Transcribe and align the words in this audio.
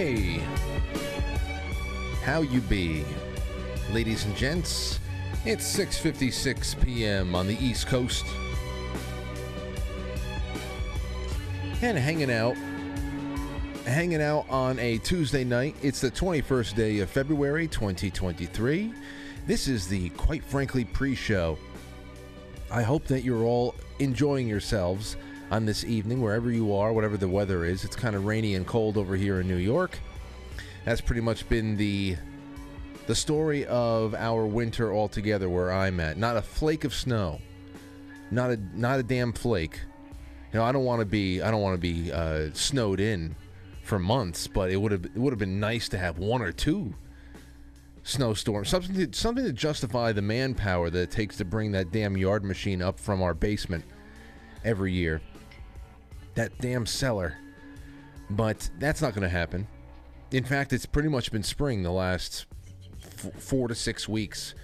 Hey, 0.00 0.40
how 2.24 2.40
you 2.40 2.62
be, 2.62 3.04
ladies 3.92 4.24
and 4.24 4.34
gents? 4.34 4.98
It's 5.44 5.76
6:56 5.76 6.82
p.m. 6.82 7.34
on 7.34 7.46
the 7.46 7.62
East 7.62 7.86
Coast, 7.86 8.24
and 11.82 11.98
hanging 11.98 12.32
out, 12.32 12.56
hanging 13.84 14.22
out 14.22 14.46
on 14.48 14.78
a 14.78 14.96
Tuesday 14.96 15.44
night. 15.44 15.76
It's 15.82 16.00
the 16.00 16.10
21st 16.10 16.74
day 16.74 17.00
of 17.00 17.10
February, 17.10 17.68
2023. 17.68 18.94
This 19.46 19.68
is 19.68 19.86
the 19.86 20.08
quite 20.16 20.42
frankly 20.42 20.86
pre-show. 20.86 21.58
I 22.70 22.80
hope 22.80 23.04
that 23.08 23.22
you're 23.22 23.44
all 23.44 23.74
enjoying 23.98 24.48
yourselves 24.48 25.18
on 25.50 25.66
this 25.66 25.84
evening, 25.84 26.22
wherever 26.22 26.50
you 26.50 26.74
are, 26.74 26.92
whatever 26.92 27.16
the 27.16 27.28
weather 27.28 27.64
is. 27.64 27.84
It's 27.84 27.96
kind 27.96 28.14
of 28.14 28.24
rainy 28.24 28.54
and 28.54 28.66
cold 28.66 28.96
over 28.96 29.16
here 29.16 29.40
in 29.40 29.48
New 29.48 29.56
York. 29.56 29.98
That's 30.84 31.00
pretty 31.00 31.20
much 31.20 31.48
been 31.48 31.76
the 31.76 32.16
the 33.06 33.14
story 33.14 33.66
of 33.66 34.14
our 34.14 34.46
winter 34.46 34.94
altogether 34.94 35.48
where 35.48 35.72
I'm 35.72 35.98
at. 35.98 36.16
Not 36.16 36.36
a 36.36 36.42
flake 36.42 36.84
of 36.84 36.94
snow. 36.94 37.40
Not 38.30 38.50
a 38.50 38.58
not 38.74 39.00
a 39.00 39.02
damn 39.02 39.32
flake. 39.32 39.80
You 40.52 40.60
know, 40.60 40.64
I 40.64 40.72
don't 40.72 40.84
want 40.84 41.00
to 41.00 41.06
be 41.06 41.42
I 41.42 41.50
don't 41.50 41.60
want 41.60 41.74
to 41.74 41.80
be 41.80 42.12
uh, 42.12 42.50
snowed 42.52 43.00
in 43.00 43.34
for 43.82 43.98
months, 43.98 44.46
but 44.46 44.70
it 44.70 44.76
would 44.76 44.92
have 44.92 45.04
it 45.04 45.16
would 45.16 45.32
have 45.32 45.38
been 45.38 45.58
nice 45.58 45.88
to 45.88 45.98
have 45.98 46.18
one 46.18 46.42
or 46.42 46.52
two 46.52 46.94
snowstorms. 48.04 48.68
Something 48.68 48.94
to, 48.94 49.18
something 49.18 49.44
to 49.44 49.52
justify 49.52 50.12
the 50.12 50.22
manpower 50.22 50.90
that 50.90 51.00
it 51.00 51.10
takes 51.10 51.36
to 51.38 51.44
bring 51.44 51.72
that 51.72 51.90
damn 51.90 52.16
yard 52.16 52.44
machine 52.44 52.80
up 52.80 53.00
from 53.00 53.20
our 53.22 53.34
basement 53.34 53.84
every 54.64 54.92
year 54.92 55.20
that 56.34 56.56
damn 56.58 56.86
cellar. 56.86 57.36
But 58.30 58.70
that's 58.78 59.02
not 59.02 59.14
going 59.14 59.22
to 59.22 59.28
happen. 59.28 59.66
In 60.30 60.44
fact, 60.44 60.72
it's 60.72 60.86
pretty 60.86 61.08
much 61.08 61.32
been 61.32 61.42
spring 61.42 61.82
the 61.82 61.90
last 61.90 62.46
f- 63.02 63.32
four 63.42 63.66
to 63.68 63.74
six 63.74 64.08
weeks. 64.08 64.54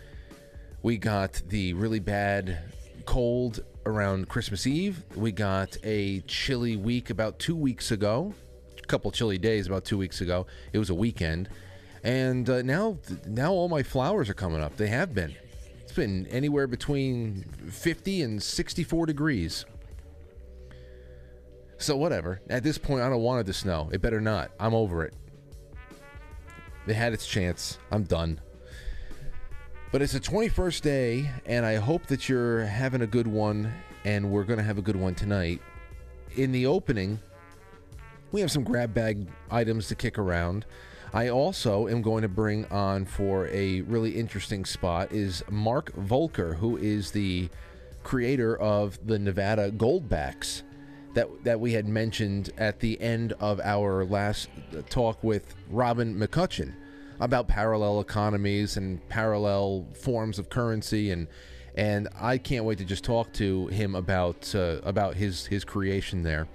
We 0.83 0.97
got 0.97 1.43
the 1.49 1.73
really 1.73 1.99
bad 1.99 2.59
cold 3.05 3.65
around 3.85 4.29
Christmas 4.29 4.67
Eve. 4.67 5.03
We 5.17 5.33
got 5.33 5.77
a 5.83 6.21
chilly 6.23 6.77
week 6.77 7.11
about 7.11 7.39
two 7.39 7.57
weeks 7.57 7.91
ago. 7.91 8.35
A 8.83 8.87
couple 8.87 9.11
chilly 9.11 9.39
days 9.39 9.67
about 9.67 9.85
two 9.85 9.99
weeks 9.99 10.21
ago. 10.21 10.47
It 10.73 10.79
was 10.79 10.91
a 10.91 10.95
weekend, 10.95 11.49
and 12.05 12.49
uh, 12.49 12.63
now 12.63 12.99
now 13.27 13.53
all 13.53 13.69
my 13.69 13.83
flowers 13.83 14.29
are 14.29 14.35
coming 14.35 14.61
up. 14.63 14.77
They 14.77 14.87
have 14.89 15.13
been. 15.13 15.35
It's 15.83 15.93
been 15.93 16.27
anywhere 16.29 16.69
between 16.69 17.45
50 17.69 18.23
and 18.23 18.41
64 18.43 19.07
degrees. 19.07 19.65
So 21.79 21.97
whatever. 21.97 22.41
At 22.49 22.63
this 22.63 22.79
point, 22.79 23.03
I 23.03 23.09
don't 23.09 23.21
want 23.21 23.41
it 23.41 23.45
to 23.45 23.53
snow. 23.53 23.91
It 23.93 24.01
better 24.01 24.21
not. 24.21 24.51
I'm 24.59 24.75
over 24.75 25.05
it. 25.05 25.15
It 26.87 26.95
had 26.95 27.13
its 27.13 27.27
chance. 27.27 27.79
I'm 27.91 28.05
done. 28.05 28.41
But 29.93 30.03
it's 30.03 30.13
the 30.13 30.21
21st 30.21 30.83
day, 30.83 31.31
and 31.47 31.65
I 31.65 31.77
hope 31.77 32.07
that 32.07 32.29
you're 32.29 32.65
having 32.65 33.03
a 33.03 33.07
good 33.07 33.27
one, 33.27 33.73
and 34.05 34.31
we're 34.31 34.45
going 34.45 34.59
to 34.59 34.65
have 34.65 34.79
a 34.79 34.83
good 34.83 34.97
one 34.97 35.15
tonight. 35.15 35.61
In 36.37 36.53
the 36.53 36.67
opening, 36.67 37.19
we 38.33 38.41
have 38.41 38.51
some 38.51 38.65
grab 38.65 38.93
bag 38.93 39.27
items 39.51 39.89
to 39.89 39.95
kick 39.95 40.19
around. 40.19 40.67
I 41.13 41.29
also 41.29 41.89
am 41.89 42.03
going 42.03 42.23
to 42.23 42.29
bring 42.29 42.67
on 42.67 43.05
for 43.05 43.49
a 43.49 43.83
really 43.83 44.11
interesting 44.11 44.65
spot 44.65 45.13
is 45.13 45.43
Mark 45.51 45.93
Voelker, 45.93 46.57
who 46.57 46.77
is 46.77 47.11
the 47.11 47.49
creator 48.03 48.57
of 48.57 48.99
the 49.07 49.19
Nevada 49.19 49.71
Goldbacks 49.71 50.63
that 51.17 51.45
that 51.45 51.59
we 51.59 51.73
had 51.73 51.89
mentioned 51.89 52.51
at 52.59 52.79
the 52.81 53.01
end 53.01 53.33
of 53.41 53.59
our 53.61 54.05
last 54.05 54.51
talk 54.91 55.25
with 55.25 55.55
Robin 55.71 56.15
McCutcheon 56.15 56.75
about 57.19 57.49
parallel 57.49 58.01
economies 58.01 58.77
and 58.77 59.07
parallel 59.09 59.87
forms 59.95 60.39
of 60.39 60.51
currency 60.51 61.11
and 61.11 61.27
and 61.75 62.09
I 62.21 62.37
can't 62.37 62.67
wait 62.67 62.79
to 62.79 62.85
just 62.85 63.03
talk 63.03 63.33
to 63.35 63.67
him 63.69 63.95
about 63.95 64.55
uh, 64.55 64.81
about 64.85 65.15
his 65.15 65.47
his 65.47 65.65
creation 65.65 66.23
there. 66.23 66.49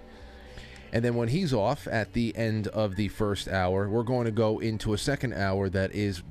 And 0.94 1.04
then 1.04 1.16
when 1.16 1.30
he's 1.30 1.54
off 1.54 1.88
at 1.88 2.14
the 2.14 2.36
end 2.36 2.68
of 2.68 2.96
the 2.96 3.08
first 3.08 3.48
hour, 3.48 3.90
we're 3.90 4.04
going 4.04 4.26
to 4.26 4.32
go 4.32 4.60
into 4.60 4.94
a 4.94 4.98
second 4.98 5.34
hour 5.34 5.70
that 5.70 5.96
is 5.96 6.22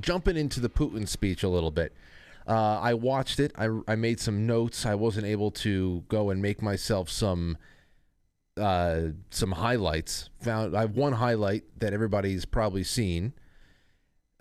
jumping 0.00 0.36
into 0.36 0.60
the 0.60 0.68
Putin 0.70 1.06
speech 1.06 1.42
a 1.42 1.48
little 1.48 1.70
bit. 1.70 1.92
Uh, 2.46 2.78
I 2.80 2.94
watched 2.94 3.40
it. 3.40 3.52
I, 3.56 3.68
I 3.88 3.96
made 3.96 4.20
some 4.20 4.46
notes. 4.46 4.86
I 4.86 4.94
wasn't 4.94 5.26
able 5.26 5.50
to 5.52 6.04
go 6.08 6.30
and 6.30 6.40
make 6.40 6.62
myself 6.62 7.10
some 7.10 7.58
uh, 8.56 9.08
some 9.30 9.52
highlights. 9.52 10.30
Found 10.42 10.76
I 10.76 10.82
have 10.82 10.96
one 10.96 11.14
highlight 11.14 11.64
that 11.80 11.92
everybody's 11.92 12.44
probably 12.44 12.84
seen 12.84 13.32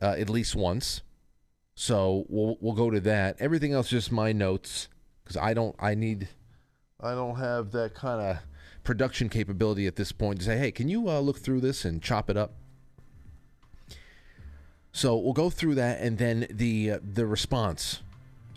uh, 0.02 0.16
at 0.18 0.30
least 0.30 0.56
once. 0.56 1.02
So 1.76 2.26
we'll 2.30 2.58
we'll 2.62 2.76
go 2.76 2.90
to 2.90 3.00
that. 3.02 3.38
Everything 3.40 3.74
else 3.74 3.90
just 3.90 4.12
my 4.12 4.32
notes 4.32 4.88
because 5.24 5.38
I 5.38 5.54
don't 5.54 5.76
I 5.80 5.96
need 5.96 6.30
I 7.02 7.14
don't 7.16 7.38
have 7.38 7.72
that 7.72 7.94
kind 7.94 8.22
of 8.22 8.38
production 8.84 9.30
capability 9.30 9.88
at 9.88 9.96
this 9.96 10.12
point 10.12 10.40
to 10.40 10.46
say, 10.46 10.58
hey, 10.58 10.72
can 10.72 10.88
you 10.88 11.10
uh, 11.10 11.20
look 11.20 11.40
through 11.40 11.62
this 11.62 11.84
and 11.84 12.02
chop 12.02 12.30
it 12.30 12.38
up? 12.38 12.54
So 14.96 15.18
we'll 15.18 15.34
go 15.34 15.50
through 15.50 15.76
that 15.76 16.00
and 16.00 16.18
then 16.18 16.48
the 16.50 16.92
uh, 16.92 17.00
the 17.04 17.26
response 17.26 18.02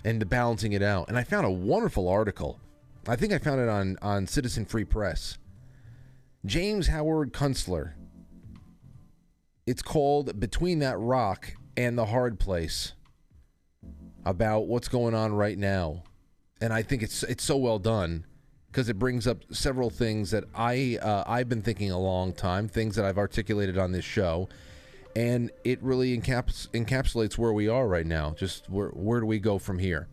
and 0.05 0.23
the 0.23 0.25
balancing 0.25 0.73
it 0.73 0.83
out. 0.83 1.09
And 1.09 1.19
I 1.19 1.25
found 1.25 1.45
a 1.45 1.51
wonderful 1.51 2.07
article. 2.07 2.61
I 3.09 3.17
think 3.17 3.33
I 3.33 3.39
found 3.39 3.61
it 3.61 3.69
on 3.69 3.99
on 4.03 4.29
Citizen 4.29 4.65
Free 4.65 4.85
Press. 4.85 5.37
James 6.47 6.87
Howard 6.87 7.33
Kunstler. 7.33 7.95
It's 9.67 9.83
called 9.83 10.39
Between 10.39 10.79
That 10.79 10.97
Rock 11.01 11.55
and 11.77 11.99
the 11.99 12.07
Hard 12.07 12.39
Place 12.39 12.93
about 14.25 14.69
what's 14.69 14.87
going 14.87 15.15
on 15.15 15.33
right 15.33 15.59
now. 15.59 16.05
And 16.61 16.73
I 16.73 16.83
think 16.83 17.03
it's 17.03 17.25
it's 17.25 17.43
so 17.43 17.57
well 17.57 17.81
done 17.81 18.25
because 18.71 18.89
it 18.89 18.97
brings 18.97 19.27
up 19.27 19.43
several 19.51 19.91
things 19.91 20.31
that 20.31 20.45
I 20.55 21.01
uh, 21.03 21.25
I've 21.27 21.49
been 21.49 21.63
thinking 21.63 21.91
a 21.91 21.99
long 21.99 22.33
time, 22.33 22.69
things 22.69 22.95
that 22.95 23.05
I've 23.05 23.19
articulated 23.19 23.77
on 23.77 23.91
this 23.91 24.05
show, 24.05 24.49
and 25.17 25.51
it 25.65 25.83
really 25.83 26.17
encaps- 26.17 26.69
encapsulates 26.71 27.37
where 27.37 27.53
we 27.53 27.69
are 27.69 27.87
right 27.87 28.07
now. 28.07 28.35
Just 28.37 28.69
where 28.69 28.91
where 28.91 29.21
do 29.21 29.27
we 29.27 29.39
go 29.39 29.59
from 29.59 29.79
here? 29.79 30.09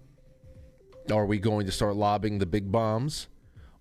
Are 1.12 1.26
we 1.26 1.38
going 1.38 1.66
to 1.68 1.72
start 1.72 1.96
lobbing 1.96 2.40
the 2.40 2.46
big 2.46 2.72
bombs, 2.72 3.28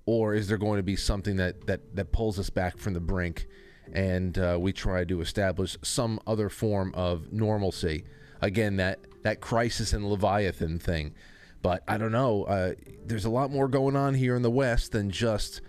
or 0.06 0.34
is 0.34 0.48
there 0.48 0.58
going 0.58 0.78
to 0.78 0.82
be 0.82 0.96
something 0.96 1.36
that 1.36 1.66
that 1.66 1.96
that 1.96 2.12
pulls 2.12 2.38
us 2.38 2.50
back 2.50 2.78
from 2.78 2.94
the 2.94 3.00
brink, 3.00 3.46
and 3.92 4.36
uh, 4.38 4.58
we 4.60 4.72
try 4.72 5.04
to 5.04 5.20
establish 5.20 5.76
some 5.82 6.20
other 6.26 6.48
form 6.48 6.92
of 6.94 7.32
normalcy? 7.32 8.04
Again, 8.40 8.76
that 8.76 9.00
that 9.22 9.40
crisis 9.40 9.92
and 9.92 10.08
Leviathan 10.08 10.78
thing. 10.78 11.14
But 11.62 11.82
I 11.88 11.96
don't 11.96 12.12
know. 12.12 12.44
Uh, 12.44 12.74
there's 13.06 13.24
a 13.24 13.30
lot 13.30 13.50
more 13.50 13.68
going 13.68 13.96
on 13.96 14.12
here 14.12 14.36
in 14.36 14.42
the 14.42 14.50
West 14.50 14.92
than 14.92 15.08
just 15.08 15.62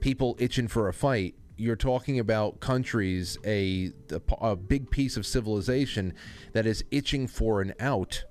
people 0.00 0.36
itching 0.38 0.68
for 0.68 0.86
a 0.86 0.92
fight. 0.92 1.34
You're 1.60 1.76
talking 1.76 2.18
about 2.18 2.60
countries, 2.60 3.36
a, 3.44 3.92
a, 4.40 4.56
big 4.56 4.90
piece 4.90 5.18
of 5.18 5.26
civilization 5.26 6.14
that 6.54 6.64
is 6.64 6.82
itching 6.90 7.26
for 7.26 7.60
an 7.60 7.74
out 7.78 8.24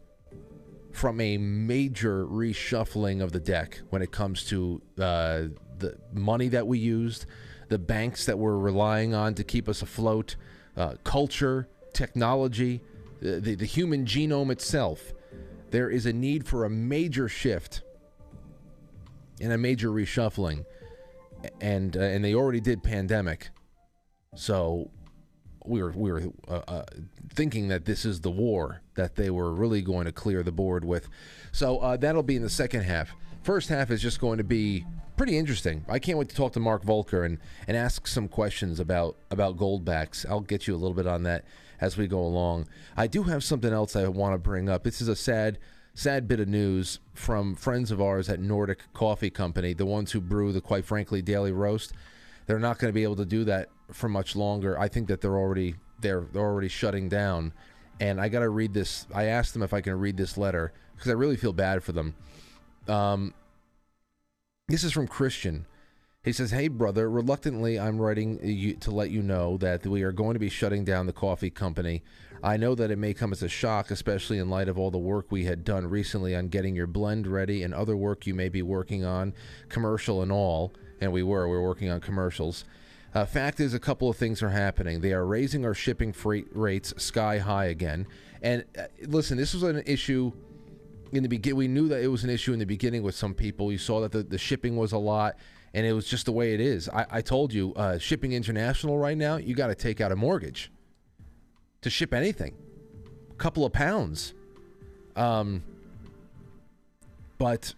from 0.92 1.22
a 1.22 1.38
major 1.38 2.26
reshuffling 2.26 3.22
of 3.22 3.32
the 3.32 3.40
deck 3.40 3.82
when 3.92 4.02
it 4.02 4.12
comes 4.12 4.46
to 4.46 4.82
uh, 4.98 5.44
the 5.78 5.96
money 6.12 6.48
that 6.48 6.66
we 6.66 6.80
used, 6.80 7.28
the 7.68 7.78
banks 7.78 8.26
that 8.26 8.40
we're 8.40 8.58
relying 8.58 9.14
on 9.14 9.36
to 9.36 9.44
keep 9.44 9.70
us 9.70 9.84
afloat, 9.84 10.36
uh, 10.76 10.96
culture, 11.04 11.68
technology, 11.94 12.82
the, 13.22 13.54
the 13.54 13.66
human 13.66 14.06
genome 14.06 14.52
itself. 14.52 15.14
There 15.70 15.92
is 15.92 16.08
a 16.08 16.14
need 16.14 16.48
for 16.48 16.66
a 16.66 16.70
major 16.70 17.30
shift 17.30 17.84
and 19.40 19.54
a 19.54 19.58
major 19.60 19.90
reshuffling 19.90 20.66
and 21.62 21.96
uh, 21.96 22.02
and 22.02 22.24
they 22.24 22.34
already 22.34 22.60
did 22.60 22.84
pandemic. 22.84 23.50
So 24.36 24.92
we 25.66 25.82
were 25.82 25.92
we 25.92 26.12
were 26.12 26.24
uh, 26.48 26.62
uh, 26.68 26.86
thinking 27.34 27.68
that 27.70 27.86
this 27.86 28.06
is 28.06 28.22
the 28.22 28.32
war 28.32 28.82
that 28.96 29.16
they 29.16 29.30
were 29.30 29.54
really 29.54 29.82
going 29.82 30.06
to 30.06 30.12
clear 30.12 30.44
the 30.44 30.52
board 30.52 30.84
with. 30.86 31.10
So 31.52 31.80
uh, 31.80 31.98
that'll 31.98 32.24
be 32.24 32.36
in 32.36 32.42
the 32.42 32.50
second 32.50 32.82
half. 32.84 33.16
First 33.44 33.70
half 33.70 33.90
is 33.92 34.02
just 34.02 34.20
going 34.20 34.38
to 34.38 34.44
be 34.44 34.86
pretty 35.16 35.38
interesting. 35.38 35.86
I 35.88 36.00
can't 36.00 36.18
wait 36.18 36.30
to 36.30 36.36
talk 36.36 36.54
to 36.54 36.60
Mark 36.60 36.84
Voelker 36.84 37.26
and 37.26 37.40
and 37.68 37.76
ask 37.76 38.08
some 38.08 38.28
questions 38.28 38.80
about 38.80 39.18
about 39.32 39.58
goldbacks. 39.58 40.26
I'll 40.30 40.42
get 40.42 40.68
you 40.68 40.76
a 40.76 40.78
little 40.78 40.96
bit 40.96 41.08
on 41.08 41.24
that 41.24 41.46
as 41.82 41.98
we 41.98 42.08
go 42.08 42.20
along. 42.20 42.68
I 42.98 43.08
do 43.08 43.24
have 43.24 43.44
something 43.44 43.72
else 43.72 43.96
I 43.96 44.08
want 44.08 44.34
to 44.34 44.38
bring 44.38 44.70
up. 44.70 44.84
This 44.84 45.02
is 45.02 45.08
a 45.08 45.16
sad, 45.16 45.58
sad 45.94 46.28
bit 46.28 46.40
of 46.40 46.48
news 46.48 47.00
from 47.14 47.56
friends 47.56 47.92
of 47.92 48.02
ours 48.02 48.30
at 48.30 48.40
Nordic 48.40 48.82
Coffee 48.94 49.30
Company, 49.30 49.74
the 49.74 49.86
ones 49.86 50.12
who 50.12 50.22
brew 50.22 50.52
the 50.52 50.62
quite 50.62 50.86
frankly 50.86 51.22
daily 51.22 51.52
roast. 51.52 51.94
They're 52.46 52.60
not 52.60 52.80
going 52.80 52.90
to 52.90 52.96
be 52.96 53.04
able 53.04 53.18
to 53.18 53.26
do 53.26 53.44
that 53.46 53.70
for 53.92 54.10
much 54.10 54.36
longer. 54.36 54.80
I 54.80 54.88
think 54.88 55.08
that 55.08 55.22
they're 55.22 55.38
already 55.38 55.76
they're 56.02 56.26
they're 56.32 56.42
already 56.42 56.70
shutting 56.70 57.10
down. 57.10 57.54
And 58.00 58.22
I 58.22 58.30
got 58.30 58.40
to 58.40 58.50
read 58.50 58.74
this. 58.74 59.06
I 59.14 59.26
asked 59.26 59.54
them 59.54 59.62
if 59.62 59.74
I 59.74 59.82
can 59.82 60.00
read 60.00 60.16
this 60.16 60.38
letter 60.38 60.72
because 60.96 61.12
I 61.12 61.14
really 61.14 61.36
feel 61.36 61.54
bad 61.54 61.84
for 61.84 61.92
them. 61.92 62.16
Um, 62.88 63.34
this 64.68 64.84
is 64.84 64.94
from 64.94 65.08
Christian. 65.08 65.66
He 66.24 66.32
says, 66.32 66.52
"Hey 66.52 66.68
brother, 66.68 67.10
reluctantly 67.10 67.80
I'm 67.80 68.00
writing 68.00 68.40
you 68.44 68.76
to 68.76 68.92
let 68.92 69.10
you 69.10 69.22
know 69.22 69.58
that 69.58 69.86
we 69.86 70.04
are 70.04 70.12
going 70.12 70.34
to 70.34 70.40
be 70.40 70.50
shutting 70.50 70.84
down 70.86 71.08
the 71.08 71.14
coffee 71.14 71.50
company. 71.50 72.04
I 72.42 72.58
know 72.58 72.76
that 72.76 72.92
it 72.92 72.98
may 72.98 73.14
come 73.14 73.32
as 73.32 73.44
a 73.44 73.50
shock, 73.50 73.92
especially 73.92 74.38
in 74.38 74.50
light 74.50 74.70
of 74.70 74.80
all 74.80 74.92
the 74.92 74.98
work 74.98 75.28
we 75.30 75.46
had 75.46 75.64
done 75.64 75.88
recently 75.88 76.36
on 76.36 76.48
getting 76.48 76.76
your 76.76 76.88
blend 76.88 77.28
ready 77.28 77.64
and 77.64 77.74
other 77.74 77.98
work 77.98 78.26
you 78.26 78.34
may 78.34 78.50
be 78.50 78.62
working 78.62 79.04
on, 79.04 79.34
commercial 79.68 80.22
and 80.22 80.32
all. 80.32 80.74
And 81.02 81.12
we 81.12 81.24
were, 81.24 81.48
we 81.48 81.56
were 81.56 81.64
working 81.64 81.90
on 81.90 82.00
commercials. 82.00 82.66
Uh, 83.14 83.26
fact 83.26 83.60
is, 83.60 83.74
a 83.74 83.80
couple 83.80 84.10
of 84.10 84.18
things 84.18 84.44
are 84.44 84.50
happening. 84.50 85.02
They 85.02 85.14
are 85.14 85.26
raising 85.26 85.66
our 85.66 85.74
shipping 85.74 86.14
freight 86.14 86.48
rates 86.52 86.94
sky 86.98 87.40
high 87.40 87.66
again. 87.66 88.08
And 88.42 88.64
uh, 88.78 88.84
listen, 89.08 89.38
this 89.38 89.54
was 89.54 89.64
an 89.64 89.84
issue 89.86 90.32
in 91.12 91.24
the 91.24 91.30
beginning. 91.30 91.58
We 91.58 91.68
knew 91.68 91.88
that 91.90 92.02
it 92.02 92.08
was 92.08 92.24
an 92.24 92.30
issue 92.30 92.54
in 92.54 92.60
the 92.60 92.66
beginning 92.66 93.04
with 93.04 93.16
some 93.16 93.34
people. 93.34 93.72
You 93.72 93.78
saw 93.78 94.02
that 94.02 94.12
the, 94.12 94.24
the 94.24 94.38
shipping 94.38 94.78
was 94.78 94.92
a 94.92 94.98
lot 94.98 95.38
and 95.74 95.86
it 95.86 95.94
was 95.94 96.08
just 96.08 96.26
the 96.26 96.32
way 96.32 96.54
it 96.54 96.62
is. 96.62 96.88
I, 96.90 97.06
I 97.10 97.22
told 97.22 97.54
you, 97.54 97.74
uh, 97.76 97.98
shipping 97.98 98.32
international 98.32 98.98
right 98.98 99.18
now, 99.18 99.38
you 99.38 99.56
got 99.56 99.68
to 99.68 99.76
take 99.76 100.02
out 100.02 100.12
a 100.12 100.16
mortgage 100.16 100.72
to 101.82 101.90
ship 101.90 102.14
anything, 102.14 102.56
a 103.32 103.36
couple 103.36 103.66
of 103.66 103.74
pounds. 103.74 104.34
Um, 105.16 105.64
but 107.38 107.74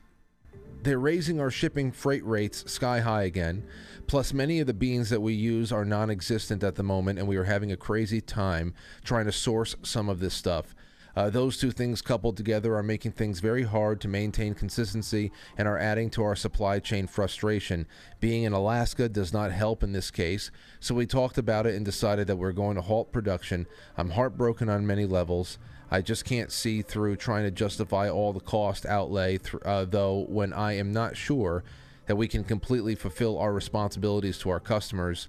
they're 0.83 1.00
raising 1.00 1.39
our 1.39 1.51
shipping 1.51 1.92
freight 1.92 2.25
rates 2.25 2.69
sky 2.71 3.00
high 3.00 3.24
again. 3.24 3.63
Plus, 4.07 4.33
many 4.33 4.59
of 4.59 4.68
the 4.68 4.74
beans 4.74 5.09
that 5.09 5.21
we 5.21 5.33
use 5.33 5.71
are 5.71 5.86
non 5.86 6.09
existent 6.09 6.63
at 6.63 6.75
the 6.75 6.83
moment, 6.83 7.19
and 7.19 7.27
we 7.27 7.38
are 7.38 7.45
having 7.45 7.71
a 7.71 7.77
crazy 7.77 8.19
time 8.19 8.74
trying 9.03 9.25
to 9.25 9.31
source 9.31 9.75
some 9.83 10.09
of 10.09 10.19
this 10.19 10.33
stuff. 10.33 10.75
Uh, 11.15 11.29
those 11.29 11.57
two 11.57 11.71
things 11.71 12.01
coupled 12.01 12.37
together 12.37 12.75
are 12.75 12.83
making 12.83 13.11
things 13.11 13.39
very 13.39 13.63
hard 13.63 13.99
to 14.01 14.07
maintain 14.07 14.53
consistency 14.53 15.31
and 15.57 15.67
are 15.67 15.77
adding 15.77 16.09
to 16.09 16.23
our 16.23 16.35
supply 16.35 16.79
chain 16.79 17.07
frustration. 17.07 17.85
Being 18.19 18.43
in 18.43 18.53
Alaska 18.53 19.09
does 19.09 19.33
not 19.33 19.51
help 19.51 19.83
in 19.83 19.91
this 19.91 20.11
case, 20.11 20.51
so 20.79 20.95
we 20.95 21.05
talked 21.05 21.37
about 21.37 21.65
it 21.65 21.75
and 21.75 21.85
decided 21.85 22.27
that 22.27 22.37
we're 22.37 22.51
going 22.51 22.75
to 22.75 22.81
halt 22.81 23.11
production. 23.11 23.67
I'm 23.97 24.11
heartbroken 24.11 24.69
on 24.69 24.87
many 24.87 25.05
levels. 25.05 25.57
I 25.93 26.01
just 26.01 26.23
can't 26.23 26.51
see 26.51 26.81
through 26.81 27.17
trying 27.17 27.43
to 27.43 27.51
justify 27.51 28.09
all 28.09 28.31
the 28.31 28.39
cost 28.39 28.85
outlay, 28.85 29.37
th- 29.37 29.61
uh, 29.65 29.83
though, 29.83 30.25
when 30.29 30.53
I 30.53 30.73
am 30.77 30.93
not 30.93 31.17
sure 31.17 31.65
that 32.05 32.15
we 32.15 32.29
can 32.29 32.45
completely 32.45 32.95
fulfill 32.95 33.37
our 33.37 33.51
responsibilities 33.51 34.37
to 34.39 34.49
our 34.49 34.59
customers. 34.59 35.27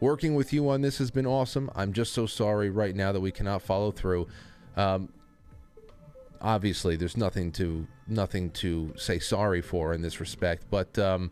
Working 0.00 0.34
with 0.34 0.52
you 0.52 0.68
on 0.68 0.82
this 0.82 0.98
has 0.98 1.10
been 1.10 1.26
awesome. 1.26 1.70
I'm 1.74 1.92
just 1.92 2.12
so 2.12 2.26
sorry 2.26 2.68
right 2.68 2.94
now 2.94 3.12
that 3.12 3.20
we 3.20 3.30
cannot 3.30 3.62
follow 3.62 3.92
through. 3.92 4.26
Um, 4.76 5.12
obviously, 6.40 6.96
there's 6.96 7.16
nothing 7.16 7.52
to 7.52 7.86
nothing 8.06 8.50
to 8.50 8.92
say 8.96 9.18
sorry 9.18 9.62
for 9.62 9.94
in 9.94 10.02
this 10.02 10.20
respect, 10.20 10.64
but 10.70 10.98
um, 10.98 11.30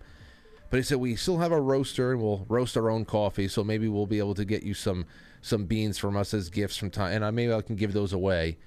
but 0.70 0.76
he 0.76 0.82
said 0.82 0.98
we 0.98 1.16
still 1.16 1.38
have 1.38 1.52
a 1.52 1.60
roaster 1.60 2.12
and 2.12 2.22
we'll 2.22 2.46
roast 2.48 2.76
our 2.76 2.90
own 2.90 3.04
coffee, 3.04 3.48
so 3.48 3.64
maybe 3.64 3.88
we'll 3.88 4.06
be 4.06 4.19
able 4.19 4.34
to 4.34 4.44
get 4.44 4.62
you 4.62 4.75
some 4.75 5.06
some 5.42 5.64
beans 5.66 5.98
from 5.98 6.16
us 6.16 6.34
as 6.34 6.50
gifts 6.50 6.76
from 6.76 6.90
time, 6.90 7.14
and 7.14 7.25
I 7.25 7.31
maybe 7.31 7.52
I 7.52 7.62
can 7.62 7.76
give 7.76 7.92
those 7.92 8.12
away. 8.12 8.58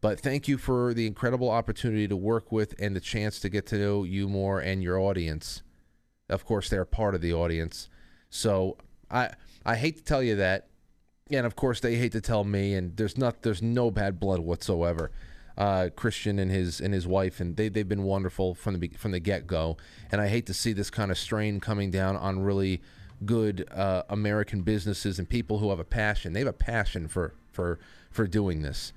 But 0.00 0.18
thank 0.18 0.48
you 0.48 0.58
for 0.58 0.92
the 0.92 1.06
incredible 1.06 1.48
opportunity 1.48 2.08
to 2.08 2.16
work 2.16 2.50
with 2.50 2.74
and 2.80 2.96
the 2.96 3.00
chance 3.00 3.38
to 3.40 3.48
get 3.48 3.66
to 3.66 3.78
know 3.78 4.02
you 4.02 4.28
more 4.28 4.58
and 4.58 4.82
your 4.82 4.98
audience. 4.98 5.62
Of 6.28 6.44
course, 6.44 6.68
they're 6.68 6.84
part 6.84 7.14
of 7.14 7.20
the 7.20 7.32
audience. 7.32 7.88
So 8.28 8.78
I 9.10 9.30
I 9.64 9.76
hate 9.76 9.98
to 9.98 10.04
tell 10.04 10.22
you 10.22 10.34
that, 10.36 10.66
and 11.30 11.46
of 11.46 11.56
course 11.56 11.80
they 11.80 11.96
hate 11.96 12.12
to 12.12 12.20
tell 12.20 12.44
me. 12.44 12.74
And 12.74 12.96
there's 12.96 13.16
not 13.16 13.42
there's 13.42 13.62
no 13.62 13.90
bad 13.90 14.18
blood 14.18 14.40
whatsoever. 14.40 15.10
Uh, 15.56 15.90
Christian 15.94 16.38
and 16.38 16.50
his 16.50 16.80
and 16.80 16.94
his 16.94 17.06
wife, 17.06 17.38
and 17.40 17.56
they 17.56 17.68
they've 17.68 17.88
been 17.88 18.04
wonderful 18.04 18.54
from 18.54 18.80
the 18.80 18.88
from 18.96 19.12
the 19.12 19.20
get 19.20 19.46
go. 19.46 19.76
And 20.10 20.20
I 20.20 20.28
hate 20.28 20.46
to 20.46 20.54
see 20.54 20.72
this 20.72 20.90
kind 20.90 21.10
of 21.10 21.18
strain 21.18 21.60
coming 21.60 21.90
down 21.90 22.16
on 22.16 22.40
really 22.40 22.80
good 23.26 23.68
uh, 23.70 24.02
American 24.08 24.62
businesses 24.62 25.18
and 25.18 25.28
people 25.28 25.58
who 25.58 25.70
have 25.70 25.78
a 25.78 25.84
passion. 25.84 26.32
They 26.32 26.40
have 26.40 26.48
a 26.48 26.52
passion 26.54 27.06
for 27.06 27.34
for 27.52 27.78
for 28.10 28.26
doing 28.26 28.62
this. 28.62 28.92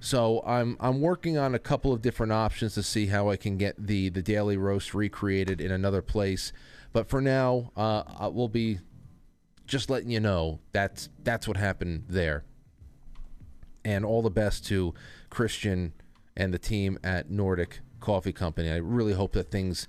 So 0.00 0.42
I'm 0.46 0.76
I'm 0.80 1.00
working 1.00 1.36
on 1.36 1.54
a 1.54 1.58
couple 1.58 1.92
of 1.92 2.02
different 2.02 2.32
options 2.32 2.74
to 2.74 2.82
see 2.82 3.06
how 3.06 3.28
I 3.30 3.36
can 3.36 3.56
get 3.56 3.74
the 3.86 4.08
the 4.08 4.22
daily 4.22 4.56
roast 4.56 4.94
recreated 4.94 5.60
in 5.60 5.70
another 5.70 6.02
place. 6.02 6.52
But 6.92 7.08
for 7.08 7.20
now, 7.20 7.70
uh, 7.76 8.30
we'll 8.32 8.48
be 8.48 8.78
just 9.68 9.90
letting 9.90 10.10
you 10.10 10.18
know 10.18 10.58
that's 10.72 11.08
that's 11.22 11.46
what 11.46 11.56
happened 11.56 12.04
there. 12.08 12.42
And 13.84 14.04
all 14.04 14.22
the 14.22 14.30
best 14.30 14.66
to 14.66 14.94
Christian 15.30 15.92
and 16.36 16.52
the 16.52 16.58
team 16.58 16.98
at 17.04 17.30
Nordic 17.30 17.80
Coffee 18.00 18.32
Company. 18.32 18.70
I 18.70 18.76
really 18.76 19.12
hope 19.12 19.32
that 19.32 19.50
things 19.50 19.86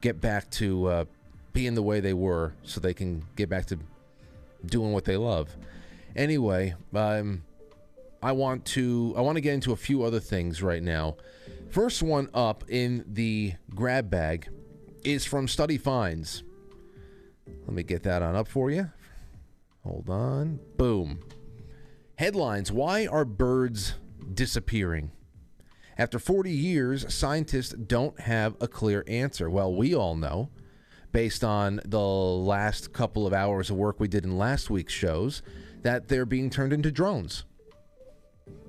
get 0.00 0.20
back 0.20 0.50
to 0.50 0.86
uh, 0.86 1.04
being 1.52 1.74
the 1.74 1.82
way 1.82 2.00
they 2.00 2.12
were, 2.12 2.52
so 2.62 2.80
they 2.80 2.94
can 2.94 3.24
get 3.36 3.48
back 3.48 3.66
to 3.66 3.78
doing 4.66 4.92
what 4.92 5.04
they 5.04 5.16
love. 5.16 5.56
Anyway, 6.14 6.74
um, 6.94 7.42
I 8.22 8.32
want 8.32 8.64
to 8.66 9.14
I 9.16 9.20
want 9.20 9.36
to 9.36 9.40
get 9.40 9.54
into 9.54 9.72
a 9.72 9.76
few 9.76 10.02
other 10.02 10.20
things 10.20 10.62
right 10.62 10.82
now. 10.82 11.16
First 11.70 12.02
one 12.02 12.28
up 12.34 12.64
in 12.68 13.04
the 13.08 13.54
grab 13.74 14.10
bag 14.10 14.48
is 15.02 15.24
from 15.24 15.48
Study 15.48 15.78
Finds. 15.78 16.44
Let 17.66 17.74
me 17.74 17.82
get 17.82 18.02
that 18.04 18.22
on 18.22 18.36
up 18.36 18.48
for 18.48 18.70
you. 18.70 18.90
Hold 19.84 20.08
on. 20.08 20.60
Boom. 20.76 21.20
Headlines 22.16 22.72
Why 22.72 23.06
are 23.06 23.24
birds 23.24 23.94
disappearing? 24.32 25.12
After 25.98 26.18
40 26.18 26.50
years, 26.50 27.12
scientists 27.14 27.72
don't 27.72 28.18
have 28.20 28.56
a 28.60 28.66
clear 28.66 29.04
answer. 29.06 29.48
Well, 29.48 29.72
we 29.72 29.94
all 29.94 30.16
know, 30.16 30.48
based 31.12 31.44
on 31.44 31.80
the 31.84 32.00
last 32.00 32.92
couple 32.92 33.26
of 33.26 33.32
hours 33.32 33.70
of 33.70 33.76
work 33.76 34.00
we 34.00 34.08
did 34.08 34.24
in 34.24 34.36
last 34.36 34.70
week's 34.70 34.92
shows, 34.92 35.42
that 35.82 36.08
they're 36.08 36.26
being 36.26 36.50
turned 36.50 36.72
into 36.72 36.90
drones. 36.90 37.44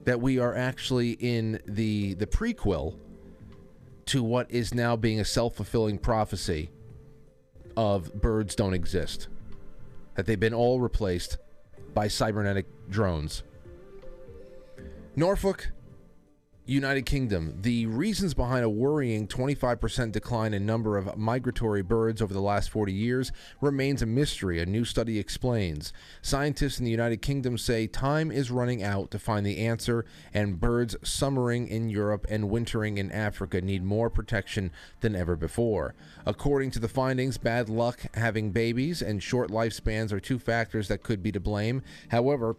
That 0.04 0.22
we 0.22 0.38
are 0.38 0.54
actually 0.54 1.12
in 1.14 1.60
the 1.66 2.14
the 2.14 2.28
prequel 2.28 3.00
to 4.08 4.22
what 4.22 4.52
is 4.52 4.74
now 4.74 4.96
being 4.96 5.20
a 5.20 5.26
self-fulfilling 5.26 5.98
prophecy 5.98 6.70
of 7.76 8.14
birds 8.22 8.54
don't 8.54 8.76
exist 8.76 9.30
that 10.16 10.26
they've 10.26 10.40
been 10.40 10.54
all 10.54 10.80
replaced 10.80 11.38
by 11.94 12.08
cybernetic 12.08 12.66
drones. 12.90 13.44
Norfolk, 15.16 15.70
United 16.68 17.06
Kingdom. 17.06 17.60
The 17.62 17.86
reasons 17.86 18.34
behind 18.34 18.66
a 18.66 18.70
worrying 18.70 19.28
25% 19.28 20.12
decline 20.12 20.52
in 20.52 20.66
number 20.66 20.98
of 20.98 21.16
migratory 21.16 21.84
birds 21.84 22.24
over 22.24 22.34
the 22.34 22.42
last 22.42 22.72
40 22.72 22.92
years 22.92 23.32
remains 23.62 24.02
a 24.02 24.08
mystery, 24.08 24.60
a 24.60 24.66
new 24.66 24.84
study 24.84 25.20
explains. 25.20 25.94
Scientists 26.24 26.80
in 26.80 26.86
the 26.86 26.92
United 26.92 27.22
Kingdom 27.22 27.60
say 27.60 27.86
time 27.86 28.32
is 28.32 28.50
running 28.50 28.82
out 28.82 29.12
to 29.12 29.20
find 29.20 29.46
the 29.46 29.60
answer, 29.60 30.06
and 30.34 30.60
birds 30.60 30.96
summering 31.04 31.68
in 31.68 31.90
Europe 31.90 32.26
and 32.30 32.50
wintering 32.50 32.98
in 32.98 33.12
Africa 33.12 33.62
need 33.62 33.84
more 33.84 34.10
protection 34.10 34.72
than 35.02 35.16
ever 35.16 35.36
before. 35.36 35.94
According 36.26 36.72
to 36.72 36.80
the 36.80 36.90
findings, 36.90 37.38
bad 37.38 37.70
luck, 37.70 38.00
having 38.16 38.50
babies, 38.50 39.04
and 39.04 39.22
short 39.22 39.52
lifespans 39.52 40.12
are 40.12 40.20
two 40.20 40.40
factors 40.40 40.88
that 40.88 41.04
could 41.04 41.22
be 41.22 41.32
to 41.32 41.40
blame. 41.40 41.84
However, 42.10 42.56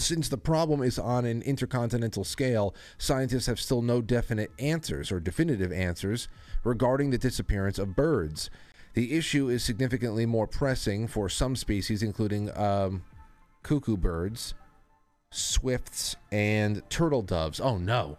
since 0.00 0.28
the 0.28 0.38
problem 0.38 0.82
is 0.82 0.98
on 0.98 1.24
an 1.24 1.42
intercontinental 1.42 2.24
scale, 2.24 2.74
scientists 2.98 3.46
have 3.46 3.60
still 3.60 3.82
no 3.82 4.00
definite 4.00 4.50
answers 4.58 5.10
or 5.10 5.20
definitive 5.20 5.72
answers 5.72 6.28
regarding 6.64 7.10
the 7.10 7.18
disappearance 7.18 7.78
of 7.78 7.96
birds. 7.96 8.50
The 8.94 9.16
issue 9.16 9.48
is 9.48 9.62
significantly 9.62 10.26
more 10.26 10.46
pressing 10.46 11.06
for 11.06 11.28
some 11.28 11.56
species, 11.56 12.02
including 12.02 12.56
um, 12.56 13.04
cuckoo 13.62 13.96
birds, 13.96 14.54
swifts, 15.30 16.16
and 16.32 16.82
turtle 16.90 17.22
doves. 17.22 17.60
Oh 17.60 17.78
no, 17.78 18.18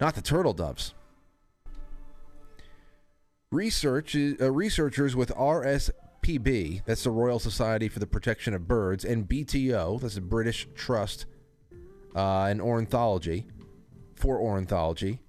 not 0.00 0.14
the 0.14 0.22
turtle 0.22 0.52
doves. 0.52 0.94
Research, 3.50 4.16
uh, 4.16 4.50
researchers 4.50 5.14
with 5.14 5.30
RS 5.38 5.90
PB, 6.22 6.84
that's 6.84 7.04
the 7.04 7.10
Royal 7.10 7.38
Society 7.38 7.88
for 7.88 7.98
the 7.98 8.06
Protection 8.06 8.54
of 8.54 8.68
Birds, 8.68 9.04
and 9.04 9.28
BTO, 9.28 10.00
that's 10.00 10.14
the 10.14 10.20
British 10.20 10.68
Trust 10.74 11.26
uh, 12.14 12.44
and 12.44 12.60
Ornithology, 12.60 13.46
for 14.14 14.38
Ornithology, 14.38 15.20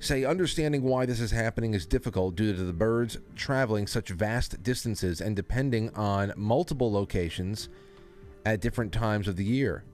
say 0.00 0.24
understanding 0.24 0.82
why 0.82 1.04
this 1.04 1.20
is 1.20 1.30
happening 1.30 1.74
is 1.74 1.86
difficult 1.86 2.36
due 2.36 2.54
to 2.54 2.64
the 2.64 2.72
birds 2.72 3.18
traveling 3.34 3.86
such 3.86 4.10
vast 4.10 4.62
distances 4.62 5.20
and 5.20 5.34
depending 5.34 5.94
on 5.94 6.32
multiple 6.36 6.90
locations 6.90 7.68
at 8.46 8.60
different 8.60 8.92
times 8.92 9.28
of 9.28 9.36
the 9.36 9.44
year. 9.44 9.84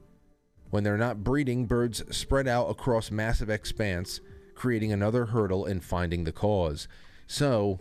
When 0.69 0.83
they're 0.83 0.97
not 0.97 1.23
breeding, 1.23 1.65
birds 1.65 2.03
spread 2.15 2.47
out 2.47 2.69
across 2.69 3.11
massive 3.11 3.49
expanse, 3.49 4.21
creating 4.53 4.91
another 4.91 5.25
hurdle 5.25 5.65
in 5.65 5.79
finding 5.79 6.23
the 6.23 6.31
cause. 6.31 6.87
So, 7.27 7.79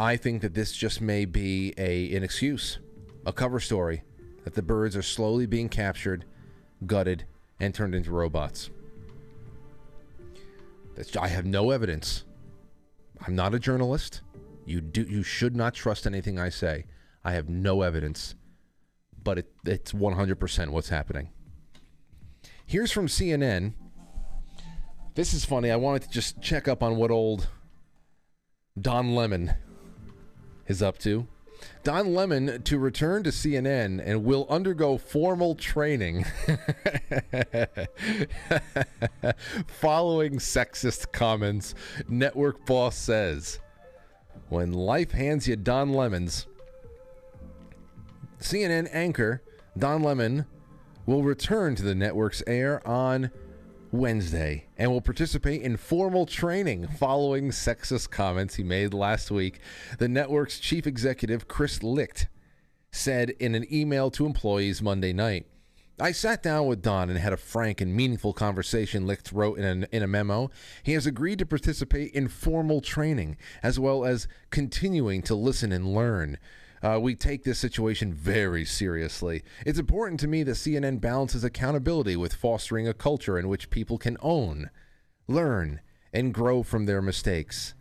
I 0.00 0.16
think 0.16 0.40
that 0.40 0.54
this 0.54 0.72
just 0.72 1.02
may 1.02 1.26
be 1.26 1.74
a 1.76 2.16
an 2.16 2.22
excuse, 2.22 2.78
a 3.26 3.34
cover 3.34 3.60
story 3.60 4.02
that 4.44 4.54
the 4.54 4.62
birds 4.62 4.96
are 4.96 5.02
slowly 5.02 5.44
being 5.44 5.68
captured, 5.68 6.24
gutted, 6.86 7.26
and 7.60 7.74
turned 7.74 7.94
into 7.94 8.10
robots. 8.10 8.70
That's, 10.96 11.14
I 11.18 11.28
have 11.28 11.44
no 11.44 11.70
evidence. 11.70 12.24
I'm 13.26 13.36
not 13.36 13.54
a 13.54 13.58
journalist. 13.58 14.22
You 14.64 14.80
do 14.80 15.02
you 15.02 15.22
should 15.22 15.54
not 15.54 15.74
trust 15.74 16.06
anything 16.06 16.38
I 16.38 16.48
say. 16.48 16.86
I 17.22 17.32
have 17.32 17.50
no 17.50 17.82
evidence, 17.82 18.36
but 19.22 19.36
it, 19.36 19.52
it's 19.66 19.92
100% 19.92 20.68
what's 20.70 20.88
happening. 20.88 21.28
Here's 22.64 22.90
from 22.90 23.06
CNN. 23.06 23.74
This 25.14 25.34
is 25.34 25.44
funny. 25.44 25.70
I 25.70 25.76
wanted 25.76 26.04
to 26.04 26.08
just 26.08 26.40
check 26.40 26.68
up 26.68 26.82
on 26.82 26.96
what 26.96 27.10
old 27.10 27.48
Don 28.80 29.14
Lemon 29.14 29.52
is 30.70 30.80
up 30.80 30.96
to. 30.98 31.26
Don 31.82 32.14
Lemon 32.14 32.62
to 32.62 32.78
return 32.78 33.24
to 33.24 33.30
CNN 33.30 34.00
and 34.02 34.24
will 34.24 34.46
undergo 34.48 34.96
formal 34.96 35.56
training 35.56 36.24
following 39.66 40.38
sexist 40.38 41.12
comments. 41.12 41.74
Network 42.08 42.64
boss 42.64 42.96
says, 42.96 43.58
"When 44.48 44.72
life 44.72 45.10
hands 45.10 45.48
you 45.48 45.56
Don 45.56 45.92
Lemons, 45.92 46.46
CNN 48.38 48.88
anchor 48.92 49.42
Don 49.76 50.02
Lemon 50.02 50.46
will 51.04 51.24
return 51.24 51.74
to 51.74 51.82
the 51.82 51.94
network's 51.96 52.42
air 52.46 52.86
on 52.86 53.30
Wednesday 53.92 54.66
and 54.76 54.90
will 54.90 55.00
participate 55.00 55.62
in 55.62 55.76
formal 55.76 56.26
training 56.26 56.86
following 56.88 57.50
sexist 57.50 58.10
comments 58.10 58.54
he 58.54 58.62
made 58.62 58.94
last 58.94 59.30
week. 59.30 59.60
The 59.98 60.08
network's 60.08 60.60
chief 60.60 60.86
executive, 60.86 61.48
Chris 61.48 61.82
Licht, 61.82 62.28
said 62.92 63.30
in 63.38 63.54
an 63.54 63.66
email 63.72 64.10
to 64.12 64.26
employees 64.26 64.82
Monday 64.82 65.12
night. 65.12 65.46
I 66.00 66.12
sat 66.12 66.42
down 66.42 66.66
with 66.66 66.80
Don 66.80 67.10
and 67.10 67.18
had 67.18 67.34
a 67.34 67.36
frank 67.36 67.82
and 67.82 67.94
meaningful 67.94 68.32
conversation, 68.32 69.06
Licht 69.06 69.32
wrote 69.32 69.58
in 69.58 69.84
a, 69.84 69.86
in 69.94 70.02
a 70.02 70.06
memo. 70.06 70.50
He 70.82 70.92
has 70.94 71.06
agreed 71.06 71.38
to 71.40 71.46
participate 71.46 72.12
in 72.12 72.28
formal 72.28 72.80
training, 72.80 73.36
as 73.62 73.78
well 73.78 74.06
as 74.06 74.26
continuing 74.50 75.20
to 75.22 75.34
listen 75.34 75.72
and 75.72 75.94
learn. 75.94 76.38
Uh, 76.82 76.98
we 77.00 77.14
take 77.14 77.44
this 77.44 77.58
situation 77.58 78.14
very 78.14 78.64
seriously. 78.64 79.42
It's 79.66 79.78
important 79.78 80.18
to 80.20 80.28
me 80.28 80.42
that 80.44 80.52
CNN 80.52 81.00
balances 81.00 81.44
accountability 81.44 82.16
with 82.16 82.32
fostering 82.32 82.88
a 82.88 82.94
culture 82.94 83.38
in 83.38 83.48
which 83.48 83.68
people 83.68 83.98
can 83.98 84.16
own, 84.22 84.70
learn, 85.28 85.80
and 86.12 86.32
grow 86.32 86.62
from 86.62 86.86
their 86.86 87.02
mistakes. 87.02 87.74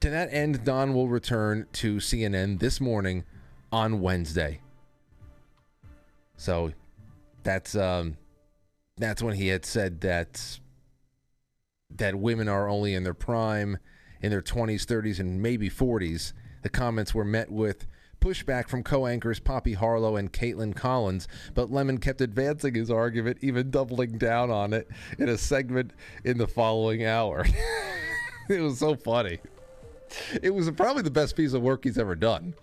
To 0.00 0.08
that 0.08 0.32
end, 0.32 0.64
Don 0.64 0.94
will 0.94 1.08
return 1.08 1.66
to 1.74 1.96
CNN 1.96 2.58
this 2.58 2.80
morning 2.80 3.24
on 3.70 4.00
Wednesday. 4.00 4.60
So 6.36 6.72
that's 7.42 7.74
um, 7.74 8.16
that's 8.96 9.22
when 9.22 9.34
he 9.34 9.48
had 9.48 9.66
said 9.66 10.00
that 10.02 10.58
that 11.90 12.14
women 12.14 12.48
are 12.48 12.68
only 12.68 12.94
in 12.94 13.02
their 13.02 13.14
prime, 13.14 13.78
in 14.22 14.30
their 14.30 14.42
20s, 14.42 14.84
30s, 14.84 15.18
and 15.18 15.42
maybe 15.42 15.68
40s 15.68 16.32
the 16.62 16.68
comments 16.68 17.14
were 17.14 17.24
met 17.24 17.50
with 17.50 17.86
pushback 18.20 18.68
from 18.68 18.82
co 18.82 19.06
anchors 19.06 19.40
Poppy 19.40 19.74
Harlow 19.74 20.16
and 20.16 20.32
Kaitlan 20.32 20.74
Collins, 20.74 21.28
but 21.54 21.70
Lemon 21.70 21.98
kept 21.98 22.20
advancing 22.20 22.74
his 22.74 22.90
argument, 22.90 23.38
even 23.40 23.70
doubling 23.70 24.18
down 24.18 24.50
on 24.50 24.72
it 24.72 24.88
in 25.18 25.28
a 25.28 25.38
segment 25.38 25.92
in 26.24 26.38
the 26.38 26.46
following 26.48 27.04
hour. 27.04 27.46
it 28.48 28.60
was 28.60 28.78
so 28.78 28.94
funny. 28.94 29.38
It 30.42 30.54
was 30.54 30.70
probably 30.70 31.02
the 31.02 31.10
best 31.10 31.36
piece 31.36 31.52
of 31.52 31.62
work 31.62 31.84
he's 31.84 31.98
ever 31.98 32.14
done. 32.14 32.54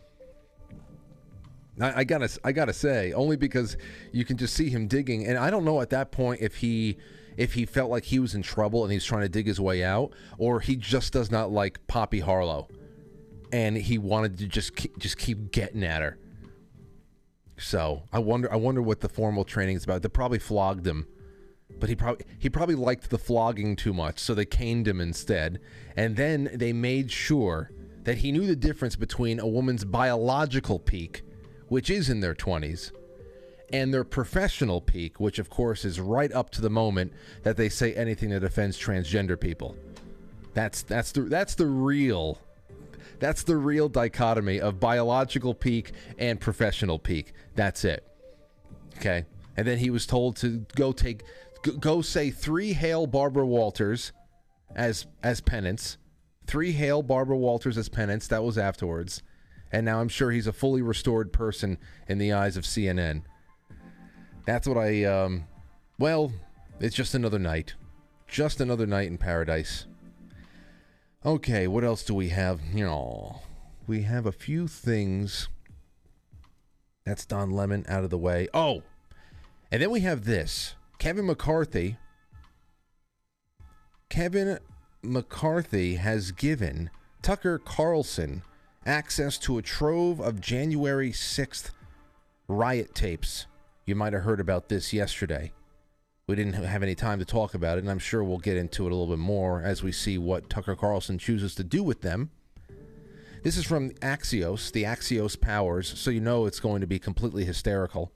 I, 1.80 2.00
I, 2.00 2.04
gotta, 2.04 2.30
I 2.44 2.52
gotta 2.52 2.74
say, 2.74 3.14
only 3.14 3.36
because 3.36 3.78
you 4.12 4.25
can 4.25 4.38
just 4.38 4.54
see 4.54 4.70
him 4.70 4.88
digging, 4.88 5.28
and 5.28 5.38
I 5.38 5.50
don't 5.50 5.66
know 5.66 5.82
at 5.82 5.90
that 5.92 6.12
point 6.12 6.42
if 6.42 6.56
he, 6.56 6.98
if 7.38 7.54
he 7.54 7.66
felt 7.66 7.92
like 7.92 8.06
he 8.06 8.18
was 8.18 8.34
in 8.34 8.42
trouble 8.42 8.84
and 8.84 8.92
he's 8.92 9.04
trying 9.04 9.24
to 9.24 9.30
dig 9.30 9.46
his 9.46 9.60
way 9.60 9.84
out, 9.84 10.12
or 10.38 10.62
he 10.62 10.75
just 10.75 11.14
does 11.14 11.30
not 11.30 11.52
like 11.52 11.86
Poppy 11.88 12.22
Harlow 12.22 12.70
and 13.52 13.78
he 13.78 13.98
wanted 13.98 14.38
to 14.40 14.48
just 14.48 14.75
keep, 14.75 14.98
just 14.98 15.18
keep 15.18 15.52
getting 15.52 15.84
at 15.84 16.02
her. 16.02 16.18
So 17.58 18.04
I 18.12 18.20
wonder 18.20 18.52
I 18.52 18.58
wonder 18.58 18.82
what 18.82 19.02
the 19.02 19.10
formal 19.10 19.44
training 19.46 19.78
is 19.78 19.84
about. 19.84 20.02
They 20.02 20.10
probably 20.10 20.40
flogged 20.40 20.86
him, 20.86 21.08
but 21.80 21.90
he 21.90 21.96
probably 21.96 22.25
he 22.38 22.50
probably 22.50 22.75
liked 22.75 23.10
the 23.10 23.18
flogging 23.18 23.75
too 23.75 23.94
much, 23.94 24.20
so 24.20 24.34
they 24.34 24.46
caned 24.46 24.88
him 24.88 25.00
instead. 25.00 25.60
And 25.96 26.16
then 26.16 26.50
they 26.54 26.74
made 26.74 27.12
sure 27.12 27.72
that 28.04 28.18
he 28.18 28.32
knew 28.32 28.46
the 28.46 28.56
difference 28.56 28.96
between 28.96 29.40
a 29.40 29.48
woman's 29.48 29.86
biological 29.86 30.80
peak, 30.80 31.24
which 31.70 31.90
is 31.90 32.10
in 32.10 32.20
their 32.20 32.36
twenties, 32.36 32.92
and 33.72 33.94
their 33.94 34.04
professional 34.04 34.82
peak, 34.82 35.20
which 35.20 35.40
of 35.40 35.50
course 35.50 35.86
is 35.86 36.00
right 36.00 36.32
up 36.34 36.50
to 36.52 36.62
the 36.62 36.70
moment 36.70 37.14
that 37.44 37.56
they 37.56 37.70
say 37.70 37.94
anything 37.94 38.32
that 38.32 38.44
offends 38.44 38.78
transgender 38.78 39.40
people. 39.40 39.78
That's 40.54 40.82
that's 40.82 41.14
the 41.14 41.22
that's 41.22 41.56
the 41.56 41.68
real 41.68 42.40
that's 43.19 43.43
the 43.43 43.57
real 43.57 43.89
dichotomy 43.89 44.60
of 44.60 44.79
biological 44.79 45.53
peak 45.53 45.91
and 46.17 46.39
professional 46.39 47.00
peak. 47.00 47.34
That's 47.55 47.84
it. 47.84 48.05
Okay. 48.98 49.25
And 49.57 49.67
then 49.67 49.77
he 49.77 49.89
was 49.89 50.05
told 50.05 50.36
to 50.38 50.65
go 50.75 50.91
take, 50.91 51.24
go 51.79 52.01
say 52.01 52.29
three 52.29 52.74
hail 52.74 53.07
Barbara 53.07 53.45
Walters 53.45 54.12
as 54.75 55.05
as 55.24 55.41
penance. 55.41 55.98
Three 56.48 56.72
hail 56.72 57.01
Barbara 57.01 57.38
Walters 57.38 57.77
as 57.77 57.89
penance. 57.89 58.27
That 58.27 58.43
was 58.43 58.57
afterwards. 58.57 59.24
And 59.72 59.86
now 59.86 60.00
I'm 60.00 60.10
sure 60.10 60.31
he's 60.31 60.48
a 60.48 60.53
fully 60.53 60.81
restored 60.81 61.34
person 61.34 61.77
in 62.07 62.17
the 62.17 62.34
eyes 62.34 62.55
of 62.55 62.63
CNN. 62.63 63.24
That's 64.45 64.67
what 64.67 64.77
I, 64.77 65.03
um, 65.05 65.45
well, 65.98 66.31
it's 66.79 66.95
just 66.95 67.15
another 67.15 67.39
night. 67.39 67.74
Just 68.27 68.62
another 68.62 68.86
night 68.86 69.07
in 69.07 69.17
paradise. 69.17 69.88
Okay, 71.25 71.65
what 71.65 71.84
else 71.84 72.03
do 72.03 72.13
we 72.13 72.29
have? 72.29 72.62
You 72.72 72.86
know, 72.86 73.41
we 73.88 74.03
have 74.03 74.27
a 74.27 74.32
few 74.32 74.67
things. 74.67 75.50
That's 77.03 77.25
Don 77.25 77.50
Lemon 77.50 77.84
out 77.89 78.03
of 78.03 78.12
the 78.12 78.17
way. 78.17 78.48
Oh, 78.53 78.84
and 79.72 79.82
then 79.82 79.89
we 79.89 80.01
have 80.01 80.25
this 80.25 80.75
Kevin 81.00 81.25
McCarthy. 81.25 81.98
Kevin 84.08 84.60
McCarthy 85.01 85.96
has 85.96 86.32
given 86.32 86.91
Tucker 87.24 87.58
Carlson 87.58 88.44
access 88.86 89.39
to 89.39 89.58
a 89.58 89.63
trove 89.63 90.20
of 90.20 90.39
January 90.39 91.10
6th 91.10 91.72
riot 92.48 92.94
tapes. 92.94 93.48
You 93.88 93.96
might 93.96 94.13
have 94.13 94.22
heard 94.22 94.39
about 94.39 94.70
this 94.70 94.94
yesterday 94.94 95.53
we 96.27 96.36
didn't 96.36 96.53
have 96.53 96.82
any 96.82 96.96
time 96.96 97.20
to 97.20 97.25
talk 97.25 97.53
about 97.53 97.77
it, 97.77 97.82
and 97.82 97.91
I'm 97.91 98.00
sure 98.00 98.24
we'll 98.24 98.39
get 98.39 98.58
into 98.58 98.88
it 98.88 98.91
a 98.91 98.96
little 98.96 99.15
bit 99.15 99.22
more 99.22 99.62
as 99.62 99.84
we 99.84 99.91
see 99.91 100.17
what 100.17 100.50
Tucker 100.50 100.75
Carlson 100.75 101.20
chooses 101.20 101.53
to 101.55 101.63
do 101.63 101.84
with 101.84 102.01
them. 102.01 102.32
This 103.44 103.58
is 103.58 103.65
from 103.65 103.91
Axios, 104.01 104.72
the 104.72 104.84
Axios 104.84 105.39
powers, 105.39 106.00
so 106.00 106.10
you 106.10 106.20
know 106.20 106.48
it's 106.48 106.60
going 106.60 106.82
to 106.82 106.88
be 106.88 106.98
completely 106.98 107.46
hysterical. 107.46 108.12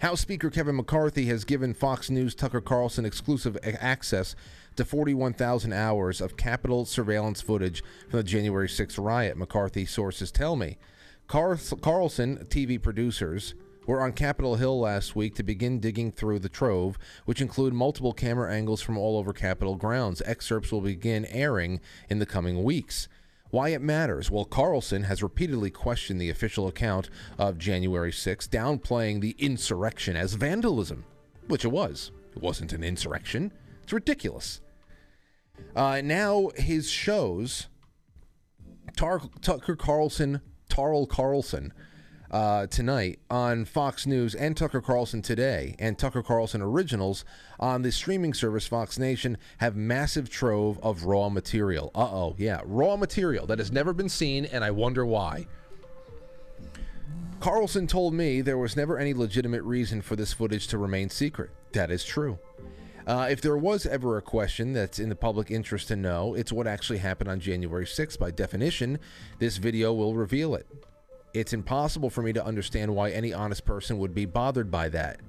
House 0.00 0.20
Speaker 0.22 0.50
Kevin 0.50 0.74
McCarthy 0.74 1.26
has 1.26 1.44
given 1.44 1.72
Fox 1.72 2.10
News 2.10 2.34
Tucker 2.34 2.60
Carlson 2.60 3.04
exclusive 3.04 3.56
access 3.62 4.34
to 4.74 4.84
41,000 4.84 5.72
hours 5.72 6.20
of 6.20 6.36
Capitol 6.36 6.84
surveillance 6.84 7.40
footage 7.40 7.84
from 8.10 8.18
the 8.18 8.24
January 8.24 8.66
6th 8.66 9.02
riot, 9.02 9.36
McCarthy 9.36 9.86
sources 9.86 10.32
tell 10.32 10.56
me. 10.56 10.78
Carlson 11.28 12.38
TV 12.50 12.82
producers 12.82 13.54
were 13.86 14.00
on 14.00 14.12
Capitol 14.12 14.56
Hill 14.56 14.80
last 14.80 15.14
week 15.14 15.34
to 15.36 15.42
begin 15.42 15.80
digging 15.80 16.12
through 16.12 16.38
the 16.38 16.48
trove, 16.48 16.98
which 17.24 17.40
include 17.40 17.74
multiple 17.74 18.12
camera 18.12 18.52
angles 18.52 18.80
from 18.80 18.96
all 18.96 19.18
over 19.18 19.32
Capitol 19.32 19.76
grounds. 19.76 20.22
Excerpts 20.24 20.72
will 20.72 20.80
begin 20.80 21.24
airing 21.26 21.80
in 22.08 22.18
the 22.18 22.26
coming 22.26 22.62
weeks. 22.62 23.08
Why 23.50 23.68
it 23.68 23.82
matters? 23.82 24.30
Well, 24.30 24.44
Carlson 24.44 25.04
has 25.04 25.22
repeatedly 25.22 25.70
questioned 25.70 26.20
the 26.20 26.30
official 26.30 26.66
account 26.66 27.08
of 27.38 27.56
January 27.56 28.12
6, 28.12 28.48
downplaying 28.48 29.20
the 29.20 29.36
insurrection 29.38 30.16
as 30.16 30.34
vandalism, 30.34 31.04
which 31.46 31.64
it 31.64 31.68
was. 31.68 32.10
It 32.34 32.42
wasn't 32.42 32.72
an 32.72 32.82
insurrection. 32.82 33.52
It's 33.84 33.92
ridiculous. 33.92 34.60
Uh, 35.76 36.00
now 36.02 36.50
his 36.56 36.90
shows, 36.90 37.68
Tar- 38.96 39.22
Tucker 39.40 39.76
Carlson, 39.76 40.40
Tarl 40.68 41.08
Carlson, 41.08 41.72
uh, 42.34 42.66
tonight 42.66 43.20
on 43.30 43.64
Fox 43.64 44.08
News 44.08 44.34
and 44.34 44.56
Tucker 44.56 44.80
Carlson 44.80 45.22
today 45.22 45.76
and 45.78 45.96
Tucker 45.96 46.20
Carlson 46.20 46.60
Originals 46.60 47.24
on 47.60 47.82
the 47.82 47.92
streaming 47.92 48.34
service 48.34 48.66
Fox 48.66 48.98
Nation 48.98 49.38
have 49.58 49.76
massive 49.76 50.28
trove 50.28 50.80
of 50.82 51.04
raw 51.04 51.28
material. 51.28 51.92
Uh 51.94 52.00
oh, 52.00 52.34
yeah, 52.36 52.60
raw 52.64 52.96
material 52.96 53.46
that 53.46 53.60
has 53.60 53.70
never 53.70 53.92
been 53.92 54.08
seen, 54.08 54.46
and 54.46 54.64
I 54.64 54.72
wonder 54.72 55.06
why. 55.06 55.46
Carlson 57.38 57.86
told 57.86 58.14
me 58.14 58.40
there 58.40 58.58
was 58.58 58.74
never 58.74 58.98
any 58.98 59.14
legitimate 59.14 59.62
reason 59.62 60.02
for 60.02 60.16
this 60.16 60.32
footage 60.32 60.66
to 60.68 60.78
remain 60.78 61.10
secret. 61.10 61.50
That 61.70 61.92
is 61.92 62.02
true. 62.02 62.40
Uh, 63.06 63.28
if 63.30 63.42
there 63.42 63.56
was 63.56 63.86
ever 63.86 64.16
a 64.16 64.22
question 64.22 64.72
that's 64.72 64.98
in 64.98 65.08
the 65.08 65.14
public 65.14 65.52
interest 65.52 65.86
to 65.88 65.94
know, 65.94 66.34
it's 66.34 66.50
what 66.50 66.66
actually 66.66 66.98
happened 66.98 67.30
on 67.30 67.38
January 67.38 67.84
6th. 67.84 68.18
By 68.18 68.32
definition, 68.32 68.98
this 69.38 69.58
video 69.58 69.92
will 69.92 70.14
reveal 70.14 70.56
it. 70.56 70.66
It's 71.34 71.52
impossible 71.52 72.10
for 72.10 72.22
me 72.22 72.32
to 72.32 72.44
understand 72.44 72.94
why 72.94 73.10
any 73.10 73.32
honest 73.32 73.64
person 73.64 73.98
would 73.98 74.14
be 74.14 74.24
bothered 74.24 74.70
by 74.70 74.88
that. 74.90 75.20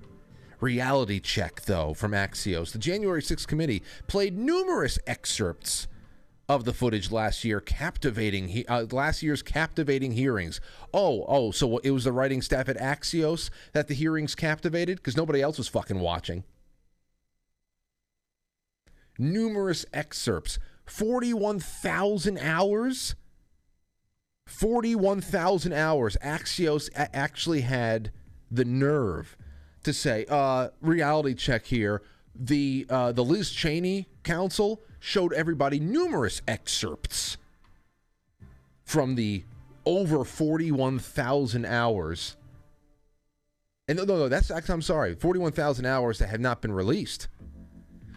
Reality 0.62 1.20
check, 1.20 1.62
though, 1.62 1.96
from 1.96 2.12
Axios. 2.12 2.72
The 2.72 2.78
January 2.78 3.22
6th 3.22 3.48
committee 3.48 3.82
played 4.08 4.38
numerous 4.38 5.00
excerpts 5.08 5.88
of 6.48 6.64
the 6.64 6.74
footage 6.74 7.12
last 7.12 7.44
year, 7.44 7.60
captivating 7.60 8.64
uh, 8.68 8.86
last 8.92 9.24
year's 9.24 9.42
captivating 9.42 10.12
hearings. 10.12 10.62
Oh, 10.94 11.26
oh, 11.28 11.50
so 11.50 11.80
it 11.80 11.90
was 11.90 12.04
the 12.04 12.12
writing 12.12 12.44
staff 12.44 12.70
at 12.70 12.78
Axios 12.78 13.50
that 13.74 13.88
the 13.88 13.96
hearings 13.96 14.36
captivated 14.36 14.98
because 14.98 15.18
nobody 15.18 15.42
else 15.42 15.58
was 15.58 15.68
fucking 15.68 16.00
watching. 16.00 16.44
Numerous 19.18 19.86
excerpts, 19.92 20.60
forty-one 20.86 21.60
thousand 21.60 22.38
hours. 22.38 23.16
41,000 24.46 25.74
hours. 25.74 26.18
Axios 26.24 26.90
actually 26.96 27.62
had 27.62 28.12
the 28.50 28.66
nerve 28.66 29.36
to 29.84 29.92
say, 29.94 30.26
uh, 30.30 30.70
reality 30.82 31.34
check 31.34 31.66
here. 31.66 32.02
The 32.38 32.86
uh, 32.90 33.12
the 33.14 33.24
Liz 33.24 33.52
Cheney 33.52 34.08
counsel 34.24 34.82
showed 35.00 35.32
everybody 35.34 35.80
numerous 35.80 36.42
excerpts 36.48 37.38
from 38.84 39.16
the 39.16 39.44
over 39.86 40.26
41,000 40.26 41.66
hours. 41.66 42.36
And 43.88 43.98
no, 43.98 44.04
no, 44.04 44.18
no, 44.18 44.28
that's 44.28 44.52
actually 44.52 44.74
I'm 44.74 44.82
sorry, 44.82 45.16
41,000 45.16 45.86
hours 45.86 46.20
that 46.20 46.28
have 46.28 46.42
not 46.42 46.62
been 46.62 46.74
released. 46.74 47.30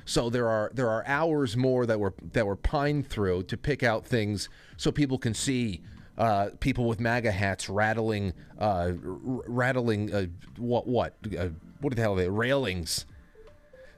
So 0.05 0.31
there 0.31 0.49
are 0.49 0.71
there 0.75 0.89
are 0.89 1.05
hours 1.07 1.57
more 1.57 1.85
that 1.87 2.01
were 2.01 2.15
that 2.33 2.47
were 2.47 2.57
pined 2.57 3.09
through 3.09 3.45
to 3.45 3.57
pick 3.57 3.83
out 3.83 4.07
things 4.07 4.49
so 4.77 4.91
people 4.91 5.19
can 5.19 5.35
see 5.35 5.83
uh, 6.19 6.51
people 6.61 6.87
with 6.87 7.01
MAGA 7.01 7.31
hats 7.31 7.69
rattling 7.69 8.35
uh, 8.61 8.93
r- 8.93 8.93
rattling 9.47 10.13
uh, 10.13 10.27
what 10.59 10.87
what 10.87 11.15
uh, 11.39 11.49
what 11.81 11.95
the 11.95 12.03
hell 12.03 12.15
are 12.15 12.17
they 12.17 12.29
railings. 12.29 13.07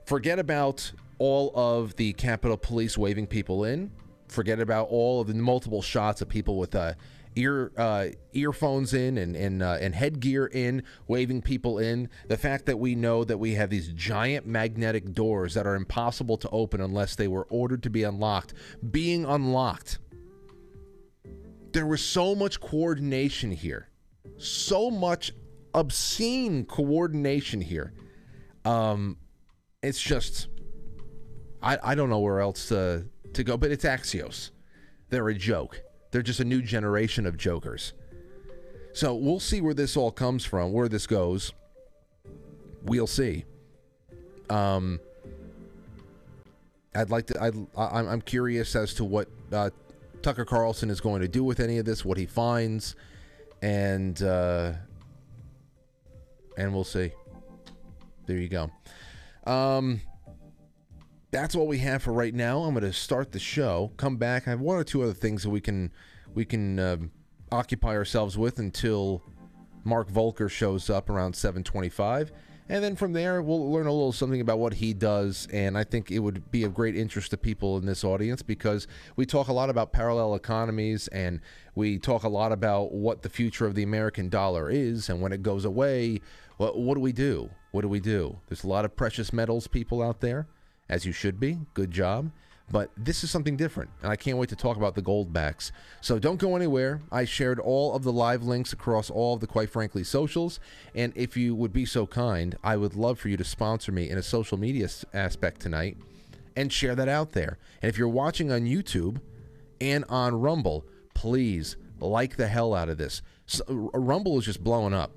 Forget 0.04 0.38
about 0.38 0.92
all 1.18 1.52
of 1.54 1.96
the 1.96 2.12
Capitol 2.12 2.56
Police 2.56 2.96
waving 2.98 3.26
people 3.26 3.64
in. 3.64 3.90
Forget 4.28 4.60
about 4.60 4.88
all 4.90 5.20
of 5.20 5.28
the 5.28 5.34
multiple 5.34 5.82
shots 5.82 6.20
of 6.20 6.28
people 6.28 6.58
with 6.58 6.74
uh, 6.74 6.94
ear 7.36 7.72
uh, 7.76 8.08
earphones 8.32 8.92
in 8.92 9.16
and 9.16 9.34
and, 9.34 9.62
uh, 9.62 9.78
and 9.80 9.94
headgear 9.94 10.46
in, 10.46 10.82
waving 11.08 11.42
people 11.42 11.78
in. 11.78 12.08
The 12.28 12.36
fact 12.36 12.66
that 12.66 12.78
we 12.78 12.94
know 12.94 13.24
that 13.24 13.38
we 13.38 13.54
have 13.54 13.70
these 13.70 13.88
giant 13.88 14.46
magnetic 14.46 15.14
doors 15.14 15.54
that 15.54 15.66
are 15.66 15.74
impossible 15.74 16.36
to 16.38 16.48
open 16.50 16.80
unless 16.80 17.14
they 17.16 17.28
were 17.28 17.46
ordered 17.50 17.82
to 17.84 17.90
be 17.90 18.02
unlocked, 18.02 18.52
being 18.90 19.24
unlocked. 19.24 19.98
There 21.72 21.86
was 21.86 22.04
so 22.04 22.34
much 22.34 22.60
coordination 22.60 23.50
here, 23.50 23.88
so 24.38 24.90
much 24.90 25.32
obscene 25.74 26.64
coordination 26.64 27.60
here. 27.60 27.92
Um, 28.64 29.16
it's 29.82 30.00
just 30.00 30.48
I, 31.62 31.78
I 31.82 31.94
don't 31.94 32.10
know 32.10 32.18
where 32.20 32.40
else 32.40 32.68
to, 32.68 33.06
to 33.32 33.44
go, 33.44 33.56
but 33.56 33.70
it's 33.70 33.84
Axios. 33.84 34.50
They're 35.10 35.28
a 35.28 35.34
joke. 35.34 35.82
They're 36.10 36.22
just 36.22 36.40
a 36.40 36.44
new 36.44 36.62
generation 36.62 37.26
of 37.26 37.36
jokers. 37.36 37.92
So 38.92 39.14
we'll 39.14 39.40
see 39.40 39.60
where 39.60 39.74
this 39.74 39.96
all 39.96 40.10
comes 40.10 40.44
from, 40.44 40.72
where 40.72 40.88
this 40.88 41.06
goes. 41.06 41.52
We'll 42.82 43.06
see. 43.06 43.44
Um, 44.48 44.98
I'd 46.94 47.10
like 47.10 47.26
to. 47.26 47.40
I'd, 47.40 47.54
I, 47.76 48.00
I'm 48.00 48.20
curious 48.20 48.74
as 48.74 48.94
to 48.94 49.04
what 49.04 49.28
uh, 49.52 49.70
Tucker 50.22 50.44
Carlson 50.44 50.90
is 50.90 51.00
going 51.00 51.20
to 51.22 51.28
do 51.28 51.42
with 51.42 51.60
any 51.60 51.78
of 51.78 51.84
this, 51.84 52.04
what 52.04 52.18
he 52.18 52.26
finds, 52.26 52.94
and 53.62 54.22
uh, 54.22 54.72
and 56.56 56.72
we'll 56.72 56.84
see. 56.84 57.12
There 58.26 58.36
you 58.36 58.48
go. 58.48 58.70
Um, 59.44 60.00
that's 61.30 61.54
all 61.54 61.66
we 61.66 61.78
have 61.78 62.02
for 62.02 62.12
right 62.12 62.34
now. 62.34 62.60
I'm 62.60 62.74
going 62.74 62.84
to 62.84 62.92
start 62.92 63.32
the 63.32 63.38
show. 63.38 63.92
Come 63.96 64.16
back. 64.16 64.46
I 64.46 64.50
have 64.50 64.60
one 64.60 64.76
or 64.76 64.84
two 64.84 65.02
other 65.02 65.14
things 65.14 65.42
that 65.42 65.50
we 65.50 65.60
can 65.60 65.92
we 66.34 66.44
can 66.44 66.78
uh, 66.78 66.96
occupy 67.50 67.96
ourselves 67.96 68.36
with 68.36 68.58
until 68.58 69.22
Mark 69.84 70.10
Voelker 70.10 70.50
shows 70.50 70.90
up 70.90 71.08
around 71.08 71.34
7:25, 71.34 72.30
and 72.70 72.84
then 72.84 72.94
from 72.94 73.12
there 73.12 73.42
we'll 73.42 73.70
learn 73.70 73.86
a 73.86 73.92
little 73.92 74.12
something 74.12 74.40
about 74.40 74.58
what 74.58 74.74
he 74.74 74.94
does. 74.94 75.48
And 75.52 75.76
I 75.76 75.84
think 75.84 76.10
it 76.10 76.20
would 76.20 76.50
be 76.50 76.62
of 76.62 76.72
great 76.72 76.96
interest 76.96 77.32
to 77.32 77.36
people 77.36 77.76
in 77.76 77.84
this 77.84 78.04
audience 78.04 78.42
because 78.42 78.86
we 79.16 79.26
talk 79.26 79.48
a 79.48 79.52
lot 79.52 79.68
about 79.68 79.92
parallel 79.92 80.34
economies 80.34 81.08
and 81.08 81.40
we 81.74 81.98
talk 81.98 82.22
a 82.22 82.28
lot 82.28 82.52
about 82.52 82.92
what 82.92 83.22
the 83.22 83.28
future 83.28 83.66
of 83.66 83.74
the 83.74 83.82
American 83.82 84.28
dollar 84.28 84.70
is, 84.70 85.08
and 85.08 85.20
when 85.20 85.32
it 85.32 85.42
goes 85.42 85.64
away, 85.64 86.20
what 86.56 86.78
what 86.78 86.94
do 86.94 87.00
we 87.00 87.12
do? 87.12 87.50
What 87.72 87.82
do 87.82 87.88
we 87.88 88.00
do? 88.00 88.38
There's 88.48 88.64
a 88.64 88.68
lot 88.68 88.84
of 88.84 88.96
precious 88.96 89.32
metals 89.32 89.66
people 89.66 90.02
out 90.02 90.20
there 90.20 90.46
as 90.88 91.06
you 91.06 91.12
should 91.12 91.38
be. 91.38 91.58
Good 91.74 91.90
job. 91.90 92.30
But 92.70 92.90
this 92.96 93.24
is 93.24 93.30
something 93.30 93.56
different, 93.56 93.90
and 94.02 94.12
I 94.12 94.16
can't 94.16 94.38
wait 94.38 94.48
to 94.50 94.56
talk 94.56 94.76
about 94.76 94.94
the 94.94 95.02
goldbacks. 95.02 95.72
So 96.00 96.18
don't 96.20 96.38
go 96.38 96.54
anywhere. 96.54 97.00
I 97.10 97.24
shared 97.24 97.58
all 97.58 97.94
of 97.94 98.04
the 98.04 98.12
live 98.12 98.44
links 98.44 98.72
across 98.72 99.10
all 99.10 99.34
of 99.34 99.40
the 99.40 99.48
Quite 99.48 99.70
Frankly 99.70 100.04
socials, 100.04 100.60
and 100.94 101.12
if 101.16 101.36
you 101.36 101.54
would 101.56 101.72
be 101.72 101.84
so 101.84 102.06
kind, 102.06 102.56
I 102.62 102.76
would 102.76 102.94
love 102.94 103.18
for 103.18 103.28
you 103.28 103.36
to 103.36 103.44
sponsor 103.44 103.90
me 103.90 104.08
in 104.08 104.18
a 104.18 104.22
social 104.22 104.56
media 104.56 104.88
aspect 105.12 105.60
tonight 105.60 105.96
and 106.56 106.72
share 106.72 106.94
that 106.94 107.08
out 107.08 107.32
there. 107.32 107.58
And 107.82 107.88
if 107.88 107.98
you're 107.98 108.08
watching 108.08 108.52
on 108.52 108.62
YouTube 108.62 109.20
and 109.80 110.04
on 110.08 110.40
Rumble, 110.40 110.84
please 111.14 111.76
like 111.98 112.36
the 112.36 112.46
hell 112.46 112.74
out 112.74 112.88
of 112.88 112.98
this. 112.98 113.20
So, 113.46 113.64
Rumble 113.68 114.38
is 114.38 114.44
just 114.44 114.62
blowing 114.62 114.94
up 114.94 115.12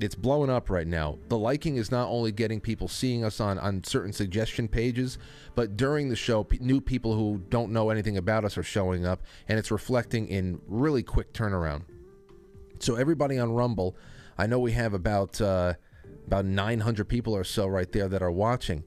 it's 0.00 0.14
blowing 0.14 0.50
up 0.50 0.70
right 0.70 0.86
now. 0.86 1.18
The 1.28 1.38
liking 1.38 1.76
is 1.76 1.90
not 1.90 2.08
only 2.08 2.30
getting 2.30 2.60
people 2.60 2.88
seeing 2.88 3.24
us 3.24 3.40
on, 3.40 3.58
on 3.58 3.82
certain 3.84 4.12
suggestion 4.12 4.68
pages, 4.68 5.18
but 5.54 5.76
during 5.76 6.08
the 6.08 6.16
show, 6.16 6.44
p- 6.44 6.58
new 6.60 6.80
people 6.80 7.14
who 7.14 7.42
don't 7.50 7.72
know 7.72 7.90
anything 7.90 8.16
about 8.16 8.44
us 8.44 8.56
are 8.56 8.62
showing 8.62 9.06
up, 9.06 9.22
and 9.48 9.58
it's 9.58 9.70
reflecting 9.70 10.28
in 10.28 10.60
really 10.66 11.02
quick 11.02 11.32
turnaround. 11.32 11.82
So 12.78 12.94
everybody 12.94 13.38
on 13.38 13.52
Rumble, 13.52 13.96
I 14.36 14.46
know 14.46 14.60
we 14.60 14.72
have 14.72 14.94
about 14.94 15.40
uh, 15.40 15.74
about 16.26 16.44
900 16.44 17.08
people 17.08 17.34
or 17.34 17.42
so 17.42 17.66
right 17.66 17.90
there 17.90 18.08
that 18.08 18.22
are 18.22 18.30
watching, 18.30 18.84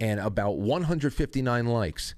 and 0.00 0.20
about 0.20 0.58
159 0.58 1.66
likes. 1.66 2.14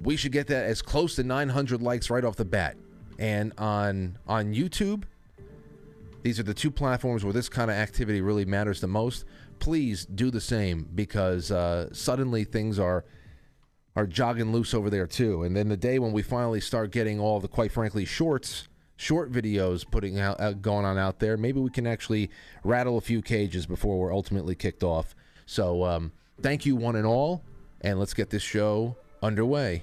We 0.00 0.16
should 0.16 0.32
get 0.32 0.48
that 0.48 0.64
as 0.64 0.82
close 0.82 1.14
to 1.16 1.22
900 1.22 1.80
likes 1.80 2.10
right 2.10 2.24
off 2.24 2.36
the 2.36 2.44
bat. 2.44 2.76
And 3.18 3.52
on 3.56 4.18
on 4.26 4.52
YouTube, 4.52 5.04
these 6.22 6.38
are 6.38 6.44
the 6.44 6.54
two 6.54 6.70
platforms 6.70 7.24
where 7.24 7.32
this 7.32 7.48
kind 7.48 7.70
of 7.70 7.76
activity 7.76 8.20
really 8.20 8.44
matters 8.44 8.80
the 8.80 8.86
most. 8.86 9.24
Please 9.58 10.06
do 10.06 10.30
the 10.30 10.40
same 10.40 10.88
because 10.94 11.50
uh, 11.50 11.92
suddenly 11.92 12.44
things 12.44 12.78
are 12.78 13.04
are 13.94 14.06
jogging 14.06 14.52
loose 14.52 14.72
over 14.72 14.88
there 14.88 15.06
too. 15.06 15.42
And 15.42 15.54
then 15.54 15.68
the 15.68 15.76
day 15.76 15.98
when 15.98 16.12
we 16.12 16.22
finally 16.22 16.60
start 16.60 16.92
getting 16.92 17.20
all 17.20 17.40
the 17.40 17.48
quite 17.48 17.72
frankly 17.72 18.06
shorts, 18.06 18.68
short 18.96 19.30
videos 19.30 19.84
putting 19.88 20.18
out 20.18 20.40
uh, 20.40 20.52
going 20.52 20.86
on 20.86 20.96
out 20.96 21.18
there, 21.18 21.36
maybe 21.36 21.60
we 21.60 21.70
can 21.70 21.86
actually 21.86 22.30
rattle 22.64 22.96
a 22.96 23.02
few 23.02 23.20
cages 23.20 23.66
before 23.66 23.98
we're 23.98 24.14
ultimately 24.14 24.54
kicked 24.54 24.82
off. 24.82 25.14
So 25.44 25.84
um, 25.84 26.12
thank 26.40 26.64
you 26.64 26.76
one 26.76 26.96
and 26.96 27.06
all, 27.06 27.44
and 27.82 27.98
let's 27.98 28.14
get 28.14 28.30
this 28.30 28.42
show 28.42 28.96
underway. 29.22 29.82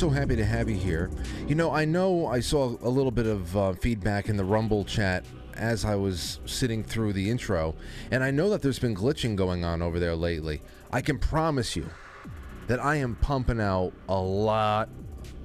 So 0.00 0.08
happy 0.08 0.34
to 0.34 0.46
have 0.46 0.70
you 0.70 0.76
here. 0.76 1.10
You 1.46 1.54
know, 1.54 1.72
I 1.72 1.84
know 1.84 2.24
I 2.26 2.40
saw 2.40 2.74
a 2.80 2.88
little 2.88 3.10
bit 3.10 3.26
of 3.26 3.54
uh, 3.54 3.74
feedback 3.74 4.30
in 4.30 4.36
the 4.38 4.44
Rumble 4.44 4.82
chat 4.82 5.26
as 5.56 5.84
I 5.84 5.94
was 5.94 6.40
sitting 6.46 6.82
through 6.82 7.12
the 7.12 7.28
intro, 7.28 7.74
and 8.10 8.24
I 8.24 8.30
know 8.30 8.48
that 8.48 8.62
there's 8.62 8.78
been 8.78 8.94
glitching 8.94 9.36
going 9.36 9.62
on 9.62 9.82
over 9.82 9.98
there 9.98 10.16
lately. 10.16 10.62
I 10.90 11.02
can 11.02 11.18
promise 11.18 11.76
you 11.76 11.86
that 12.66 12.82
I 12.82 12.96
am 12.96 13.14
pumping 13.16 13.60
out 13.60 13.92
a 14.08 14.18
lot. 14.18 14.88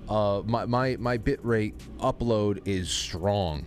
Uh, 0.08 0.41
my, 0.46 0.65
my, 0.65 0.96
my 1.02 1.18
bit 1.18 1.44
rate 1.44 1.76
upload 1.98 2.65
is 2.65 2.89
strong 2.89 3.65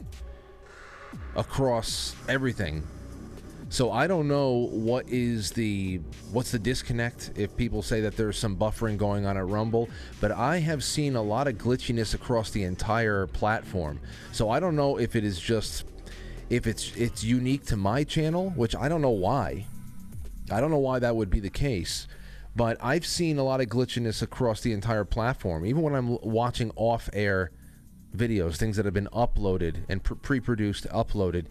across 1.37 2.16
everything 2.31 2.83
so 3.70 3.92
I 3.92 4.07
don't 4.07 4.28
know 4.28 4.68
what 4.70 5.09
is 5.09 5.50
the 5.50 6.00
what's 6.33 6.50
the 6.50 6.59
disconnect 6.59 7.33
if 7.37 7.54
people 7.57 7.83
say 7.83 8.00
that 8.00 8.16
there's 8.16 8.38
some 8.38 8.57
buffering 8.57 8.96
going 8.96 9.26
on 9.26 9.37
at 9.37 9.46
Rumble, 9.46 9.90
but 10.20 10.33
I 10.33 10.59
have 10.59 10.83
seen 10.83 11.16
a 11.16 11.22
lot 11.22 11.48
of 11.48 11.59
glitchiness 11.59 12.14
across 12.14 12.50
the 12.50 12.64
entire 12.64 13.26
platform. 13.26 14.00
So 14.33 14.48
I 14.50 14.59
don't 14.59 14.74
know 14.74 14.98
if 14.98 15.14
it 15.14 15.24
is 15.24 15.38
just 15.38 15.85
if 16.48 16.66
it's 16.66 16.96
it's 16.96 17.22
unique 17.22 17.66
to 17.66 17.76
my 17.76 18.04
channel, 18.04 18.50
which 18.50 18.74
I 18.74 18.88
don't 18.88 19.02
know 19.02 19.11
why. 19.11 19.66
I 20.50 20.61
don't 20.61 20.70
know 20.70 20.78
why 20.78 20.98
that 21.00 21.14
would 21.14 21.28
be 21.28 21.40
the 21.40 21.50
case, 21.50 22.09
but 22.57 22.78
I've 22.81 23.04
seen 23.04 23.37
a 23.37 23.44
lot 23.44 23.61
of 23.61 23.66
glitchiness 23.66 24.22
across 24.22 24.62
the 24.62 24.72
entire 24.72 25.04
platform. 25.04 25.66
Even 25.66 25.83
when 25.83 25.94
I'm 25.94 26.18
watching 26.22 26.72
off-air 26.74 27.50
videos, 28.16 28.57
things 28.57 28.76
that 28.76 28.87
have 28.87 28.94
been 28.94 29.11
uploaded 29.12 29.85
and 29.90 30.02
pre-produced, 30.02 30.88
uploaded 30.88 31.44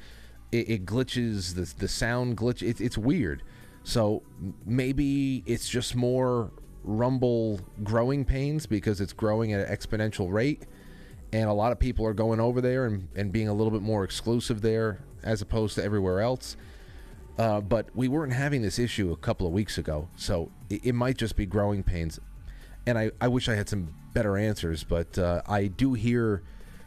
it, 0.52 0.70
it 0.70 0.86
glitches 0.86 1.56
the 1.56 1.74
the 1.78 1.88
sound 1.88 2.38
glitch. 2.38 2.62
It, 2.62 2.82
it's 2.82 2.98
weird. 2.98 3.44
So 3.84 4.24
maybe 4.66 5.44
it's 5.46 5.70
just 5.70 5.96
more 5.96 6.52
Rumble 6.84 7.60
growing 7.84 8.24
pains 8.24 8.66
because 8.66 9.02
it's 9.02 9.14
growing 9.14 9.52
at 9.54 9.68
an 9.68 9.76
exponential 9.76 10.32
rate, 10.32 10.64
and 11.34 11.50
a 11.50 11.54
lot 11.54 11.72
of 11.72 11.80
people 11.80 12.06
are 12.06 12.14
going 12.14 12.40
over 12.40 12.62
there 12.62 12.86
and, 12.86 13.10
and 13.16 13.32
being 13.32 13.50
a 13.50 13.54
little 13.54 13.72
bit 13.72 13.82
more 13.82 14.04
exclusive 14.06 14.62
there 14.62 15.00
as 15.24 15.42
opposed 15.42 15.76
to 15.76 15.84
everywhere 15.84 16.22
else. 16.22 16.56
Uh, 17.38 17.62
but 17.62 17.90
we 17.94 18.08
weren't 18.08 18.34
having 18.34 18.62
this 18.62 18.80
issue 18.80 19.12
a 19.12 19.18
couple 19.18 19.46
of 19.46 19.54
weeks 19.54 19.78
ago, 19.78 20.08
so 20.16 20.50
it, 20.70 20.86
it 20.86 20.94
might 20.94 21.18
just 21.18 21.36
be 21.36 21.46
growing 21.46 21.84
pains. 21.84 22.20
And 22.86 22.98
I, 22.98 23.12
I 23.20 23.28
wish 23.28 23.50
I 23.50 23.56
had 23.56 23.68
some 23.68 23.94
better 24.14 24.38
answers, 24.38 24.84
but 24.84 25.18
uh, 25.18 25.42
I 25.46 25.68
do 25.68 25.94
hear 25.94 26.42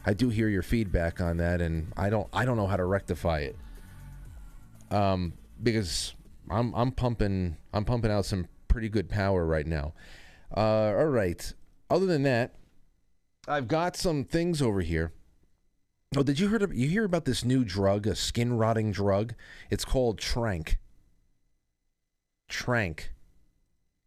I 0.05 0.13
do 0.13 0.29
hear 0.29 0.49
your 0.49 0.63
feedback 0.63 1.21
on 1.21 1.37
that, 1.37 1.61
and 1.61 1.91
I 1.95 2.09
don't 2.09 2.27
I 2.33 2.45
don't 2.45 2.57
know 2.57 2.67
how 2.67 2.77
to 2.77 2.85
rectify 2.85 3.39
it. 3.39 3.55
Um, 4.89 5.33
because 5.61 6.15
I'm 6.49 6.73
I'm 6.73 6.91
pumping 6.91 7.57
I'm 7.73 7.85
pumping 7.85 8.11
out 8.11 8.25
some 8.25 8.47
pretty 8.67 8.89
good 8.89 9.09
power 9.09 9.45
right 9.45 9.67
now. 9.67 9.93
Uh, 10.55 10.93
all 10.97 11.05
right. 11.05 11.53
Other 11.89 12.05
than 12.05 12.23
that, 12.23 12.55
I've 13.47 13.67
got 13.67 13.95
some 13.95 14.23
things 14.23 14.61
over 14.61 14.81
here. 14.81 15.13
Oh, 16.15 16.23
did 16.23 16.39
you 16.39 16.49
hear 16.49 16.73
you 16.73 16.89
hear 16.89 17.05
about 17.05 17.25
this 17.25 17.45
new 17.45 17.63
drug, 17.63 18.07
a 18.07 18.15
skin 18.15 18.57
rotting 18.57 18.91
drug? 18.91 19.33
It's 19.69 19.85
called 19.85 20.19
Tranq. 20.19 20.77
Tranq. 22.49 23.09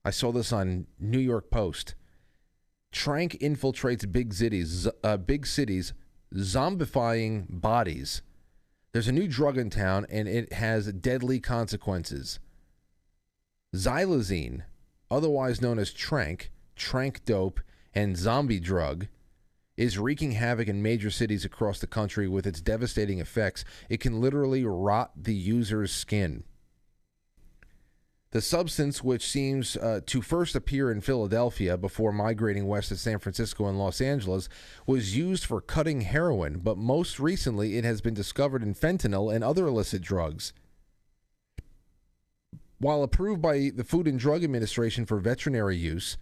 I 0.04 0.10
saw 0.10 0.32
this 0.32 0.52
on 0.52 0.86
New 1.00 1.18
York 1.18 1.50
Post. 1.50 1.94
Tranq 2.94 3.38
infiltrates 3.40 4.10
big 4.10 4.32
cities, 4.32 4.88
uh, 5.02 5.16
big 5.16 5.46
cities, 5.46 5.92
zombifying 6.32 7.46
bodies. 7.48 8.22
There's 8.92 9.08
a 9.08 9.12
new 9.12 9.26
drug 9.26 9.58
in 9.58 9.68
town, 9.68 10.06
and 10.08 10.28
it 10.28 10.52
has 10.52 10.92
deadly 10.92 11.40
consequences. 11.40 12.38
Xylazine, 13.74 14.62
otherwise 15.10 15.60
known 15.60 15.80
as 15.80 15.92
Tranq, 15.92 16.50
Tranq 16.76 17.24
dope, 17.24 17.60
and 17.92 18.16
zombie 18.16 18.60
drug, 18.60 19.08
is 19.76 19.98
wreaking 19.98 20.32
havoc 20.32 20.68
in 20.68 20.80
major 20.80 21.10
cities 21.10 21.44
across 21.44 21.80
the 21.80 21.88
country 21.88 22.28
with 22.28 22.46
its 22.46 22.60
devastating 22.60 23.18
effects. 23.18 23.64
It 23.88 23.98
can 23.98 24.20
literally 24.20 24.64
rot 24.64 25.10
the 25.16 25.34
user's 25.34 25.92
skin. 25.92 26.44
The 28.34 28.42
substance, 28.42 29.00
which 29.00 29.28
seems 29.28 29.76
uh, 29.76 30.00
to 30.06 30.20
first 30.20 30.56
appear 30.56 30.90
in 30.90 31.00
Philadelphia 31.00 31.78
before 31.78 32.10
migrating 32.10 32.66
west 32.66 32.88
to 32.88 32.96
San 32.96 33.20
Francisco 33.20 33.68
and 33.68 33.78
Los 33.78 34.00
Angeles, 34.00 34.48
was 34.88 35.16
used 35.16 35.44
for 35.44 35.60
cutting 35.60 36.00
heroin, 36.00 36.58
but 36.58 36.76
most 36.76 37.20
recently 37.20 37.78
it 37.78 37.84
has 37.84 38.00
been 38.00 38.12
discovered 38.12 38.64
in 38.64 38.74
fentanyl 38.74 39.32
and 39.32 39.44
other 39.44 39.68
illicit 39.68 40.02
drugs. 40.02 40.52
While 42.78 43.04
approved 43.04 43.40
by 43.40 43.70
the 43.72 43.84
Food 43.84 44.08
and 44.08 44.18
Drug 44.18 44.42
Administration 44.42 45.06
for 45.06 45.20
veterinary 45.20 45.76
use, 45.76 46.16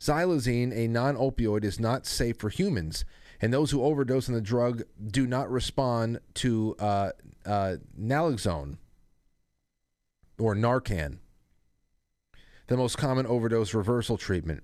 xylazine, 0.00 0.72
a 0.72 0.88
non 0.88 1.16
opioid, 1.16 1.64
is 1.64 1.78
not 1.78 2.06
safe 2.06 2.38
for 2.38 2.48
humans, 2.48 3.04
and 3.42 3.52
those 3.52 3.72
who 3.72 3.82
overdose 3.82 4.26
on 4.26 4.34
the 4.34 4.40
drug 4.40 4.84
do 5.06 5.26
not 5.26 5.50
respond 5.50 6.20
to 6.32 6.74
uh, 6.78 7.10
uh, 7.44 7.76
naloxone 8.00 8.78
or 10.38 10.54
Narcan 10.54 11.18
the 12.68 12.76
most 12.76 12.96
common 12.96 13.26
overdose 13.26 13.74
reversal 13.74 14.16
treatment. 14.16 14.62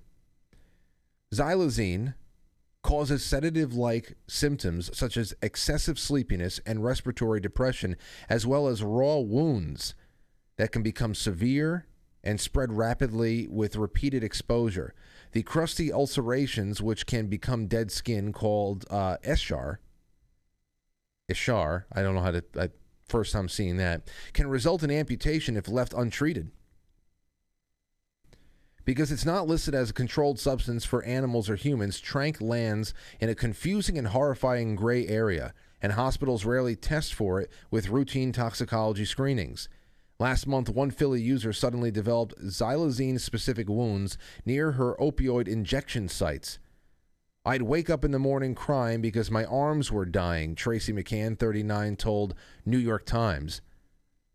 Xylazine 1.33 2.13
causes 2.81 3.25
sedative 3.25 3.73
like 3.73 4.15
symptoms 4.27 4.95
such 4.95 5.17
as 5.17 5.33
excessive 5.41 5.97
sleepiness 5.97 6.59
and 6.65 6.83
respiratory 6.83 7.39
depression, 7.39 7.97
as 8.29 8.45
well 8.45 8.67
as 8.67 8.83
raw 8.83 9.17
wounds 9.17 9.95
that 10.57 10.71
can 10.71 10.83
become 10.83 11.15
severe 11.15 11.87
and 12.23 12.39
spread 12.39 12.71
rapidly 12.71 13.47
with 13.49 13.75
repeated 13.75 14.23
exposure. 14.23 14.93
The 15.31 15.43
crusty 15.43 15.91
ulcerations, 15.91 16.81
which 16.81 17.07
can 17.07 17.27
become 17.27 17.67
dead 17.67 17.91
skin, 17.91 18.31
called 18.31 18.85
uh, 18.89 19.17
eschar, 19.23 19.77
eschar, 21.29 21.85
I 21.91 22.03
don't 22.03 22.15
know 22.15 22.21
how 22.21 22.31
to, 22.31 22.43
I, 22.57 22.69
first 23.07 23.33
time 23.33 23.49
seeing 23.49 23.77
that, 23.77 24.09
can 24.33 24.47
result 24.47 24.83
in 24.83 24.91
amputation 24.91 25.57
if 25.57 25.67
left 25.67 25.93
untreated 25.93 26.51
because 28.85 29.11
it's 29.11 29.25
not 29.25 29.47
listed 29.47 29.75
as 29.75 29.89
a 29.89 29.93
controlled 29.93 30.39
substance 30.39 30.85
for 30.85 31.03
animals 31.03 31.49
or 31.49 31.55
humans, 31.55 31.99
Tranq 31.99 32.39
lands 32.39 32.93
in 33.19 33.29
a 33.29 33.35
confusing 33.35 33.97
and 33.97 34.07
horrifying 34.07 34.75
gray 34.75 35.07
area, 35.07 35.53
and 35.81 35.93
hospitals 35.93 36.45
rarely 36.45 36.75
test 36.75 37.13
for 37.13 37.41
it 37.41 37.51
with 37.71 37.89
routine 37.89 38.31
toxicology 38.31 39.05
screenings. 39.05 39.67
Last 40.17 40.47
month, 40.47 40.69
one 40.69 40.91
Philly 40.91 41.21
user 41.21 41.51
suddenly 41.51 41.91
developed 41.91 42.39
xylazine 42.41 43.19
specific 43.19 43.67
wounds 43.67 44.17
near 44.45 44.73
her 44.73 44.95
opioid 44.95 45.47
injection 45.47 46.07
sites. 46.07 46.59
I'd 47.43 47.63
wake 47.63 47.89
up 47.89 48.05
in 48.05 48.11
the 48.11 48.19
morning 48.19 48.55
crying 48.55 49.01
because 49.01 49.29
my 49.29 49.45
arms 49.45 49.91
were 49.91 50.05
dying, 50.05 50.55
Tracy 50.55 50.93
McCann, 50.93 51.37
39, 51.37 51.95
told 51.95 52.33
New 52.65 52.77
York 52.77 53.05
Times. 53.05 53.61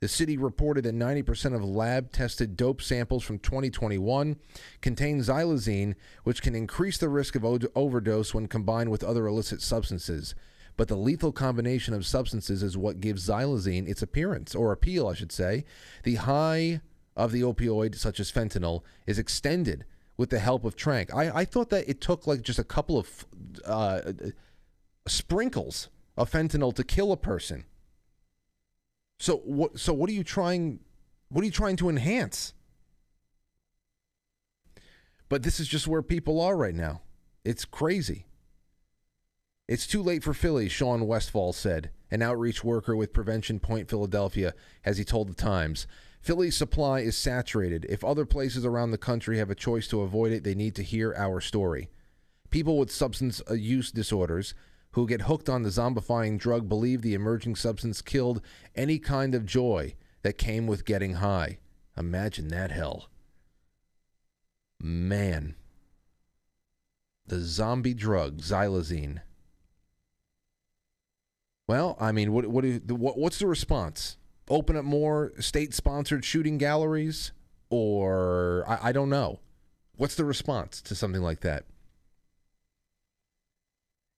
The 0.01 0.09
city 0.09 0.39
reported 0.39 0.85
that 0.85 0.95
90% 0.95 1.55
of 1.55 1.63
lab 1.63 2.11
tested 2.11 2.57
dope 2.57 2.81
samples 2.81 3.23
from 3.23 3.39
2021 3.39 4.37
contain 4.81 5.21
xylazine, 5.21 5.95
which 6.25 6.41
can 6.41 6.55
increase 6.55 6.97
the 6.97 7.11
risk 7.11 7.35
of 7.35 7.45
o- 7.45 7.59
overdose 7.75 8.33
when 8.33 8.47
combined 8.47 8.91
with 8.91 9.05
other 9.05 9.27
illicit 9.27 9.61
substances. 9.61 10.35
But 10.79 10.89
the 10.89 10.97
lethal 10.97 11.33
combination 11.33 11.93
of 11.93 12.07
substances 12.07 12.63
is 12.63 12.79
what 12.79 13.03
gives 13.03 13.29
xylazine 13.29 13.87
its 13.87 14.01
appearance, 14.01 14.55
or 14.55 14.73
appeal, 14.73 15.07
I 15.07 15.13
should 15.13 15.33
say. 15.33 15.67
The 16.05 16.15
high 16.15 16.81
of 17.15 17.31
the 17.31 17.43
opioid, 17.43 17.95
such 17.95 18.21
as 18.21 18.33
fentanyl, 18.33 18.83
is 19.07 19.19
extended 19.19 19.85
with 20.17 20.31
the 20.31 20.39
help 20.39 20.65
of 20.65 20.77
Tranq. 20.77 21.13
I, 21.13 21.41
I 21.41 21.45
thought 21.45 21.69
that 21.71 21.87
it 21.87 22.01
took 22.01 22.27
like 22.27 22.41
just 22.41 22.59
a 22.59 22.65
couple 22.65 22.97
of 22.97 23.27
uh, 23.67 24.01
sprinkles 25.07 25.91
of 26.17 26.31
fentanyl 26.31 26.75
to 26.77 26.85
kill 26.85 27.13
a 27.13 27.19
person. 27.19 27.67
So 29.21 29.37
what? 29.45 29.79
So 29.79 29.93
what 29.93 30.09
are 30.09 30.15
you 30.15 30.25
trying? 30.25 30.81
What 31.29 31.43
are 31.43 31.45
you 31.45 31.53
trying 31.53 31.77
to 31.77 31.91
enhance? 31.91 32.55
But 35.29 35.43
this 35.43 35.61
is 35.61 35.69
just 35.69 35.87
where 35.87 36.03
people 36.03 36.41
are 36.41 36.57
right 36.57 36.75
now. 36.75 37.03
It's 37.45 37.65
crazy. 37.65 38.27
It's 39.69 39.87
too 39.87 40.03
late 40.03 40.25
for 40.25 40.35
Philly, 40.35 40.69
Sean 40.69 41.07
Westfall 41.07 41.53
said, 41.53 41.91
an 42.11 42.23
outreach 42.23 42.65
worker 42.65 42.97
with 42.97 43.13
Prevention 43.13 43.61
Point 43.61 43.89
Philadelphia, 43.89 44.55
as 44.85 44.99
he 44.99 45.05
told 45.05 45.29
the 45.29 45.35
Times. 45.35 45.87
Philly's 46.21 46.57
supply 46.57 47.01
is 47.01 47.17
saturated. 47.17 47.87
If 47.89 48.03
other 48.03 48.25
places 48.27 48.65
around 48.65 48.91
the 48.91 48.99
country 48.99 49.39
have 49.39 49.51
a 49.51 49.55
choice 49.55 49.87
to 49.89 50.01
avoid 50.01 50.33
it, 50.33 50.43
they 50.43 50.57
need 50.57 50.75
to 50.75 50.83
hear 50.83 51.15
our 51.17 51.41
story. 51.41 51.89
People 52.51 52.79
with 52.79 52.91
substance 52.91 53.41
use 53.51 53.93
disorders 53.93 54.55
who 54.93 55.07
get 55.07 55.23
hooked 55.23 55.49
on 55.49 55.63
the 55.63 55.69
zombifying 55.69 56.39
drug 56.39 56.69
believe 56.69 57.03
the 57.03 57.15
emerging 57.15 57.57
substance 57.57 58.03
killed 58.03 58.43
any 58.75 58.99
kind 58.99 59.35
of 59.35 59.47
joy 59.47 59.95
that 60.23 60.39
came 60.39 60.67
with 60.67 60.85
getting 60.85 61.15
high. 61.15 61.59
Imagine 61.97 62.49
that 62.49 62.71
hell. 62.71 63.09
Man. 64.81 65.55
The 67.27 67.41
zombie 67.41 67.95
drug, 67.95 68.39
xylazine. 68.39 69.21
Well, 71.69 71.97
I 72.01 72.11
mean, 72.11 72.33
what, 72.33 72.47
what, 72.49 72.65
what 72.65 73.17
what's 73.17 73.39
the 73.39 73.47
response? 73.47 74.17
Open 74.49 74.77
up 74.77 74.85
more 74.85 75.33
state 75.39 75.73
sponsored 75.73 76.25
shooting 76.25 76.59
galleries? 76.59 77.31
Or 77.69 78.65
I, 78.67 78.89
I 78.89 78.93
don't 78.93 79.11
know. 79.11 79.39
What's 79.97 80.17
the 80.17 80.25
response 80.25 80.83
to 80.83 80.97
something 80.97 81.23
like 81.23 81.41
that? 81.43 81.67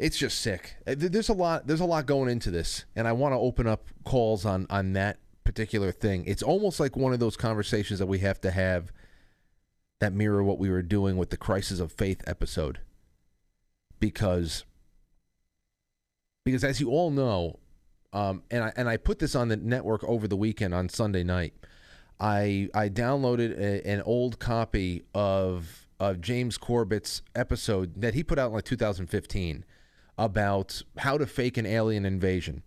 It's 0.03 0.19
just 0.19 0.41
sick. 0.41 0.75
Uh, 0.85 0.97
there's 0.99 1.29
a 1.29 1.33
lot. 1.33 1.69
There's 1.69 1.81
a 1.81 1.85
lot 1.85 2.07
going 2.07 2.29
into 2.29 2.51
this, 2.51 2.87
and 2.97 3.07
I 3.07 3.12
want 3.12 3.35
to 3.35 3.38
open 3.38 3.69
up 3.69 3.87
calls 4.03 4.45
on 4.45 4.67
on 4.69 4.95
that 4.95 5.19
particular 5.45 5.93
thing. 5.93 6.25
It's 6.27 6.43
almost 6.43 6.81
like 6.81 6.97
one 6.97 7.12
of 7.12 7.21
those 7.21 7.37
conversations 7.37 8.01
that 8.01 8.07
we 8.07 8.19
have 8.19 8.41
to 8.41 8.51
have 8.51 8.93
that 10.01 10.12
mirror 10.12 10.43
what 10.43 10.59
we 10.59 10.71
were 10.71 10.83
doing 10.83 11.17
with 11.17 11.31
the 11.31 11.37
crisis 11.37 11.79
of 11.79 11.93
faith 11.93 12.21
episode, 12.27 12.81
because 14.01 14.65
because 16.45 16.65
as 16.65 16.81
you 16.81 16.91
all 16.91 17.12
know, 17.12 17.61
um, 18.12 18.43
and 18.51 18.65
I 18.65 18.73
and 18.75 18.88
I 18.88 18.97
put 18.97 19.21
this 19.21 19.37
on 19.37 19.47
the 19.47 19.57
network 19.57 20.03
over 20.03 20.27
the 20.27 20.37
weekend 20.37 20.75
on 20.75 20.88
Sunday 20.88 21.23
night. 21.23 21.55
I 22.19 22.71
I 22.75 22.88
downloaded 22.88 23.57
a, 23.57 23.87
an 23.87 24.03
old 24.03 24.41
copy 24.41 25.05
of 25.15 25.87
of 26.01 26.21
James 26.21 26.59
Corbett's 26.59 27.23
episode 27.37 28.01
that 28.01 28.15
he 28.15 28.25
put 28.25 28.37
out 28.37 28.49
in 28.49 28.55
like 28.55 28.65
2015 28.65 29.65
about 30.18 30.83
how 30.98 31.18
to 31.18 31.27
fake 31.27 31.57
an 31.57 31.66
alien 31.66 32.05
invasion. 32.05 32.62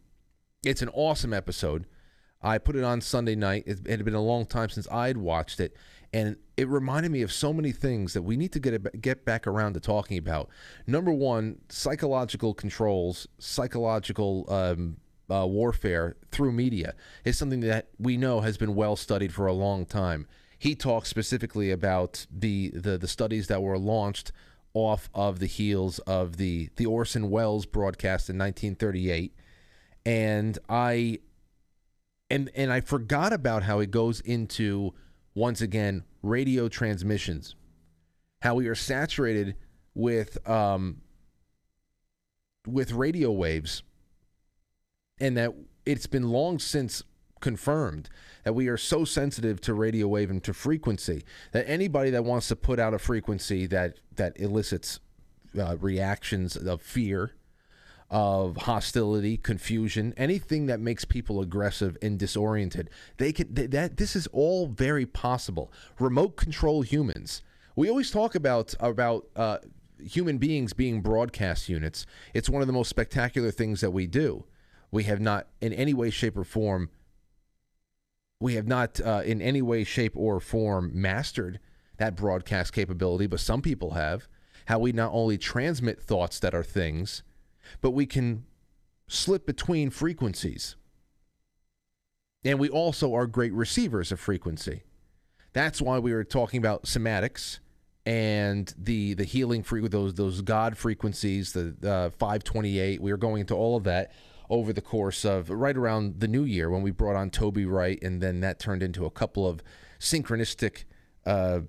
It's 0.64 0.82
an 0.82 0.90
awesome 0.90 1.34
episode. 1.34 1.86
I 2.42 2.58
put 2.58 2.76
it 2.76 2.84
on 2.84 3.02
Sunday 3.02 3.36
night. 3.36 3.64
It, 3.66 3.88
had 3.88 4.06
been 4.06 4.14
a 4.14 4.22
long 4.22 4.46
time 4.46 4.70
since 4.70 4.88
I'd 4.92 5.18
watched 5.18 5.60
it, 5.60 5.76
and 6.14 6.38
it 6.58 6.68
reminded 6.68 7.12
me 7.12 7.22
of 7.22 7.32
so 7.32 7.52
many 7.52 7.72
things 7.72 8.14
that 8.14 8.22
we 8.22 8.38
need 8.38 8.52
to 8.54 8.60
get 8.60 9.02
get 9.02 9.26
back 9.26 9.48
around 9.48 9.74
to 9.74 9.80
talking 9.80 10.18
about. 10.18 10.50
Number 10.86 11.12
one, 11.12 11.60
psychological 11.70 12.54
controls, 12.54 13.28
psychological 13.40 14.46
um, 14.48 14.98
uh, 15.30 15.48
warfare 15.48 16.18
through 16.32 16.52
media 16.52 16.94
is 17.24 17.38
something 17.38 17.62
that 17.62 17.90
we 17.98 18.18
know 18.18 18.42
has 18.42 18.58
been 18.58 18.76
well 18.76 18.96
studied 18.96 19.34
for 19.34 19.48
a 19.48 19.54
long 19.54 19.86
time. 19.86 20.28
He 20.58 20.76
talks 20.76 21.10
specifically 21.10 21.72
about 21.72 22.26
the, 22.32 22.72
the 22.76 22.98
the 22.98 23.08
studies 23.08 23.48
that 23.48 23.62
were 23.62 23.78
launched 23.78 24.32
off 24.76 25.10
of 25.16 25.40
the 25.40 25.48
heels 25.48 25.98
of 26.00 26.38
the 26.38 26.70
the 26.76 26.86
Orson 26.86 27.32
Welles 27.32 27.66
broadcast 27.66 28.30
in 28.30 28.38
1938, 28.38 29.34
and 30.06 30.60
I 30.70 31.20
and 32.30 32.52
and 32.54 32.72
I 32.72 32.82
forgot 32.82 33.34
about 33.34 33.64
how 33.64 33.80
it 33.80 33.90
goes 33.90 34.20
into 34.20 34.94
once 35.34 35.62
again 35.62 36.04
radio 36.22 36.68
transmissions, 36.68 37.56
how 38.42 38.56
we 38.56 38.68
are 38.68 38.76
saturated 38.76 39.56
with 39.96 40.38
um 40.48 41.02
with 42.68 42.92
radio 42.92 43.32
waves, 43.32 43.82
and 45.20 45.38
that 45.38 45.54
it's 45.86 46.08
been 46.08 46.30
long 46.30 46.60
since 46.60 47.02
confirmed 47.40 48.10
that 48.46 48.54
we 48.54 48.70
are 48.70 48.78
so 48.78 49.04
sensitive 49.04 49.60
to 49.60 49.74
radio 49.74 50.08
wave 50.08 50.30
and 50.30 50.42
to 50.44 50.54
frequency 50.54 51.26
that 51.52 51.68
anybody 51.68 52.12
that 52.12 52.24
wants 52.24 52.48
to 52.48 52.56
put 52.56 52.80
out 52.80 52.94
a 52.94 53.00
frequency 53.00 53.66
that 53.66 53.98
that 54.16 54.40
elicits 54.40 55.02
uh, 55.60 55.76
reactions 55.78 56.56
of 56.56 56.82
fear 56.82 57.34
of 58.12 58.56
hostility, 58.56 59.36
confusion, 59.36 60.14
anything 60.16 60.68
that 60.68 60.80
makes 60.80 61.04
people 61.06 61.42
aggressive 61.42 61.98
and 62.04 62.20
disoriented. 62.20 62.88
They 63.18 63.34
can 63.34 63.52
they, 63.54 63.66
that 63.66 63.98
this 63.98 64.16
is 64.16 64.28
all 64.28 64.68
very 64.68 65.08
possible. 65.08 65.74
Remote 66.00 66.38
control 66.38 66.84
humans. 66.84 67.42
We 67.76 67.90
always 67.90 68.12
talk 68.12 68.36
about 68.36 68.76
about 68.80 69.26
uh, 69.36 69.58
human 70.00 70.38
beings 70.38 70.72
being 70.74 71.02
broadcast 71.02 71.68
units. 71.68 72.06
It's 72.36 72.50
one 72.50 72.62
of 72.62 72.68
the 72.68 72.74
most 72.74 72.90
spectacular 72.90 73.50
things 73.50 73.82
that 73.82 73.92
we 73.92 74.06
do. 74.06 74.46
We 74.92 75.06
have 75.06 75.20
not, 75.20 75.48
in 75.62 75.74
any 75.74 75.96
way, 75.96 76.12
shape, 76.12 76.38
or 76.38 76.44
form, 76.44 76.92
we 78.40 78.56
have 78.56 78.68
not 78.68 79.00
uh, 79.00 79.22
in 79.26 79.42
any 79.42 79.62
way, 79.62 79.84
shape, 79.84 80.16
or 80.16 80.40
form 80.40 80.92
mastered 80.94 81.60
that 81.98 82.16
broadcast 82.16 82.74
capability, 82.74 83.28
but 83.28 83.40
some 83.40 83.62
people 83.62 83.92
have. 83.92 84.28
How 84.66 84.80
we 84.80 84.92
not 84.92 85.12
only 85.14 85.38
transmit 85.38 86.02
thoughts 86.02 86.40
that 86.40 86.56
are 86.56 86.64
things, 86.64 87.24
but 87.82 87.92
we 87.92 88.06
can 88.06 88.46
slip 89.08 89.46
between 89.46 89.90
frequencies. 89.90 90.76
And 92.44 92.60
we 92.60 92.70
also 92.70 93.14
are 93.14 93.28
great 93.28 93.54
receivers 93.54 94.12
of 94.12 94.20
frequency. 94.20 94.84
That's 95.54 95.82
why 95.82 96.00
we 96.00 96.14
were 96.14 96.24
talking 96.24 96.58
about 96.58 96.84
cymatics 96.84 97.60
and 98.06 98.72
the 98.78 99.16
the 99.16 99.24
healing 99.24 99.64
free 99.64 99.88
those 99.88 100.14
those 100.14 100.42
God 100.42 100.78
frequencies, 100.78 101.54
the 101.54 101.76
uh, 101.84 102.10
528. 102.12 103.02
We 103.02 103.12
were 103.12 103.18
going 103.18 103.42
into 103.42 103.56
all 103.56 103.76
of 103.76 103.84
that 103.86 104.12
over 104.50 104.72
the 104.74 104.82
course 104.82 105.26
of 105.26 105.50
right 105.50 105.76
around 105.76 106.20
the 106.20 106.28
new 106.28 106.44
year 106.44 106.70
when 106.70 106.82
we 106.82 106.92
brought 106.92 107.16
on 107.16 107.30
Toby 107.30 107.66
Wright, 107.66 108.02
and 108.02 108.22
then 108.22 108.40
that 108.42 108.60
turned 108.60 108.84
into 108.84 109.06
a 109.06 109.12
couple 109.12 109.48
of 109.48 109.62
synchronistic 110.00 110.84
uh, 111.26 111.62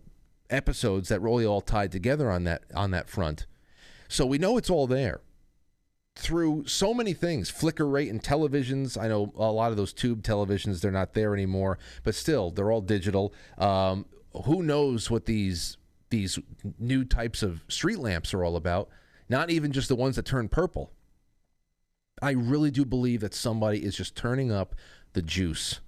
episodes 0.51 1.09
that 1.09 1.21
really 1.21 1.47
all 1.47 1.61
tied 1.61 1.93
together 1.93 2.31
on 2.31 2.45
that 2.45 2.65
on 2.75 2.91
that 2.91 3.09
front. 3.09 3.47
So 4.09 4.27
we 4.27 4.39
know 4.39 4.57
it's 4.57 4.71
all 4.71 4.87
there. 4.87 5.21
Through 6.19 6.67
so 6.67 6.95
many 6.95 7.13
things 7.13 7.51
flicker 7.51 7.87
rate 7.87 8.11
and 8.11 8.23
televisions. 8.23 9.01
I 9.01 9.09
know 9.09 9.33
a 9.37 9.53
lot 9.53 9.71
of 9.71 9.77
those 9.77 9.93
tube 9.93 10.23
televisions 10.23 10.81
they're 10.81 10.91
not 10.91 11.13
there 11.13 11.35
anymore 11.35 11.79
but 12.05 12.15
still 12.15 12.51
they're 12.51 12.71
all 12.71 12.81
digital. 12.81 13.35
Um, 13.59 14.07
who 14.45 14.63
knows 14.63 15.11
what 15.11 15.27
these 15.27 15.77
these 16.09 16.39
new 16.79 17.05
types 17.05 17.43
of 17.43 17.65
street 17.69 17.99
lamps 17.99 18.33
are 18.33 18.45
all 18.45 18.57
about? 18.57 18.89
Not 19.29 19.51
even 19.51 19.73
just 19.73 19.89
the 19.89 19.97
ones 19.97 20.17
that 20.17 20.25
turn 20.25 20.49
purple 20.49 20.93
i 22.23 22.31
really 22.31 22.71
do 22.71 22.85
believe 22.85 23.21
that 23.21 23.35
somebody 23.35 23.85
is 23.85 23.97
just 23.97 24.17
turning 24.17 24.51
up 24.51 24.75
the 25.13 25.23
juice 25.23 25.81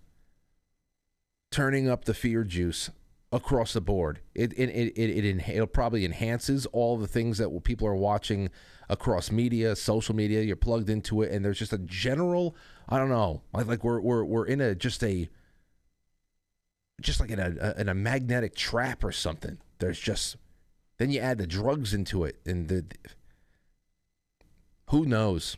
turning 1.50 1.88
up 1.88 2.04
the 2.04 2.14
fear 2.14 2.44
juice 2.44 2.90
across 3.30 3.72
the 3.72 3.80
board 3.80 4.20
it 4.34 4.52
it 4.54 4.70
it, 4.70 4.92
it, 4.96 5.24
it, 5.24 5.48
it 5.48 5.72
probably 5.72 6.04
enhances 6.04 6.66
all 6.66 6.96
the 6.96 7.06
things 7.08 7.38
that 7.38 7.64
people 7.64 7.86
are 7.86 7.96
watching 7.96 8.50
across 8.88 9.30
media, 9.30 9.76
social 9.76 10.14
media. 10.14 10.42
You're 10.42 10.56
plugged 10.56 10.88
into 10.88 11.22
it, 11.22 11.32
and 11.32 11.44
there's 11.44 11.58
just 11.58 11.72
a 11.72 11.78
general, 11.78 12.56
I 12.88 12.98
don't 12.98 13.10
know, 13.10 13.42
like 13.52 13.66
like 13.66 13.84
we're 13.84 14.00
we're 14.00 14.24
we're 14.24 14.46
in 14.46 14.60
a 14.60 14.74
just 14.74 15.02
a 15.04 15.28
just 17.00 17.20
like 17.20 17.30
in 17.30 17.38
a, 17.38 17.74
in 17.78 17.88
a 17.88 17.94
magnetic 17.94 18.54
trap 18.54 19.04
or 19.04 19.12
something. 19.12 19.58
There's 19.78 20.00
just 20.00 20.36
then 20.98 21.10
you 21.10 21.20
add 21.20 21.38
the 21.38 21.46
drugs 21.46 21.94
into 21.94 22.24
it, 22.24 22.36
and 22.46 22.68
the 22.68 22.84
who 24.90 25.04
knows, 25.04 25.56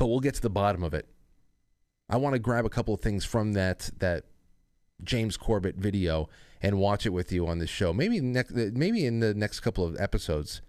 but 0.00 0.06
we'll 0.06 0.20
get 0.20 0.34
to 0.34 0.40
the 0.40 0.50
bottom 0.50 0.82
of 0.82 0.94
it. 0.94 1.06
I 2.08 2.16
want 2.16 2.32
to 2.32 2.38
grab 2.38 2.64
a 2.64 2.70
couple 2.70 2.94
of 2.94 3.00
things 3.00 3.26
from 3.26 3.52
that 3.52 3.90
that 3.98 4.24
James 5.04 5.36
Corbett 5.36 5.76
video 5.76 6.30
and 6.62 6.78
watch 6.78 7.04
it 7.04 7.10
with 7.10 7.30
you 7.30 7.46
on 7.46 7.58
this 7.58 7.68
show. 7.68 7.92
Maybe 7.92 8.18
next, 8.18 8.52
maybe 8.52 9.04
in 9.04 9.20
the 9.20 9.34
next 9.34 9.60
couple 9.60 9.84
of 9.84 10.00
episodes 10.00 10.62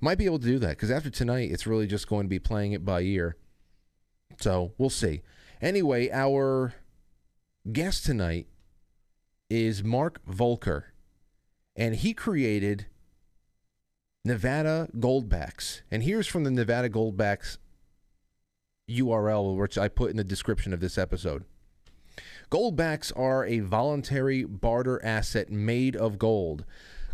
might 0.00 0.18
be 0.18 0.24
able 0.24 0.40
to 0.40 0.46
do 0.46 0.58
that 0.58 0.70
because 0.70 0.90
after 0.90 1.08
tonight, 1.08 1.52
it's 1.52 1.68
really 1.68 1.86
just 1.86 2.08
going 2.08 2.24
to 2.24 2.28
be 2.28 2.40
playing 2.40 2.72
it 2.72 2.84
by 2.84 3.02
ear. 3.02 3.36
So 4.40 4.72
we'll 4.76 4.90
see. 4.90 5.22
Anyway, 5.62 6.10
our 6.10 6.74
guest 7.70 8.04
tonight 8.04 8.48
is 9.48 9.84
Mark 9.84 10.20
Voelker, 10.28 10.86
and 11.76 11.94
he 11.94 12.12
created 12.12 12.86
Nevada 14.24 14.88
Goldbacks. 14.96 15.82
And 15.92 16.02
here's 16.02 16.26
from 16.26 16.42
the 16.42 16.50
Nevada 16.50 16.90
Goldbacks 16.90 17.58
URL, 18.88 19.56
which 19.56 19.78
I 19.78 19.88
put 19.88 20.10
in 20.10 20.16
the 20.16 20.24
description 20.24 20.72
of 20.72 20.80
this 20.80 20.98
episode. 20.98 21.44
Goldbacks 22.50 23.12
are 23.18 23.44
a 23.44 23.60
voluntary 23.60 24.44
barter 24.44 25.04
asset 25.04 25.50
made 25.50 25.96
of 25.96 26.18
gold. 26.18 26.64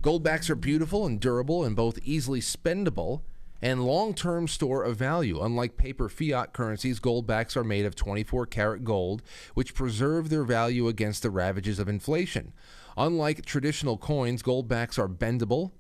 Goldbacks 0.03 0.51
are 0.51 0.57
beautiful 0.57 1.07
and 1.07 1.21
durable 1.21 1.65
and 1.65 1.77
both 1.77 1.99
easily 2.05 2.41
spendable 2.41 3.23
and 3.63 3.85
long 3.85 4.15
term 4.15 4.49
store 4.49 4.83
of 4.83 4.97
value. 4.97 5.41
Unlike 5.41 5.77
paper 5.77 6.09
fiat 6.09 6.53
currencies, 6.53 7.01
goldbacks 7.01 7.57
are 7.57 7.65
made 7.65 7.87
of 7.87 7.95
24 7.95 8.47
karat 8.47 8.85
gold, 8.85 9.23
which 9.55 9.75
preserve 9.75 10.29
their 10.29 10.45
value 10.45 10.89
against 10.89 11.23
the 11.23 11.31
ravages 11.31 11.79
of 11.79 11.89
inflation. 11.89 12.53
Unlike 12.97 13.45
traditional 13.45 13.97
coins, 13.97 14.43
goldbacks 14.43 14.99
are 14.99 15.09
bendable 15.09 15.73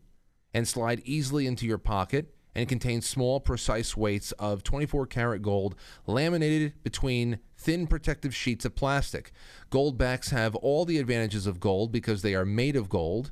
and 0.54 0.68
slide 0.68 1.02
easily 1.04 1.46
into 1.46 1.66
your 1.66 1.78
pocket 1.78 2.34
and 2.54 2.68
contains 2.68 3.06
small, 3.06 3.40
precise 3.40 3.96
weights 3.96 4.32
of 4.32 4.62
24 4.62 5.06
karat 5.06 5.42
gold 5.42 5.74
laminated 6.06 6.74
between 6.82 7.38
thin 7.56 7.86
protective 7.86 8.34
sheets 8.34 8.64
of 8.64 8.74
plastic. 8.74 9.32
Gold 9.70 9.96
backs 9.98 10.30
have 10.30 10.54
all 10.56 10.84
the 10.84 10.98
advantages 10.98 11.46
of 11.46 11.60
gold 11.60 11.92
because 11.92 12.22
they 12.22 12.34
are 12.34 12.44
made 12.44 12.76
of 12.76 12.88
gold 12.88 13.30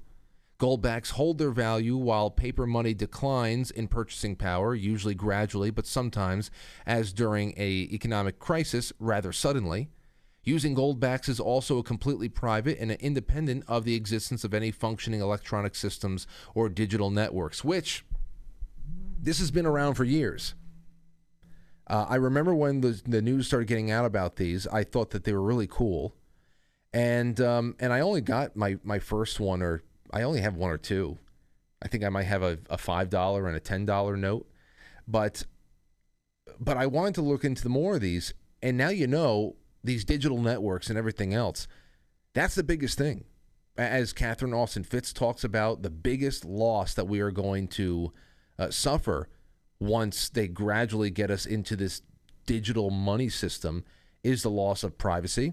Gold 0.58 0.82
backs 0.82 1.10
hold 1.10 1.38
their 1.38 1.52
value 1.52 1.96
while 1.96 2.32
paper 2.32 2.66
money 2.66 2.92
declines 2.92 3.70
in 3.70 3.86
purchasing 3.86 4.34
power, 4.34 4.74
usually 4.74 5.14
gradually, 5.14 5.70
but 5.70 5.86
sometimes, 5.86 6.50
as 6.84 7.12
during 7.12 7.54
a 7.56 7.86
economic 7.92 8.40
crisis, 8.40 8.92
rather 8.98 9.32
suddenly. 9.32 9.88
Using 10.42 10.74
gold 10.74 10.98
backs 10.98 11.28
is 11.28 11.38
also 11.38 11.80
completely 11.80 12.28
private 12.28 12.76
and 12.80 12.90
independent 12.90 13.62
of 13.68 13.84
the 13.84 13.94
existence 13.94 14.42
of 14.42 14.52
any 14.52 14.72
functioning 14.72 15.20
electronic 15.20 15.76
systems 15.76 16.26
or 16.56 16.68
digital 16.68 17.10
networks, 17.10 17.62
which 17.62 18.04
this 19.20 19.38
has 19.38 19.50
been 19.50 19.66
around 19.66 19.94
for 19.94 20.04
years. 20.04 20.54
Uh, 21.86 22.06
I 22.08 22.16
remember 22.16 22.54
when 22.54 22.80
the, 22.82 23.00
the 23.06 23.22
news 23.22 23.46
started 23.46 23.66
getting 23.66 23.90
out 23.90 24.04
about 24.04 24.36
these, 24.36 24.66
I 24.66 24.84
thought 24.84 25.10
that 25.10 25.24
they 25.24 25.32
were 25.32 25.42
really 25.42 25.66
cool. 25.66 26.14
And 26.92 27.40
um, 27.40 27.76
and 27.80 27.92
I 27.92 28.00
only 28.00 28.20
got 28.20 28.56
my, 28.56 28.78
my 28.82 28.98
first 28.98 29.40
one 29.40 29.62
or 29.62 29.82
I 30.10 30.22
only 30.22 30.40
have 30.40 30.56
one 30.56 30.70
or 30.70 30.78
two. 30.78 31.18
I 31.82 31.88
think 31.88 32.02
I 32.02 32.08
might 32.08 32.24
have 32.24 32.42
a, 32.42 32.58
a 32.70 32.78
five 32.78 33.10
dollar 33.10 33.46
and 33.46 33.56
a 33.56 33.60
ten 33.60 33.84
dollar 33.84 34.16
note, 34.16 34.48
but 35.06 35.44
but 36.58 36.76
I 36.76 36.86
wanted 36.86 37.14
to 37.16 37.22
look 37.22 37.44
into 37.44 37.68
more 37.68 37.96
of 37.96 38.00
these, 38.00 38.32
and 38.62 38.76
now 38.76 38.88
you 38.88 39.06
know 39.06 39.56
these 39.84 40.04
digital 40.04 40.40
networks 40.40 40.88
and 40.88 40.98
everything 40.98 41.34
else. 41.34 41.68
That's 42.34 42.54
the 42.54 42.64
biggest 42.64 42.98
thing, 42.98 43.24
as 43.76 44.12
Catherine 44.12 44.54
Austin 44.54 44.82
Fitts 44.82 45.12
talks 45.12 45.44
about. 45.44 45.82
The 45.82 45.90
biggest 45.90 46.44
loss 46.44 46.94
that 46.94 47.06
we 47.06 47.20
are 47.20 47.30
going 47.30 47.68
to 47.68 48.12
uh, 48.58 48.70
suffer 48.70 49.28
once 49.80 50.28
they 50.28 50.48
gradually 50.48 51.10
get 51.10 51.30
us 51.30 51.46
into 51.46 51.76
this 51.76 52.02
digital 52.46 52.90
money 52.90 53.28
system 53.28 53.84
is 54.24 54.42
the 54.42 54.50
loss 54.50 54.82
of 54.82 54.98
privacy. 54.98 55.52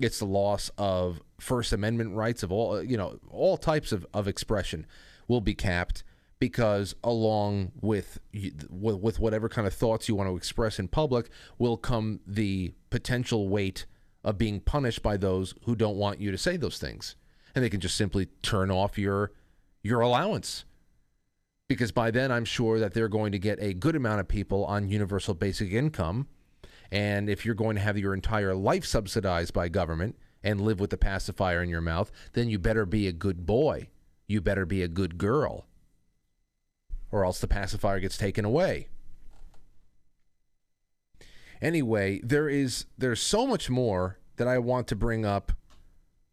It's 0.00 0.18
the 0.18 0.26
loss 0.26 0.70
of 0.76 1.20
First 1.38 1.72
Amendment 1.72 2.14
rights 2.14 2.42
of 2.42 2.50
all, 2.50 2.82
you 2.82 2.96
know, 2.96 3.18
all 3.30 3.56
types 3.56 3.92
of, 3.92 4.06
of 4.12 4.26
expression 4.26 4.86
will 5.28 5.40
be 5.40 5.54
capped 5.54 6.02
because 6.42 6.96
along 7.04 7.70
with 7.80 8.18
with 8.68 9.20
whatever 9.20 9.48
kind 9.48 9.64
of 9.64 9.72
thoughts 9.72 10.08
you 10.08 10.16
want 10.16 10.28
to 10.28 10.36
express 10.36 10.80
in 10.80 10.88
public 10.88 11.30
will 11.56 11.76
come 11.76 12.18
the 12.26 12.72
potential 12.90 13.48
weight 13.48 13.86
of 14.24 14.38
being 14.38 14.58
punished 14.58 15.04
by 15.04 15.16
those 15.16 15.54
who 15.66 15.76
don't 15.76 15.96
want 15.96 16.20
you 16.20 16.32
to 16.32 16.38
say 16.38 16.56
those 16.56 16.78
things 16.78 17.14
and 17.54 17.62
they 17.62 17.70
can 17.70 17.78
just 17.78 17.94
simply 17.94 18.26
turn 18.42 18.72
off 18.72 18.98
your 18.98 19.30
your 19.84 20.00
allowance 20.00 20.64
because 21.72 21.92
by 21.92 22.10
then 22.10 22.30
I'm 22.30 22.44
sure 22.44 22.78
that 22.78 22.94
they're 22.94 23.08
going 23.08 23.32
to 23.32 23.38
get 23.38 23.58
a 23.60 23.74
good 23.74 23.96
amount 23.96 24.20
of 24.20 24.28
people 24.28 24.64
on 24.64 24.88
universal 24.88 25.34
basic 25.34 25.72
income 25.72 26.28
and 26.90 27.30
if 27.30 27.46
you're 27.46 27.54
going 27.54 27.76
to 27.76 27.82
have 27.82 27.96
your 27.96 28.14
entire 28.14 28.54
life 28.54 28.84
subsidized 28.84 29.52
by 29.54 29.68
government 29.68 30.16
and 30.44 30.60
live 30.60 30.80
with 30.80 30.90
the 30.90 30.96
pacifier 30.96 31.62
in 31.62 31.68
your 31.68 31.80
mouth 31.80 32.10
then 32.32 32.48
you 32.48 32.58
better 32.58 32.86
be 32.86 33.06
a 33.06 33.12
good 33.12 33.46
boy 33.46 33.88
you 34.26 34.40
better 34.40 34.66
be 34.66 34.82
a 34.82 34.88
good 34.88 35.18
girl 35.18 35.66
or 37.12 37.24
else 37.24 37.38
the 37.38 37.46
pacifier 37.46 38.00
gets 38.00 38.16
taken 38.16 38.44
away. 38.44 38.88
Anyway, 41.60 42.20
there 42.24 42.48
is 42.48 42.86
there's 42.98 43.20
so 43.20 43.46
much 43.46 43.70
more 43.70 44.18
that 44.36 44.48
I 44.48 44.58
want 44.58 44.88
to 44.88 44.96
bring 44.96 45.24
up 45.24 45.52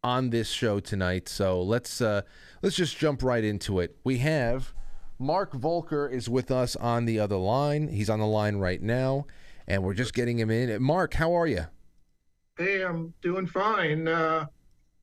on 0.04 0.32
this 0.32 0.50
show 0.50 0.80
tonight. 0.80 1.28
So 1.28 1.62
let's 1.62 2.02
uh, 2.02 2.22
let's 2.64 2.78
just 2.78 2.98
jump 2.98 3.22
right 3.22 3.44
into 3.44 3.80
it. 3.80 3.98
We 4.04 4.20
have 4.20 4.74
Mark 5.22 5.52
Voelker 5.54 6.10
is 6.10 6.30
with 6.30 6.50
us 6.50 6.78
on 6.78 7.04
the 7.04 7.20
other 7.20 7.36
line. 7.36 7.90
He's 7.90 8.10
on 8.10 8.20
the 8.20 8.26
line 8.26 8.56
right 8.56 8.82
now, 8.82 9.28
and 9.68 9.84
we're 9.84 9.94
just 9.94 10.14
getting 10.14 10.40
him 10.40 10.50
in. 10.50 10.82
Mark, 10.82 11.14
how 11.14 11.34
are 11.34 11.46
you? 11.46 11.66
Hey, 12.58 12.84
I'm 12.84 13.14
doing 13.22 13.46
fine. 13.46 14.08
Uh, 14.08 14.46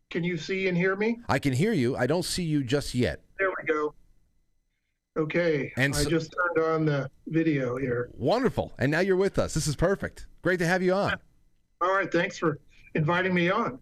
can 0.08 0.24
you 0.24 0.38
see 0.38 0.68
and 0.68 0.76
hear 0.76 0.96
me? 0.96 1.18
I 1.28 1.38
can 1.38 1.52
hear 1.52 1.74
you. 1.74 1.96
I 1.96 2.06
don't 2.06 2.24
see 2.24 2.44
you 2.44 2.64
just 2.64 2.94
yet. 2.94 3.20
There 3.38 3.50
we 3.50 3.66
go. 3.66 3.94
Okay. 5.18 5.70
And 5.76 5.94
so, 5.94 6.00
I 6.00 6.04
just 6.10 6.34
turned 6.34 6.66
on 6.66 6.84
the 6.86 7.10
video 7.26 7.76
here. 7.76 8.08
Wonderful. 8.14 8.72
And 8.78 8.90
now 8.90 9.00
you're 9.00 9.16
with 9.16 9.38
us. 9.38 9.52
This 9.52 9.66
is 9.66 9.76
perfect. 9.76 10.26
Great 10.40 10.58
to 10.60 10.66
have 10.66 10.82
you 10.82 10.94
on. 10.94 11.16
All 11.82 11.94
right. 11.94 12.10
Thanks 12.10 12.38
for 12.38 12.58
inviting 12.94 13.34
me 13.34 13.50
on. 13.50 13.78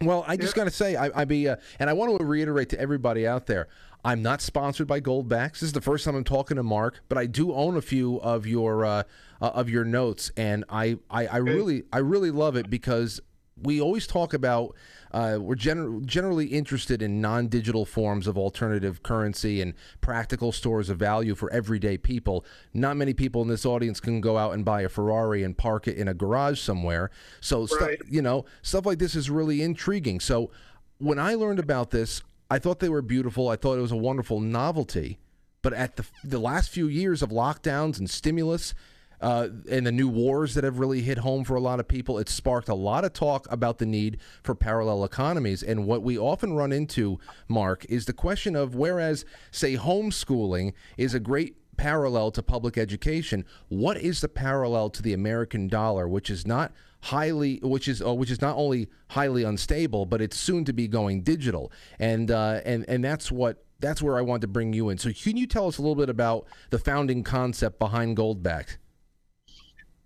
Well, 0.00 0.24
I 0.28 0.36
just 0.36 0.54
got 0.54 0.64
to 0.64 0.70
say, 0.70 0.94
I, 0.94 1.22
I 1.22 1.24
be, 1.24 1.48
uh, 1.48 1.56
and 1.80 1.90
I 1.90 1.92
want 1.92 2.16
to 2.16 2.24
reiterate 2.24 2.68
to 2.68 2.80
everybody 2.80 3.26
out 3.26 3.46
there, 3.46 3.66
I'm 4.04 4.22
not 4.22 4.40
sponsored 4.40 4.86
by 4.86 5.00
Goldbacks. 5.00 5.54
This 5.54 5.64
is 5.64 5.72
the 5.72 5.80
first 5.80 6.04
time 6.04 6.14
I'm 6.14 6.24
talking 6.24 6.56
to 6.56 6.62
Mark, 6.62 7.00
but 7.08 7.18
I 7.18 7.26
do 7.26 7.52
own 7.52 7.76
a 7.76 7.82
few 7.82 8.20
of 8.20 8.46
your 8.46 8.84
uh, 8.84 9.02
uh, 9.40 9.46
of 9.46 9.68
your 9.68 9.84
notes, 9.84 10.30
and 10.36 10.64
I, 10.68 10.98
I, 11.10 11.26
I 11.26 11.36
really, 11.38 11.84
I 11.92 11.98
really 11.98 12.30
love 12.30 12.56
it 12.56 12.70
because 12.70 13.20
we 13.62 13.80
always 13.80 14.06
talk 14.06 14.34
about 14.34 14.74
uh, 15.10 15.38
we're 15.40 15.56
gener- 15.56 16.04
generally 16.04 16.46
interested 16.46 17.02
in 17.02 17.20
non 17.20 17.48
digital 17.48 17.84
forms 17.84 18.26
of 18.26 18.36
alternative 18.36 19.02
currency 19.02 19.60
and 19.60 19.74
practical 20.00 20.52
stores 20.52 20.90
of 20.90 20.98
value 20.98 21.34
for 21.34 21.50
everyday 21.52 21.96
people. 21.96 22.44
Not 22.74 22.96
many 22.96 23.14
people 23.14 23.42
in 23.42 23.48
this 23.48 23.64
audience 23.64 24.00
can 24.00 24.20
go 24.20 24.36
out 24.36 24.52
and 24.52 24.64
buy 24.64 24.82
a 24.82 24.88
Ferrari 24.88 25.42
and 25.42 25.56
park 25.56 25.88
it 25.88 25.96
in 25.96 26.08
a 26.08 26.14
garage 26.14 26.60
somewhere. 26.60 27.10
So, 27.40 27.60
right. 27.60 27.68
stuff, 27.68 27.90
you 28.08 28.22
know, 28.22 28.44
stuff 28.62 28.86
like 28.86 28.98
this 28.98 29.14
is 29.14 29.30
really 29.30 29.62
intriguing. 29.62 30.20
So, 30.20 30.50
when 30.98 31.18
I 31.18 31.34
learned 31.34 31.58
about 31.60 31.90
this, 31.90 32.22
I 32.50 32.58
thought 32.58 32.80
they 32.80 32.88
were 32.88 33.02
beautiful. 33.02 33.48
I 33.48 33.56
thought 33.56 33.78
it 33.78 33.82
was 33.82 33.92
a 33.92 33.96
wonderful 33.96 34.40
novelty. 34.40 35.18
But 35.62 35.72
at 35.72 35.96
the, 35.96 36.06
the 36.24 36.38
last 36.38 36.70
few 36.70 36.86
years 36.86 37.22
of 37.22 37.30
lockdowns 37.30 37.98
and 37.98 38.08
stimulus, 38.08 38.74
uh, 39.20 39.48
and 39.68 39.86
the 39.86 39.92
new 39.92 40.08
wars 40.08 40.54
that 40.54 40.64
have 40.64 40.78
really 40.78 41.02
hit 41.02 41.18
home 41.18 41.44
for 41.44 41.56
a 41.56 41.60
lot 41.60 41.80
of 41.80 41.88
people, 41.88 42.18
it 42.18 42.28
sparked 42.28 42.68
a 42.68 42.74
lot 42.74 43.04
of 43.04 43.12
talk 43.12 43.46
about 43.50 43.78
the 43.78 43.86
need 43.86 44.18
for 44.42 44.54
parallel 44.54 45.04
economies. 45.04 45.62
And 45.62 45.86
what 45.86 46.02
we 46.02 46.16
often 46.16 46.54
run 46.54 46.72
into, 46.72 47.18
Mark, 47.48 47.84
is 47.88 48.06
the 48.06 48.12
question 48.12 48.54
of 48.54 48.76
whereas, 48.76 49.24
say, 49.50 49.76
homeschooling 49.76 50.72
is 50.96 51.14
a 51.14 51.20
great 51.20 51.56
parallel 51.76 52.30
to 52.32 52.42
public 52.42 52.76
education, 52.76 53.44
what 53.68 53.96
is 53.96 54.20
the 54.20 54.28
parallel 54.28 54.90
to 54.90 55.02
the 55.02 55.12
American 55.12 55.68
dollar, 55.68 56.08
which 56.08 56.28
is 56.28 56.46
not 56.46 56.72
highly 57.00 57.60
which 57.62 57.88
is 57.88 58.02
uh, 58.02 58.12
which 58.12 58.30
is 58.30 58.40
not 58.40 58.56
only 58.56 58.88
highly 59.08 59.44
unstable 59.44 60.04
but 60.04 60.20
it's 60.20 60.36
soon 60.36 60.64
to 60.64 60.72
be 60.72 60.88
going 60.88 61.22
digital 61.22 61.70
and 61.98 62.30
uh, 62.30 62.60
and 62.64 62.84
and 62.88 63.04
that's 63.04 63.30
what 63.30 63.64
that's 63.80 64.02
where 64.02 64.18
I 64.18 64.22
want 64.22 64.40
to 64.42 64.48
bring 64.48 64.72
you 64.72 64.88
in 64.88 64.98
so 64.98 65.12
can 65.12 65.36
you 65.36 65.46
tell 65.46 65.68
us 65.68 65.78
a 65.78 65.82
little 65.82 65.94
bit 65.94 66.08
about 66.08 66.46
the 66.70 66.78
founding 66.78 67.22
concept 67.22 67.78
behind 67.78 68.16
Goldback 68.16 68.78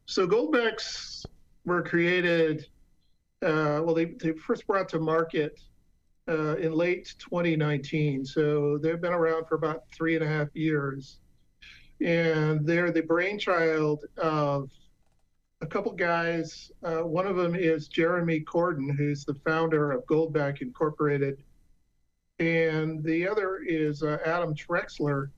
so 0.07 0.27
Goldbacks 0.27 1.25
were 1.65 1.83
created, 1.83 2.67
uh, 3.43 3.81
well, 3.83 3.95
they, 3.95 4.07
they 4.07 4.33
first 4.33 4.67
brought 4.67 4.89
to 4.91 5.01
market 5.01 5.61
uh, 6.29 6.57
in 6.57 6.73
late 6.73 7.15
2019. 7.19 8.25
So 8.25 8.79
they've 8.79 9.01
been 9.01 9.13
around 9.13 9.47
for 9.47 9.55
about 9.55 9.85
three 9.95 10.15
and 10.15 10.25
a 10.25 10.29
half 10.29 10.49
years. 10.55 11.19
And 12.01 12.67
they're 12.67 12.91
the 12.91 13.03
brainchild 13.03 14.05
of 14.19 14.71
a 15.63 15.67
couple 15.67 15.93
guys. 15.93 16.73
Uh, 16.83 16.99
one 16.99 17.27
of 17.27 17.37
them 17.37 17.55
is 17.55 17.87
Jeremy 17.87 18.41
Cordon, 18.41 18.89
who's 18.91 19.25
the 19.25 19.35
founder 19.47 19.93
of 19.93 20.05
Goldback 20.07 20.61
Incorporated. 20.61 21.41
And 22.41 23.03
the 23.05 23.29
other 23.29 23.61
is 23.65 24.03
uh, 24.03 24.19
Adam 24.27 24.55
Trexler, 24.55 25.31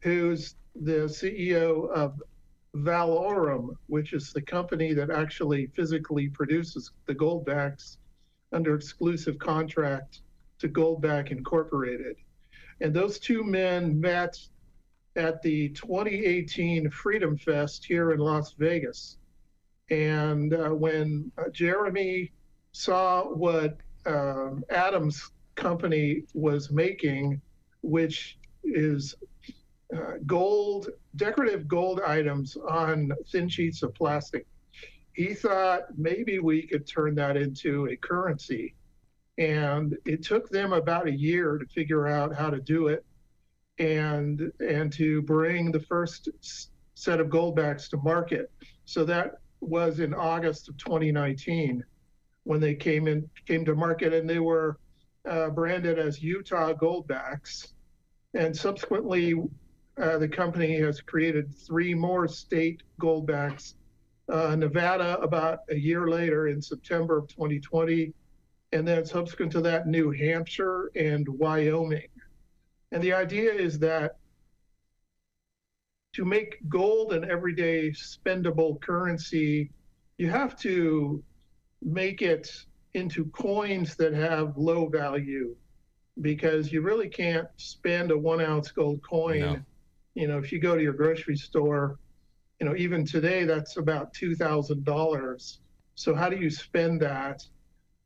who's 0.00 0.56
the 0.74 1.06
CEO 1.06 1.88
of 1.90 2.20
Valaurum, 2.74 3.76
which 3.86 4.12
is 4.12 4.32
the 4.32 4.42
company 4.42 4.92
that 4.94 5.10
actually 5.10 5.68
physically 5.76 6.28
produces 6.28 6.90
the 7.06 7.14
Goldbacks 7.14 7.98
under 8.52 8.74
exclusive 8.74 9.38
contract 9.38 10.22
to 10.58 10.68
Goldback 10.68 11.30
Incorporated. 11.30 12.16
And 12.80 12.92
those 12.92 13.20
two 13.20 13.44
men 13.44 14.00
met 14.00 14.36
at 15.14 15.40
the 15.42 15.68
2018 15.70 16.90
Freedom 16.90 17.36
Fest 17.36 17.84
here 17.84 18.10
in 18.10 18.18
Las 18.18 18.54
Vegas. 18.58 19.18
And 19.90 20.54
uh, 20.54 20.70
when 20.70 21.32
uh, 21.38 21.50
Jeremy 21.50 22.32
saw 22.72 23.24
what 23.24 23.78
um, 24.06 24.64
Adam's 24.70 25.30
company 25.54 26.22
was 26.34 26.70
making, 26.70 27.40
which 27.82 28.38
is 28.64 29.14
uh, 29.94 30.14
gold, 30.26 30.88
decorative 31.16 31.66
gold 31.66 32.00
items 32.00 32.56
on 32.56 33.12
thin 33.30 33.48
sheets 33.48 33.82
of 33.82 33.94
plastic. 33.94 34.46
He 35.12 35.34
thought 35.34 35.82
maybe 35.96 36.38
we 36.38 36.62
could 36.62 36.86
turn 36.86 37.14
that 37.16 37.36
into 37.36 37.88
a 37.88 37.96
currency. 37.96 38.74
And 39.38 39.96
it 40.04 40.22
took 40.22 40.48
them 40.50 40.72
about 40.72 41.06
a 41.06 41.12
year 41.12 41.58
to 41.58 41.66
figure 41.66 42.06
out 42.06 42.34
how 42.34 42.50
to 42.50 42.60
do 42.60 42.88
it 42.88 43.04
and 43.78 44.52
and 44.58 44.92
to 44.92 45.22
bring 45.22 45.70
the 45.70 45.80
first 45.80 46.28
set 46.94 47.20
of 47.20 47.28
goldbacks 47.28 47.88
to 47.90 47.96
market. 47.98 48.50
So 48.84 49.04
that 49.04 49.36
was 49.60 50.00
in 50.00 50.14
August 50.14 50.68
of 50.68 50.76
2019 50.76 51.84
when 52.44 52.60
they 52.60 52.74
came 52.74 53.06
in 53.06 53.28
came 53.46 53.64
to 53.64 53.74
market 53.74 54.12
and 54.12 54.28
they 54.28 54.38
were 54.38 54.78
uh, 55.28 55.50
branded 55.50 55.98
as 55.98 56.22
Utah 56.22 56.72
Goldbacks. 56.72 57.72
And 58.34 58.56
subsequently, 58.56 59.34
uh, 60.00 60.18
the 60.18 60.28
company 60.28 60.78
has 60.80 61.00
created 61.00 61.54
three 61.54 61.94
more 61.94 62.28
state 62.28 62.82
goldbacks. 63.00 63.74
Uh, 64.28 64.54
Nevada, 64.54 65.18
about 65.20 65.60
a 65.70 65.74
year 65.74 66.08
later 66.08 66.48
in 66.48 66.60
September 66.60 67.18
of 67.18 67.28
2020, 67.28 68.12
and 68.72 68.86
then 68.86 69.04
subsequent 69.04 69.50
to 69.52 69.60
that, 69.62 69.86
New 69.86 70.10
Hampshire 70.10 70.90
and 70.94 71.26
Wyoming. 71.28 72.08
And 72.92 73.02
the 73.02 73.12
idea 73.12 73.52
is 73.52 73.78
that 73.80 74.16
to 76.18 76.24
make 76.24 76.58
gold 76.68 77.12
an 77.12 77.30
everyday 77.30 77.90
spendable 77.90 78.80
currency, 78.80 79.70
you 80.18 80.28
have 80.28 80.58
to 80.60 81.22
make 81.80 82.22
it 82.22 82.50
into 82.94 83.24
coins 83.26 83.96
that 83.96 84.12
have 84.12 84.56
low 84.56 84.88
value 84.88 85.54
because 86.20 86.72
you 86.72 86.82
really 86.82 87.08
can't 87.08 87.46
spend 87.56 88.10
a 88.10 88.18
one 88.18 88.40
ounce 88.40 88.70
gold 88.70 89.00
coin 89.02 89.40
no 89.40 89.58
you 90.18 90.26
know, 90.26 90.38
if 90.38 90.50
you 90.50 90.58
go 90.58 90.74
to 90.74 90.82
your 90.82 90.94
grocery 90.94 91.36
store, 91.36 91.96
you 92.58 92.66
know, 92.66 92.74
even 92.74 93.06
today, 93.06 93.44
that's 93.44 93.76
about 93.76 94.12
$2,000. 94.14 95.58
So 95.94 96.12
how 96.12 96.28
do 96.28 96.36
you 96.36 96.50
spend 96.50 97.00
that? 97.02 97.46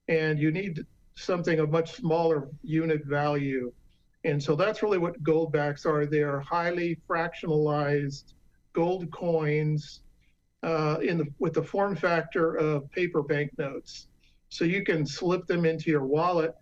And 0.08 0.38
you 0.38 0.50
need 0.50 0.84
something 1.14 1.58
of 1.58 1.70
much 1.70 1.92
smaller 1.92 2.50
unit 2.62 3.06
value. 3.06 3.72
And 4.24 4.42
so 4.42 4.54
that's 4.54 4.82
really 4.82 4.98
what 4.98 5.22
goldbacks 5.22 5.84
are. 5.84 6.06
They 6.06 6.22
are 6.22 6.40
highly 6.40 6.98
fractionalized 7.08 8.34
gold 8.72 9.10
coins 9.10 10.02
uh, 10.62 10.98
in 11.02 11.18
the, 11.18 11.26
with 11.38 11.54
the 11.54 11.62
form 11.62 11.96
factor 11.96 12.54
of 12.54 12.90
paper 12.92 13.22
banknotes. 13.22 14.06
So 14.48 14.64
you 14.64 14.84
can 14.84 15.04
slip 15.06 15.46
them 15.46 15.64
into 15.64 15.90
your 15.90 16.04
wallet 16.04 16.54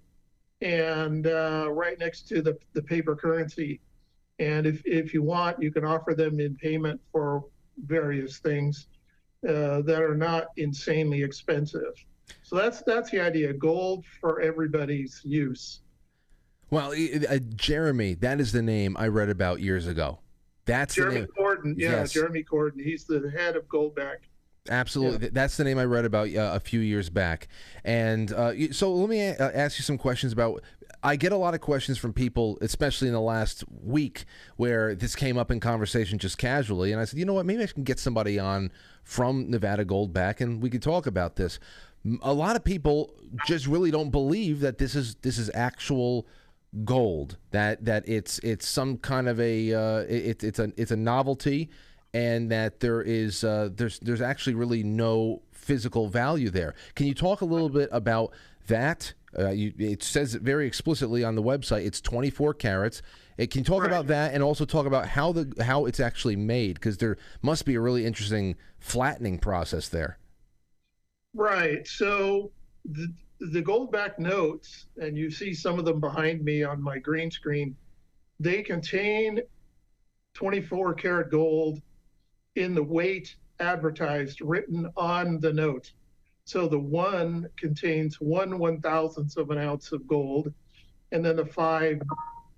and 0.63 1.27
uh, 1.27 1.69
right 1.71 1.99
next 1.99 2.29
to 2.29 2.41
the, 2.41 2.57
the 2.73 2.83
paper 2.83 3.15
currency. 3.15 3.81
And 4.39 4.67
if, 4.67 4.83
if 4.87 5.13
you 5.13 5.23
want, 5.23 5.63
you 5.63 5.71
can 5.71 5.85
offer 5.85 6.15
them 6.15 6.41
in 6.41 6.57
payment 6.57 7.01
for 7.13 7.45
various 7.87 8.39
things 8.39 8.87
uh, 9.49 9.83
that 9.83 10.03
are 10.03 10.15
not 10.15 10.49
insanely 10.57 11.23
expensive. 11.23 11.95
So 12.43 12.57
that's 12.57 12.83
that's 12.83 13.11
the 13.11 13.21
idea. 13.21 13.53
Gold 13.53 14.05
for 14.21 14.41
everybody's 14.41 15.21
use. 15.25 15.81
Well, 16.71 16.93
uh, 16.93 17.39
Jeremy, 17.57 18.15
that 18.15 18.41
is 18.41 18.53
the 18.53 18.63
name 18.63 18.97
I 18.97 19.09
read 19.09 19.29
about 19.29 19.61
years 19.61 19.87
ago. 19.87 20.21
That's 20.67 20.95
Jeremy 20.95 21.27
Cordon. 21.37 21.75
Yeah, 21.77 21.91
yes. 21.91 22.13
Jeremy 22.13 22.45
Cordon. 22.45 22.83
He's 22.83 23.05
the 23.05 23.31
head 23.37 23.57
of 23.57 23.67
Goldback. 23.67 24.19
Absolutely, 24.69 25.27
yeah. 25.27 25.31
that's 25.33 25.57
the 25.57 25.65
name 25.65 25.79
I 25.79 25.85
read 25.85 26.05
about 26.05 26.29
uh, 26.29 26.53
a 26.55 26.61
few 26.61 26.81
years 26.81 27.11
back. 27.11 27.49
And 27.83 28.33
uh, 28.33 28.73
so, 28.73 28.93
let 28.93 29.09
me 29.09 29.21
a- 29.21 29.37
uh, 29.37 29.51
ask 29.53 29.79
you 29.79 29.83
some 29.83 29.99
questions 29.99 30.33
about. 30.33 30.63
I 31.03 31.17
get 31.17 31.33
a 31.33 31.37
lot 31.37 31.55
of 31.55 31.63
questions 31.63 31.97
from 31.97 32.13
people, 32.13 32.59
especially 32.61 33.09
in 33.09 33.15
the 33.15 33.23
last 33.23 33.65
week, 33.71 34.27
where 34.57 34.95
this 34.95 35.17
came 35.17 35.39
up 35.39 35.51
in 35.51 35.59
conversation 35.59 36.19
just 36.19 36.37
casually, 36.37 36.93
and 36.93 37.01
I 37.01 37.07
said, 37.07 37.19
you 37.19 37.25
know 37.25 37.33
what, 37.33 37.47
maybe 37.47 37.63
I 37.63 37.67
can 37.69 37.85
get 37.85 37.99
somebody 37.99 38.39
on 38.39 38.71
from 39.03 39.51
Nevada 39.51 39.85
Goldback, 39.87 40.43
and 40.43 40.63
we 40.63 40.69
could 40.69 40.83
talk 40.83 41.07
about 41.07 41.37
this. 41.37 41.59
A 42.21 42.35
lot 42.35 42.55
of 42.55 42.65
people 42.65 43.15
just 43.47 43.67
really 43.67 43.91
don't 43.91 44.11
believe 44.11 44.61
that 44.61 44.77
this 44.77 44.95
is 44.95 45.15
this 45.17 45.39
is 45.39 45.51
actual 45.55 46.27
gold 46.85 47.37
that 47.51 47.85
that 47.85 48.09
it's 48.09 48.39
it's 48.41 48.69
some 48.69 48.97
kind 48.99 49.29
of 49.29 49.41
a 49.41 49.75
uh, 49.75 49.99
it, 50.09 50.45
it's 50.45 50.59
a 50.59 50.73
it's 50.77 50.93
a 50.93 50.97
novelty 50.97 51.69
and 52.13 52.51
that 52.51 52.81
there 52.81 53.03
is 53.03 53.45
uh, 53.45 53.69
there's 53.75 53.99
there's 54.01 54.21
actually 54.21 54.55
really 54.55 54.83
no 54.83 55.43
physical 55.53 56.09
value 56.09 56.51
there. 56.51 56.75
Can 56.95 57.07
you 57.07 57.15
talk 57.15 57.41
a 57.41 57.45
little 57.45 57.69
bit 57.69 57.89
about 57.93 58.33
that? 58.67 59.15
Uh, 59.39 59.51
you, 59.51 59.73
it 59.79 60.03
says 60.03 60.35
it 60.35 60.43
very 60.43 60.67
explicitly 60.67 61.23
on 61.23 61.37
the 61.37 61.43
website. 61.43 61.87
It's 61.87 62.01
24 62.01 62.55
carats. 62.55 63.01
It, 63.39 63.51
can 63.51 63.61
you 63.61 63.65
talk 63.65 63.83
right. 63.83 63.87
about 63.87 64.09
that 64.09 64.35
and 64.35 64.43
also 64.43 64.65
talk 64.65 64.87
about 64.87 65.07
how 65.07 65.33
the 65.33 65.65
how 65.65 65.87
it's 65.87 66.01
actually 66.01 66.37
made? 66.37 66.75
Because 66.75 66.99
there 66.99 67.17
must 67.43 67.65
be 67.65 67.77
a 67.77 67.81
really 67.81 68.05
interesting 68.05 68.57
flattening 68.81 69.39
process 69.39 69.89
there. 69.89 70.19
Right. 71.33 71.87
So 71.87 72.51
the, 72.85 73.13
the 73.41 73.63
gold-backed 73.63 74.19
notes, 74.19 74.87
and 74.99 75.17
you 75.17 75.31
see 75.31 75.55
some 75.55 75.79
of 75.79 75.85
them 75.85 75.99
behind 75.99 76.45
me 76.45 76.63
on 76.63 76.83
my 76.83 76.99
green 76.99 77.31
screen, 77.31 77.75
they 78.39 78.63
contain 78.63 79.41
24 80.35 80.95
karat 80.95 81.31
gold 81.31 81.81
in 82.57 82.75
the 82.75 82.83
weight 82.83 83.35
advertised 83.59 84.41
written 84.41 84.91
on 84.97 85.41
the 85.41 85.53
note. 85.53 85.93
So 86.45 86.67
the 86.67 86.79
one 86.79 87.49
contains 87.57 88.21
one 88.21 88.59
one 88.59 88.81
thousandth 88.81 89.37
of 89.37 89.51
an 89.51 89.59
ounce 89.59 89.93
of 89.93 90.07
gold, 90.07 90.53
and 91.13 91.25
then 91.25 91.37
the 91.37 91.47
five 91.47 92.01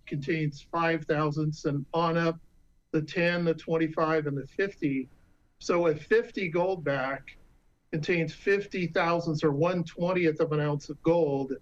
contains 0.06 0.66
five 0.72 1.04
thousandths, 1.04 1.64
and 1.64 1.84
on 1.92 2.16
up 2.16 2.38
the 2.92 3.02
10, 3.02 3.44
the 3.44 3.54
25, 3.54 4.26
and 4.26 4.36
the 4.36 4.46
50. 4.46 5.08
So 5.58 5.86
a 5.86 5.94
50 5.94 6.48
gold 6.48 6.84
back 6.84 7.36
contains 7.92 8.32
50 8.32 8.88
thousandths 8.88 9.44
or 9.44 9.52
120th 9.52 10.40
of 10.40 10.52
an 10.52 10.60
ounce 10.60 10.88
of 10.88 11.00
gold 11.02 11.52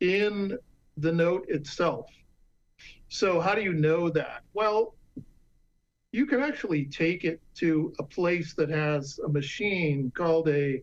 in 0.00 0.56
the 0.96 1.12
note 1.12 1.46
itself. 1.48 2.06
So, 3.08 3.40
how 3.40 3.54
do 3.54 3.62
you 3.62 3.72
know 3.72 4.08
that? 4.10 4.42
Well, 4.54 4.94
you 6.12 6.26
can 6.26 6.40
actually 6.40 6.84
take 6.86 7.24
it 7.24 7.40
to 7.56 7.92
a 7.98 8.04
place 8.04 8.54
that 8.54 8.70
has 8.70 9.18
a 9.24 9.28
machine 9.28 10.12
called 10.14 10.48
a 10.48 10.80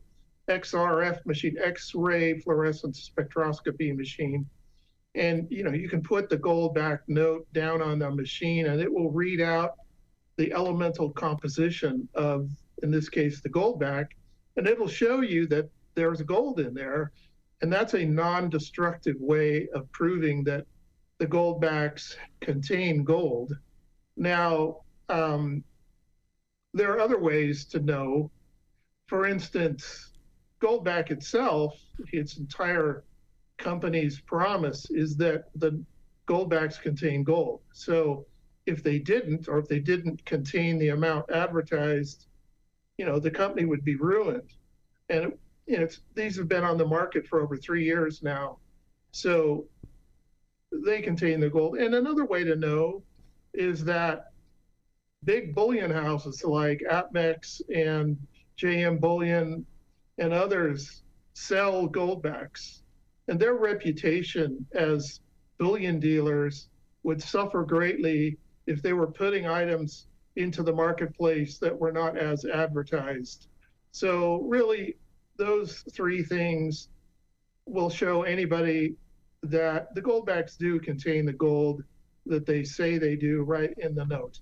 XRF 0.49 1.25
machine, 1.25 1.55
X-ray 1.57 2.39
fluorescence 2.39 3.09
spectroscopy 3.09 3.95
machine. 3.95 4.45
And 5.15 5.47
you 5.49 5.63
know, 5.63 5.71
you 5.71 5.87
can 5.87 6.01
put 6.01 6.29
the 6.29 6.37
gold 6.37 6.75
back 6.75 7.01
note 7.07 7.47
down 7.53 7.81
on 7.81 7.99
the 7.99 8.11
machine 8.11 8.65
and 8.65 8.81
it 8.81 8.91
will 8.91 9.11
read 9.11 9.39
out 9.39 9.75
the 10.35 10.51
elemental 10.51 11.11
composition 11.11 12.09
of, 12.13 12.49
in 12.83 12.91
this 12.91 13.07
case, 13.07 13.41
the 13.41 13.49
gold 13.49 13.79
back 13.79 14.15
and 14.57 14.67
it'll 14.67 14.87
show 14.87 15.21
you 15.21 15.47
that 15.47 15.69
there's 15.95 16.21
gold 16.21 16.59
in 16.59 16.73
there. 16.73 17.11
And 17.61 17.71
that's 17.71 17.93
a 17.93 18.05
non 18.05 18.49
destructive 18.49 19.17
way 19.19 19.67
of 19.73 19.91
proving 19.91 20.43
that 20.45 20.65
the 21.19 21.27
gold 21.27 21.61
backs 21.61 22.17
contain 22.39 23.03
gold. 23.03 23.53
Now, 24.17 24.81
um, 25.09 25.63
there 26.73 26.91
are 26.93 26.99
other 26.99 27.19
ways 27.19 27.65
to 27.65 27.79
know. 27.79 28.31
For 29.07 29.27
instance, 29.27 30.11
Goldback 30.61 31.09
itself, 31.09 31.75
its 32.13 32.37
entire 32.37 33.03
company's 33.57 34.21
promise 34.21 34.89
is 34.91 35.17
that 35.17 35.45
the 35.55 35.83
goldbacks 36.27 36.79
contain 36.79 37.23
gold. 37.23 37.61
So 37.73 38.27
if 38.67 38.83
they 38.83 38.99
didn't, 38.99 39.47
or 39.47 39.57
if 39.57 39.67
they 39.67 39.79
didn't 39.79 40.23
contain 40.25 40.77
the 40.77 40.89
amount 40.89 41.31
advertised 41.31 42.27
you 42.97 43.05
know, 43.05 43.19
the 43.19 43.31
company 43.31 43.65
would 43.65 43.83
be 43.83 43.95
ruined. 43.95 44.49
And 45.09 45.33
know, 45.79 45.87
these 46.15 46.37
have 46.37 46.47
been 46.47 46.63
on 46.63 46.77
the 46.77 46.85
market 46.85 47.27
for 47.27 47.41
over 47.41 47.57
three 47.57 47.83
years 47.83 48.21
now. 48.21 48.57
So 49.11 49.65
they 50.71 51.01
contain 51.01 51.39
the 51.39 51.49
gold. 51.49 51.77
And 51.77 51.95
another 51.95 52.25
way 52.25 52.43
to 52.43 52.55
know 52.55 53.03
is 53.53 53.83
that 53.85 54.31
big 55.23 55.53
bullion 55.53 55.91
houses 55.91 56.43
like 56.43 56.81
APMEX 56.89 57.61
and 57.73 58.17
JM 58.57 58.99
Bullion 58.99 59.65
and 60.17 60.33
others 60.33 61.03
sell 61.33 61.87
goldbacks. 61.87 62.81
And 63.27 63.39
their 63.39 63.55
reputation 63.55 64.65
as 64.73 65.19
bullion 65.57 65.99
dealers 65.99 66.69
would 67.03 67.21
suffer 67.21 67.63
greatly 67.63 68.37
if 68.67 68.81
they 68.81 68.93
were 68.93 69.11
putting 69.11 69.47
items 69.47 70.07
into 70.35 70.63
the 70.63 70.73
marketplace 70.73 71.57
that 71.59 71.77
were 71.77 71.91
not 71.91 72.17
as 72.17 72.45
advertised. 72.45 73.47
So, 73.91 74.41
really, 74.43 74.95
those 75.37 75.83
three 75.91 76.23
things 76.23 76.89
will 77.65 77.89
show 77.89 78.23
anybody 78.23 78.95
that 79.43 79.93
the 79.95 80.01
goldbacks 80.01 80.57
do 80.57 80.79
contain 80.79 81.25
the 81.25 81.33
gold 81.33 81.83
that 82.25 82.45
they 82.45 82.63
say 82.63 82.97
they 82.97 83.15
do 83.15 83.43
right 83.43 83.73
in 83.77 83.95
the 83.95 84.05
note. 84.05 84.39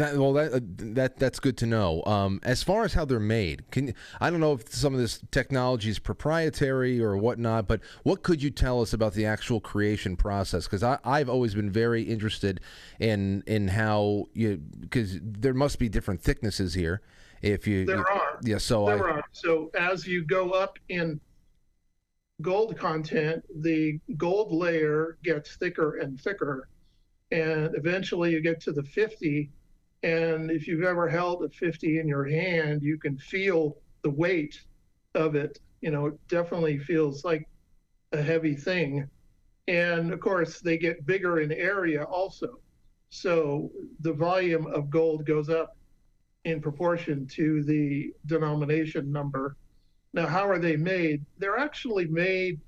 That 0.00 0.16
well, 0.16 0.32
that 0.32 0.54
uh, 0.54 0.60
that 0.94 1.18
that's 1.18 1.38
good 1.40 1.58
to 1.58 1.66
know. 1.66 2.02
Um, 2.06 2.40
as 2.42 2.62
far 2.62 2.84
as 2.84 2.94
how 2.94 3.04
they're 3.04 3.20
made, 3.20 3.70
can 3.70 3.92
I 4.18 4.30
don't 4.30 4.40
know 4.40 4.54
if 4.54 4.72
some 4.72 4.94
of 4.94 4.98
this 4.98 5.20
technology 5.30 5.90
is 5.90 5.98
proprietary 5.98 7.02
or 7.02 7.18
whatnot, 7.18 7.68
but 7.68 7.82
what 8.02 8.22
could 8.22 8.42
you 8.42 8.48
tell 8.48 8.80
us 8.80 8.94
about 8.94 9.12
the 9.12 9.26
actual 9.26 9.60
creation 9.60 10.16
process? 10.16 10.64
Because 10.64 10.82
I've 10.82 11.28
always 11.28 11.54
been 11.54 11.70
very 11.70 12.02
interested 12.02 12.62
in 12.98 13.44
in 13.46 13.68
how 13.68 14.28
you 14.32 14.62
because 14.80 15.18
there 15.20 15.52
must 15.52 15.78
be 15.78 15.90
different 15.90 16.22
thicknesses 16.22 16.72
here. 16.72 17.02
If 17.42 17.66
you 17.66 17.84
there 17.84 17.98
you, 17.98 18.04
are 18.04 18.38
yeah, 18.42 18.56
so 18.56 18.86
there 18.86 19.06
I, 19.06 19.16
are 19.16 19.24
so 19.32 19.70
as 19.78 20.06
you 20.06 20.24
go 20.24 20.52
up 20.52 20.78
in 20.88 21.20
gold 22.40 22.78
content, 22.78 23.44
the 23.54 24.00
gold 24.16 24.50
layer 24.50 25.18
gets 25.22 25.56
thicker 25.56 25.98
and 25.98 26.18
thicker, 26.18 26.70
and 27.32 27.74
eventually 27.74 28.30
you 28.30 28.40
get 28.40 28.62
to 28.62 28.72
the 28.72 28.82
fifty 28.82 29.50
and 30.02 30.50
if 30.50 30.66
you've 30.66 30.84
ever 30.84 31.08
held 31.08 31.44
a 31.44 31.48
50 31.48 31.98
in 31.98 32.08
your 32.08 32.24
hand, 32.24 32.82
you 32.82 32.98
can 32.98 33.18
feel 33.18 33.76
the 34.02 34.10
weight 34.10 34.60
of 35.14 35.34
it. 35.34 35.60
You 35.80 35.90
know, 35.90 36.06
it 36.06 36.28
definitely 36.28 36.78
feels 36.78 37.24
like 37.24 37.48
a 38.12 38.22
heavy 38.22 38.54
thing. 38.54 39.08
And 39.68 40.12
of 40.12 40.20
course, 40.20 40.60
they 40.60 40.78
get 40.78 41.06
bigger 41.06 41.40
in 41.40 41.52
area 41.52 42.04
also. 42.04 42.60
So 43.10 43.70
the 44.00 44.12
volume 44.12 44.66
of 44.68 44.88
gold 44.88 45.26
goes 45.26 45.50
up 45.50 45.76
in 46.44 46.60
proportion 46.60 47.26
to 47.26 47.62
the 47.64 48.12
denomination 48.26 49.12
number. 49.12 49.56
Now, 50.12 50.26
how 50.26 50.48
are 50.48 50.58
they 50.58 50.76
made? 50.76 51.24
They're 51.38 51.58
actually 51.58 52.06
made 52.06 52.60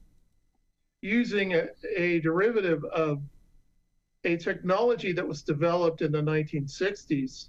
using 1.00 1.54
a, 1.54 1.68
a 1.96 2.20
derivative 2.20 2.84
of 2.84 3.22
a 4.24 4.36
technology 4.36 5.12
that 5.12 5.26
was 5.26 5.42
developed 5.42 6.02
in 6.02 6.12
the 6.12 6.22
1960s 6.22 7.48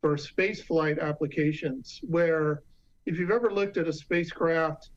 for 0.00 0.16
spaceflight 0.16 1.00
applications, 1.00 2.00
where 2.02 2.62
if 3.06 3.18
you've 3.18 3.30
ever 3.30 3.50
looked 3.50 3.76
at 3.76 3.88
a 3.88 3.92
spacecraft, 3.92 4.90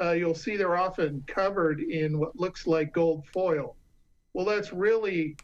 uh, 0.00 0.12
you'll 0.12 0.34
see 0.34 0.56
they're 0.56 0.76
often 0.76 1.22
covered 1.26 1.80
in 1.80 2.18
what 2.18 2.34
looks 2.36 2.66
like 2.66 2.92
gold 2.92 3.26
foil. 3.32 3.76
Well, 4.32 4.46
that's 4.46 4.72
really 4.72 5.36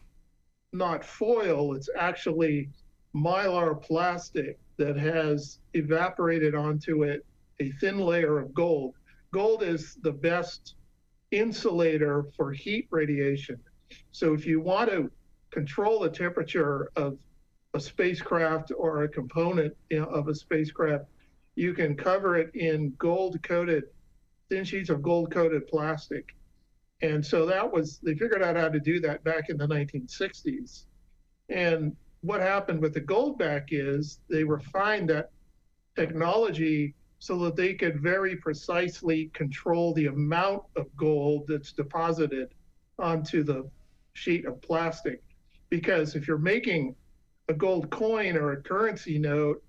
not 0.72 1.04
foil, 1.04 1.74
it's 1.74 1.88
actually 1.96 2.70
mylar 3.14 3.80
plastic 3.80 4.58
that 4.76 4.96
has 4.96 5.58
evaporated 5.74 6.54
onto 6.54 7.02
it 7.02 7.24
a 7.60 7.70
thin 7.72 7.98
layer 7.98 8.38
of 8.38 8.54
gold. 8.54 8.94
Gold 9.32 9.62
is 9.62 9.96
the 10.02 10.12
best 10.12 10.74
insulator 11.30 12.24
for 12.36 12.52
heat 12.52 12.86
radiation. 12.90 13.58
So 14.12 14.34
if 14.34 14.46
you 14.46 14.60
want 14.60 14.90
to 14.90 15.10
control 15.50 16.00
the 16.00 16.10
temperature 16.10 16.90
of 16.96 17.18
a 17.74 17.80
spacecraft 17.80 18.72
or 18.76 19.04
a 19.04 19.08
component 19.08 19.76
you 19.90 20.00
know, 20.00 20.06
of 20.06 20.28
a 20.28 20.34
spacecraft, 20.34 21.04
you 21.54 21.74
can 21.74 21.96
cover 21.96 22.36
it 22.36 22.54
in 22.54 22.94
gold 22.98 23.42
coated, 23.42 23.84
thin 24.48 24.64
sheets 24.64 24.90
of 24.90 25.02
gold 25.02 25.30
coated 25.30 25.66
plastic. 25.66 26.34
And 27.02 27.24
so 27.24 27.46
that 27.46 27.70
was, 27.72 27.98
they 27.98 28.14
figured 28.14 28.42
out 28.42 28.56
how 28.56 28.68
to 28.68 28.80
do 28.80 29.00
that 29.00 29.22
back 29.24 29.50
in 29.50 29.56
the 29.56 29.68
1960s. 29.68 30.84
And 31.48 31.96
what 32.22 32.40
happened 32.40 32.80
with 32.80 32.94
the 32.94 33.00
Goldback 33.00 33.68
is 33.70 34.20
they 34.28 34.42
refined 34.44 35.08
that 35.10 35.30
technology 35.94 36.94
so 37.20 37.38
that 37.38 37.56
they 37.56 37.74
could 37.74 38.00
very 38.00 38.36
precisely 38.36 39.30
control 39.34 39.92
the 39.94 40.06
amount 40.06 40.62
of 40.76 40.86
gold 40.96 41.44
that's 41.48 41.72
deposited 41.72 42.48
onto 42.98 43.42
the 43.42 43.68
sheet 44.18 44.44
of 44.46 44.60
plastic. 44.60 45.22
Because 45.70 46.14
if 46.14 46.26
you're 46.26 46.38
making 46.38 46.94
a 47.48 47.54
gold 47.54 47.90
coin 47.90 48.36
or 48.36 48.52
a 48.52 48.62
currency 48.62 49.18
note, 49.18 49.62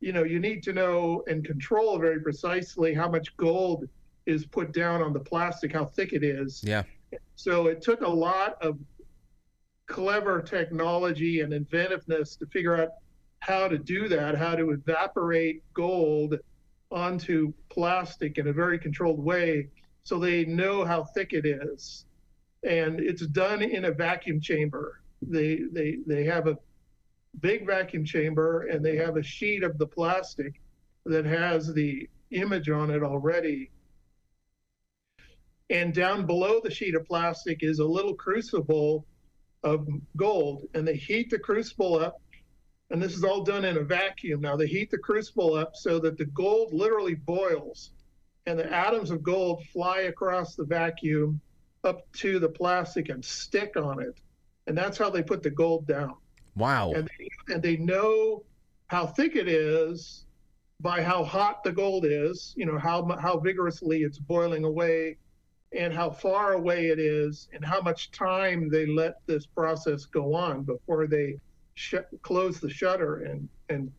you 0.00 0.12
know, 0.12 0.24
you 0.24 0.38
need 0.38 0.62
to 0.64 0.72
know 0.72 1.24
and 1.26 1.44
control 1.44 1.98
very 1.98 2.20
precisely 2.20 2.94
how 2.94 3.08
much 3.08 3.36
gold 3.36 3.88
is 4.26 4.44
put 4.44 4.72
down 4.72 5.02
on 5.02 5.12
the 5.12 5.20
plastic, 5.20 5.72
how 5.72 5.84
thick 5.84 6.12
it 6.12 6.22
is. 6.22 6.62
Yeah. 6.64 6.82
So 7.36 7.66
it 7.66 7.82
took 7.82 8.00
a 8.00 8.08
lot 8.08 8.60
of 8.62 8.78
clever 9.86 10.40
technology 10.40 11.40
and 11.40 11.52
inventiveness 11.52 12.36
to 12.36 12.46
figure 12.46 12.80
out 12.80 12.90
how 13.40 13.68
to 13.68 13.78
do 13.78 14.08
that, 14.08 14.34
how 14.36 14.56
to 14.56 14.70
evaporate 14.70 15.62
gold 15.74 16.38
onto 16.90 17.52
plastic 17.68 18.38
in 18.38 18.48
a 18.48 18.52
very 18.52 18.78
controlled 18.78 19.22
way 19.22 19.68
so 20.02 20.18
they 20.18 20.44
know 20.44 20.84
how 20.84 21.04
thick 21.04 21.32
it 21.32 21.44
is. 21.46 22.06
And 22.64 23.00
it's 23.00 23.26
done 23.26 23.62
in 23.62 23.84
a 23.84 23.92
vacuum 23.92 24.40
chamber. 24.40 25.00
They 25.22 25.60
they 25.72 25.98
they 26.06 26.24
have 26.24 26.46
a 26.46 26.58
big 27.40 27.66
vacuum 27.66 28.04
chamber 28.04 28.66
and 28.68 28.84
they 28.84 28.96
have 28.96 29.16
a 29.16 29.22
sheet 29.22 29.62
of 29.62 29.78
the 29.78 29.86
plastic 29.86 30.60
that 31.06 31.24
has 31.24 31.72
the 31.72 32.08
image 32.30 32.70
on 32.70 32.90
it 32.90 33.02
already. 33.02 33.70
And 35.70 35.94
down 35.94 36.26
below 36.26 36.60
the 36.62 36.70
sheet 36.70 36.94
of 36.94 37.06
plastic 37.06 37.62
is 37.62 37.78
a 37.78 37.84
little 37.84 38.14
crucible 38.14 39.06
of 39.62 39.88
gold. 40.16 40.68
And 40.74 40.86
they 40.86 40.96
heat 40.96 41.30
the 41.30 41.38
crucible 41.38 41.98
up. 41.98 42.20
And 42.90 43.02
this 43.02 43.16
is 43.16 43.24
all 43.24 43.42
done 43.42 43.64
in 43.64 43.78
a 43.78 43.82
vacuum. 43.82 44.40
Now 44.40 44.56
they 44.56 44.66
heat 44.66 44.90
the 44.90 44.98
crucible 44.98 45.54
up 45.54 45.74
so 45.74 45.98
that 46.00 46.18
the 46.18 46.26
gold 46.26 46.72
literally 46.72 47.14
boils 47.14 47.90
and 48.46 48.58
the 48.58 48.70
atoms 48.70 49.10
of 49.10 49.22
gold 49.22 49.64
fly 49.72 50.00
across 50.00 50.54
the 50.54 50.64
vacuum 50.64 51.40
up 51.84 52.10
to 52.14 52.38
the 52.38 52.48
plastic 52.48 53.08
and 53.08 53.24
stick 53.24 53.76
on 53.76 54.00
it. 54.02 54.20
And 54.66 54.76
that's 54.76 54.96
how 54.96 55.10
they 55.10 55.22
put 55.22 55.42
the 55.42 55.50
gold 55.50 55.86
down. 55.86 56.14
Wow. 56.56 56.92
And 56.92 57.08
they, 57.18 57.52
and 57.52 57.62
they 57.62 57.76
know 57.76 58.44
how 58.88 59.06
thick 59.06 59.36
it 59.36 59.48
is 59.48 60.24
by 60.80 61.02
how 61.02 61.24
hot 61.24 61.64
the 61.64 61.72
gold 61.72 62.04
is, 62.04 62.54
you 62.56 62.66
know, 62.66 62.78
how 62.78 63.06
how 63.20 63.38
vigorously 63.38 64.02
it's 64.02 64.18
boiling 64.18 64.64
away 64.64 65.16
and 65.76 65.92
how 65.92 66.10
far 66.10 66.52
away 66.52 66.88
it 66.88 66.98
is 66.98 67.48
and 67.52 67.64
how 67.64 67.80
much 67.80 68.10
time 68.10 68.68
they 68.68 68.86
let 68.86 69.14
this 69.26 69.46
process 69.46 70.04
go 70.04 70.34
on 70.34 70.62
before 70.62 71.06
they 71.06 71.38
sh- 71.74 71.94
close 72.22 72.60
the 72.60 72.70
shutter 72.70 73.24
and 73.24 73.48
and 73.68 73.90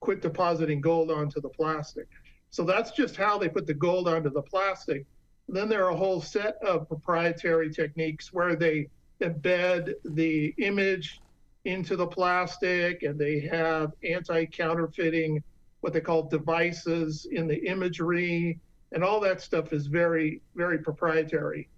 quit 0.00 0.22
depositing 0.22 0.80
gold 0.80 1.10
onto 1.10 1.40
the 1.40 1.48
plastic. 1.48 2.08
So 2.50 2.64
that's 2.64 2.90
just 2.90 3.16
how 3.16 3.38
they 3.38 3.48
put 3.48 3.66
the 3.66 3.74
gold 3.74 4.08
onto 4.08 4.30
the 4.30 4.42
plastic. 4.42 5.06
Then 5.52 5.68
there 5.68 5.84
are 5.84 5.90
a 5.90 5.96
whole 5.96 6.20
set 6.20 6.56
of 6.62 6.86
proprietary 6.86 7.70
techniques 7.70 8.32
where 8.32 8.54
they 8.54 8.88
embed 9.20 9.94
the 10.04 10.54
image 10.58 11.20
into 11.64 11.96
the 11.96 12.06
plastic 12.06 13.02
and 13.02 13.18
they 13.18 13.40
have 13.40 13.92
anti-counterfeiting 14.04 15.42
what 15.80 15.92
they 15.92 16.00
call 16.00 16.22
devices 16.22 17.26
in 17.30 17.46
the 17.46 17.66
imagery. 17.66 18.58
And 18.92 19.04
all 19.04 19.20
that 19.20 19.40
stuff 19.40 19.72
is 19.72 19.86
very 19.86 20.40
very 20.54 20.78
proprietary. 20.78 21.68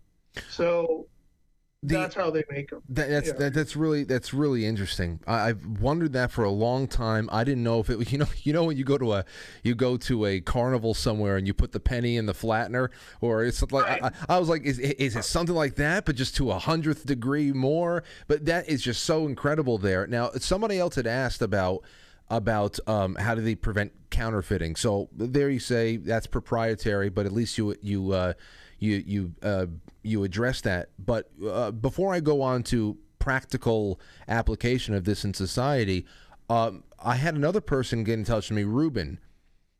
So 0.50 1.06
the, 1.84 1.94
that's 1.96 2.14
how 2.14 2.30
they 2.30 2.44
make 2.48 2.70
them. 2.70 2.80
That, 2.90 3.08
that's 3.08 3.28
yeah. 3.28 3.34
that, 3.34 3.54
that's 3.54 3.74
really 3.74 4.04
that's 4.04 4.32
really 4.32 4.64
interesting. 4.64 5.18
I, 5.26 5.48
have 5.48 5.80
wondered 5.80 6.12
that 6.12 6.30
for 6.30 6.44
a 6.44 6.50
long 6.50 6.86
time. 6.86 7.28
I 7.32 7.42
didn't 7.42 7.64
know 7.64 7.80
if 7.80 7.90
it 7.90 8.12
you 8.12 8.18
know 8.18 8.26
you 8.42 8.52
know 8.52 8.64
when 8.64 8.76
you 8.76 8.84
go 8.84 8.98
to 8.98 9.14
a 9.14 9.24
you 9.64 9.74
go 9.74 9.96
to 9.96 10.26
a 10.26 10.40
carnival 10.40 10.94
somewhere 10.94 11.36
and 11.36 11.46
you 11.46 11.54
put 11.54 11.72
the 11.72 11.80
penny 11.80 12.16
in 12.16 12.26
the 12.26 12.34
flattener 12.34 12.90
or 13.20 13.44
it's 13.44 13.62
like 13.72 13.84
right. 13.84 14.04
I, 14.04 14.36
I, 14.36 14.38
was 14.38 14.48
like 14.48 14.62
is 14.62 14.78
is 14.78 15.16
it 15.16 15.24
something 15.24 15.56
like 15.56 15.74
that 15.76 16.04
but 16.04 16.14
just 16.14 16.36
to 16.36 16.52
a 16.52 16.58
hundredth 16.58 17.04
degree 17.04 17.52
more? 17.52 18.04
But 18.28 18.44
that 18.44 18.68
is 18.68 18.80
just 18.80 19.04
so 19.04 19.26
incredible 19.26 19.76
there. 19.78 20.06
Now 20.06 20.30
somebody 20.38 20.78
else 20.78 20.94
had 20.94 21.08
asked 21.08 21.42
about 21.42 21.82
about 22.30 22.78
um, 22.86 23.16
how 23.16 23.34
do 23.34 23.42
they 23.42 23.56
prevent 23.56 23.92
counterfeiting. 24.10 24.76
So 24.76 25.08
there 25.12 25.50
you 25.50 25.58
say 25.58 25.96
that's 25.96 26.28
proprietary, 26.28 27.08
but 27.08 27.26
at 27.26 27.32
least 27.32 27.58
you 27.58 27.74
you. 27.82 28.12
Uh, 28.12 28.34
you 28.82 29.02
you 29.06 29.32
uh, 29.42 29.66
you 30.02 30.24
address 30.24 30.60
that. 30.62 30.90
But 30.98 31.30
uh, 31.46 31.70
before 31.70 32.14
I 32.14 32.20
go 32.20 32.42
on 32.42 32.62
to 32.64 32.98
practical 33.18 34.00
application 34.28 34.94
of 34.94 35.04
this 35.04 35.24
in 35.24 35.34
society, 35.34 36.06
um, 36.48 36.84
I 37.02 37.16
had 37.16 37.34
another 37.34 37.60
person 37.60 38.04
get 38.04 38.14
in 38.14 38.24
touch 38.24 38.50
with 38.50 38.56
me. 38.56 38.64
Ruben 38.64 39.18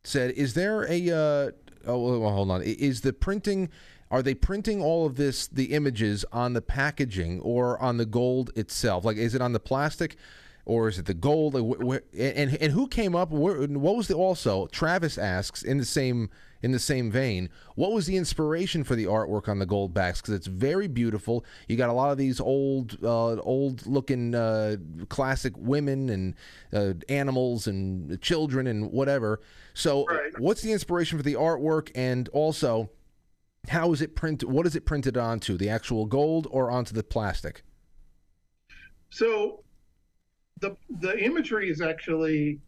said, 0.05 0.33
"Is 0.33 0.55
there 0.55 0.91
a 0.91 1.11
uh, 1.11 1.51
oh 1.87 2.20
well, 2.20 2.31
hold 2.31 2.51
on? 2.51 2.62
Is 2.62 3.03
the 3.03 3.12
printing?" 3.12 3.68
Are 4.11 4.23
they 4.23 4.35
printing 4.35 4.83
all 4.83 5.07
of 5.07 5.16
this, 5.16 5.47
the 5.47 5.73
images, 5.73 6.23
on 6.33 6.53
the 6.53 6.61
packaging 6.61 7.41
or 7.41 7.81
on 7.81 7.97
the 7.97 8.05
gold 8.05 8.51
itself? 8.55 9.07
Like, 9.07 9.16
is 9.16 9.35
it 9.35 9.41
on 9.41 9.55
the 9.55 9.59
plastic? 9.59 10.18
or 10.64 10.89
is 10.89 10.99
it 10.99 11.07
the 11.07 11.14
gold? 11.14 11.55
And 11.57 12.57
and 12.57 12.73
who 12.73 12.87
came 12.87 13.14
up? 13.14 13.31
What 13.31 13.97
was 13.97 14.09
the 14.09 14.14
also? 14.14 14.66
Travis 14.68 15.18
asks 15.18 15.62
in 15.62 15.79
the 15.79 15.85
same 15.85 16.31
in 16.63 16.71
the 16.73 16.79
same 16.79 17.11
vein, 17.11 17.49
what 17.75 17.93
was 17.93 18.07
the 18.07 18.17
inspiration 18.17 18.85
for 18.85 18.95
the 18.95 19.05
artwork 19.05 19.49
on 19.49 19.59
the 19.59 19.67
gold 19.67 19.93
backs? 19.93 20.21
Because 20.21 20.35
it's 20.35 20.47
very 20.47 20.87
beautiful. 20.87 21.45
You 21.69 21.77
got 21.77 21.91
a 21.91 21.93
lot 21.93 22.13
of 22.13 22.19
these 22.19 22.41
old, 22.41 22.99
uh, 23.03 23.37
old 23.41 23.85
looking 23.87 24.35
uh, 24.35 24.77
classic 25.09 25.55
women 25.57 26.09
and 26.09 26.35
uh, 26.73 26.95
animals 27.09 27.67
and 27.67 28.21
children 28.21 28.67
and 28.67 28.93
whatever. 28.93 29.41
So, 29.75 30.07
right. 30.07 30.39
what's 30.39 30.63
the 30.63 30.73
inspiration 30.73 31.19
for 31.19 31.25
the 31.25 31.35
artwork? 31.35 31.91
And 31.95 32.29
also, 32.29 32.91
how 33.69 33.93
is 33.93 34.01
it 34.01 34.15
printed? 34.15 34.49
What 34.49 34.67
is 34.67 34.77
it 34.77 34.85
printed 34.85 35.17
onto? 35.17 35.57
The 35.57 35.69
actual 35.69 36.07
gold 36.07 36.47
or 36.51 36.71
onto 36.71 36.95
the 36.95 37.03
plastic? 37.03 37.65
So, 39.11 39.65
the 40.61 40.77
the 41.01 41.19
imagery 41.19 41.71
is 41.71 41.81
actually 41.81 42.61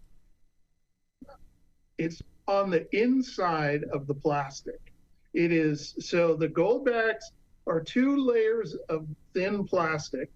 it's 1.99 2.23
on 2.47 2.71
the 2.71 2.87
inside 2.97 3.85
of 3.93 4.07
the 4.07 4.15
plastic. 4.15 4.81
It 5.33 5.53
is 5.53 5.95
so 6.01 6.35
the 6.35 6.49
gold 6.49 6.85
backs 6.85 7.31
are 7.67 7.81
two 7.81 8.17
layers 8.17 8.75
of 8.89 9.07
thin 9.33 9.65
plastic, 9.65 10.31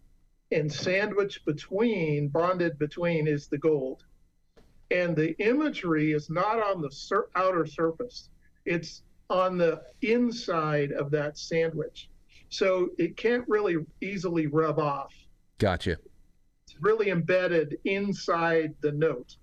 and 0.51 0.73
sandwiched 0.73 1.45
between, 1.45 2.29
bonded 2.29 2.79
between, 2.79 3.29
is 3.29 3.49
the 3.49 3.59
gold. 3.59 4.05
And 4.91 5.15
the 5.15 5.37
imagery 5.39 6.13
is 6.13 6.31
not 6.31 6.63
on 6.63 6.81
the 6.81 6.91
sur- 6.91 7.29
outer 7.37 7.67
surface, 7.67 8.31
it's 8.65 9.03
on 9.29 9.59
the 9.59 9.83
inside 10.01 10.93
of 10.93 11.11
that 11.11 11.37
sandwich. 11.37 12.09
So 12.49 12.91
it 12.97 13.17
can't 13.19 13.45
really 13.47 13.77
easily 14.01 14.47
rub 14.47 14.79
off. 14.79 15.13
Gotcha. 15.59 15.99
It's 16.65 16.81
really 16.81 17.11
embedded 17.11 17.79
inside 17.85 18.75
the 18.81 18.93
note. 18.93 19.37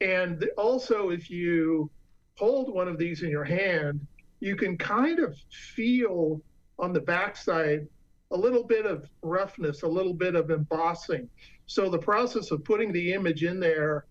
And 0.00 0.48
also, 0.56 1.10
if 1.10 1.30
you 1.30 1.90
hold 2.36 2.72
one 2.72 2.88
of 2.88 2.98
these 2.98 3.22
in 3.22 3.30
your 3.30 3.44
hand, 3.44 4.06
you 4.40 4.56
can 4.56 4.76
kind 4.76 5.18
of 5.18 5.36
feel 5.74 6.40
on 6.78 6.92
the 6.92 7.00
backside 7.00 7.88
a 8.30 8.36
little 8.36 8.64
bit 8.64 8.84
of 8.84 9.08
roughness, 9.22 9.82
a 9.82 9.88
little 9.88 10.12
bit 10.12 10.34
of 10.34 10.50
embossing. 10.50 11.28
So 11.66 11.88
the 11.88 11.98
process 11.98 12.50
of 12.50 12.64
putting 12.64 12.92
the 12.92 13.12
image 13.12 13.44
in 13.44 13.58
there 13.58 14.04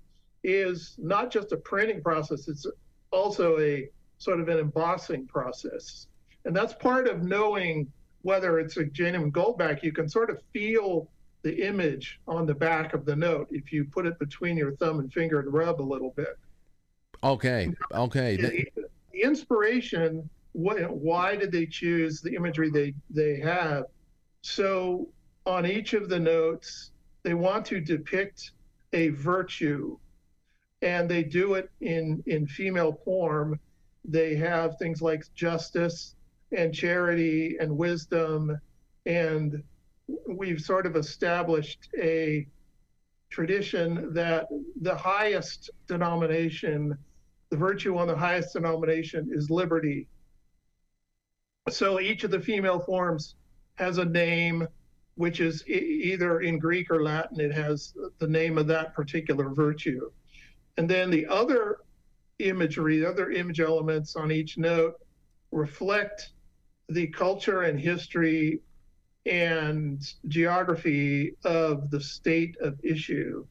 is 0.44 0.96
not 0.98 1.32
just 1.32 1.52
a 1.52 1.58
printing 1.58 2.02
process, 2.02 2.48
it's 2.48 2.66
also 3.12 3.60
a 3.60 3.90
sort 4.18 4.40
of 4.40 4.50
an 4.50 4.60
embossing 4.60 5.28
process. 5.28 6.08
And 6.46 6.56
that's 6.56 6.74
part 6.74 7.08
of 7.08 7.24
knowing 7.24 7.92
whether 8.22 8.60
it's 8.60 8.78
a 8.78 8.86
genuine 8.86 9.32
goldback. 9.32 9.84
You 9.84 9.92
can 9.92 10.10
sort 10.10 10.30
of 10.30 10.42
feel 10.54 11.10
the 11.46 11.62
image 11.62 12.20
on 12.28 12.48
the 12.48 12.56
back 12.56 12.96
of 12.96 13.06
the 13.06 13.16
note 13.16 13.48
if 13.52 13.72
you 13.72 13.86
put 13.86 14.08
it 14.08 14.18
between 14.18 14.58
your 14.58 14.76
thumb 14.78 15.00
and 15.00 15.14
finger 15.14 15.40
and 15.40 15.54
rub 15.54 15.80
a 15.80 15.84
little 15.84 16.10
bit. 16.16 16.40
Okay. 17.24 17.72
Okay. 17.94 18.36
The, 18.36 18.68
the 19.14 19.22
inspiration. 19.22 20.28
What, 20.54 20.90
why 20.90 21.36
did 21.36 21.52
they 21.52 21.68
choose 21.68 22.20
the 22.20 22.34
imagery 22.34 22.72
they 22.72 22.96
they 23.12 23.40
have? 23.42 23.84
So 24.42 25.08
on 25.46 25.68
each 25.68 25.94
of 25.94 26.10
the 26.10 26.20
notes, 26.20 26.92
they 27.22 27.36
want 27.36 27.64
to 27.68 27.80
depict 27.80 28.52
a 28.94 29.10
virtue, 29.10 30.00
and 30.82 31.08
they 31.08 31.24
do 31.24 31.54
it 31.54 31.70
in 31.82 32.24
in 32.26 32.48
female 32.48 32.94
form. 33.06 33.60
They 34.04 34.36
have 34.36 34.80
things 34.80 35.00
like 35.00 35.24
justice 35.36 36.16
and 36.52 36.74
charity 36.74 37.58
and 37.60 37.78
wisdom 37.78 38.60
and 39.06 39.62
we've 40.28 40.62
sort 40.62 40.86
of 40.86 40.96
established 40.96 41.90
a 42.00 42.48
tradition 43.30 44.14
that 44.14 44.48
the 44.82 44.96
highest 44.96 45.70
denomination, 45.88 46.98
the 47.50 47.58
virtue 47.58 47.98
on 47.98 48.08
the 48.08 48.16
highest 48.16 48.54
denomination 48.54 49.30
is 49.32 49.50
liberty. 49.50 50.08
So 51.70 52.00
each 52.00 52.24
of 52.24 52.32
the 52.32 52.40
female 52.40 52.80
forms 52.80 53.36
has 53.76 53.98
a 53.98 54.06
name, 54.06 54.68
which 55.16 55.40
is 55.40 55.68
e- 55.68 56.12
either 56.12 56.42
in 56.42 56.60
Greek 56.60 56.92
or 56.92 57.02
Latin, 57.02 57.40
it 57.40 57.52
has 57.54 57.94
the 58.20 58.28
name 58.28 58.58
of 58.58 58.68
that 58.68 58.94
particular 58.94 59.50
virtue. 59.50 60.12
And 60.78 60.90
then 60.90 61.10
the 61.10 61.26
other 61.26 61.80
imagery, 62.40 63.00
the 63.00 63.10
other 63.10 63.32
image 63.32 63.60
elements 63.60 64.16
on 64.16 64.32
each 64.32 64.58
note 64.58 64.96
reflect 65.52 66.32
the 66.90 67.08
culture 67.08 67.64
and 67.64 67.80
history 67.80 68.60
and 69.26 70.14
geography 70.28 71.36
of 71.44 71.90
the 71.90 72.00
state 72.00 72.56
of 72.62 72.80
issue. 72.84 73.46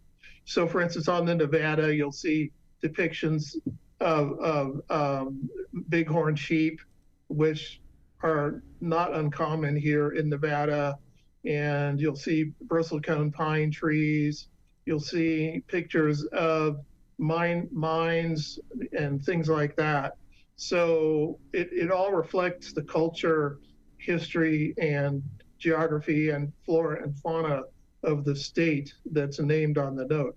So, 0.45 0.67
for 0.67 0.81
instance, 0.81 1.09
on 1.09 1.27
the 1.27 1.35
Nevada, 1.35 1.95
you'll 1.95 2.13
see 2.13 2.53
depictions 2.83 3.57
of, 4.01 4.39
of 4.39 4.81
um, 4.91 5.49
bighorn 5.89 6.37
sheep, 6.37 6.81
which 7.29 7.81
are 8.23 8.63
not 8.81 9.15
uncommon 9.15 9.77
here 9.77 10.11
in 10.11 10.29
Nevada. 10.29 10.99
And 11.45 12.01
you'll 12.01 12.17
see 12.17 12.53
bristlecone 12.67 13.33
pine 13.33 13.71
trees. 13.71 14.49
You'll 14.87 15.01
see 15.01 15.63
pictures 15.67 16.25
of 16.25 16.81
mine 17.19 17.69
mines 17.73 18.59
and 18.97 19.23
things 19.25 19.49
like 19.49 19.77
that. 19.77 20.17
So 20.57 21.39
it, 21.53 21.69
it 21.73 21.91
all 21.91 22.13
reflects 22.13 22.73
the 22.73 22.83
culture, 22.83 23.59
history, 23.99 24.75
and 24.79 25.23
geography 25.59 26.31
and 26.31 26.53
flora 26.65 27.03
and 27.03 27.17
fauna 27.19 27.63
of 28.03 28.25
the 28.25 28.37
state 28.37 28.95
that's 29.13 29.41
named 29.41 29.79
on 29.79 29.97
the 29.97 30.07
note. 30.07 30.37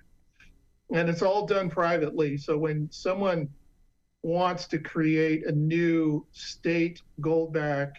And 0.94 1.10
it's 1.10 1.22
all 1.22 1.46
done 1.46 1.70
privately. 1.70 2.38
So 2.38 2.58
when 2.58 2.88
someone 2.92 3.50
wants 4.24 4.68
to 4.68 4.80
create 4.80 5.46
a 5.46 5.52
new 5.52 6.26
state 6.32 7.02
goldback, 7.22 7.92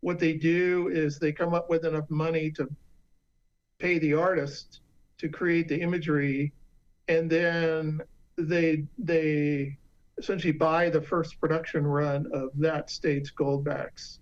what 0.00 0.18
they 0.18 0.34
do 0.34 0.88
is 0.92 1.18
they 1.18 1.32
come 1.32 1.54
up 1.54 1.68
with 1.70 1.84
enough 1.84 2.08
money 2.10 2.50
to 2.52 2.68
pay 3.78 3.98
the 3.98 4.14
artist 4.14 4.80
to 5.18 5.28
create 5.28 5.68
the 5.68 5.80
imagery 5.80 6.52
and 7.08 7.28
then 7.28 8.00
they 8.38 8.84
they 8.98 9.76
essentially 10.16 10.52
buy 10.52 10.88
the 10.88 11.00
first 11.00 11.40
production 11.40 11.86
run 11.86 12.26
of 12.32 12.50
that 12.56 12.88
state's 12.88 13.32
goldbacks. 13.32 14.19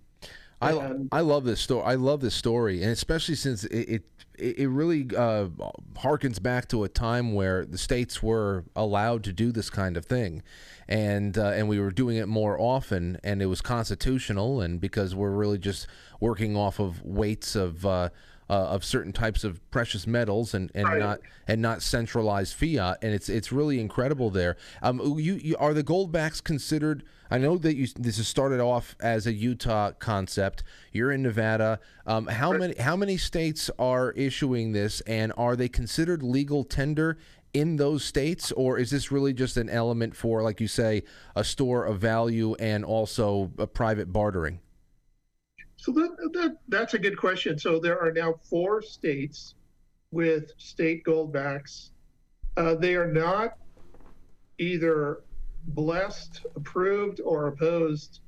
I, 0.61 0.71
and, 0.73 1.09
I 1.11 1.21
love 1.21 1.45
this 1.45 1.61
story. 1.61 1.83
I 1.85 1.95
love 1.95 2.21
this 2.21 2.35
story, 2.35 2.81
and 2.81 2.91
especially 2.91 3.35
since 3.35 3.63
it 3.65 4.03
it, 4.37 4.59
it 4.59 4.69
really 4.69 5.07
uh, 5.15 5.47
harkens 5.95 6.41
back 6.41 6.67
to 6.69 6.83
a 6.83 6.89
time 6.89 7.33
where 7.33 7.65
the 7.65 7.77
states 7.77 8.21
were 8.21 8.65
allowed 8.75 9.23
to 9.25 9.33
do 9.33 9.51
this 9.51 9.69
kind 9.69 9.95
of 9.95 10.05
thing, 10.05 10.43
and 10.87 11.37
uh, 11.37 11.51
and 11.51 11.69
we 11.69 11.79
were 11.79 11.91
doing 11.91 12.17
it 12.17 12.27
more 12.27 12.59
often, 12.59 13.17
and 13.23 13.41
it 13.41 13.45
was 13.45 13.61
constitutional, 13.61 14.61
and 14.61 14.81
because 14.81 15.15
we're 15.15 15.31
really 15.31 15.57
just 15.57 15.87
working 16.19 16.55
off 16.55 16.79
of 16.79 17.01
weights 17.03 17.55
of. 17.55 17.85
Uh, 17.85 18.09
uh, 18.49 18.53
of 18.53 18.83
certain 18.83 19.13
types 19.13 19.43
of 19.43 19.59
precious 19.69 20.07
metals 20.07 20.53
and, 20.53 20.71
and 20.73 20.87
right. 20.87 20.99
not 20.99 21.19
and 21.47 21.61
not 21.61 21.81
centralized 21.81 22.55
fiat, 22.55 22.97
and 23.01 23.13
it's 23.13 23.29
it's 23.29 23.51
really 23.51 23.79
incredible 23.79 24.29
there. 24.29 24.57
Um, 24.81 24.99
you, 25.19 25.35
you 25.35 25.55
are 25.57 25.73
the 25.73 25.83
goldbacks 25.83 26.43
considered? 26.43 27.03
I 27.31 27.37
know 27.37 27.57
that 27.59 27.75
you 27.75 27.87
this 27.95 28.17
has 28.17 28.27
started 28.27 28.59
off 28.59 28.95
as 28.99 29.27
a 29.27 29.33
Utah 29.33 29.91
concept. 29.91 30.63
You're 30.91 31.11
in 31.11 31.21
Nevada. 31.21 31.79
Um, 32.07 32.25
how 32.27 32.51
right. 32.51 32.59
many 32.59 32.75
how 32.79 32.95
many 32.95 33.17
states 33.17 33.69
are 33.77 34.11
issuing 34.13 34.71
this, 34.71 35.01
and 35.01 35.31
are 35.37 35.55
they 35.55 35.69
considered 35.69 36.23
legal 36.23 36.63
tender? 36.63 37.17
in 37.51 37.77
those 37.77 38.05
states, 38.05 38.51
or 38.51 38.77
is 38.77 38.91
this 38.91 39.11
really 39.11 39.33
just 39.33 39.57
an 39.57 39.69
element 39.69 40.15
for, 40.15 40.43
like 40.43 40.61
you 40.61 40.67
say, 40.67 41.01
a 41.35 41.43
store 41.43 41.83
of 41.83 41.99
value 41.99 42.53
and 42.59 42.85
also 42.85 43.51
a 43.57 43.65
private 43.65 44.13
bartering? 44.13 44.59
So 45.79 45.93
that, 45.93 46.09
that 46.33 46.57
that's 46.67 46.93
a 46.93 46.99
good 46.99 47.17
question. 47.17 47.57
So 47.57 47.79
there 47.79 47.97
are 47.97 48.11
now 48.11 48.35
four 48.49 48.81
states 48.81 49.55
with 50.11 50.51
state 50.57 51.05
goldbacks. 51.05 51.91
Uh, 52.57 52.75
they 52.75 52.95
are 52.95 53.09
not 53.09 53.57
either 54.57 55.21
blessed, 55.67 56.45
approved, 56.57 57.21
or 57.23 57.47
opposed 57.47 58.19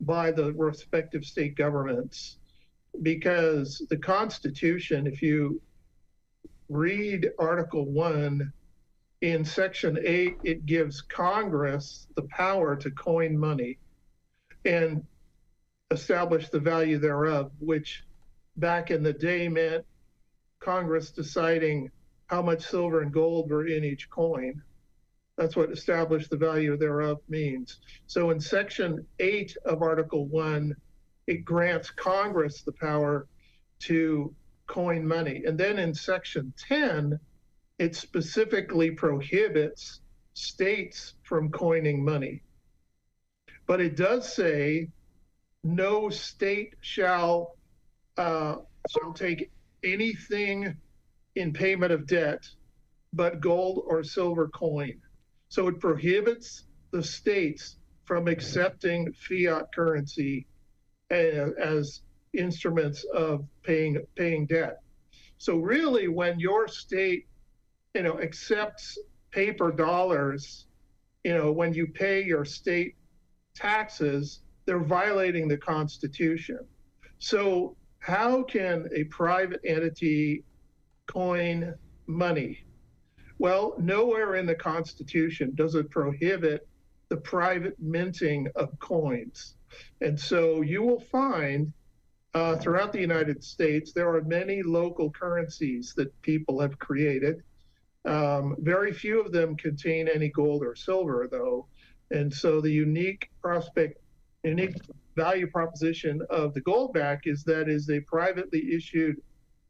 by 0.00 0.30
the 0.30 0.52
respective 0.52 1.24
state 1.24 1.56
governments 1.56 2.36
because 3.02 3.84
the 3.90 3.96
Constitution, 3.96 5.08
if 5.08 5.20
you 5.22 5.60
read 6.68 7.30
Article 7.36 7.84
1 7.84 8.52
in 9.22 9.44
Section 9.44 9.98
8, 10.04 10.36
it 10.44 10.66
gives 10.66 11.02
Congress 11.02 12.06
the 12.14 12.28
power 12.30 12.76
to 12.76 12.92
coin 12.92 13.36
money. 13.36 13.78
And 14.64 15.04
establish 15.92 16.48
the 16.48 16.58
value 16.58 16.98
thereof, 16.98 17.52
which 17.58 18.04
back 18.56 18.90
in 18.90 19.02
the 19.02 19.12
day 19.12 19.48
meant 19.48 19.84
Congress 20.60 21.10
deciding 21.10 21.90
how 22.26 22.42
much 22.42 22.62
silver 22.62 23.02
and 23.02 23.12
gold 23.12 23.50
were 23.50 23.66
in 23.66 23.84
each 23.84 24.08
coin. 24.10 24.62
That's 25.36 25.56
what 25.56 25.70
established 25.70 26.30
the 26.30 26.36
value 26.36 26.76
thereof 26.76 27.20
means. 27.28 27.78
So 28.06 28.30
in 28.30 28.40
Section 28.40 29.06
8 29.18 29.56
of 29.64 29.82
Article 29.82 30.26
1, 30.26 30.74
it 31.26 31.44
grants 31.44 31.90
Congress 31.90 32.62
the 32.62 32.72
power 32.72 33.26
to 33.80 34.34
coin 34.66 35.06
money. 35.06 35.42
And 35.46 35.58
then 35.58 35.78
in 35.78 35.94
Section 35.94 36.52
10, 36.68 37.18
it 37.78 37.96
specifically 37.96 38.90
prohibits 38.90 40.00
states 40.34 41.14
from 41.22 41.50
coining 41.50 42.04
money. 42.04 42.42
But 43.66 43.80
it 43.80 43.96
does 43.96 44.32
say 44.32 44.88
no 45.64 46.10
state 46.10 46.74
shall 46.80 47.56
uh, 48.16 48.56
shall 48.90 49.12
take 49.12 49.50
anything 49.84 50.76
in 51.36 51.52
payment 51.52 51.92
of 51.92 52.06
debt 52.06 52.48
but 53.12 53.40
gold 53.40 53.84
or 53.86 54.02
silver 54.02 54.48
coin. 54.48 55.00
So 55.48 55.68
it 55.68 55.80
prohibits 55.80 56.64
the 56.92 57.02
states 57.02 57.76
from 58.04 58.26
accepting 58.26 59.12
fiat 59.12 59.66
currency 59.74 60.46
as, 61.10 61.52
as 61.58 62.00
instruments 62.32 63.04
of 63.14 63.44
paying 63.62 64.02
paying 64.16 64.46
debt. 64.46 64.80
So 65.38 65.56
really, 65.56 66.08
when 66.08 66.38
your 66.38 66.68
state, 66.68 67.26
you 67.94 68.02
know, 68.02 68.20
accepts 68.20 68.98
paper 69.30 69.72
dollars, 69.72 70.66
you 71.24 71.34
know, 71.36 71.52
when 71.52 71.72
you 71.74 71.86
pay 71.86 72.24
your 72.24 72.44
state 72.44 72.94
taxes, 73.54 74.40
they're 74.64 74.84
violating 74.84 75.48
the 75.48 75.56
Constitution. 75.56 76.60
So, 77.18 77.76
how 77.98 78.42
can 78.42 78.88
a 78.94 79.04
private 79.04 79.60
entity 79.64 80.44
coin 81.06 81.74
money? 82.06 82.64
Well, 83.38 83.74
nowhere 83.78 84.36
in 84.36 84.46
the 84.46 84.54
Constitution 84.54 85.52
does 85.54 85.74
it 85.74 85.90
prohibit 85.90 86.66
the 87.08 87.16
private 87.16 87.76
minting 87.78 88.48
of 88.56 88.78
coins. 88.78 89.54
And 90.00 90.18
so 90.18 90.62
you 90.62 90.82
will 90.82 91.00
find 91.00 91.72
uh, 92.34 92.56
throughout 92.56 92.92
the 92.92 93.00
United 93.00 93.44
States, 93.44 93.92
there 93.92 94.14
are 94.14 94.22
many 94.22 94.62
local 94.62 95.10
currencies 95.10 95.92
that 95.96 96.10
people 96.22 96.60
have 96.60 96.78
created. 96.78 97.42
Um, 98.04 98.56
very 98.60 98.92
few 98.92 99.20
of 99.20 99.32
them 99.32 99.56
contain 99.56 100.08
any 100.08 100.28
gold 100.28 100.62
or 100.62 100.74
silver, 100.74 101.28
though. 101.30 101.66
And 102.10 102.32
so 102.32 102.60
the 102.60 102.70
unique 102.70 103.30
prospect 103.42 103.98
unique 104.44 104.76
value 105.16 105.46
proposition 105.46 106.20
of 106.30 106.54
the 106.54 106.60
goldback 106.62 107.20
is 107.24 107.44
that 107.44 107.68
is 107.68 107.90
a 107.90 108.00
privately 108.00 108.72
issued 108.74 109.16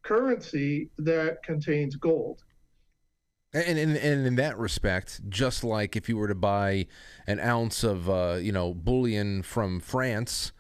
currency 0.03 0.89
that 0.99 1.43
contains 1.43 1.97
gold. 1.97 2.43
And, 3.55 3.79
and, 3.79 3.97
and 3.97 4.27
in 4.27 4.37
that 4.37 4.57
respect, 4.57 5.29
just 5.29 5.63
like 5.63 5.95
if 5.95 6.09
you 6.09 6.17
were 6.17 6.29
to 6.29 6.35
buy 6.35 6.87
an 7.27 7.39
ounce 7.39 7.85
of 7.85 8.09
uh, 8.09 8.39
you 8.41 8.51
know 8.51 8.73
bullion 8.73 9.43
from 9.43 9.79
France, 9.79 10.53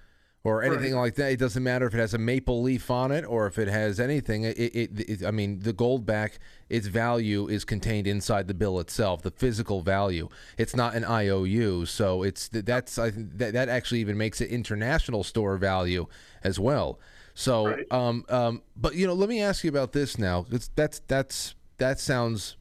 or 0.45 0.62
anything 0.62 0.95
right. 0.95 1.01
like 1.01 1.14
that. 1.14 1.32
It 1.32 1.38
doesn't 1.38 1.62
matter 1.62 1.86
if 1.86 1.95
it 1.95 1.99
has 1.99 2.14
a 2.14 2.18
maple 2.18 2.62
leaf 2.62 2.90
on 2.90 3.12
it 3.12 3.24
or 3.24 3.47
if 3.47 3.59
it 3.59 3.68
has 3.68 4.01
anything. 4.01 4.43
It, 4.45 4.59
it, 4.59 5.01
it, 5.01 5.24
I 5.24 5.30
mean, 5.30 5.61
the 5.61 5.72
gold 5.72 6.05
back, 6.05 6.38
its 6.68 6.88
value 6.88 7.47
is 7.47 7.64
contained 7.64 8.07
inside 8.07 8.49
the 8.49 8.55
bill 8.55 8.80
itself, 8.80 9.22
the 9.22 9.30
physical 9.30 9.82
value. 9.82 10.28
It's 10.59 10.74
not 10.74 10.95
an 10.95 11.05
IOU, 11.05 11.86
so 11.86 12.22
it's 12.22 12.49
that's 12.49 12.99
I, 12.99 13.11
that 13.14 13.53
that 13.53 13.68
actually 13.68 14.01
even 14.01 14.18
makes 14.18 14.40
it 14.40 14.51
international 14.51 15.22
store 15.22 15.57
value 15.57 16.07
as 16.43 16.59
well. 16.59 16.99
So, 17.34 17.68
right. 17.68 17.93
um, 17.93 18.24
um, 18.28 18.62
but 18.76 18.95
you 18.95 19.07
know, 19.07 19.14
let 19.14 19.28
me 19.28 19.40
ask 19.40 19.64
you 19.64 19.70
about 19.70 19.93
this 19.93 20.18
now. 20.18 20.47
It's, 20.51 20.68
that's 20.74 21.01
that's 21.07 21.55
that 21.78 22.01
sounds 22.01 22.57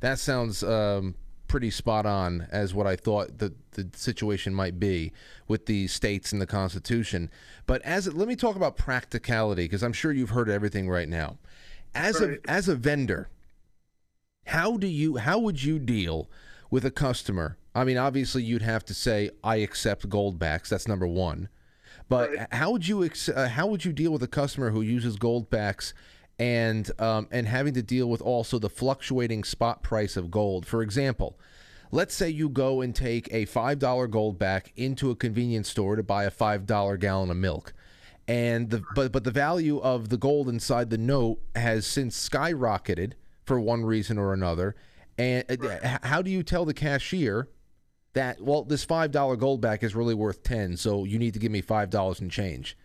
that 0.00 0.18
sounds 0.18 0.62
um, 0.62 1.16
pretty 1.48 1.70
spot 1.70 2.06
on 2.06 2.46
as 2.50 2.74
what 2.74 2.86
I 2.86 2.96
thought 2.96 3.38
the 3.38 3.54
the 3.74 3.88
situation 3.94 4.54
might 4.54 4.78
be 4.80 5.12
with 5.48 5.66
the 5.66 5.86
states 5.88 6.32
and 6.32 6.40
the 6.40 6.46
Constitution. 6.46 7.30
But 7.66 7.82
as 7.82 8.12
let 8.12 8.26
me 8.28 8.36
talk 8.36 8.56
about 8.56 8.76
practicality 8.76 9.64
because 9.64 9.82
I'm 9.82 9.92
sure 9.92 10.12
you've 10.12 10.30
heard 10.30 10.48
everything 10.48 10.88
right 10.88 11.08
now. 11.08 11.38
As 11.94 12.20
Right. 12.20 12.40
a 12.44 12.50
as 12.50 12.68
a 12.68 12.74
vendor, 12.74 13.28
how 14.46 14.76
do 14.76 14.86
you 14.86 15.16
how 15.16 15.38
would 15.38 15.62
you 15.62 15.78
deal 15.78 16.28
with 16.70 16.84
a 16.84 16.90
customer? 16.90 17.56
I 17.74 17.84
mean, 17.84 17.96
obviously 17.96 18.42
you'd 18.42 18.62
have 18.62 18.84
to 18.86 18.94
say 18.94 19.30
I 19.42 19.56
accept 19.56 20.08
gold 20.08 20.38
backs. 20.38 20.70
That's 20.70 20.86
number 20.88 21.06
one. 21.06 21.48
But 22.08 22.30
Right. 22.30 22.46
how 22.52 22.70
would 22.72 22.86
you 22.86 23.04
ex- 23.04 23.28
uh, 23.28 23.48
how 23.48 23.66
would 23.66 23.84
you 23.84 23.92
deal 23.92 24.12
with 24.12 24.22
a 24.22 24.28
customer 24.28 24.70
who 24.70 24.82
uses 24.82 25.16
gold 25.16 25.50
backs 25.50 25.94
and 26.38 26.90
um, 27.00 27.28
and 27.30 27.46
having 27.46 27.74
to 27.74 27.82
deal 27.82 28.08
with 28.10 28.20
also 28.20 28.58
the 28.58 28.68
fluctuating 28.68 29.44
spot 29.44 29.82
price 29.82 30.16
of 30.16 30.30
gold? 30.30 30.66
For 30.66 30.82
example, 30.82 31.38
let's 31.94 32.12
say 32.12 32.28
you 32.28 32.48
go 32.48 32.80
and 32.80 32.94
take 32.94 33.32
a 33.32 33.44
five 33.44 33.78
dollar 33.78 34.08
gold 34.08 34.38
back 34.38 34.72
into 34.76 35.10
a 35.10 35.16
convenience 35.16 35.68
store 35.68 35.94
to 35.94 36.02
buy 36.02 36.24
a 36.24 36.30
five 36.30 36.66
dollar 36.66 36.96
gallon 36.96 37.30
of 37.30 37.36
milk, 37.36 37.72
and 38.26 38.68
the 38.70 38.82
but 38.94 39.12
but 39.12 39.24
the 39.24 39.30
value 39.30 39.78
of 39.78 40.08
the 40.08 40.16
gold 40.16 40.48
inside 40.48 40.90
the 40.90 40.98
note 40.98 41.38
has 41.54 41.86
since 41.86 42.28
skyrocketed 42.28 43.12
for 43.44 43.60
one 43.60 43.84
reason 43.84 44.18
or 44.18 44.32
another. 44.32 44.74
And 45.16 45.44
uh, 45.48 45.78
h- 45.84 46.00
how 46.02 46.20
do 46.22 46.30
you 46.30 46.42
tell 46.42 46.64
the 46.64 46.74
cashier 46.74 47.48
that 48.14 48.40
well 48.40 48.64
this 48.64 48.84
five 48.84 49.12
dollar 49.12 49.36
gold 49.36 49.60
back 49.60 49.84
is 49.84 49.94
really 49.94 50.14
worth 50.14 50.42
ten, 50.42 50.76
so 50.76 51.04
you 51.04 51.18
need 51.18 51.34
to 51.34 51.40
give 51.40 51.52
me 51.52 51.60
five 51.60 51.90
dollars 51.90 52.20
and 52.20 52.30
change? 52.30 52.76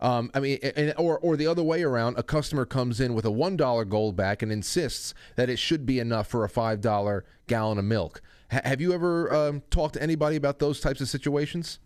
Um, 0.00 0.30
I 0.34 0.40
mean, 0.40 0.58
and, 0.62 0.94
or 0.96 1.18
or 1.20 1.36
the 1.36 1.46
other 1.46 1.62
way 1.62 1.84
around, 1.84 2.18
a 2.18 2.24
customer 2.24 2.64
comes 2.64 3.00
in 3.00 3.14
with 3.14 3.24
a 3.26 3.30
one 3.30 3.56
dollar 3.56 3.84
gold 3.84 4.16
back 4.16 4.42
and 4.42 4.50
insists 4.50 5.14
that 5.36 5.48
it 5.48 5.58
should 5.58 5.86
be 5.86 6.00
enough 6.00 6.26
for 6.26 6.42
a 6.42 6.48
five 6.48 6.80
dollar 6.80 7.24
gallon 7.46 7.78
of 7.78 7.84
milk. 7.84 8.20
Ha- 8.50 8.62
have 8.64 8.80
you 8.80 8.92
ever 8.92 9.32
um, 9.34 9.62
talked 9.70 9.94
to 9.94 10.02
anybody 10.02 10.36
about 10.36 10.58
those 10.58 10.80
types 10.80 11.00
of 11.00 11.08
situations? 11.08 11.78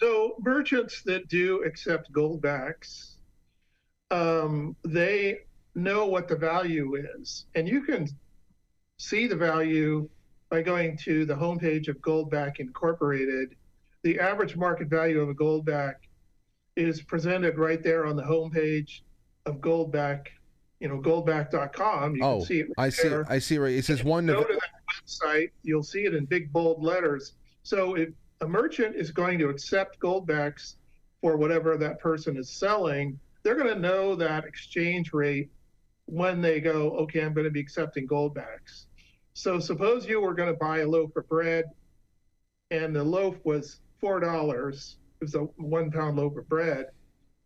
So 0.00 0.36
merchants 0.40 1.02
that 1.02 1.28
do 1.28 1.62
accept 1.64 2.12
goldbacks, 2.12 3.14
um, 4.10 4.76
they 4.84 5.40
know 5.74 6.06
what 6.06 6.28
the 6.28 6.36
value 6.36 6.94
is, 7.16 7.46
and 7.54 7.68
you 7.68 7.82
can 7.82 8.08
see 8.98 9.26
the 9.26 9.36
value 9.36 10.08
by 10.50 10.62
going 10.62 10.96
to 10.96 11.24
the 11.24 11.34
homepage 11.34 11.88
of 11.88 11.98
Goldback 11.98 12.58
Incorporated. 12.58 13.54
The 14.02 14.18
average 14.18 14.56
market 14.56 14.88
value 14.88 15.20
of 15.20 15.28
a 15.28 15.34
goldback 15.34 15.94
is 16.76 17.02
presented 17.02 17.58
right 17.58 17.82
there 17.82 18.06
on 18.06 18.16
the 18.16 18.22
homepage 18.22 19.00
of 19.46 19.56
Goldback. 19.56 20.28
You 20.80 20.88
know, 20.88 20.98
goldback.com. 20.98 22.16
You 22.16 22.22
oh, 22.22 22.38
can 22.38 22.46
see 22.46 22.60
it. 22.60 22.68
Right 22.76 22.86
I 22.86 22.88
see. 22.90 23.08
there 23.08 23.26
I 23.28 23.38
see. 23.38 23.58
Right, 23.58 23.74
it 23.74 23.84
says 23.84 24.04
one. 24.04 24.26
go 24.26 24.44
to 24.44 24.54
that 24.54 25.06
website, 25.06 25.50
you'll 25.62 25.82
see 25.82 26.04
it 26.04 26.14
in 26.14 26.24
big 26.24 26.52
bold 26.52 26.82
letters. 26.82 27.34
So 27.62 27.96
if 27.96 28.10
a 28.40 28.48
merchant 28.48 28.94
is 28.94 29.10
going 29.10 29.38
to 29.40 29.48
accept 29.48 29.98
goldbacks 29.98 30.74
for 31.20 31.36
whatever 31.36 31.76
that 31.76 31.98
person 31.98 32.36
is 32.36 32.48
selling, 32.48 33.18
they're 33.42 33.56
going 33.56 33.74
to 33.74 33.80
know 33.80 34.14
that 34.14 34.44
exchange 34.44 35.12
rate 35.12 35.50
when 36.06 36.40
they 36.40 36.60
go, 36.60 36.90
okay, 36.98 37.22
I'm 37.22 37.34
going 37.34 37.44
to 37.44 37.50
be 37.50 37.60
accepting 37.60 38.06
goldbacks. 38.06 38.84
So 39.34 39.60
suppose 39.60 40.06
you 40.06 40.20
were 40.20 40.34
going 40.34 40.48
to 40.48 40.58
buy 40.58 40.78
a 40.78 40.86
loaf 40.86 41.14
of 41.16 41.28
bread 41.28 41.64
and 42.70 42.94
the 42.94 43.04
loaf 43.04 43.36
was 43.44 43.80
four 44.00 44.20
dollars. 44.20 44.96
It 45.20 45.24
was 45.24 45.34
a 45.34 45.40
one 45.56 45.90
pound 45.90 46.16
loaf 46.16 46.36
of 46.36 46.48
bread. 46.48 46.86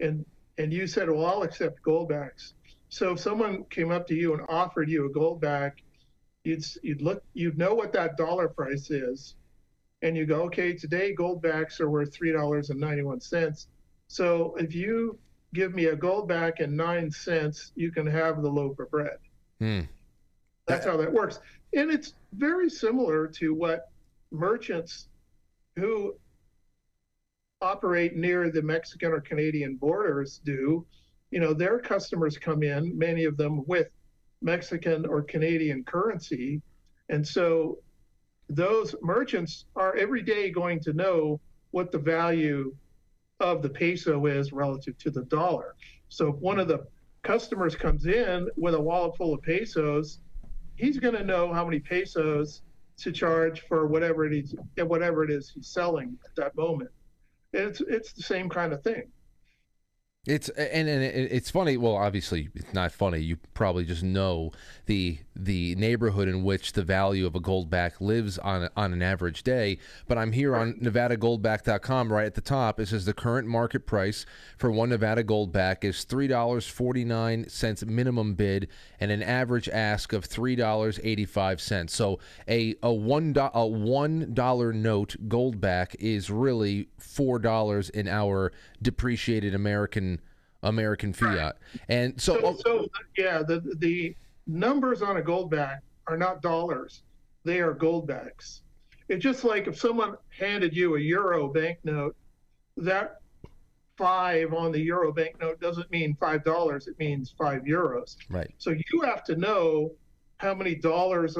And 0.00 0.24
and 0.58 0.72
you 0.72 0.86
said, 0.86 1.10
Well, 1.10 1.26
I'll 1.26 1.42
accept 1.42 1.82
goldbacks. 1.82 2.52
So 2.92 3.12
if 3.12 3.20
someone 3.20 3.64
came 3.70 3.90
up 3.90 4.06
to 4.08 4.14
you 4.14 4.34
and 4.34 4.42
offered 4.50 4.90
you 4.90 5.06
a 5.06 5.10
goldback, 5.10 5.76
you'd 6.44 6.62
you'd 6.82 7.00
look 7.00 7.24
you'd 7.32 7.56
know 7.56 7.72
what 7.72 7.90
that 7.94 8.18
dollar 8.18 8.48
price 8.48 8.90
is, 8.90 9.34
and 10.02 10.14
you 10.14 10.26
go, 10.26 10.42
okay, 10.42 10.74
today 10.74 11.14
gold 11.14 11.40
backs 11.40 11.80
are 11.80 11.88
worth 11.88 12.12
three 12.12 12.32
dollars 12.32 12.68
and 12.68 12.78
ninety 12.78 13.02
one 13.02 13.18
cents. 13.18 13.68
So 14.08 14.54
if 14.58 14.74
you 14.74 15.18
give 15.54 15.74
me 15.74 15.86
a 15.86 15.96
gold 15.96 16.28
back 16.28 16.60
and 16.60 16.76
nine 16.76 17.10
cents, 17.10 17.72
you 17.76 17.90
can 17.90 18.06
have 18.06 18.42
the 18.42 18.50
loaf 18.50 18.78
of 18.78 18.90
bread. 18.90 19.16
Hmm. 19.58 19.80
That's 20.66 20.84
how 20.84 20.98
that 20.98 21.10
works, 21.10 21.40
and 21.72 21.90
it's 21.90 22.12
very 22.34 22.68
similar 22.68 23.26
to 23.26 23.54
what 23.54 23.90
merchants 24.30 25.08
who 25.76 26.14
operate 27.62 28.16
near 28.16 28.50
the 28.50 28.60
Mexican 28.60 29.12
or 29.12 29.22
Canadian 29.22 29.76
borders 29.76 30.42
do. 30.44 30.84
You 31.32 31.40
know, 31.40 31.54
their 31.54 31.78
customers 31.80 32.38
come 32.38 32.62
in, 32.62 32.96
many 32.96 33.24
of 33.24 33.36
them 33.36 33.64
with 33.66 33.88
Mexican 34.42 35.06
or 35.06 35.22
Canadian 35.22 35.82
currency. 35.82 36.62
And 37.08 37.26
so 37.26 37.78
those 38.48 38.94
merchants 39.02 39.64
are 39.74 39.96
every 39.96 40.22
day 40.22 40.50
going 40.50 40.78
to 40.80 40.92
know 40.92 41.40
what 41.70 41.90
the 41.90 41.98
value 41.98 42.74
of 43.40 43.62
the 43.62 43.68
peso 43.68 44.26
is 44.26 44.52
relative 44.52 44.96
to 44.98 45.10
the 45.10 45.22
dollar. 45.22 45.74
So 46.10 46.28
if 46.28 46.36
one 46.36 46.60
of 46.60 46.68
the 46.68 46.86
customers 47.22 47.74
comes 47.74 48.06
in 48.06 48.48
with 48.56 48.74
a 48.74 48.80
wallet 48.80 49.16
full 49.16 49.34
of 49.34 49.42
pesos, 49.42 50.18
he's 50.76 50.98
going 50.98 51.14
to 51.14 51.24
know 51.24 51.52
how 51.52 51.64
many 51.64 51.80
pesos 51.80 52.62
to 52.98 53.10
charge 53.10 53.62
for 53.62 53.86
whatever 53.86 54.26
it 54.26 54.34
is 54.34 54.54
whatever 54.76 55.24
it 55.24 55.30
is 55.30 55.50
he's 55.50 55.66
selling 55.66 56.18
at 56.24 56.34
that 56.36 56.54
moment. 56.56 56.90
It's 57.52 57.80
it's 57.80 58.12
the 58.12 58.22
same 58.22 58.48
kind 58.48 58.72
of 58.72 58.82
thing. 58.82 59.10
It's 60.24 60.48
and, 60.50 60.88
and 60.88 61.02
it's 61.02 61.50
funny. 61.50 61.76
Well, 61.76 61.96
obviously, 61.96 62.48
it's 62.54 62.72
not 62.72 62.92
funny. 62.92 63.18
You 63.18 63.38
probably 63.54 63.84
just 63.84 64.04
know 64.04 64.52
the 64.86 65.18
the 65.34 65.74
neighborhood 65.74 66.28
in 66.28 66.44
which 66.44 66.74
the 66.74 66.84
value 66.84 67.26
of 67.26 67.34
a 67.34 67.40
goldback 67.40 68.00
lives 68.00 68.38
on 68.38 68.68
on 68.76 68.92
an 68.92 69.02
average 69.02 69.42
day. 69.42 69.78
But 70.06 70.18
I'm 70.18 70.30
here 70.30 70.54
on 70.54 70.74
NevadaGoldback.com. 70.74 72.12
Right 72.12 72.26
at 72.26 72.34
the 72.36 72.40
top, 72.40 72.78
it 72.78 72.86
says 72.86 73.04
the 73.04 73.12
current 73.12 73.48
market 73.48 73.84
price 73.84 74.24
for 74.58 74.70
one 74.70 74.90
Nevada 74.90 75.24
Goldback 75.24 75.82
is 75.82 76.04
three 76.04 76.28
dollars 76.28 76.68
forty 76.68 77.04
nine 77.04 77.48
cents 77.48 77.84
minimum 77.84 78.34
bid 78.34 78.68
and 79.00 79.10
an 79.10 79.24
average 79.24 79.68
ask 79.70 80.12
of 80.12 80.24
three 80.24 80.54
dollars 80.54 81.00
eighty 81.02 81.24
five 81.24 81.60
cents. 81.60 81.96
So 81.96 82.20
a 82.46 82.76
a 82.80 82.92
one 82.92 83.34
a 83.36 83.66
one 83.66 84.34
dollar 84.34 84.72
note 84.72 85.16
Goldback 85.26 85.96
is 85.98 86.30
really 86.30 86.90
four 86.96 87.40
dollars 87.40 87.90
in 87.90 88.06
our 88.06 88.52
depreciated 88.80 89.52
American 89.52 90.11
American 90.62 91.12
fiat. 91.12 91.56
And 91.88 92.20
so, 92.20 92.40
So, 92.40 92.56
so 92.64 92.88
yeah, 93.16 93.42
the 93.42 93.60
the 93.78 94.16
numbers 94.46 95.02
on 95.02 95.16
a 95.16 95.22
gold 95.22 95.52
goldback 95.52 95.80
are 96.06 96.16
not 96.16 96.42
dollars; 96.42 97.02
they 97.44 97.60
are 97.60 97.74
goldbacks. 97.74 98.60
It's 99.08 99.22
just 99.22 99.44
like 99.44 99.66
if 99.66 99.78
someone 99.78 100.16
handed 100.38 100.74
you 100.74 100.96
a 100.96 101.00
euro 101.00 101.48
banknote, 101.48 102.16
that 102.76 103.20
five 103.96 104.54
on 104.54 104.72
the 104.72 104.80
euro 104.80 105.12
banknote 105.12 105.60
doesn't 105.60 105.90
mean 105.90 106.16
five 106.18 106.44
dollars; 106.44 106.86
it 106.86 106.98
means 106.98 107.34
five 107.36 107.62
euros. 107.62 108.16
right. 108.30 108.50
So 108.58 108.70
you 108.70 109.00
have 109.02 109.24
to 109.24 109.36
know 109.36 109.92
how 110.38 110.54
many 110.54 110.74
dollars 110.74 111.36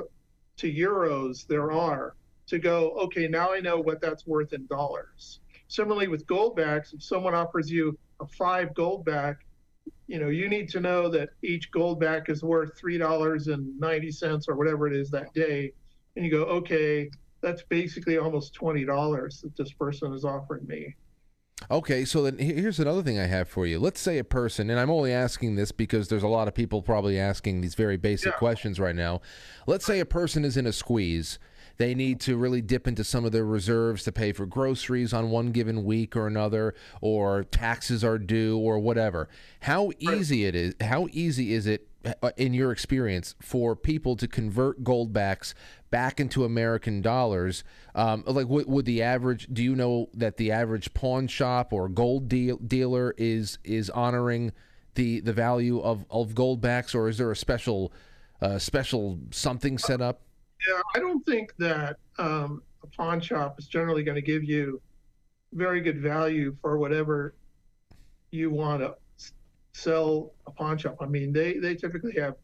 to 0.56 0.72
euros 0.72 1.46
there 1.46 1.72
are 1.72 2.14
to 2.46 2.58
go, 2.58 2.90
okay, 2.92 3.26
now 3.26 3.52
I 3.52 3.60
know 3.60 3.80
what 3.80 4.00
that's 4.00 4.26
worth 4.26 4.52
in 4.52 4.66
dollars. 4.66 5.40
Similarly 5.68 6.08
with 6.08 6.26
goldbacks, 6.26 6.92
if 6.92 7.02
someone 7.02 7.34
offers 7.34 7.70
you 7.70 7.98
a 8.22 8.26
five 8.26 8.70
goldback, 8.74 9.36
you 10.06 10.18
know, 10.18 10.28
you 10.28 10.48
need 10.48 10.68
to 10.70 10.80
know 10.80 11.08
that 11.08 11.30
each 11.42 11.70
gold 11.70 12.00
back 12.00 12.28
is 12.28 12.42
worth 12.42 12.76
three 12.78 12.98
dollars 12.98 13.48
and 13.48 13.78
ninety 13.78 14.10
cents 14.10 14.48
or 14.48 14.56
whatever 14.56 14.86
it 14.86 14.94
is 14.94 15.10
that 15.10 15.32
day. 15.34 15.72
And 16.16 16.24
you 16.24 16.30
go, 16.30 16.44
okay, 16.44 17.10
that's 17.40 17.62
basically 17.62 18.18
almost 18.18 18.54
twenty 18.54 18.84
dollars 18.84 19.40
that 19.42 19.56
this 19.56 19.72
person 19.72 20.12
is 20.14 20.24
offering 20.24 20.66
me. 20.66 20.94
Okay, 21.70 22.04
so 22.04 22.24
then 22.24 22.38
here's 22.38 22.80
another 22.80 23.02
thing 23.02 23.20
I 23.20 23.26
have 23.26 23.48
for 23.48 23.66
you. 23.66 23.78
Let's 23.78 24.00
say 24.00 24.18
a 24.18 24.24
person, 24.24 24.68
and 24.68 24.80
I'm 24.80 24.90
only 24.90 25.12
asking 25.12 25.54
this 25.54 25.70
because 25.70 26.08
there's 26.08 26.24
a 26.24 26.28
lot 26.28 26.48
of 26.48 26.54
people 26.54 26.82
probably 26.82 27.18
asking 27.20 27.60
these 27.60 27.76
very 27.76 27.96
basic 27.96 28.32
Yeah. 28.32 28.38
questions 28.38 28.80
right 28.80 28.96
now. 28.96 29.20
Let's 29.68 29.84
say 29.86 30.00
a 30.00 30.04
person 30.04 30.44
is 30.44 30.56
in 30.56 30.66
a 30.66 30.72
squeeze. 30.72 31.38
They 31.76 31.94
need 31.94 32.20
to 32.20 32.36
really 32.36 32.60
dip 32.60 32.86
into 32.86 33.04
some 33.04 33.24
of 33.24 33.32
their 33.32 33.44
reserves 33.44 34.04
to 34.04 34.12
pay 34.12 34.32
for 34.32 34.46
groceries 34.46 35.12
on 35.12 35.30
one 35.30 35.52
given 35.52 35.84
week 35.84 36.16
or 36.16 36.26
another, 36.26 36.74
or 37.00 37.44
taxes 37.44 38.04
are 38.04 38.18
due, 38.18 38.58
or 38.58 38.78
whatever. 38.78 39.28
How 39.60 39.90
easy 39.98 40.44
it 40.44 40.54
is? 40.54 40.74
How 40.80 41.08
easy 41.12 41.52
is 41.52 41.66
it, 41.66 41.88
uh, 42.04 42.30
in 42.36 42.54
your 42.54 42.72
experience, 42.72 43.34
for 43.40 43.74
people 43.76 44.16
to 44.16 44.28
convert 44.28 44.84
goldbacks 44.84 45.54
back 45.90 46.20
into 46.20 46.44
American 46.44 47.00
dollars? 47.02 47.64
Um, 47.94 48.24
like, 48.26 48.48
would, 48.48 48.66
would 48.66 48.84
the 48.84 49.02
average? 49.02 49.48
Do 49.52 49.62
you 49.62 49.74
know 49.74 50.08
that 50.14 50.36
the 50.36 50.50
average 50.52 50.94
pawn 50.94 51.26
shop 51.28 51.72
or 51.72 51.88
gold 51.88 52.28
deal, 52.28 52.56
dealer 52.58 53.14
is 53.16 53.58
is 53.64 53.90
honoring 53.90 54.52
the 54.94 55.20
the 55.20 55.32
value 55.32 55.80
of 55.80 56.04
of 56.10 56.34
goldbacks, 56.34 56.94
or 56.94 57.08
is 57.08 57.18
there 57.18 57.30
a 57.30 57.36
special 57.36 57.92
uh, 58.40 58.58
special 58.58 59.18
something 59.30 59.78
set 59.78 60.00
up? 60.00 60.20
Yeah, 60.68 60.80
I 60.94 60.98
don't 60.98 61.24
think 61.26 61.54
that 61.58 61.96
um, 62.18 62.62
a 62.82 62.86
pawn 62.86 63.20
shop 63.20 63.58
is 63.58 63.66
generally 63.66 64.02
going 64.02 64.14
to 64.14 64.22
give 64.22 64.44
you 64.44 64.80
very 65.52 65.80
good 65.80 66.00
value 66.00 66.56
for 66.60 66.78
whatever 66.78 67.34
you 68.30 68.50
want 68.50 68.80
to 68.80 68.94
sell 69.72 70.32
a 70.46 70.50
pawn 70.50 70.78
shop. 70.78 70.96
I 71.00 71.06
mean, 71.06 71.32
they, 71.32 71.54
they 71.54 71.74
typically 71.74 72.14
have 72.20 72.36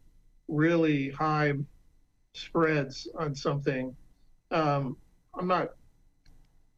really 0.47 1.09
high 1.11 1.53
spreads 2.33 3.07
on 3.17 3.33
something. 3.35 3.95
Um, 4.51 4.97
I'm 5.37 5.47
not 5.47 5.69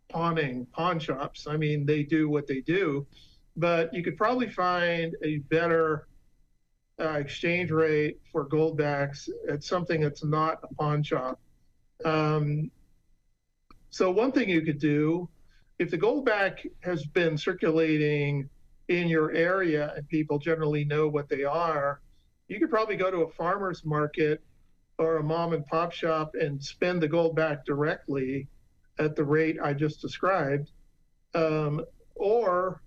pawning 0.09 0.65
pawn 0.67 0.99
shops. 0.99 1.47
I 1.47 1.57
mean, 1.57 1.85
they 1.85 2.03
do 2.03 2.29
what 2.29 2.47
they 2.47 2.61
do, 2.61 3.07
but 3.55 3.93
you 3.93 4.03
could 4.03 4.17
probably 4.17 4.49
find 4.49 5.15
a 5.23 5.37
better 5.37 6.07
uh, 6.99 7.13
exchange 7.13 7.71
rate 7.71 8.19
for 8.31 8.43
gold 8.43 8.77
goldbacks 8.77 9.29
at 9.49 9.63
something 9.63 10.01
that's 10.01 10.23
not 10.23 10.59
a 10.63 10.73
pawn 10.75 11.03
shop. 11.03 11.39
Um, 12.05 12.71
so 13.89 14.11
one 14.11 14.31
thing 14.31 14.49
you 14.49 14.61
could 14.61 14.79
do, 14.79 15.29
if 15.79 15.89
the 15.89 15.97
goldback 15.97 16.65
has 16.81 17.05
been 17.05 17.37
circulating 17.37 18.49
in 18.87 19.07
your 19.07 19.31
area 19.31 19.93
and 19.95 20.07
people 20.07 20.37
generally 20.37 20.85
know 20.85 21.07
what 21.07 21.29
they 21.29 21.43
are, 21.43 22.01
you 22.47 22.59
could 22.59 22.69
probably 22.69 22.95
go 22.95 23.09
to 23.09 23.21
a 23.21 23.31
farmer's 23.31 23.83
market 23.85 24.41
or 24.97 25.17
a 25.17 25.23
mom 25.23 25.53
and 25.53 25.65
pop 25.67 25.91
shop 25.91 26.35
and 26.39 26.63
spend 26.63 27.01
the 27.01 27.09
goldback 27.09 27.65
directly 27.65 28.47
at 28.99 29.15
the 29.15 29.23
rate 29.23 29.57
I 29.61 29.73
just 29.73 30.01
described. 30.01 30.71
Um, 31.33 31.83
or 32.15 32.81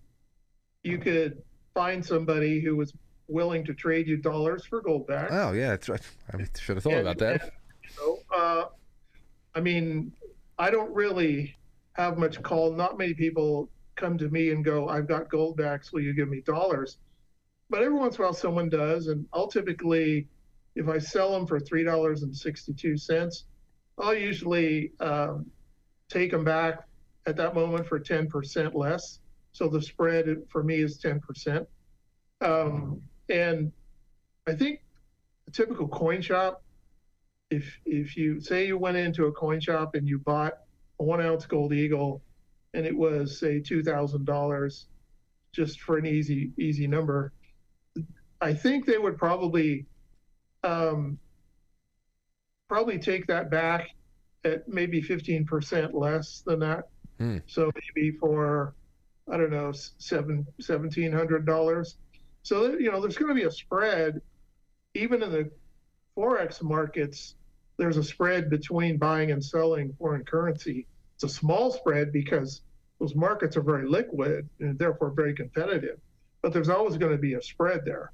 you 0.82 0.98
could 0.98 1.42
find 1.72 2.04
somebody 2.04 2.60
who 2.60 2.76
was 2.76 2.92
willing 3.28 3.64
to 3.64 3.74
trade 3.74 4.06
you 4.06 4.16
dollars 4.16 4.64
for 4.64 4.82
goldback. 4.82 5.28
Oh 5.30 5.52
yeah, 5.52 5.70
that's 5.70 5.88
right. 5.88 6.00
I 6.32 6.46
should 6.58 6.76
have 6.76 6.84
thought 6.84 6.92
And- 6.94 7.02
about 7.08 7.18
that. 7.18 7.42
and, 7.42 7.50
you 7.82 7.90
know, 8.00 8.18
uh, 8.36 8.64
I 9.54 9.60
mean, 9.60 10.12
I 10.58 10.70
don't 10.70 10.92
really 10.94 11.56
have 11.92 12.18
much 12.18 12.42
call. 12.42 12.72
Not 12.72 12.98
many 12.98 13.14
people 13.14 13.68
come 13.96 14.18
to 14.18 14.28
me 14.28 14.50
and 14.50 14.64
go, 14.64 14.88
"I've 14.88 15.06
got 15.06 15.30
gold 15.30 15.56
backs. 15.56 15.92
Will 15.92 16.00
you 16.02 16.12
give 16.12 16.28
me 16.28 16.40
dollars?" 16.40 16.98
But 17.70 17.82
every 17.82 17.98
once 17.98 18.16
in 18.16 18.22
a 18.22 18.26
while, 18.26 18.34
someone 18.34 18.68
does, 18.68 19.06
and 19.06 19.26
I'll 19.32 19.46
typically, 19.48 20.28
if 20.74 20.88
I 20.88 20.98
sell 20.98 21.32
them 21.32 21.46
for 21.46 21.58
three 21.60 21.84
dollars 21.84 22.22
and 22.22 22.36
sixty-two 22.36 22.96
cents, 22.96 23.44
I'll 23.98 24.14
usually 24.14 24.92
um, 25.00 25.46
take 26.08 26.30
them 26.30 26.44
back 26.44 26.86
at 27.26 27.36
that 27.36 27.54
moment 27.54 27.86
for 27.86 27.98
ten 27.98 28.28
percent 28.28 28.74
less. 28.74 29.20
So 29.52 29.68
the 29.68 29.80
spread 29.80 30.42
for 30.50 30.62
me 30.64 30.80
is 30.82 30.98
ten 30.98 31.20
percent. 31.20 31.66
Um, 32.40 33.00
and 33.28 33.72
I 34.46 34.54
think 34.54 34.80
a 35.48 35.50
typical 35.50 35.88
coin 35.88 36.20
shop 36.20 36.62
if 37.50 37.78
if 37.84 38.16
you 38.16 38.40
say 38.40 38.66
you 38.66 38.78
went 38.78 38.96
into 38.96 39.26
a 39.26 39.32
coin 39.32 39.60
shop 39.60 39.94
and 39.94 40.08
you 40.08 40.18
bought 40.18 40.54
a 41.00 41.04
one 41.04 41.20
ounce 41.20 41.46
gold 41.46 41.72
eagle 41.72 42.22
and 42.74 42.86
it 42.86 42.96
was 42.96 43.38
say 43.38 43.60
two 43.60 43.82
thousand 43.82 44.24
dollars 44.24 44.86
just 45.52 45.80
for 45.80 45.98
an 45.98 46.06
easy 46.06 46.50
easy 46.58 46.86
number 46.86 47.32
i 48.40 48.52
think 48.52 48.86
they 48.86 48.98
would 48.98 49.16
probably 49.16 49.86
um, 50.64 51.18
probably 52.68 52.98
take 52.98 53.26
that 53.26 53.50
back 53.50 53.90
at 54.44 54.66
maybe 54.66 55.00
15% 55.02 55.92
less 55.94 56.42
than 56.46 56.58
that 56.60 56.88
Hmm. 57.18 57.38
so 57.46 57.70
maybe 57.96 58.10
for 58.18 58.74
i 59.30 59.36
don't 59.36 59.52
know 59.52 59.70
seven 59.98 60.44
seventeen 60.60 61.12
hundred 61.12 61.46
dollars 61.46 61.96
so 62.44 62.78
you 62.78 62.92
know 62.92 63.00
there's 63.00 63.16
going 63.16 63.34
to 63.34 63.34
be 63.34 63.46
a 63.46 63.50
spread 63.50 64.22
even 64.94 65.22
in 65.22 65.32
the 65.32 65.50
forex 66.16 66.62
markets, 66.62 67.34
there's 67.76 67.96
a 67.96 68.04
spread 68.04 68.48
between 68.48 68.96
buying 68.96 69.32
and 69.32 69.44
selling 69.44 69.92
foreign 69.98 70.24
currency. 70.24 70.86
It's 71.16 71.24
a 71.24 71.28
small 71.28 71.72
spread 71.72 72.12
because 72.12 72.62
those 73.00 73.14
markets 73.14 73.56
are 73.56 73.62
very 73.62 73.88
liquid 73.88 74.48
and 74.60 74.78
therefore 74.78 75.10
very 75.10 75.34
competitive. 75.34 75.98
But 76.42 76.52
there's 76.52 76.68
always 76.68 76.96
going 76.96 77.12
to 77.12 77.18
be 77.18 77.34
a 77.34 77.42
spread 77.42 77.84
there. 77.84 78.12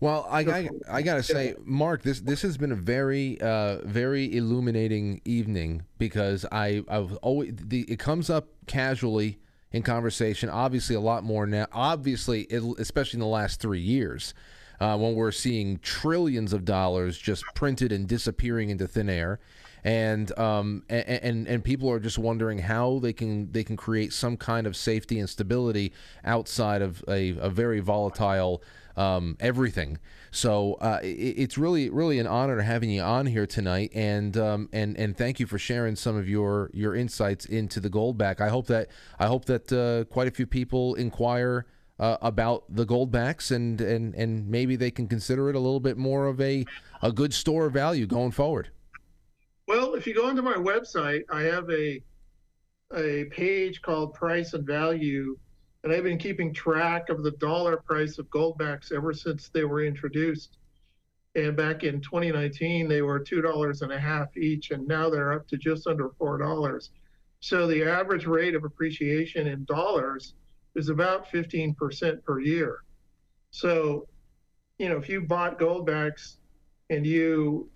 Well, 0.00 0.26
I, 0.28 0.40
I, 0.40 0.68
I 0.90 1.02
gotta 1.02 1.22
say, 1.22 1.54
Mark, 1.64 2.02
this 2.02 2.20
this 2.20 2.42
has 2.42 2.58
been 2.58 2.70
a 2.70 2.76
very 2.76 3.40
uh, 3.40 3.78
very 3.84 4.36
illuminating 4.36 5.22
evening 5.24 5.84
because 5.96 6.44
I 6.52 6.84
I've 6.86 7.16
always 7.16 7.54
the 7.56 7.82
it 7.82 7.98
comes 7.98 8.28
up 8.28 8.48
casually 8.66 9.38
in 9.74 9.82
conversation. 9.82 10.48
Obviously, 10.48 10.94
a 10.94 11.00
lot 11.00 11.24
more 11.24 11.46
now. 11.46 11.66
Obviously, 11.72 12.46
especially 12.78 13.16
in 13.16 13.20
the 13.20 13.26
last 13.26 13.60
three 13.60 13.80
years, 13.80 14.32
uh, 14.80 14.96
when 14.96 15.16
we're 15.16 15.32
seeing 15.32 15.80
trillions 15.80 16.52
of 16.52 16.64
dollars 16.64 17.18
just 17.18 17.44
printed 17.56 17.90
and 17.90 18.06
disappearing 18.06 18.70
into 18.70 18.86
thin 18.86 19.10
air. 19.10 19.40
And 19.82 20.36
um 20.38 20.82
and, 20.88 21.06
and 21.06 21.46
and 21.46 21.62
people 21.62 21.90
are 21.90 22.00
just 22.00 22.18
wondering 22.18 22.56
how 22.58 23.00
they 23.00 23.12
can 23.12 23.52
they 23.52 23.62
can 23.62 23.76
create 23.76 24.14
some 24.14 24.38
kind 24.38 24.66
of 24.66 24.76
safety 24.76 25.18
and 25.18 25.28
stability 25.28 25.92
outside 26.24 26.80
of 26.80 27.04
a, 27.06 27.36
a 27.38 27.50
very 27.50 27.80
volatile 27.80 28.62
um, 28.96 29.36
everything. 29.40 29.98
So 30.30 30.74
uh, 30.74 31.00
it, 31.02 31.06
it's 31.06 31.58
really, 31.58 31.90
really 31.90 32.18
an 32.18 32.26
honor 32.26 32.60
having 32.60 32.90
you 32.90 33.02
on 33.02 33.26
here 33.26 33.46
tonight, 33.46 33.92
and 33.94 34.36
um, 34.36 34.68
and 34.72 34.96
and 34.96 35.16
thank 35.16 35.40
you 35.40 35.46
for 35.46 35.58
sharing 35.58 35.96
some 35.96 36.16
of 36.16 36.28
your 36.28 36.70
your 36.72 36.94
insights 36.94 37.44
into 37.46 37.80
the 37.80 37.90
Goldback. 37.90 38.40
I 38.40 38.48
hope 38.48 38.66
that 38.68 38.88
I 39.18 39.26
hope 39.26 39.44
that 39.46 39.72
uh, 39.72 40.04
quite 40.12 40.28
a 40.28 40.32
few 40.32 40.46
people 40.46 40.94
inquire. 40.94 41.66
Uh, 41.96 42.16
about 42.22 42.64
the 42.68 42.84
goldbacks 42.84 43.52
and, 43.52 43.80
and 43.80 44.16
and 44.16 44.48
maybe 44.48 44.74
they 44.74 44.90
can 44.90 45.06
consider 45.06 45.48
it 45.48 45.54
a 45.54 45.60
little 45.60 45.78
bit 45.78 45.96
more 45.96 46.26
of 46.26 46.40
a 46.40 46.64
a 47.02 47.12
good 47.12 47.32
store 47.32 47.66
of 47.66 47.72
value 47.72 48.04
going 48.04 48.32
forward. 48.32 48.68
Well, 49.68 49.94
if 49.94 50.04
you 50.04 50.12
go 50.12 50.26
onto 50.26 50.42
my 50.42 50.54
website, 50.54 51.22
I 51.30 51.42
have 51.42 51.70
a 51.70 52.02
a 52.94 53.26
page 53.26 53.80
called 53.82 54.14
Price 54.14 54.54
and 54.54 54.66
Value, 54.66 55.38
and 55.84 55.92
I've 55.92 56.02
been 56.02 56.18
keeping 56.18 56.52
track 56.52 57.10
of 57.10 57.22
the 57.22 57.32
dollar 57.32 57.76
price 57.76 58.18
of 58.18 58.30
goldbacks 58.30 58.90
ever 58.90 59.12
since 59.12 59.50
they 59.50 59.64
were 59.64 59.84
introduced. 59.84 60.56
And 61.34 61.54
back 61.54 61.84
in 61.84 62.00
2019, 62.00 62.88
they 62.88 63.02
were 63.02 63.18
two 63.18 63.42
dollars 63.42 63.82
and 63.82 63.92
a 63.92 63.98
half 63.98 64.34
each, 64.36 64.70
and 64.70 64.88
now 64.88 65.10
they're 65.10 65.34
up 65.34 65.46
to 65.48 65.58
just 65.58 65.86
under 65.86 66.08
four 66.18 66.38
dollars. 66.38 66.90
So 67.40 67.66
the 67.66 67.84
average 67.84 68.24
rate 68.24 68.54
of 68.54 68.64
appreciation 68.64 69.46
in 69.46 69.66
dollars 69.66 70.34
is 70.74 70.88
about 70.88 71.30
15% 71.30 72.24
per 72.24 72.40
year. 72.40 72.78
So, 73.50 74.08
you 74.78 74.88
know, 74.88 74.96
if 74.96 75.08
you 75.10 75.20
bought 75.20 75.58
goldbacks 75.58 76.36
and 76.88 77.06
you 77.06 77.68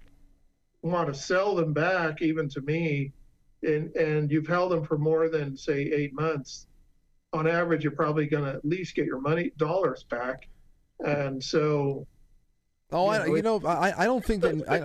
want 0.80 1.12
to 1.12 1.14
sell 1.14 1.54
them 1.54 1.74
back, 1.74 2.22
even 2.22 2.48
to 2.50 2.62
me, 2.62 3.12
and 3.62 3.94
and 3.96 4.30
you've 4.30 4.46
held 4.46 4.72
them 4.72 4.84
for 4.84 4.96
more 4.96 5.28
than 5.28 5.59
say 5.59 5.82
eight 5.82 6.14
months, 6.14 6.68
on 7.33 7.47
average, 7.47 7.85
you're 7.85 7.93
probably 7.93 8.26
going 8.26 8.45
to 8.45 8.51
at 8.51 8.64
least 8.64 8.95
get 8.95 9.07
your 9.07 9.20
money 9.20 9.53
dollars 9.57 10.05
back. 10.05 10.49
And 11.01 11.43
so, 11.43 12.07
Oh, 12.91 13.07
You 13.07 13.11
I, 13.11 13.18
know, 13.18 13.35
you 13.35 13.43
know, 13.43 13.62
I, 13.66 14.03
I 14.03 14.05
don't 14.07 14.24
think 14.24 14.43
that 14.43 14.64
I, 14.68 14.79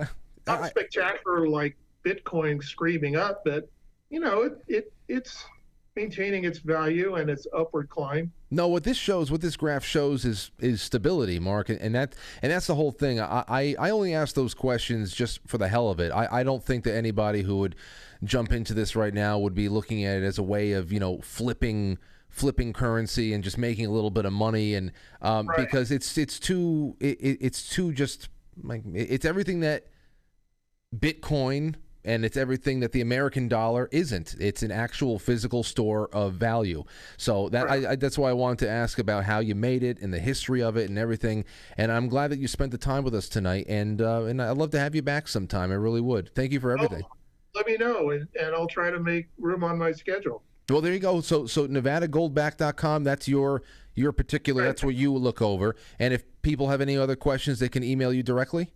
not 0.46 0.62
I, 0.62 0.68
spectacular 0.68 1.48
like 1.48 1.76
Bitcoin 2.04 2.62
screaming 2.62 3.16
up, 3.16 3.42
but 3.44 3.68
you 4.10 4.20
know, 4.20 4.42
it, 4.42 4.58
it 4.68 4.92
it's 5.08 5.44
maintaining 5.96 6.44
its 6.44 6.58
value 6.58 7.14
and 7.14 7.30
its 7.30 7.46
upward 7.56 7.88
climb. 7.88 8.30
No, 8.50 8.68
what 8.68 8.84
this 8.84 8.96
shows, 8.96 9.30
what 9.30 9.40
this 9.40 9.56
graph 9.56 9.84
shows, 9.84 10.26
is 10.26 10.50
is 10.60 10.82
stability, 10.82 11.38
Mark, 11.38 11.70
and, 11.70 11.80
and 11.80 11.94
that 11.94 12.14
and 12.42 12.52
that's 12.52 12.66
the 12.66 12.74
whole 12.74 12.92
thing. 12.92 13.20
I, 13.20 13.44
I 13.48 13.76
I 13.78 13.90
only 13.90 14.14
ask 14.14 14.34
those 14.34 14.52
questions 14.52 15.14
just 15.14 15.40
for 15.46 15.56
the 15.56 15.68
hell 15.68 15.88
of 15.88 15.98
it. 15.98 16.12
I, 16.12 16.28
I 16.40 16.42
don't 16.42 16.62
think 16.62 16.84
that 16.84 16.94
anybody 16.94 17.40
who 17.42 17.56
would 17.58 17.74
jump 18.22 18.52
into 18.52 18.74
this 18.74 18.94
right 18.94 19.14
now 19.14 19.38
would 19.38 19.54
be 19.54 19.70
looking 19.70 20.04
at 20.04 20.18
it 20.18 20.24
as 20.24 20.36
a 20.36 20.42
way 20.42 20.72
of 20.72 20.92
you 20.92 21.00
know 21.00 21.20
flipping 21.22 21.96
flipping 22.34 22.72
currency 22.72 23.32
and 23.32 23.44
just 23.44 23.56
making 23.56 23.86
a 23.86 23.90
little 23.90 24.10
bit 24.10 24.24
of 24.24 24.32
money 24.32 24.74
and 24.74 24.90
um, 25.22 25.46
Right. 25.46 25.56
because 25.58 25.90
it's 25.92 26.18
it's 26.18 26.40
too 26.40 26.96
it, 27.00 27.18
it- 27.20 27.38
it's 27.40 27.68
too 27.70 27.92
just 27.92 28.28
like 28.62 28.82
it's 28.92 29.24
everything 29.24 29.60
that 29.60 29.86
Bitcoin 30.94 31.76
and 32.06 32.22
it's 32.24 32.36
everything 32.36 32.80
that 32.80 32.92
the 32.92 33.00
American 33.00 33.48
dollar 33.48 33.88
isn't. 33.90 34.34
It's 34.38 34.62
an 34.62 34.70
actual 34.70 35.18
physical 35.18 35.62
store 35.62 36.08
of 36.12 36.34
value. 36.34 36.84
So 37.16 37.48
that 37.48 37.70
I, 37.70 37.92
I, 37.92 37.96
that's 37.96 38.18
why 38.18 38.28
I 38.28 38.34
wanted 38.34 38.58
to 38.66 38.68
ask 38.70 38.98
about 38.98 39.24
how 39.24 39.38
you 39.38 39.54
made 39.54 39.82
it 39.82 40.00
and 40.02 40.12
the 40.12 40.18
history 40.18 40.62
of 40.62 40.76
it 40.76 40.90
and 40.90 40.98
everything. 40.98 41.46
And 41.78 41.90
I'm 41.90 42.08
glad 42.08 42.30
that 42.30 42.38
you 42.38 42.46
spent 42.46 42.72
the 42.72 42.78
time 42.78 43.04
with 43.04 43.14
us 43.14 43.28
tonight. 43.28 43.64
And 43.68 44.02
uh, 44.02 44.24
and 44.24 44.42
I'd 44.42 44.58
love 44.58 44.70
to 44.72 44.78
have 44.78 44.94
you 44.94 45.00
back 45.02 45.28
sometime. 45.28 45.70
I 45.72 45.76
really 45.76 46.02
would. 46.02 46.34
Thank 46.34 46.52
you 46.52 46.60
for 46.60 46.72
everything. 46.72 47.04
Let 47.54 47.66
me 47.66 47.76
know, 47.76 48.10
and, 48.10 48.26
and 48.38 48.54
I'll 48.54 48.66
try 48.66 48.90
to 48.90 48.98
make 48.98 49.28
room 49.38 49.62
on 49.64 49.78
my 49.78 49.92
schedule. 49.92 50.42
Well, 50.68 50.80
there 50.80 50.92
you 50.92 50.98
go. 50.98 51.20
So 51.20 51.46
so 51.46 51.66
NevadaGoldback.com. 51.66 53.04
That's 53.04 53.28
your 53.28 53.62
your 53.94 54.12
particular. 54.12 54.64
That's 54.64 54.82
what 54.82 54.94
you 54.94 55.12
look 55.12 55.42
over. 55.42 55.76
And 55.98 56.14
if 56.14 56.24
people 56.42 56.68
have 56.68 56.80
any 56.80 56.96
other 56.96 57.16
questions, 57.16 57.58
they 57.58 57.68
can 57.68 57.84
email 57.84 58.12
you 58.12 58.22
directly. 58.22 58.72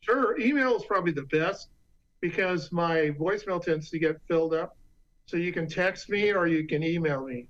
Sure, 0.00 0.38
email 0.38 0.76
is 0.76 0.84
probably 0.84 1.12
the 1.12 1.22
best 1.22 1.68
because 2.20 2.70
my 2.70 3.10
voicemail 3.18 3.62
tends 3.62 3.90
to 3.90 3.98
get 3.98 4.20
filled 4.28 4.54
up. 4.54 4.76
So 5.26 5.38
you 5.38 5.52
can 5.52 5.66
text 5.66 6.10
me 6.10 6.32
or 6.32 6.46
you 6.46 6.66
can 6.66 6.82
email 6.82 7.24
me. 7.24 7.46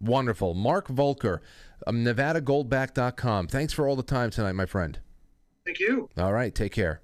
Wonderful. 0.00 0.52
Mark 0.52 0.88
Voelker, 0.88 1.40
um, 1.86 2.04
NevadaGoldback.com. 2.04 3.48
Thanks 3.48 3.72
for 3.72 3.88
all 3.88 3.96
the 3.96 4.02
time 4.02 4.28
tonight, 4.30 4.52
my 4.52 4.66
friend. 4.66 4.98
Thank 5.64 5.80
you. 5.80 6.10
All 6.18 6.34
right, 6.34 6.54
take 6.54 6.72
care. 6.72 7.00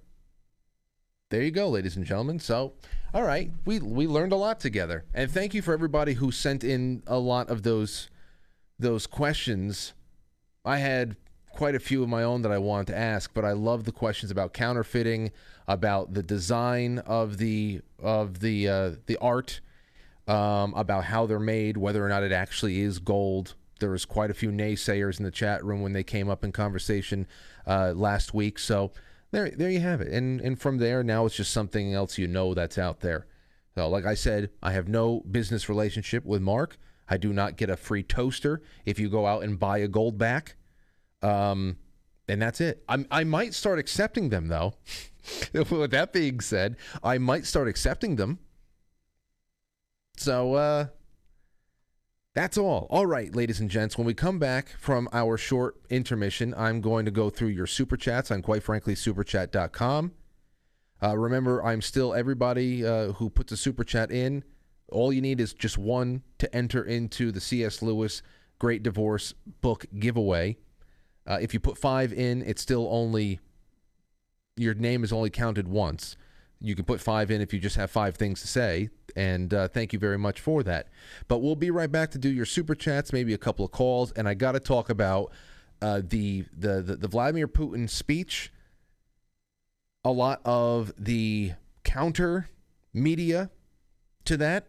There 1.31 1.43
you 1.43 1.51
go, 1.51 1.71
ladies 1.71 1.97
and 1.97 2.05
gentlemen. 2.05 2.39
So, 2.39 2.75
all 3.15 3.23
right, 3.23 3.51
we 3.67 3.79
we 3.79 4.07
learned 4.07 4.33
a 4.33 4.37
lot 4.37 4.59
together, 4.59 5.05
and 5.13 5.31
thank 5.31 5.53
you 5.53 5.61
for 5.61 5.75
everybody 5.75 6.15
who 6.15 6.33
sent 6.33 6.65
in 6.65 7.03
a 7.07 7.19
lot 7.19 7.51
of 7.51 7.63
those 7.63 8.09
those 8.79 9.07
questions. 9.07 9.93
I 10.65 10.79
had 10.79 11.17
quite 11.51 11.75
a 11.75 11.81
few 11.81 12.03
of 12.03 12.09
my 12.09 12.23
own 12.23 12.43
that 12.43 12.53
I 12.53 12.59
wanted 12.59 12.87
to 12.89 12.97
ask, 12.97 13.33
but 13.35 13.45
I 13.45 13.53
love 13.53 13.85
the 13.85 13.93
questions 13.93 14.31
about 14.31 14.55
counterfeiting, 14.55 15.31
about 15.69 16.15
the 16.15 16.23
design 16.23 17.01
of 17.01 17.37
the 17.37 17.83
of 17.99 18.41
the 18.41 18.69
uh, 18.69 18.91
the 19.07 19.19
art, 19.19 19.61
um, 20.27 20.73
about 20.75 21.05
how 21.05 21.27
they're 21.27 21.39
made, 21.39 21.77
whether 21.77 22.05
or 22.05 22.09
not 22.09 22.23
it 22.23 22.33
actually 22.33 22.81
is 22.81 22.99
gold. 22.99 23.55
There 23.79 23.91
was 23.91 24.05
quite 24.07 24.31
a 24.31 24.35
few 24.35 24.51
naysayers 24.51 25.19
in 25.19 25.25
the 25.25 25.31
chat 25.31 25.63
room 25.65 25.83
when 25.83 25.93
they 25.93 26.05
came 26.05 26.31
up 26.31 26.45
in 26.45 26.53
conversation 26.53 27.27
uh, 27.67 27.93
last 27.95 28.33
week. 28.33 28.59
So 28.59 28.93
there, 29.33 29.51
there 29.51 29.71
you 29.71 29.81
have 29.81 30.01
it. 30.01 30.09
And 30.13 30.41
and 30.41 30.61
from 30.61 30.79
there, 30.79 31.03
now 31.03 31.27
it's 31.27 31.37
just 31.37 31.53
something 31.53 31.93
else 31.93 32.19
you 32.19 32.29
know 32.29 32.55
that's 32.55 32.79
out 32.79 33.01
there. 33.01 33.27
So, 33.75 33.89
like 33.89 34.05
I 34.05 34.15
said, 34.15 34.51
I 34.63 34.73
have 34.73 34.89
no 34.89 35.21
business 35.31 35.69
relationship 35.69 36.25
with 36.25 36.43
Mark. 36.43 36.79
I 37.09 37.17
do 37.17 37.33
not 37.33 37.57
get 37.57 37.71
a 37.71 37.77
free 37.77 38.03
toaster 38.03 38.63
if 38.85 38.99
you 38.99 39.09
go 39.09 39.27
out 39.27 39.43
and 39.43 39.59
buy 39.59 39.79
a 39.79 39.89
gold 39.89 40.19
back. 40.19 40.57
Um, 41.23 41.77
and 42.29 42.41
that's 42.41 42.61
it. 42.61 42.83
I'm, 42.89 43.07
I 43.11 43.25
might 43.25 43.55
start 43.55 43.79
accepting 43.79 44.29
them 44.29 44.49
though. 44.49 44.75
With 45.53 45.91
that 45.93 46.13
being 46.13 46.41
said, 46.41 46.77
I 47.03 47.19
might 47.19 47.47
start 47.47 47.69
accepting 47.69 48.17
them. 48.17 48.39
So 50.17 50.55
uh, 50.55 50.87
that's 52.35 52.57
all. 52.57 52.87
All 52.91 53.07
right, 53.07 53.35
ladies 53.35 53.61
and 53.61 53.71
gents. 53.71 53.99
When 53.99 54.07
we 54.07 54.15
come 54.15 54.39
back 54.39 54.71
from 54.79 55.09
our 55.13 55.37
short 55.37 55.77
intermission, 55.91 56.55
I'm 56.57 56.81
going 56.81 57.05
to 57.05 57.11
go 57.11 57.29
through 57.29 57.49
your 57.49 57.67
super 57.67 57.97
chats 57.97 58.31
on 58.31 58.43
quite 58.43 58.63
frankly 58.63 58.95
superchat.com. 58.95 60.13
Uh, 61.03 61.17
remember, 61.19 61.63
I'm 61.65 61.83
still 61.83 62.15
everybody 62.15 62.87
uh, 62.87 63.13
who 63.13 63.29
puts 63.29 63.53
a 63.53 63.57
super 63.57 63.85
chat 63.85 64.11
in. 64.11 64.45
All 64.91 65.13
you 65.13 65.21
need 65.21 65.41
is 65.41 65.53
just 65.53 65.77
one 65.77 66.23
to 66.39 66.55
enter 66.55 66.85
into 66.85 67.33
the 67.33 67.41
C.S. 67.41 67.83
Lewis 67.83 68.23
Great 68.59 68.83
Divorce 68.83 69.35
book 69.61 69.87
giveaway. 69.99 70.57
Uh, 71.27 71.39
if 71.41 71.53
you 71.53 71.61
put 71.61 71.77
five 71.77 72.13
in, 72.13 72.43
it's 72.43 72.63
still 72.63 72.89
only 72.91 73.41
your 74.57 74.75
name 74.75 75.03
is 75.03 75.13
only 75.13 75.31
counted 75.31 75.67
once. 75.67 76.17
You 76.63 76.75
can 76.75 76.85
put 76.85 77.01
five 77.01 77.31
in 77.31 77.41
if 77.41 77.53
you 77.53 77.59
just 77.59 77.77
have 77.77 77.91
five 77.91 78.17
things 78.17 78.41
to 78.43 78.49
say. 78.49 78.91
And 79.17 79.53
uh, 79.53 79.69
thank 79.69 79.93
you 79.93 79.99
very 79.99 80.17
much 80.19 80.41
for 80.41 80.63
that. 80.63 80.89
But 81.29 81.39
we'll 81.39 81.57
be 81.57 81.71
right 81.71 81.91
back 81.91 82.11
to 82.13 82.19
do 82.19 82.31
your 82.31 82.47
super 82.47 82.75
chats, 82.75 83.13
maybe 83.13 83.35
a 83.35 83.39
couple 83.39 83.65
of 83.65 83.73
calls, 83.73 84.13
and 84.13 84.29
I 84.29 84.35
got 84.35 84.53
to 84.53 84.61
talk 84.61 84.89
about 84.89 85.33
uh, 85.83 86.01
the, 86.05 86.45
the 86.57 86.81
the 86.81 86.97
the 86.97 87.09
Vladimir 87.09 87.49
Putin 87.49 87.91
speech. 87.91 88.53
A 90.05 90.11
lot 90.11 90.41
of 90.45 90.93
the 90.97 91.53
counter 91.85 92.49
media 92.95 93.51
to 94.25 94.37
that, 94.37 94.69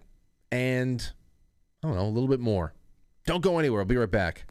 and 0.52 1.12
I 1.84 1.88
don't 1.88 1.96
know 1.96 2.04
a 2.04 2.10
little 2.10 2.30
bit 2.30 2.40
more. 2.40 2.74
Don't 3.26 3.42
go 3.42 3.60
anywhere. 3.60 3.82
I'll 3.82 3.86
be 3.86 3.98
right 3.98 4.10
back. 4.10 4.46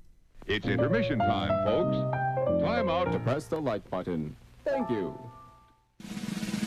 It's 0.47 0.67
intermission 0.67 1.19
time, 1.19 1.65
folks. 1.65 1.97
Time 2.65 2.89
out 2.89 3.13
to 3.13 3.19
press 3.19 3.47
the 3.47 3.61
like 3.61 3.89
button. 3.91 4.35
Thank 4.65 4.91
you. 4.91 5.19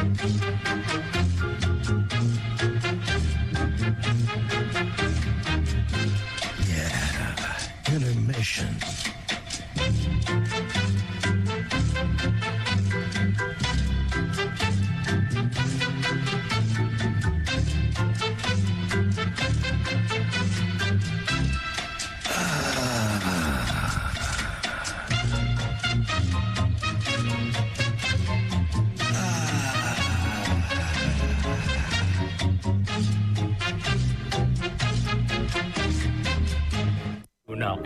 Yeah, 0.00 0.06
intermission. 7.92 8.99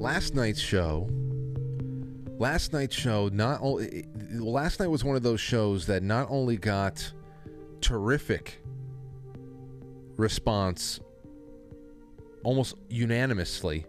Last 0.00 0.34
night's 0.34 0.58
show 0.58 1.06
last 2.38 2.72
night's 2.72 2.96
show 2.96 3.28
not 3.28 3.58
only 3.60 4.06
last 4.32 4.80
night 4.80 4.86
was 4.86 5.04
one 5.04 5.14
of 5.14 5.22
those 5.22 5.40
shows 5.40 5.84
that 5.84 6.02
not 6.02 6.26
only 6.30 6.56
got 6.56 7.12
terrific 7.82 8.62
response 10.16 11.00
almost 12.44 12.76
unanimously 12.88 13.84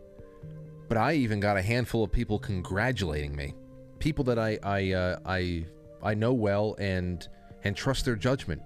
but 0.89 0.97
i 0.97 1.13
even 1.13 1.39
got 1.39 1.55
a 1.55 1.61
handful 1.61 2.03
of 2.03 2.11
people 2.11 2.37
congratulating 2.37 3.33
me. 3.33 3.55
People 3.99 4.25
that 4.25 4.37
i 4.37 4.59
i 4.63 4.91
uh, 4.91 5.17
i 5.25 5.65
i 6.03 6.13
know 6.13 6.33
well 6.33 6.75
and 6.77 7.29
and 7.63 7.77
trust 7.77 8.03
their 8.03 8.17
judgment. 8.17 8.61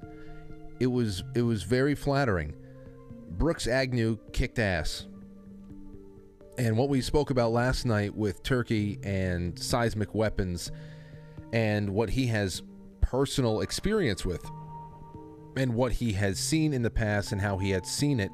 It 0.80 0.88
was 0.88 1.24
it 1.36 1.44
was 1.44 1.62
very 1.62 1.94
flattering. 1.94 2.56
Brooks 3.38 3.68
agnew 3.68 4.18
kicked 4.34 4.58
ass 4.58 5.06
and 6.58 6.78
what 6.78 6.90
we 6.90 7.02
spoke 7.02 7.30
about 7.30 7.52
last 7.52 7.86
night 7.86 8.16
with 8.16 8.44
Turkey 8.44 9.00
and 9.04 9.58
seismic 9.60 10.16
weapons 10.16 10.72
and 11.52 11.90
what 11.90 12.10
he 12.10 12.28
has 12.28 12.62
personal 13.02 13.62
experience 13.62 14.26
with 14.26 14.44
and 15.58 15.74
what 15.74 15.92
he 15.94 16.14
has 16.14 16.40
seen 16.40 16.74
in 16.74 16.82
the 16.82 16.90
past 16.90 17.32
and 17.32 17.42
how 17.42 17.58
he 17.58 17.70
had 17.70 17.86
seen 17.86 18.20
it 18.20 18.32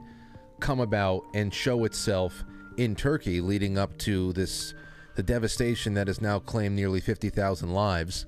come 0.59 0.80
about 0.80 1.24
and 1.34 1.53
show 1.53 1.84
itself 1.86 2.43
in 2.78 2.95
Turkey 2.95 3.41
leading 3.41 3.78
up 3.78 3.97
to 3.97 4.34
this 4.34 4.74
the 5.15 5.24
devastation 5.24 5.93
that 5.93 6.07
has 6.07 6.22
now 6.22 6.39
claimed 6.39 6.76
nearly 6.76 7.01
50,000 7.01 7.74
lives. 7.74 8.26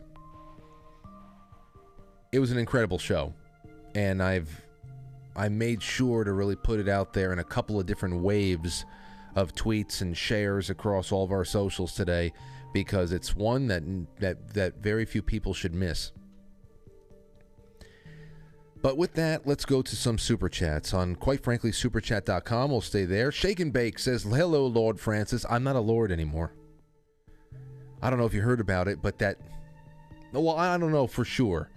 It 2.33 2.39
was 2.39 2.51
an 2.51 2.57
incredible 2.57 2.97
show 2.97 3.33
and 3.95 4.21
I've 4.21 4.61
I 5.35 5.49
made 5.49 5.81
sure 5.81 6.23
to 6.23 6.31
really 6.33 6.55
put 6.55 6.79
it 6.79 6.87
out 6.87 7.13
there 7.13 7.33
in 7.33 7.39
a 7.39 7.43
couple 7.43 7.79
of 7.79 7.85
different 7.85 8.21
waves 8.21 8.85
of 9.36 9.53
tweets 9.53 10.01
and 10.01 10.15
shares 10.15 10.69
across 10.69 11.11
all 11.11 11.23
of 11.23 11.31
our 11.31 11.45
socials 11.45 11.93
today 11.93 12.34
because 12.73 13.11
it's 13.11 13.36
one 13.36 13.67
that 13.67 13.84
that 14.19 14.53
that 14.53 14.77
very 14.77 15.05
few 15.05 15.21
people 15.21 15.53
should 15.53 15.73
miss. 15.73 16.11
But 18.81 18.97
with 18.97 19.13
that, 19.13 19.47
let's 19.47 19.63
go 19.63 19.81
to 19.81 19.95
some 19.95 20.17
super 20.17 20.49
chats 20.49 20.93
on 20.93 21.15
quite 21.15 21.41
frankly 21.41 21.71
superchat.com. 21.71 22.69
We'll 22.69 22.81
stay 22.81 23.05
there. 23.05 23.31
Shake 23.31 23.61
and 23.61 23.71
Bake 23.71 23.97
says, 23.97 24.23
"Hello, 24.23 24.67
Lord 24.67 24.99
Francis. 24.99 25.45
I'm 25.49 25.63
not 25.63 25.77
a 25.77 25.79
lord 25.79 26.11
anymore. 26.11 26.53
I 28.01 28.09
don't 28.09 28.19
know 28.19 28.25
if 28.25 28.34
you 28.34 28.41
heard 28.41 28.59
about 28.59 28.89
it, 28.89 29.01
but 29.01 29.19
that 29.19 29.38
well, 30.34 30.57
I 30.57 30.77
don't 30.77 30.91
know 30.91 31.07
for 31.07 31.23
sure. 31.23 31.69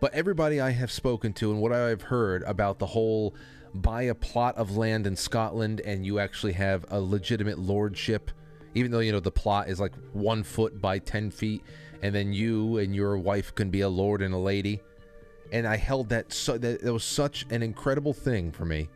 But 0.00 0.14
everybody 0.14 0.60
I 0.60 0.70
have 0.70 0.90
spoken 0.90 1.32
to 1.34 1.50
and 1.50 1.60
what 1.60 1.72
I've 1.72 2.00
heard 2.00 2.42
about 2.44 2.78
the 2.78 2.86
whole 2.86 3.34
buy 3.74 4.02
a 4.02 4.14
plot 4.14 4.56
of 4.56 4.76
land 4.76 5.06
in 5.06 5.16
Scotland 5.16 5.80
and 5.80 6.04
you 6.04 6.18
actually 6.18 6.52
have 6.54 6.84
a 6.90 7.00
legitimate 7.00 7.58
lordship, 7.58 8.30
even 8.74 8.90
though 8.90 9.00
you 9.00 9.12
know 9.12 9.20
the 9.20 9.30
plot 9.30 9.68
is 9.68 9.80
like 9.80 9.92
one 10.12 10.42
foot 10.42 10.80
by 10.80 10.98
ten 10.98 11.30
feet, 11.30 11.62
and 12.02 12.14
then 12.14 12.32
you 12.32 12.78
and 12.78 12.94
your 12.94 13.18
wife 13.18 13.54
can 13.54 13.70
be 13.70 13.82
a 13.82 13.88
lord 13.88 14.22
and 14.22 14.34
a 14.34 14.38
lady. 14.38 14.80
And 15.52 15.66
I 15.66 15.76
held 15.76 16.08
that 16.10 16.32
so 16.32 16.58
that 16.58 16.82
it 16.82 16.90
was 16.90 17.04
such 17.04 17.44
an 17.50 17.62
incredible 17.62 18.12
thing 18.12 18.52
for 18.52 18.64
me 18.64 18.88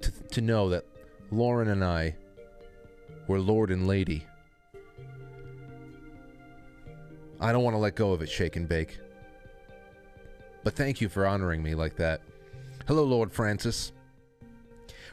to 0.00 0.10
to 0.10 0.40
know 0.40 0.68
that 0.70 0.84
Lauren 1.30 1.68
and 1.68 1.84
I 1.84 2.16
were 3.26 3.40
lord 3.40 3.70
and 3.70 3.86
lady. 3.86 4.26
I 7.40 7.52
don't 7.52 7.64
want 7.64 7.74
to 7.74 7.78
let 7.78 7.94
go 7.96 8.12
of 8.12 8.22
it, 8.22 8.30
shake 8.30 8.56
and 8.56 8.68
bake. 8.68 8.98
But 10.64 10.74
thank 10.74 11.00
you 11.00 11.08
for 11.08 11.26
honoring 11.26 11.62
me 11.62 11.74
like 11.74 11.96
that. 11.96 12.22
Hello, 12.86 13.02
Lord 13.02 13.32
Francis. 13.32 13.90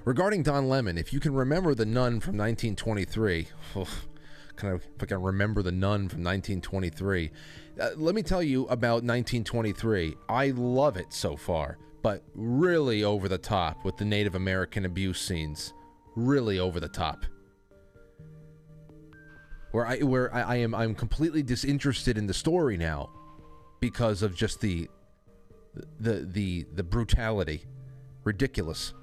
Regarding 0.06 0.44
Don 0.44 0.70
Lemon, 0.70 0.96
if 0.96 1.12
you 1.12 1.20
can 1.20 1.34
remember 1.34 1.74
the 1.74 1.88
nun 1.88 2.20
from 2.20 2.38
1923, 2.38 3.48
kind 4.56 4.76
of 4.76 4.86
if 4.96 5.02
I 5.02 5.06
can 5.08 5.20
remember 5.24 5.64
the 5.64 5.72
nun 5.72 6.08
from 6.08 6.24
1923, 6.24 7.32
uh, 7.82 7.90
let 7.96 8.14
me 8.14 8.22
tell 8.22 8.44
you 8.44 8.66
about 8.66 9.04
1923. 9.04 10.16
I 10.30 10.52
love 10.52 10.98
it 10.98 11.12
so 11.12 11.36
far, 11.36 11.80
but 12.04 12.24
really 12.36 13.04
over 13.04 13.28
the 13.28 13.40
top 13.40 13.84
with 13.84 13.98
the 13.98 14.06
Native 14.06 14.36
American 14.36 14.86
abuse 14.86 15.20
scenes. 15.20 15.74
Really 16.16 16.60
over 16.60 16.80
the 16.80 16.90
top 16.90 17.26
where 19.72 19.88
I 19.88 19.98
where 20.02 20.32
I, 20.32 20.42
I, 20.42 20.56
am 20.58 20.76
I'm 20.76 20.94
completely 20.94 21.42
disinterested 21.42 22.20
in 22.20 22.28
the 22.28 22.34
story 22.36 22.78
now 22.78 23.10
because 23.80 24.22
of 24.22 24.36
just 24.36 24.62
the 24.62 24.88
the 26.00 26.28
the 26.32 26.66
the 26.74 26.84
brutality. 26.84 27.66
Ridiculous. 28.24 28.94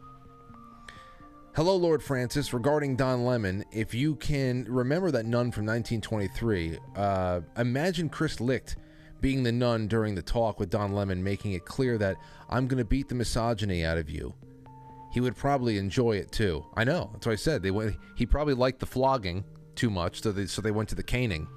Hello, 1.57 1.75
Lord 1.77 2.03
Francis. 2.03 2.53
Regarding 2.53 2.97
Don 2.97 3.25
Lemon, 3.25 3.65
if 3.73 3.93
you 3.93 4.15
can 4.17 4.65
remember 4.69 5.11
that 5.11 5.27
nun 5.27 5.51
from 5.51 5.67
1923, 5.67 6.79
uh, 6.97 7.41
imagine 7.57 8.09
Chris 8.09 8.41
Licht 8.41 8.77
being 9.21 9.43
the 9.43 9.53
nun 9.53 9.89
during 9.89 10.15
the 10.15 10.23
talk 10.23 10.59
with 10.59 10.71
Don 10.71 10.93
Lemon, 10.93 11.23
making 11.23 11.53
it 11.53 11.65
clear 11.65 11.99
that 11.99 12.17
I'm 12.49 12.67
going 12.67 12.79
to 12.79 12.85
beat 12.85 13.09
the 13.09 13.15
misogyny 13.15 13.85
out 13.85 13.99
of 13.99 14.09
you. 14.09 14.33
He 15.13 15.21
would 15.21 15.37
probably 15.37 15.77
enjoy 15.77 16.13
it 16.13 16.31
too. 16.31 16.65
I 16.77 16.85
know. 16.85 17.11
That's 17.13 17.27
what 17.27 17.33
I 17.33 17.37
said. 17.37 17.63
They 17.63 17.73
went. 17.73 17.97
He 18.15 18.27
probably 18.27 18.55
liked 18.55 18.79
the 18.79 18.87
flogging 18.87 19.45
too 19.75 19.91
much, 19.91 20.23
so 20.23 20.31
they 20.31 20.47
so 20.47 20.63
they 20.63 20.71
went 20.71 20.89
to 20.91 20.95
the 20.95 21.03
caning. 21.03 21.49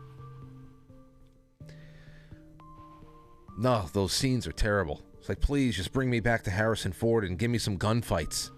No, 3.57 3.85
those 3.93 4.13
scenes 4.13 4.47
are 4.47 4.51
terrible. 4.51 5.01
It's 5.19 5.29
like, 5.29 5.39
please 5.39 5.75
just 5.75 5.93
bring 5.93 6.09
me 6.09 6.19
back 6.19 6.43
to 6.43 6.51
Harrison 6.51 6.91
Ford 6.91 7.23
and 7.23 7.37
give 7.39 7.49
me 7.51 7.57
some 7.57 7.77
gunfights. 7.77 8.51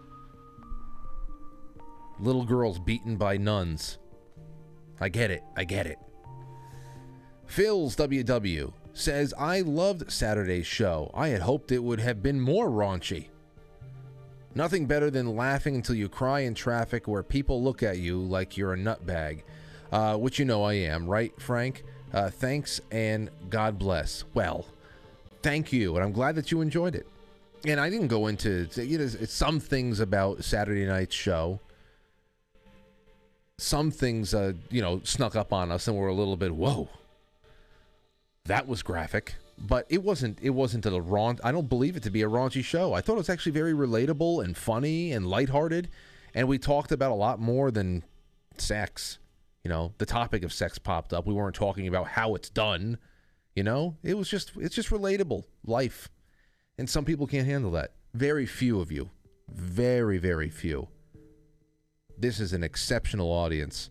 Little 2.20 2.46
girls 2.46 2.80
beaten 2.80 3.18
by 3.18 3.38
nuns. 3.38 4.00
I 5.00 5.10
get 5.10 5.32
it. 5.32 5.44
I 5.58 5.66
get 5.66 5.86
it. 5.86 6.00
Phil's 7.46 7.96
WW 7.98 8.74
says, 8.94 9.34
I 9.38 9.62
loved 9.62 10.12
Saturday's 10.12 10.66
show. 10.66 11.12
I 11.14 11.28
had 11.28 11.42
hoped 11.42 11.72
it 11.72 11.84
would 11.84 12.00
have 12.00 12.24
been 12.24 12.40
more 12.40 12.70
raunchy. 12.70 13.28
Nothing 14.56 14.86
better 14.86 15.12
than 15.12 15.36
laughing 15.36 15.76
until 15.76 15.96
you 15.96 16.08
cry 16.08 16.40
in 16.40 16.56
traffic 16.56 17.08
where 17.08 17.22
people 17.24 17.62
look 17.62 17.84
at 17.84 17.98
you 17.98 18.22
like 18.22 18.56
you're 18.56 18.74
a 18.74 18.78
nutbag. 18.78 19.44
Uh, 19.92 20.16
which 20.16 20.40
you 20.40 20.46
know 20.46 20.64
I 20.64 20.74
am, 20.74 21.06
right, 21.08 21.34
Frank? 21.40 21.84
Uh, 22.14 22.30
thanks 22.30 22.80
and 22.90 23.30
God 23.50 23.78
bless. 23.78 24.24
Well, 24.34 24.66
thank 25.46 25.72
you, 25.72 25.96
and 25.96 26.04
I'm 26.04 26.12
glad 26.12 26.36
that 26.36 26.52
you 26.52 26.62
enjoyed 26.62 26.96
it. 26.96 27.08
And 27.66 27.80
I 27.80 27.90
didn't 27.90 28.08
go 28.08 28.28
into 28.28 28.68
you 28.76 28.98
know 28.98 29.08
some 29.08 29.60
things 29.60 30.00
about 30.00 30.44
Saturday 30.44 30.86
night's 30.86 31.16
show. 31.16 31.60
Some 33.58 33.92
things, 33.92 34.34
uh, 34.34 34.54
you 34.70 34.82
know, 34.82 35.02
snuck 35.04 35.36
up 35.36 35.54
on 35.54 35.72
us 35.72 35.88
and 35.88 35.96
were 35.96 36.10
a 36.10 36.14
little 36.14 36.36
bit 36.36 36.54
whoa. 36.54 36.90
That 38.46 38.68
was 38.68 38.84
graphic 38.84 39.36
but 39.58 39.86
it 39.88 40.04
wasn't 40.04 40.38
it 40.42 40.50
wasn't 40.50 40.86
a 40.86 40.90
raunch 40.90 41.40
I 41.42 41.54
don't 41.54 41.70
believe 41.70 41.96
it 41.96 42.04
to 42.04 42.10
be 42.10 42.24
a 42.24 42.28
raunchy 42.28 42.64
show. 42.64 42.94
I 42.94 43.00
thought 43.00 43.14
it 43.14 43.20
was 43.20 43.30
actually 43.30 43.54
very 43.54 43.74
relatable 43.74 44.44
and 44.44 44.58
funny 44.58 45.14
and 45.14 45.26
lighthearted 45.26 45.90
and 46.34 46.48
we 46.50 46.58
talked 46.58 46.92
about 46.92 47.12
a 47.12 47.16
lot 47.16 47.40
more 47.40 47.72
than 47.72 48.04
sex. 48.58 49.20
You 49.64 49.70
know, 49.70 49.94
the 49.98 50.06
topic 50.06 50.44
of 50.44 50.52
sex 50.52 50.78
popped 50.78 51.14
up. 51.14 51.26
We 51.26 51.34
weren't 51.34 51.56
talking 51.56 51.88
about 51.88 52.08
how 52.08 52.36
it's 52.36 52.50
done. 52.50 52.98
You 53.56 53.64
know, 53.64 53.98
it 54.04 54.16
was 54.18 54.30
just 54.30 54.52
it's 54.58 54.76
just 54.76 54.90
relatable 54.90 55.44
life. 55.66 56.10
And 56.78 56.90
some 56.90 57.06
people 57.06 57.26
can't 57.26 57.48
handle 57.48 57.72
that. 57.72 57.94
Very 58.14 58.46
few 58.46 58.82
of 58.82 58.92
you. 58.92 59.10
Very 59.50 60.18
very 60.18 60.50
few. 60.50 60.90
This 62.18 62.40
is 62.40 62.54
an 62.54 62.64
exceptional 62.64 63.32
audience 63.32 63.90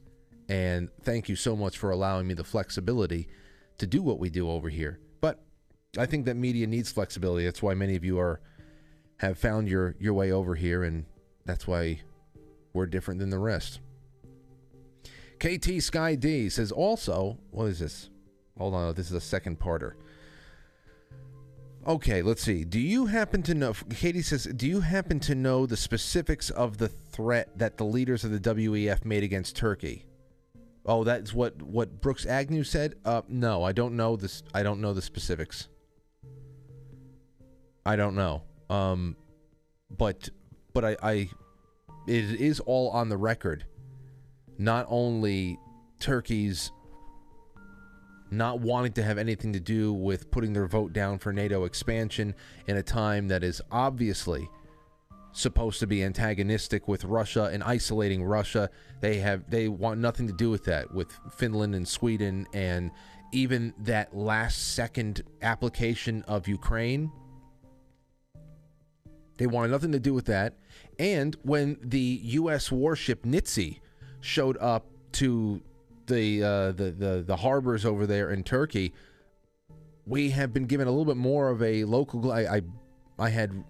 and 0.48 0.90
thank 1.02 1.28
you 1.28 1.36
so 1.36 1.56
much 1.56 1.78
for 1.78 1.90
allowing 1.90 2.26
me 2.26 2.34
the 2.34 2.44
flexibility 2.44 3.28
to 3.78 3.86
do 3.86 4.02
what 4.02 4.18
we 4.18 4.30
do 4.30 4.50
over 4.50 4.68
here. 4.68 5.00
But 5.20 5.40
I 5.98 6.06
think 6.06 6.26
that 6.26 6.36
media 6.36 6.66
needs 6.66 6.92
flexibility. 6.92 7.44
That's 7.44 7.62
why 7.62 7.74
many 7.74 7.96
of 7.96 8.04
you 8.04 8.18
are 8.18 8.40
have 9.18 9.38
found 9.38 9.68
your 9.68 9.94
your 9.98 10.12
way 10.12 10.32
over 10.32 10.54
here, 10.54 10.82
and 10.84 11.06
that's 11.44 11.66
why 11.66 12.00
we're 12.72 12.86
different 12.86 13.20
than 13.20 13.30
the 13.30 13.38
rest. 13.38 13.80
KT 15.38 15.82
Sky 15.82 16.14
D 16.14 16.48
says 16.48 16.72
also, 16.72 17.38
what 17.50 17.66
is 17.66 17.78
this? 17.78 18.10
Hold 18.58 18.74
on, 18.74 18.94
this 18.94 19.06
is 19.06 19.12
a 19.12 19.20
second 19.20 19.58
parter. 19.58 19.94
Okay, 21.86 22.22
let's 22.22 22.42
see. 22.42 22.64
Do 22.64 22.80
you 22.80 23.06
happen 23.06 23.42
to 23.42 23.54
know? 23.54 23.74
Katie 23.90 24.22
says, 24.22 24.44
do 24.44 24.66
you 24.66 24.80
happen 24.80 25.20
to 25.20 25.34
know 25.34 25.66
the 25.66 25.76
specifics 25.76 26.48
of 26.50 26.78
the 26.78 26.88
threat 26.88 27.58
that 27.58 27.76
the 27.76 27.84
leaders 27.84 28.24
of 28.24 28.30
the 28.30 28.40
WEF 28.40 29.04
made 29.04 29.22
against 29.22 29.54
Turkey? 29.54 30.06
Oh, 30.86 31.04
that's 31.04 31.32
what 31.32 31.60
what 31.62 32.00
Brooks 32.00 32.26
Agnew 32.26 32.64
said. 32.64 32.94
Uh, 33.04 33.22
no, 33.28 33.62
I 33.62 33.72
don't 33.72 33.96
know 33.96 34.16
this. 34.16 34.42
I 34.52 34.62
don't 34.62 34.80
know 34.80 34.92
the 34.92 35.02
specifics. 35.02 35.68
I 37.86 37.96
don't 37.96 38.14
know. 38.14 38.42
Um, 38.70 39.16
but 39.90 40.28
but 40.72 40.84
I, 40.84 40.96
I 41.02 41.12
it 42.06 42.40
is 42.40 42.60
all 42.60 42.90
on 42.90 43.08
the 43.08 43.16
record. 43.16 43.64
Not 44.58 44.86
only 44.88 45.58
Turkey's 46.00 46.70
not 48.36 48.60
wanting 48.60 48.92
to 48.92 49.02
have 49.02 49.18
anything 49.18 49.52
to 49.52 49.60
do 49.60 49.92
with 49.92 50.30
putting 50.30 50.52
their 50.52 50.66
vote 50.66 50.92
down 50.92 51.18
for 51.18 51.32
NATO 51.32 51.64
expansion 51.64 52.34
in 52.66 52.76
a 52.76 52.82
time 52.82 53.28
that 53.28 53.42
is 53.42 53.60
obviously 53.70 54.48
supposed 55.32 55.80
to 55.80 55.86
be 55.86 56.04
antagonistic 56.04 56.86
with 56.86 57.04
Russia 57.04 57.50
and 57.52 57.62
isolating 57.62 58.22
Russia. 58.22 58.70
They 59.00 59.18
have 59.18 59.50
they 59.50 59.68
want 59.68 60.00
nothing 60.00 60.26
to 60.28 60.32
do 60.32 60.50
with 60.50 60.64
that 60.64 60.92
with 60.94 61.10
Finland 61.36 61.74
and 61.74 61.86
Sweden 61.86 62.46
and 62.54 62.90
even 63.32 63.74
that 63.80 64.16
last 64.16 64.74
second 64.74 65.22
application 65.42 66.22
of 66.28 66.46
Ukraine 66.46 67.10
they 69.36 69.46
wanted 69.46 69.70
nothing 69.72 69.92
to 69.92 69.98
do 69.98 70.14
with 70.14 70.26
that. 70.26 70.54
And 70.98 71.36
when 71.42 71.78
the 71.82 72.20
U.S. 72.22 72.70
warship 72.70 73.24
Nitze 73.24 73.80
showed 74.20 74.56
up 74.58 74.86
to 75.12 75.62
the, 76.06 76.42
uh, 76.42 76.72
the 76.72 76.90
the 76.90 77.24
the 77.26 77.36
harbors 77.36 77.84
over 77.84 78.06
there 78.06 78.30
in 78.30 78.42
Turkey, 78.42 78.92
we 80.06 80.30
have 80.30 80.52
been 80.52 80.66
given 80.66 80.86
a 80.86 80.90
little 80.90 81.04
bit 81.04 81.16
more 81.16 81.50
of 81.50 81.62
a 81.62 81.84
local. 81.84 82.32
I 82.32 82.40
I, 82.40 82.60
I 83.18 83.28
had 83.30 83.64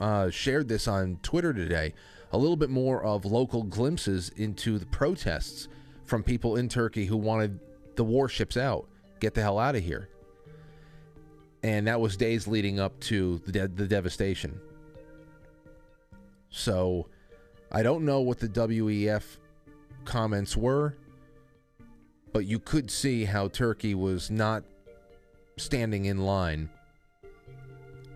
uh, 0.00 0.30
shared 0.30 0.68
this 0.68 0.88
on 0.88 1.18
Twitter 1.22 1.52
today. 1.52 1.94
A 2.32 2.38
little 2.38 2.56
bit 2.56 2.70
more 2.70 3.02
of 3.02 3.24
local 3.24 3.64
glimpses 3.64 4.30
into 4.36 4.78
the 4.78 4.86
protests 4.86 5.68
from 6.04 6.22
people 6.22 6.56
in 6.56 6.68
Turkey 6.68 7.04
who 7.04 7.16
wanted 7.16 7.58
the 7.96 8.04
warships 8.04 8.56
out, 8.56 8.88
get 9.18 9.34
the 9.34 9.42
hell 9.42 9.58
out 9.58 9.74
of 9.74 9.82
here. 9.82 10.08
And 11.62 11.86
that 11.86 12.00
was 12.00 12.16
days 12.16 12.46
leading 12.46 12.80
up 12.80 12.98
to 13.00 13.38
the, 13.44 13.52
de- 13.52 13.68
the 13.68 13.86
devastation. 13.86 14.60
So 16.50 17.08
I 17.70 17.82
don't 17.82 18.04
know 18.04 18.20
what 18.20 18.38
the 18.38 18.48
WEF 18.48 19.22
comments 20.04 20.56
were, 20.56 20.96
but 22.32 22.46
you 22.46 22.58
could 22.58 22.90
see 22.90 23.24
how 23.24 23.48
Turkey 23.48 23.94
was 23.94 24.30
not 24.30 24.64
standing 25.56 26.06
in 26.06 26.18
line 26.18 26.70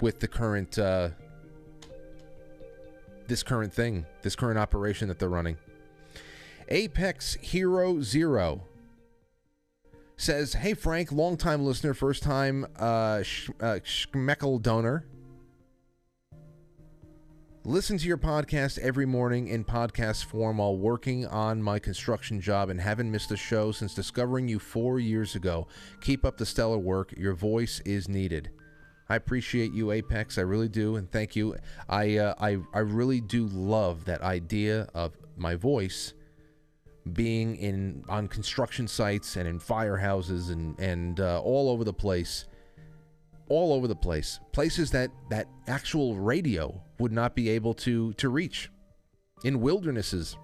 with 0.01 0.21
the 0.21 0.29
current 0.29 0.79
uh, 0.79 1.11
this 3.27 3.43
current 3.43 3.73
thing, 3.73 4.05
this 4.23 4.37
current 4.37 4.59
operation 4.59 5.09
that 5.09 5.19
they're 5.19 5.29
running. 5.29 5.57
Apex 6.69 7.35
Hero 7.35 8.01
Zero 8.01 8.63
says, 10.17 10.55
"Hey 10.55 10.75
Frank, 10.75 11.13
longtime 11.13 11.65
listener, 11.65 11.95
first 11.95 12.23
time 12.23 12.67
uh, 12.77 13.23
sh- 13.23 13.51
uh, 13.61 13.79
Schmeckel 13.85 14.61
donor. 14.63 15.05
Listen 17.67 17.97
to 17.97 18.07
your 18.07 18.19
podcast 18.19 18.79
every 18.81 19.07
morning 19.07 19.49
in 19.49 19.65
podcast 19.65 20.27
form 20.27 20.59
while 20.59 20.77
working 20.77 21.27
on 21.27 21.63
my 21.63 21.79
construction 21.79 22.39
job 22.39 22.69
and 22.69 22.79
haven't 22.79 23.11
missed 23.11 23.31
a 23.31 23.39
show 23.39 23.73
since 23.73 23.95
discovering 23.95 24.47
you 24.47 24.59
four 24.59 25.01
years 25.01 25.35
ago. 25.35 25.67
Keep 26.03 26.27
up 26.27 26.37
the 26.37 26.45
stellar 26.45 26.77
work. 26.77 27.15
Your 27.17 27.33
voice 27.33 27.81
is 27.87 28.07
needed. 28.07 28.51
I 29.09 29.17
appreciate 29.17 29.73
you, 29.73 29.93
Apex. 29.93 30.37
I 30.37 30.43
really 30.43 30.69
do, 30.69 30.97
and 30.97 31.11
thank 31.11 31.35
you. 31.37 31.57
I 31.89 32.19
uh, 32.19 32.35
I 32.39 32.59
I 32.75 32.81
really 32.81 33.23
do 33.23 33.47
love 33.47 34.05
that 34.05 34.21
idea 34.21 34.87
of 34.93 35.17
my 35.39 35.55
voice 35.55 36.13
being 37.15 37.57
in 37.57 38.05
on 38.11 38.29
construction 38.29 38.87
sites 38.87 39.37
and 39.37 39.49
in 39.49 39.59
firehouses 39.59 40.53
and 40.53 40.79
and 40.79 41.19
uh, 41.19 41.41
all 41.41 41.71
over 41.71 41.83
the 41.83 41.95
place 41.95 42.45
all 43.49 43.73
over 43.73 43.87
the 43.87 43.97
place 43.97 44.41
places 44.53 44.91
that 44.91 45.11
that 45.31 45.47
actual 45.67 46.17
radio 46.17 46.83
would 46.99 47.13
not 47.13 47.35
be 47.35 47.49
able 47.51 47.75
to 47.75 48.13
to 48.15 48.29
reach 48.29 48.71
in 49.45 49.61
wildernesses 49.61 50.37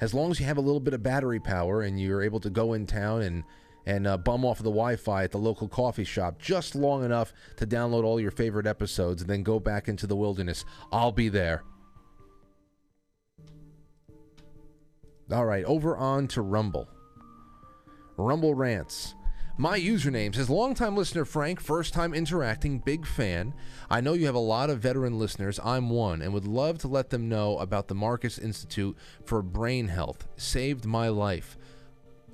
as 0.00 0.14
long 0.14 0.30
as 0.30 0.40
you 0.40 0.46
have 0.46 0.56
a 0.56 0.60
little 0.60 0.80
bit 0.80 0.94
of 0.94 1.02
battery 1.02 1.40
power 1.40 1.82
and 1.82 2.00
you're 2.00 2.22
able 2.22 2.40
to 2.40 2.50
go 2.50 2.72
in 2.72 2.86
town 2.86 3.22
and 3.22 3.44
and 3.86 4.06
uh, 4.06 4.18
bum 4.18 4.44
off 4.44 4.58
of 4.60 4.64
the 4.64 4.70
Wi-Fi 4.70 5.24
at 5.24 5.32
the 5.32 5.38
local 5.38 5.66
coffee 5.66 6.04
shop 6.04 6.38
just 6.38 6.74
long 6.74 7.04
enough 7.04 7.32
to 7.56 7.66
download 7.66 8.04
all 8.04 8.20
your 8.20 8.30
favorite 8.30 8.66
episodes 8.66 9.22
and 9.22 9.30
then 9.30 9.42
go 9.42 9.58
back 9.58 9.88
into 9.88 10.06
the 10.06 10.14
wilderness, 10.14 10.66
I'll 10.92 11.10
be 11.10 11.30
there. 11.30 11.64
All 15.32 15.46
right, 15.46 15.64
over 15.64 15.96
on 15.96 16.28
to 16.28 16.42
Rumble. 16.42 16.86
Rumble 18.18 18.54
rants. 18.54 19.14
My 19.60 19.76
username 19.76 20.36
says 20.36 20.48
longtime 20.48 20.96
listener 20.96 21.24
Frank, 21.24 21.60
first 21.60 21.92
time 21.92 22.14
interacting, 22.14 22.78
big 22.78 23.04
fan. 23.04 23.52
I 23.90 24.00
know 24.00 24.12
you 24.12 24.26
have 24.26 24.36
a 24.36 24.38
lot 24.38 24.70
of 24.70 24.78
veteran 24.78 25.18
listeners. 25.18 25.58
I'm 25.64 25.90
one 25.90 26.22
and 26.22 26.32
would 26.32 26.46
love 26.46 26.78
to 26.78 26.88
let 26.88 27.10
them 27.10 27.28
know 27.28 27.58
about 27.58 27.88
the 27.88 27.94
Marcus 27.96 28.38
Institute 28.38 28.96
for 29.24 29.42
Brain 29.42 29.88
Health. 29.88 30.28
Saved 30.36 30.86
my 30.86 31.08
life. 31.08 31.58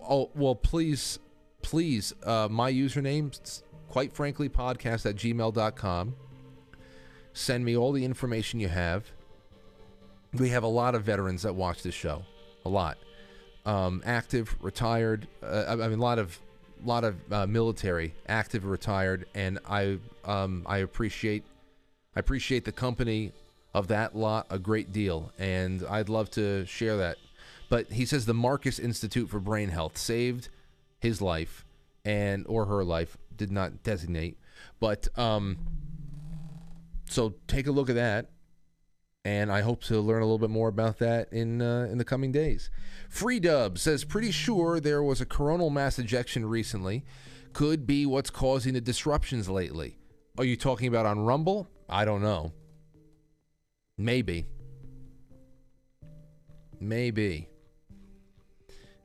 Oh, 0.07 0.33
well, 0.35 0.55
please, 0.55 1.19
please, 1.63 2.13
uh, 2.25 2.49
my 2.51 2.71
username, 2.71 3.63
quite 3.89 4.13
frankly, 4.13 4.51
podcast 4.51 5.07
at 5.09 5.17
gmail.com. 5.17 6.17
Send 7.33 7.65
me 7.65 7.75
all 7.75 7.93
the 7.93 8.05
information 8.05 8.61
you 8.61 8.69
have. 8.69 9.11
We 10.35 10.51
have 10.51 10.63
a 10.63 10.69
lot 10.69 10.95
of 10.95 11.05
veterans 11.05 11.41
that 11.45 11.55
watch 11.55 11.83
this 11.83 11.95
show. 11.95 12.23
A 12.67 12.69
lot. 12.69 12.99
Um, 13.65 14.03
active, 14.05 14.55
retired. 14.61 15.27
Uh, 15.43 15.65
I 15.71 15.89
mean, 15.89 15.99
a 15.99 16.03
lot 16.03 16.19
of 16.19 16.39
lot 16.85 17.05
of 17.05 17.17
uh, 17.33 17.47
military, 17.47 18.15
active, 18.29 18.65
retired, 18.65 19.27
and 19.35 19.59
I 19.69 19.99
um, 20.25 20.65
I 20.67 20.79
appreciate 20.79 21.45
I 22.17 22.21
appreciate 22.21 22.65
the 22.65 22.73
company 22.73 23.33
of 23.75 23.89
that 23.89 24.17
lot 24.17 24.47
a 24.51 24.59
great 24.59 24.93
deal, 24.93 25.33
and 25.39 25.85
I'd 25.89 26.09
love 26.09 26.31
to 26.33 26.65
share 26.67 26.97
that. 26.99 27.17
But 27.69 27.93
he 27.93 28.07
says 28.07 28.27
the 28.27 28.35
Marcus 28.35 28.79
Institute 28.79 29.29
for 29.29 29.41
Brain 29.41 29.71
Health 29.71 29.99
saved 29.99 30.49
his 31.01 31.21
life 31.21 31.65
and 32.05 32.47
or 32.47 32.67
her 32.67 32.85
life 32.85 33.17
did 33.37 33.51
not 33.51 33.83
designate, 33.83 34.39
but 34.79 35.09
um, 35.19 35.59
so 37.09 37.35
take 37.49 37.67
a 37.67 37.73
look 37.73 37.89
at 37.89 37.97
that 37.97 38.31
and 39.25 39.51
I 39.51 39.63
hope 39.63 39.83
to 39.85 40.01
learn 40.01 40.21
a 40.21 40.27
little 40.27 40.39
bit 40.39 40.51
more 40.51 40.69
about 40.69 40.99
that 40.99 41.33
in 41.33 41.63
uh, 41.63 41.89
in 41.91 41.99
the 41.99 42.05
coming 42.05 42.31
days. 42.31 42.71
Free 43.09 43.41
Dub 43.41 43.79
says, 43.79 44.05
pretty 44.05 44.31
sure 44.31 44.81
there 44.81 45.03
was 45.03 45.21
a 45.21 45.27
coronal 45.27 45.71
mass 45.71 45.99
ejection 45.99 46.45
recently. 46.47 47.05
Could 47.53 47.87
be 47.87 48.05
what's 48.05 48.31
causing 48.31 48.75
the 48.75 48.81
disruptions 48.81 49.49
lately. 49.49 49.97
Are 50.37 50.45
you 50.45 50.57
talking 50.57 50.89
about 50.89 51.07
on 51.07 51.21
Rumble? 51.21 51.69
I 51.89 52.05
don't 52.05 52.23
know. 52.23 52.53
Maybe. 53.97 54.47
Maybe. 56.81 57.49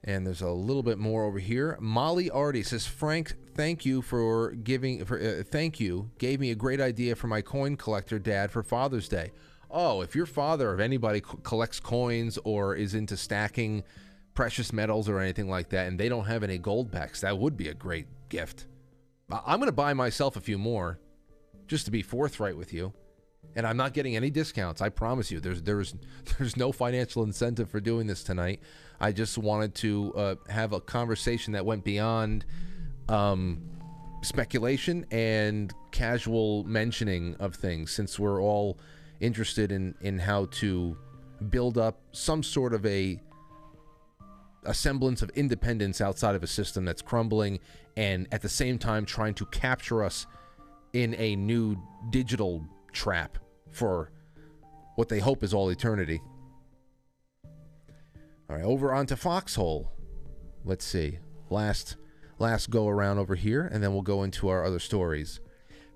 And 0.03 0.25
there's 0.25 0.41
a 0.41 0.49
little 0.49 0.81
bit 0.81 0.97
more 0.97 1.25
over 1.25 1.37
here. 1.37 1.77
Molly 1.79 2.31
Artie 2.31 2.63
says, 2.63 2.87
Frank, 2.87 3.35
thank 3.53 3.85
you 3.85 4.01
for 4.01 4.51
giving. 4.51 5.05
For 5.05 5.19
uh, 5.19 5.43
thank 5.43 5.79
you, 5.79 6.09
gave 6.17 6.39
me 6.39 6.49
a 6.49 6.55
great 6.55 6.81
idea 6.81 7.15
for 7.15 7.27
my 7.27 7.41
coin 7.41 7.77
collector 7.77 8.17
dad 8.17 8.49
for 8.49 8.63
Father's 8.63 9.07
Day 9.07 9.31
oh, 9.71 10.01
if 10.01 10.15
your 10.15 10.25
father, 10.25 10.73
if 10.73 10.79
anybody 10.79 11.21
co- 11.21 11.37
collects 11.37 11.79
coins 11.79 12.37
or 12.43 12.75
is 12.75 12.93
into 12.93 13.15
stacking 13.17 13.83
precious 14.33 14.71
metals 14.73 15.09
or 15.09 15.19
anything 15.19 15.49
like 15.49 15.69
that, 15.69 15.87
and 15.87 15.99
they 15.99 16.09
don't 16.09 16.25
have 16.25 16.43
any 16.43 16.57
gold 16.57 16.91
backs, 16.91 17.21
that 17.21 17.37
would 17.37 17.57
be 17.57 17.67
a 17.67 17.73
great 17.73 18.07
gift. 18.29 18.67
I- 19.31 19.41
I'm 19.45 19.59
going 19.59 19.67
to 19.67 19.73
buy 19.73 19.93
myself 19.93 20.35
a 20.35 20.41
few 20.41 20.57
more, 20.57 20.99
just 21.67 21.85
to 21.85 21.91
be 21.91 22.01
forthright 22.01 22.57
with 22.57 22.73
you. 22.73 22.93
And 23.55 23.65
I'm 23.65 23.77
not 23.77 23.93
getting 23.93 24.15
any 24.15 24.29
discounts. 24.29 24.81
I 24.81 24.89
promise 24.89 25.31
you. 25.31 25.39
There's 25.39 25.61
there's 25.63 25.95
there's 26.37 26.55
no 26.55 26.71
financial 26.71 27.23
incentive 27.23 27.69
for 27.69 27.79
doing 27.79 28.07
this 28.07 28.23
tonight. 28.23 28.61
I 28.99 29.11
just 29.11 29.37
wanted 29.37 29.75
to 29.75 30.13
uh, 30.15 30.35
have 30.49 30.73
a 30.73 30.79
conversation 30.79 31.53
that 31.53 31.65
went 31.65 31.83
beyond 31.83 32.45
um, 33.07 33.61
speculation 34.21 35.05
and 35.09 35.73
casual 35.91 36.63
mentioning 36.65 37.35
of 37.39 37.55
things, 37.55 37.91
since 37.91 38.19
we're 38.19 38.41
all 38.41 38.77
interested 39.19 39.71
in 39.71 39.95
in 40.01 40.19
how 40.19 40.45
to 40.45 40.97
build 41.49 41.77
up 41.77 42.01
some 42.11 42.43
sort 42.43 42.73
of 42.73 42.85
a 42.85 43.19
a 44.65 44.73
semblance 44.73 45.21
of 45.21 45.29
independence 45.31 46.01
outside 46.01 46.35
of 46.35 46.43
a 46.43 46.47
system 46.47 46.83
that's 46.83 47.01
crumbling 47.01 47.59
and 47.95 48.27
at 48.31 48.41
the 48.41 48.49
same 48.49 48.77
time 48.77 49.05
trying 49.05 49.33
to 49.33 49.45
capture 49.47 50.03
us 50.03 50.27
in 50.93 51.15
a 51.15 51.35
new 51.35 51.77
digital 52.09 52.65
trap 52.91 53.37
for 53.71 54.11
what 54.95 55.07
they 55.07 55.19
hope 55.19 55.43
is 55.43 55.53
all 55.53 55.69
eternity. 55.69 56.21
All 58.49 58.55
right, 58.55 58.65
over 58.65 58.93
onto 58.93 59.15
Foxhole. 59.15 59.91
Let's 60.65 60.83
see. 60.83 61.19
Last 61.49 61.95
last 62.37 62.69
go 62.69 62.87
around 62.87 63.17
over 63.19 63.35
here 63.35 63.69
and 63.71 63.83
then 63.83 63.93
we'll 63.93 64.01
go 64.01 64.23
into 64.23 64.49
our 64.49 64.65
other 64.65 64.79
stories. 64.79 65.39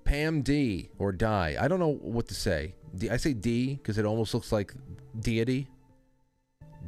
Pam 0.04 0.42
D 0.42 0.90
or 0.98 1.12
Die. 1.12 1.56
I 1.58 1.68
don't 1.68 1.80
know 1.80 1.98
what 2.00 2.28
to 2.28 2.34
say. 2.34 2.74
D, 2.96 3.10
I 3.10 3.16
say 3.16 3.32
D 3.32 3.74
because 3.74 3.98
it 3.98 4.04
almost 4.04 4.34
looks 4.34 4.52
like 4.52 4.72
deity. 5.18 5.68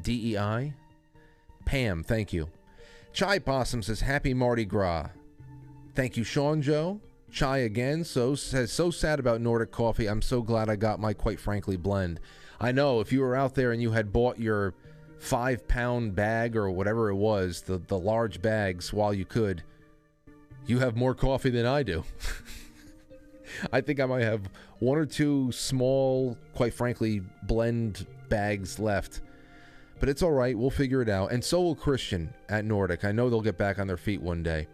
D 0.02 0.32
E 0.32 0.38
I. 0.38 0.74
Pam, 1.64 2.02
thank 2.04 2.32
you. 2.32 2.48
Chai 3.12 3.38
Possum 3.38 3.82
says 3.82 4.00
Happy 4.00 4.34
Mardi 4.34 4.64
Gras. 4.64 5.08
Thank 5.94 6.16
you, 6.16 6.24
Sean 6.24 6.60
Joe. 6.60 7.00
Chai 7.30 7.58
again 7.58 8.04
so 8.04 8.34
says 8.34 8.70
so 8.70 8.90
sad 8.90 9.18
about 9.18 9.40
Nordic 9.40 9.70
coffee. 9.70 10.06
I'm 10.06 10.22
so 10.22 10.42
glad 10.42 10.68
I 10.68 10.76
got 10.76 11.00
my 11.00 11.12
quite 11.12 11.40
frankly 11.40 11.76
blend. 11.76 12.20
I 12.60 12.72
know 12.72 13.00
if 13.00 13.12
you 13.12 13.20
were 13.20 13.34
out 13.36 13.54
there 13.54 13.72
and 13.72 13.82
you 13.82 13.92
had 13.92 14.12
bought 14.12 14.38
your 14.38 14.74
five 15.18 15.66
pound 15.66 16.14
bag 16.14 16.56
or 16.56 16.70
whatever 16.70 17.10
it 17.10 17.16
was, 17.16 17.62
the, 17.62 17.78
the 17.78 17.98
large 17.98 18.40
bags 18.40 18.92
while 18.92 19.12
you 19.12 19.24
could, 19.24 19.62
you 20.66 20.78
have 20.78 20.96
more 20.96 21.14
coffee 21.14 21.50
than 21.50 21.66
I 21.66 21.82
do. 21.82 22.04
I 23.72 23.80
think 23.80 24.00
I 24.00 24.06
might 24.06 24.22
have 24.22 24.48
one 24.78 24.98
or 24.98 25.06
two 25.06 25.50
small, 25.52 26.36
quite 26.54 26.74
frankly, 26.74 27.22
blend 27.44 28.06
bags 28.28 28.78
left. 28.78 29.20
But 29.98 30.08
it's 30.08 30.22
all 30.22 30.32
right. 30.32 30.56
We'll 30.56 30.70
figure 30.70 31.00
it 31.00 31.08
out. 31.08 31.32
And 31.32 31.42
so 31.42 31.62
will 31.62 31.74
Christian 31.74 32.32
at 32.48 32.64
Nordic. 32.64 33.04
I 33.04 33.12
know 33.12 33.30
they'll 33.30 33.40
get 33.40 33.56
back 33.56 33.78
on 33.78 33.86
their 33.86 33.96
feet 33.96 34.20
one 34.20 34.42
day. 34.42 34.66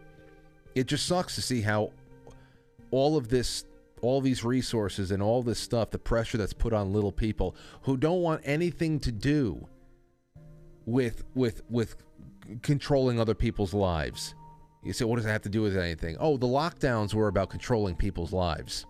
It 0.75 0.87
just 0.87 1.05
sucks 1.05 1.35
to 1.35 1.41
see 1.41 1.61
how 1.61 1.91
all 2.91 3.15
of 3.15 3.29
this, 3.29 3.65
all 4.01 4.19
these 4.21 4.43
resources 4.43 5.11
and 5.11 5.23
all 5.23 5.41
this 5.41 5.59
stuff, 5.59 5.91
the 5.91 5.99
pressure 5.99 6.37
that's 6.37 6.53
put 6.53 6.73
on 6.73 6.91
little 6.91 7.11
people 7.11 7.55
who 7.83 7.95
don't 7.95 8.21
want 8.21 8.41
anything 8.43 8.99
to 9.01 9.11
do 9.11 9.67
with 10.85 11.23
with 11.33 11.61
with 11.69 11.95
controlling 12.61 13.19
other 13.19 13.33
people's 13.33 13.73
lives. 13.73 14.35
You 14.83 14.91
say, 14.93 15.05
what 15.05 15.15
does 15.15 15.25
that 15.25 15.31
have 15.31 15.41
to 15.43 15.49
do 15.49 15.61
with 15.61 15.77
anything? 15.77 16.17
Oh, 16.19 16.37
the 16.37 16.47
lockdowns 16.47 17.13
were 17.13 17.29
about 17.29 17.49
controlling 17.49 17.95
people's 17.95 18.33
lives. 18.33 18.85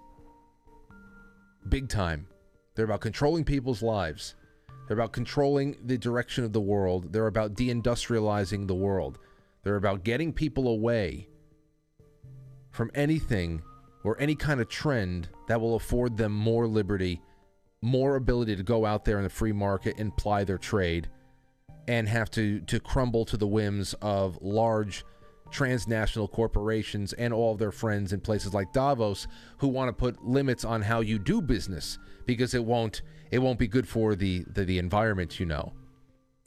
Big 1.70 1.88
time. 1.88 2.28
They're 2.76 2.86
about 2.86 3.02
controlling 3.02 3.44
people's 3.44 3.84
lives. 3.84 4.36
They're 4.88 4.98
about 4.98 5.14
controlling 5.14 5.78
the 5.86 5.98
direction 5.98 6.44
of 6.44 6.52
the 6.52 6.62
world. 6.62 7.14
They're 7.14 7.28
about 7.28 7.54
deindustrializing 7.54 8.68
the 8.68 8.76
world. 8.76 9.20
They're 9.64 9.76
about 9.76 10.04
getting 10.04 10.34
people 10.34 10.68
away 10.68 11.30
from 12.72 12.92
anything 12.96 13.62
or 14.04 14.20
any 14.20 14.36
kind 14.36 14.60
of 14.60 14.68
trend 14.68 15.30
that 15.48 15.62
will 15.62 15.76
afford 15.76 16.18
them 16.18 16.34
more 16.34 16.68
liberty, 16.68 17.22
more 17.82 18.16
ability 18.16 18.56
to 18.56 18.64
go 18.64 18.86
out 18.86 19.06
there 19.06 19.18
in 19.18 19.24
the 19.24 19.30
free 19.30 19.54
market 19.54 19.98
and 20.00 20.16
ply 20.18 20.44
their 20.44 20.58
trade 20.58 21.08
and 21.88 22.10
have 22.10 22.32
to, 22.32 22.62
to 22.62 22.80
crumble 22.80 23.26
to 23.26 23.38
the 23.38 23.48
whims 23.48 23.94
of 24.02 24.38
large 24.42 25.06
transnational 25.54 26.28
corporations 26.28 27.14
and 27.14 27.34
all 27.34 27.54
of 27.54 27.60
their 27.60 27.72
friends 27.72 28.12
in 28.12 28.20
places 28.20 28.54
like 28.54 28.74
Davos 28.74 29.28
who 29.60 29.68
want 29.68 29.88
to 29.88 29.94
put 29.94 30.26
limits 30.26 30.66
on 30.66 30.82
how 30.82 31.00
you 31.00 31.20
do 31.20 31.42
business 31.42 31.98
because 32.26 32.54
it 32.54 32.66
won't 32.66 33.02
it 33.32 33.40
won't 33.40 33.58
be 33.58 33.68
good 33.68 33.88
for 33.88 34.16
the, 34.16 34.44
the 34.54 34.66
the 34.66 34.80
environment, 34.80 35.40
you 35.40 35.46
know. 35.46 35.74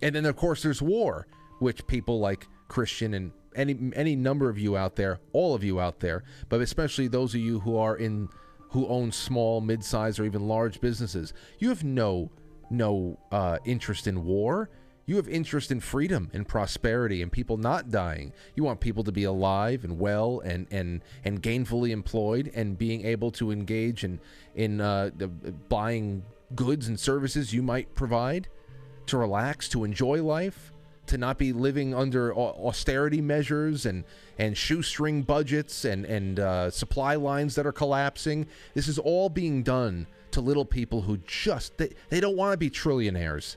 And 0.03 0.15
then 0.15 0.27
of 0.27 0.37
course 0.37 0.63
there's 0.63 0.83
war, 0.83 1.27
which 1.61 1.87
people 1.87 2.21
like 2.21 2.47
Christian 2.69 3.15
and 3.15 3.33
any 3.55 3.77
any 3.95 4.15
number 4.15 4.49
of 4.51 4.59
you 4.59 4.77
out 4.77 4.97
there, 4.97 5.21
all 5.33 5.55
of 5.55 5.65
you 5.65 5.81
out 5.81 6.01
there, 6.01 6.25
but 6.49 6.61
especially 6.61 7.09
those 7.09 7.35
of 7.35 7.41
you 7.41 7.61
who 7.61 7.77
are 7.77 7.97
in 7.97 8.29
who 8.71 8.87
own 8.89 9.13
small, 9.13 9.61
mid-sized, 9.61 10.19
or 10.19 10.25
even 10.25 10.47
large 10.47 10.81
businesses. 10.81 11.33
You 11.59 11.69
have 11.71 11.85
no 11.85 12.31
no 12.71 13.19
uh, 13.33 13.59
interest 13.65 14.07
in 14.07 14.25
war. 14.25 14.71
You 15.07 15.17
have 15.17 15.29
interest 15.29 15.71
in 15.71 15.79
freedom 15.79 16.31
and 16.33 16.49
prosperity 16.49 17.23
and 17.23 17.31
people 17.31 17.57
not 17.57 17.91
dying. 17.93 18.33
You 18.57 18.65
want 18.65 18.81
people 18.81 19.05
to 19.05 19.13
be 19.13 19.23
alive 19.23 19.85
and 19.85 20.01
well 20.01 20.41
and 20.41 20.67
and 20.73 21.01
and 21.25 21.41
gainfully 21.41 21.91
employed 21.91 22.51
and 22.55 22.77
being 22.77 23.07
able 23.07 23.31
to 23.33 23.53
engage 23.53 24.03
in 24.03 24.19
in 24.57 24.81
uh, 24.81 25.11
the- 25.17 25.29
buying 25.29 26.25
goods 26.57 26.89
and 26.89 26.99
services 26.99 27.53
you 27.53 27.63
might 27.63 27.95
provide 27.95 28.49
to 29.07 29.17
relax, 29.17 29.69
to 29.69 29.85
enjoy 29.85 30.23
life, 30.23 30.73
to 31.07 31.17
not 31.17 31.39
be 31.39 31.53
living 31.53 31.95
under 31.95 32.35
austerity 32.35 33.21
measures 33.21 33.87
and 33.87 34.03
and 34.39 34.59
shoestring 34.59 35.23
budgets 35.23 35.85
and 35.85 36.05
and 36.05 36.41
uh, 36.41 36.69
supply 36.69 37.15
lines 37.15 37.55
that 37.55 37.65
are 37.65 37.73
collapsing. 37.73 38.45
This 38.75 38.89
is 38.89 38.99
all 38.99 39.29
being 39.29 39.63
done 39.63 40.09
to 40.33 40.41
little 40.41 40.65
people 40.65 41.03
who 41.03 41.19
just 41.19 41.77
they, 41.79 41.95
they 42.11 42.19
don't 42.19 42.37
want 42.37 42.55
to 42.55 42.59
be 42.59 42.71
trillionaires. 42.71 43.57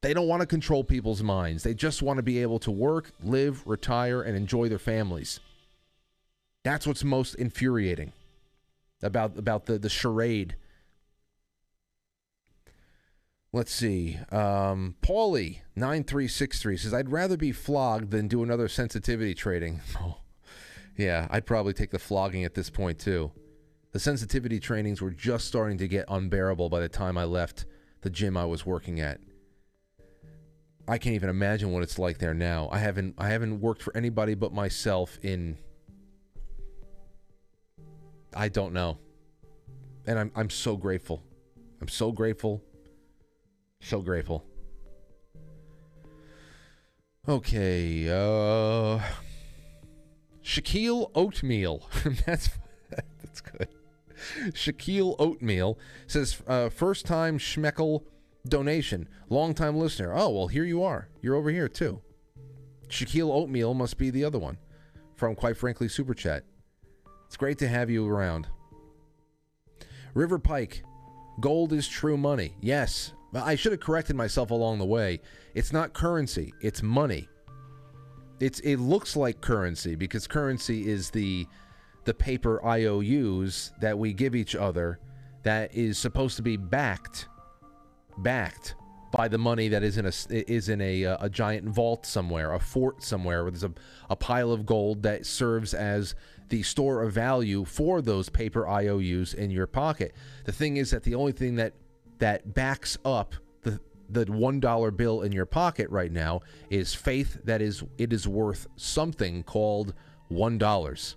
They 0.00 0.14
don't 0.14 0.28
want 0.28 0.40
to 0.40 0.46
control 0.46 0.84
people's 0.84 1.22
minds. 1.22 1.62
They 1.64 1.74
just 1.74 2.02
want 2.02 2.18
to 2.18 2.22
be 2.22 2.40
able 2.40 2.60
to 2.60 2.70
work, 2.70 3.10
live, 3.22 3.66
retire, 3.66 4.22
and 4.22 4.36
enjoy 4.36 4.68
their 4.68 4.78
families. 4.78 5.40
That's 6.62 6.86
what's 6.86 7.02
most 7.02 7.34
infuriating 7.34 8.12
about 9.02 9.38
about 9.38 9.66
the 9.66 9.78
the 9.78 9.88
charade 9.88 10.56
Let's 13.50 13.72
see. 13.72 14.18
Um, 14.30 14.96
Paulie 15.00 15.60
nine 15.74 16.04
three 16.04 16.28
six 16.28 16.60
three 16.60 16.76
says, 16.76 16.92
"I'd 16.92 17.10
rather 17.10 17.36
be 17.36 17.52
flogged 17.52 18.10
than 18.10 18.28
do 18.28 18.42
another 18.42 18.68
sensitivity 18.68 19.34
training." 19.34 19.80
Oh, 20.00 20.18
yeah, 20.96 21.28
I'd 21.30 21.46
probably 21.46 21.72
take 21.72 21.92
the 21.92 21.98
flogging 22.00 22.44
at 22.44 22.54
this 22.54 22.70
point 22.70 22.98
too. 22.98 23.30
The 23.92 24.00
sensitivity 24.00 24.58
trainings 24.58 25.00
were 25.00 25.12
just 25.12 25.46
starting 25.46 25.78
to 25.78 25.86
get 25.86 26.04
unbearable 26.08 26.68
by 26.68 26.80
the 26.80 26.88
time 26.88 27.16
I 27.16 27.22
left 27.22 27.66
the 28.00 28.10
gym 28.10 28.36
I 28.36 28.44
was 28.44 28.66
working 28.66 28.98
at. 28.98 29.20
I 30.88 30.96
can't 30.96 31.14
even 31.14 31.28
imagine 31.28 31.70
what 31.70 31.82
it's 31.82 31.98
like 31.98 32.18
there 32.18 32.32
now. 32.32 32.70
I 32.72 32.78
haven't 32.78 33.14
I 33.18 33.28
haven't 33.28 33.60
worked 33.60 33.82
for 33.82 33.94
anybody 33.94 34.34
but 34.34 34.54
myself 34.54 35.18
in 35.22 35.58
I 38.34 38.48
don't 38.48 38.72
know. 38.72 38.96
And 40.06 40.18
I'm 40.18 40.32
I'm 40.34 40.48
so 40.48 40.76
grateful. 40.76 41.22
I'm 41.82 41.88
so 41.88 42.10
grateful. 42.10 42.62
So 43.80 44.00
grateful. 44.00 44.44
Okay, 47.28 48.08
uh 48.08 49.00
Shaquille 50.42 51.10
Oatmeal. 51.14 51.86
that's 52.24 52.48
that's 53.20 53.42
good. 53.42 53.68
Shaquille 54.52 55.16
Oatmeal 55.18 55.78
says 56.06 56.40
uh, 56.46 56.70
first 56.70 57.04
time 57.04 57.38
Schmeckel 57.38 58.04
donation. 58.46 59.08
Long 59.28 59.54
time 59.54 59.76
listener. 59.76 60.12
Oh, 60.14 60.30
well 60.30 60.46
here 60.48 60.64
you 60.64 60.82
are. 60.82 61.08
You're 61.22 61.36
over 61.36 61.50
here 61.50 61.68
too. 61.68 62.00
Shaquille 62.88 63.30
Oatmeal 63.30 63.74
must 63.74 63.98
be 63.98 64.10
the 64.10 64.24
other 64.24 64.38
one 64.38 64.58
from 65.16 65.34
quite 65.34 65.56
frankly 65.56 65.88
Super 65.88 66.14
Chat. 66.14 66.44
It's 67.26 67.36
great 67.36 67.58
to 67.58 67.68
have 67.68 67.90
you 67.90 68.06
around. 68.06 68.48
River 70.14 70.38
Pike, 70.38 70.82
gold 71.40 71.72
is 71.72 71.86
true 71.86 72.16
money. 72.16 72.54
Yes. 72.60 73.12
I 73.34 73.56
should 73.56 73.72
have 73.72 73.80
corrected 73.80 74.16
myself 74.16 74.50
along 74.50 74.78
the 74.78 74.86
way. 74.86 75.20
It's 75.54 75.72
not 75.72 75.92
currency, 75.92 76.54
it's 76.62 76.82
money. 76.82 77.28
It's 78.40 78.60
it 78.60 78.76
looks 78.76 79.16
like 79.16 79.40
currency 79.40 79.96
because 79.96 80.26
currency 80.26 80.88
is 80.88 81.10
the 81.10 81.46
the 82.04 82.14
paper 82.14 82.64
IOUs 82.64 83.72
that 83.80 83.98
we 83.98 84.12
give 84.12 84.34
each 84.34 84.56
other 84.56 84.98
that 85.42 85.74
is 85.74 85.98
supposed 85.98 86.36
to 86.36 86.42
be 86.42 86.56
backed 86.56 87.28
backed 88.22 88.74
by 89.10 89.28
the 89.28 89.38
money 89.38 89.68
that 89.68 89.82
is 89.82 89.96
in 89.96 90.06
a 90.06 90.12
is 90.30 90.68
in 90.68 90.80
a 90.80 91.04
uh, 91.04 91.16
a 91.20 91.30
giant 91.30 91.68
vault 91.68 92.04
somewhere, 92.04 92.52
a 92.52 92.60
fort 92.60 93.02
somewhere 93.02 93.42
where 93.42 93.50
there's 93.50 93.64
a, 93.64 93.72
a 94.10 94.16
pile 94.16 94.52
of 94.52 94.66
gold 94.66 95.02
that 95.02 95.24
serves 95.24 95.74
as 95.74 96.14
the 96.48 96.62
store 96.62 97.02
of 97.02 97.12
value 97.12 97.64
for 97.64 98.00
those 98.00 98.28
paper 98.28 98.66
IOUs 98.68 99.34
in 99.34 99.50
your 99.50 99.66
pocket. 99.66 100.14
The 100.44 100.52
thing 100.52 100.76
is 100.76 100.90
that 100.90 101.02
the 101.02 101.14
only 101.14 101.32
thing 101.32 101.56
that 101.56 101.74
that 102.18 102.54
backs 102.54 102.98
up 103.04 103.34
the 103.62 103.80
the 104.10 104.24
one 104.26 104.60
dollar 104.60 104.90
bill 104.90 105.22
in 105.22 105.32
your 105.32 105.46
pocket 105.46 105.88
right 105.90 106.12
now 106.12 106.40
is 106.70 106.94
faith 106.94 107.38
that 107.44 107.62
is 107.62 107.82
it 107.96 108.12
is 108.12 108.26
worth 108.28 108.66
something 108.76 109.42
called 109.42 109.94
one 110.28 110.58
dollars. 110.58 111.16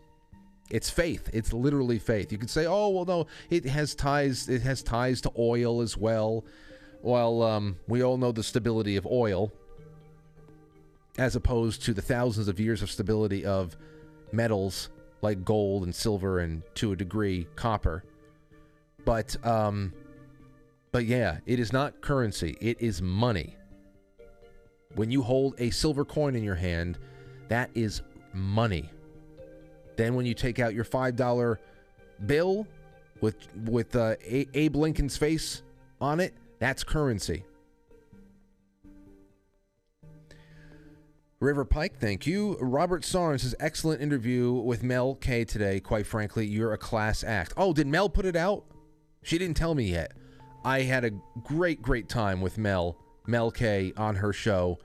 It's 0.70 0.90
faith. 0.90 1.30
It's 1.34 1.52
literally 1.52 2.00
faith. 2.00 2.32
You 2.32 2.38
could 2.38 2.50
say, 2.50 2.66
"Oh, 2.66 2.90
well, 2.90 3.04
no, 3.04 3.28
it 3.50 3.66
has 3.66 3.94
ties. 3.94 4.48
It 4.48 4.62
has 4.62 4.82
ties 4.82 5.20
to 5.22 5.32
oil 5.38 5.82
as 5.82 5.98
well." 5.98 6.46
Well, 7.02 7.42
um, 7.42 7.78
we 7.88 8.04
all 8.04 8.18
know 8.18 8.32
the 8.32 8.44
stability 8.44 8.96
of 8.96 9.06
oil, 9.06 9.52
as 11.18 11.36
opposed 11.36 11.84
to 11.84 11.94
the 11.94 12.02
thousands 12.02 12.48
of 12.48 12.60
years 12.60 12.82
of 12.82 12.92
stability 12.92 13.46
of 13.46 13.76
metals 14.32 14.90
like 15.22 15.44
gold 15.44 15.84
and 15.84 15.94
silver 15.94 16.40
and, 16.40 16.64
to 16.76 16.92
a 16.92 16.96
degree, 16.96 17.48
copper. 17.56 18.04
But, 19.04 19.36
um, 19.46 19.94
but 20.92 21.06
yeah, 21.06 21.40
it 21.46 21.60
is 21.60 21.74
not 21.74 22.02
currency. 22.02 22.58
It 22.60 22.82
is 22.82 23.02
money. 23.02 23.56
When 24.96 25.10
you 25.10 25.22
hold 25.22 25.56
a 25.60 25.70
silver 25.70 26.06
coin 26.06 26.36
in 26.36 26.44
your 26.44 26.56
hand, 26.56 26.98
that 27.48 27.70
is 27.74 28.02
money. 28.34 28.90
Then 29.96 30.16
when 30.16 30.26
you 30.26 30.34
take 30.34 30.60
out 30.60 30.74
your 30.74 30.84
five 30.84 31.16
dollar 31.16 31.60
bill 32.26 32.68
with 33.22 33.36
with 33.66 33.96
uh, 33.96 34.16
Abe 34.24 34.76
Lincoln's 34.76 35.18
face 35.18 35.64
on 36.00 36.20
it, 36.20 36.34
that's 36.62 36.84
currency. 36.86 37.44
River 41.40 41.66
Pike, 41.66 41.98
thank 42.00 42.28
you. 42.28 42.56
Robert 42.62 43.02
Sarnes 43.02 43.40
says 43.40 43.56
excellent 43.60 44.00
interview 44.00 44.52
with 44.54 44.84
Mel 44.84 45.16
K 45.16 45.44
today. 45.44 45.80
Quite 45.80 46.06
frankly, 46.06 46.46
you're 46.46 46.74
a 46.74 46.78
class 46.78 47.24
act. 47.24 47.54
Oh, 47.58 47.74
did 47.74 47.88
Mel 47.88 48.10
put 48.10 48.26
it 48.26 48.36
out? 48.36 48.64
She 49.24 49.40
didn't 49.40 49.58
tell 49.58 49.74
me 49.74 49.86
yet. 49.86 50.14
I 50.64 50.82
had 50.82 51.04
a 51.04 51.12
great, 51.44 51.82
great 51.82 52.08
time 52.08 52.42
with 52.42 52.60
Mel, 52.60 52.96
Mel 53.26 53.50
K, 53.50 53.92
on 53.98 54.18
her 54.18 54.32
show. 54.32 54.78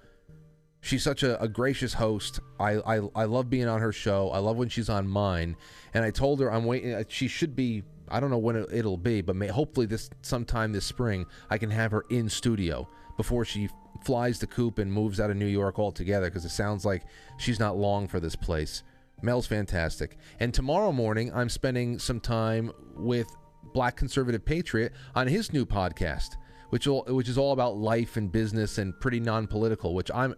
She's 0.81 1.03
such 1.03 1.23
a, 1.23 1.39
a 1.43 1.49
gracious 1.49 1.93
host. 1.93 2.41
I, 2.59 2.77
I 2.79 3.01
I 3.15 3.25
love 3.25 3.51
being 3.51 3.69
on 3.69 3.83
her 3.83 3.93
show. 3.93 4.31
I 4.31 4.39
love 4.39 4.57
when 4.57 4.71
she's 4.71 4.89
on 4.89 5.07
mine. 5.07 5.57
And 5.93 6.05
I 6.05 6.11
told 6.11 6.41
her 6.41 6.51
I'm 6.51 6.65
waiting. 6.65 6.95
uh, 6.95 7.05
She 7.09 7.29
should 7.29 7.55
be. 7.55 7.83
I 8.09 8.21
don't 8.21 8.31
know 8.31 8.39
when 8.39 8.57
it, 8.57 8.69
it'll 8.73 8.97
be, 8.97 9.21
but 9.21 9.37
may, 9.37 9.49
hopefully 9.49 9.87
this 9.87 10.11
sometime 10.23 10.73
this 10.73 10.85
spring 10.85 11.27
I 11.51 11.59
can 11.59 11.71
have 11.71 11.91
her 11.91 12.05
in 12.11 12.29
studio 12.29 12.89
before 13.17 13.45
she 13.45 13.69
flies 14.05 14.39
the 14.39 14.47
coop 14.47 14.79
and 14.79 14.93
moves 14.93 15.21
out 15.21 15.31
of 15.31 15.37
New 15.37 15.47
York 15.47 15.79
altogether. 15.79 16.27
Because 16.29 16.45
it 16.45 16.51
sounds 16.51 16.85
like 16.85 17.05
she's 17.39 17.59
not 17.59 17.77
long 17.77 18.07
for 18.07 18.21
this 18.21 18.37
place. 18.37 18.83
Mel's 19.23 19.47
fantastic. 19.47 20.19
And 20.41 20.53
tomorrow 20.53 20.93
morning 20.93 21.33
I'm 21.35 21.49
spending 21.49 21.99
some 21.99 22.21
time 22.21 22.71
with 22.95 23.29
Black 23.73 23.97
Conservative 23.97 24.45
Patriot 24.45 24.93
on 25.15 25.27
his 25.27 25.53
new 25.53 25.67
podcast, 25.67 26.37
which 26.71 26.87
will, 26.87 27.05
which 27.09 27.29
is 27.29 27.39
all 27.39 27.53
about 27.53 27.77
life 27.77 28.17
and 28.17 28.31
business 28.31 28.79
and 28.79 28.99
pretty 29.01 29.21
non-political. 29.21 29.95
Which 29.95 30.11
I'm 30.15 30.35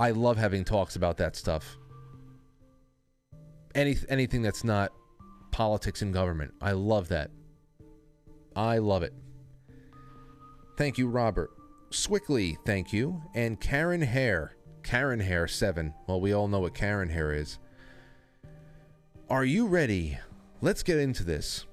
I 0.00 0.10
love 0.10 0.36
having 0.36 0.64
talks 0.64 0.96
about 0.96 1.16
that 1.18 1.36
stuff. 1.36 1.78
Any 3.74 3.96
anything 4.08 4.42
that's 4.42 4.64
not 4.64 4.92
politics 5.50 6.02
and 6.02 6.12
government. 6.12 6.54
I 6.60 6.72
love 6.72 7.08
that. 7.08 7.30
I 8.54 8.78
love 8.78 9.02
it. 9.02 9.14
Thank 10.76 10.98
you, 10.98 11.08
Robert. 11.08 11.50
Swickly, 11.90 12.58
thank 12.64 12.92
you. 12.92 13.22
And 13.34 13.60
Karen 13.60 14.02
Hare. 14.02 14.56
Karen 14.82 15.20
Hare 15.20 15.48
7. 15.48 15.92
Well, 16.06 16.20
we 16.20 16.32
all 16.32 16.48
know 16.48 16.60
what 16.60 16.74
Karen 16.74 17.08
Hare 17.08 17.32
is. 17.32 17.58
Are 19.30 19.44
you 19.44 19.66
ready? 19.66 20.18
Let's 20.60 20.82
get 20.82 20.98
into 20.98 21.24
this. 21.24 21.66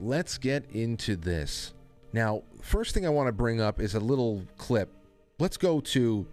Let's 0.00 0.38
get 0.38 0.70
into 0.70 1.16
this. 1.16 1.74
Now, 2.12 2.42
first 2.62 2.94
thing 2.94 3.06
I 3.06 3.10
want 3.10 3.28
to 3.28 3.32
bring 3.32 3.60
up 3.60 3.80
is 3.80 3.94
a 3.94 4.00
little 4.00 4.42
clip. 4.56 4.90
Let's 5.38 5.56
go 5.56 5.80
to 5.80 6.26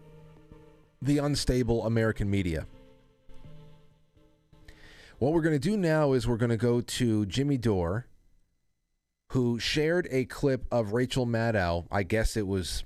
the 1.01 1.19
unstable 1.19 1.85
American 1.85 2.29
media. 2.29 2.65
What 5.19 5.33
we're 5.33 5.41
going 5.41 5.59
to 5.59 5.69
do 5.69 5.75
now 5.75 6.13
is 6.13 6.27
we're 6.27 6.37
going 6.37 6.51
to 6.51 6.57
go 6.57 6.79
to 6.79 7.25
Jimmy 7.25 7.57
Dore, 7.57 8.05
who 9.31 9.57
shared 9.57 10.07
a 10.11 10.25
clip 10.25 10.65
of 10.71 10.93
Rachel 10.93 11.25
Maddow. 11.25 11.87
I 11.89 12.03
guess 12.03 12.37
it 12.37 12.45
was 12.45 12.83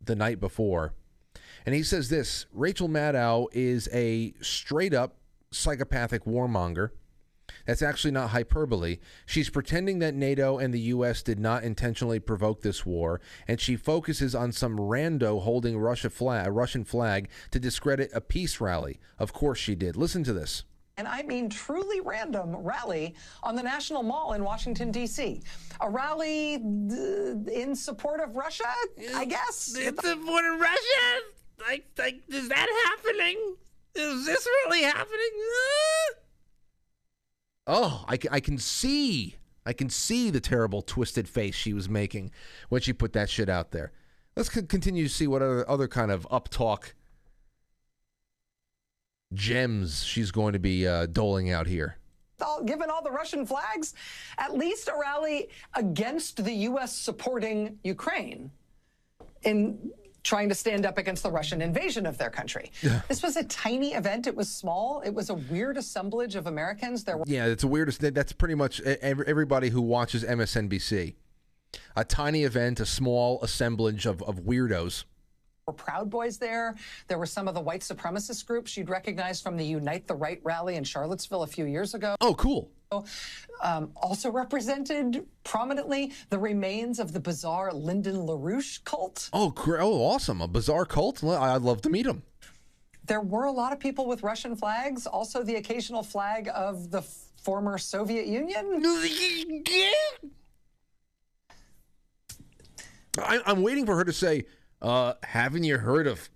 the 0.00 0.14
night 0.14 0.38
before. 0.38 0.94
And 1.66 1.74
he 1.74 1.82
says 1.82 2.10
this 2.10 2.46
Rachel 2.52 2.88
Maddow 2.88 3.48
is 3.52 3.88
a 3.92 4.34
straight 4.40 4.94
up 4.94 5.16
psychopathic 5.50 6.24
warmonger. 6.26 6.90
That's 7.66 7.82
actually 7.82 8.12
not 8.12 8.30
hyperbole. 8.30 8.98
She's 9.26 9.50
pretending 9.50 9.98
that 9.98 10.14
NATO 10.14 10.58
and 10.58 10.72
the 10.72 10.80
U.S. 10.80 11.22
did 11.22 11.40
not 11.40 11.64
intentionally 11.64 12.20
provoke 12.20 12.62
this 12.62 12.86
war, 12.86 13.20
and 13.48 13.60
she 13.60 13.74
focuses 13.74 14.32
on 14.32 14.52
some 14.52 14.76
rando 14.76 15.42
holding 15.42 15.76
Russia 15.76 16.08
flag, 16.08 16.46
a 16.46 16.52
Russian 16.52 16.84
flag 16.84 17.28
to 17.50 17.58
discredit 17.58 18.10
a 18.14 18.20
peace 18.20 18.60
rally. 18.60 19.00
Of 19.18 19.32
course 19.32 19.58
she 19.58 19.74
did. 19.74 19.96
Listen 19.96 20.22
to 20.22 20.32
this. 20.32 20.62
And 20.98 21.06
I 21.08 21.22
mean 21.22 21.48
truly 21.48 22.00
random 22.00 22.54
rally 22.56 23.14
on 23.42 23.54
the 23.54 23.62
National 23.62 24.02
Mall 24.02 24.34
in 24.34 24.44
Washington, 24.44 24.90
D.C. 24.90 25.40
A 25.80 25.88
rally 25.88 26.56
uh, 26.56 27.50
in 27.50 27.74
support 27.74 28.20
of 28.20 28.36
Russia, 28.36 28.68
I 29.14 29.24
guess. 29.24 29.74
In 29.76 29.96
support 29.96 30.44
of 30.44 30.60
Russia? 30.60 31.20
Like, 31.66 31.86
like, 31.96 32.20
is 32.28 32.48
that 32.48 32.68
happening? 32.86 33.56
Is 33.94 34.26
this 34.26 34.46
really 34.46 34.82
happening? 34.82 35.30
Oh, 37.66 38.04
I, 38.08 38.18
I 38.30 38.40
can 38.40 38.58
see. 38.58 39.36
I 39.64 39.72
can 39.72 39.90
see 39.90 40.30
the 40.30 40.40
terrible 40.40 40.82
twisted 40.82 41.28
face 41.28 41.54
she 41.54 41.72
was 41.72 41.88
making 41.88 42.30
when 42.70 42.80
she 42.80 42.92
put 42.92 43.12
that 43.12 43.28
shit 43.28 43.48
out 43.48 43.70
there. 43.70 43.92
Let's 44.34 44.48
continue 44.48 45.06
to 45.06 45.12
see 45.12 45.26
what 45.26 45.42
other, 45.42 45.68
other 45.68 45.88
kind 45.88 46.10
of 46.10 46.26
up 46.30 46.48
talk 46.48 46.94
gems 49.32 50.04
she's 50.04 50.30
going 50.30 50.52
to 50.52 50.58
be 50.58 50.86
uh, 50.86 51.06
doling 51.06 51.50
out 51.50 51.66
here. 51.66 51.96
all, 52.40 52.62
given 52.62 52.90
all 52.90 53.02
the 53.02 53.10
Russian 53.10 53.44
flags, 53.46 53.94
at 54.38 54.56
least 54.56 54.88
a 54.88 54.98
rally 54.98 55.48
against 55.74 56.44
the 56.44 56.52
U.S. 56.52 56.94
supporting 56.94 57.78
Ukraine 57.84 58.50
in 59.42 59.90
trying 60.24 60.48
to 60.48 60.54
stand 60.54 60.84
up 60.84 60.98
against 60.98 61.22
the 61.22 61.30
Russian 61.30 61.62
invasion 61.62 62.04
of 62.04 62.18
their 62.18 62.30
country. 62.30 62.70
Yeah. 62.82 63.00
This 63.08 63.22
was 63.22 63.36
a 63.36 63.44
tiny 63.44 63.94
event. 63.94 64.26
It 64.26 64.36
was 64.36 64.48
small. 64.48 65.00
It 65.00 65.10
was 65.10 65.30
a 65.30 65.34
weird 65.34 65.76
assemblage 65.76 66.34
of 66.36 66.46
Americans. 66.46 67.04
There 67.04 67.16
were 67.16 67.24
Yeah, 67.26 67.46
it's 67.46 67.64
a 67.64 67.68
weird. 67.68 67.90
That's 67.92 68.32
pretty 68.32 68.54
much 68.54 68.80
everybody 68.80 69.70
who 69.70 69.82
watches 69.82 70.24
MSNBC. 70.24 71.14
A 71.96 72.04
tiny 72.04 72.44
event, 72.44 72.80
a 72.80 72.86
small 72.86 73.42
assemblage 73.42 74.06
of, 74.06 74.22
of 74.22 74.40
weirdos. 74.40 75.04
Were 75.68 75.72
Proud 75.72 76.10
Boys 76.10 76.38
there. 76.38 76.74
There 77.06 77.18
were 77.18 77.26
some 77.26 77.46
of 77.46 77.54
the 77.54 77.60
white 77.60 77.82
supremacist 77.82 78.44
groups 78.46 78.76
you'd 78.76 78.88
recognize 78.88 79.40
from 79.40 79.56
the 79.56 79.64
Unite 79.64 80.08
the 80.08 80.14
Right 80.14 80.40
rally 80.42 80.74
in 80.76 80.82
Charlottesville 80.82 81.44
a 81.44 81.46
few 81.46 81.66
years 81.66 81.94
ago. 81.94 82.16
Oh, 82.20 82.34
cool. 82.34 82.70
Um, 83.62 83.92
also 83.94 84.30
represented 84.30 85.26
prominently 85.44 86.14
the 86.30 86.38
remains 86.38 86.98
of 86.98 87.12
the 87.12 87.20
bizarre 87.20 87.70
Lyndon 87.70 88.16
LaRouche 88.16 88.82
cult. 88.84 89.28
Oh, 89.34 89.52
oh, 89.78 90.02
awesome! 90.06 90.40
A 90.40 90.48
bizarre 90.48 90.86
cult. 90.86 91.22
I'd 91.22 91.60
love 91.60 91.82
to 91.82 91.90
meet 91.90 92.06
them. 92.06 92.22
There 93.04 93.20
were 93.20 93.44
a 93.44 93.52
lot 93.52 93.74
of 93.74 93.78
people 93.78 94.06
with 94.06 94.22
Russian 94.22 94.56
flags, 94.56 95.06
also 95.06 95.42
the 95.42 95.56
occasional 95.56 96.02
flag 96.02 96.48
of 96.54 96.90
the 96.90 97.02
former 97.02 97.76
Soviet 97.76 98.26
Union. 98.26 98.82
I, 103.22 103.40
I'm 103.46 103.62
waiting 103.62 103.84
for 103.84 103.96
her 103.96 104.04
to 104.04 104.12
say, 104.12 104.44
uh, 104.82 105.14
"Haven't 105.22 105.64
you 105.64 105.78
heard 105.78 106.06
of? 106.06 106.28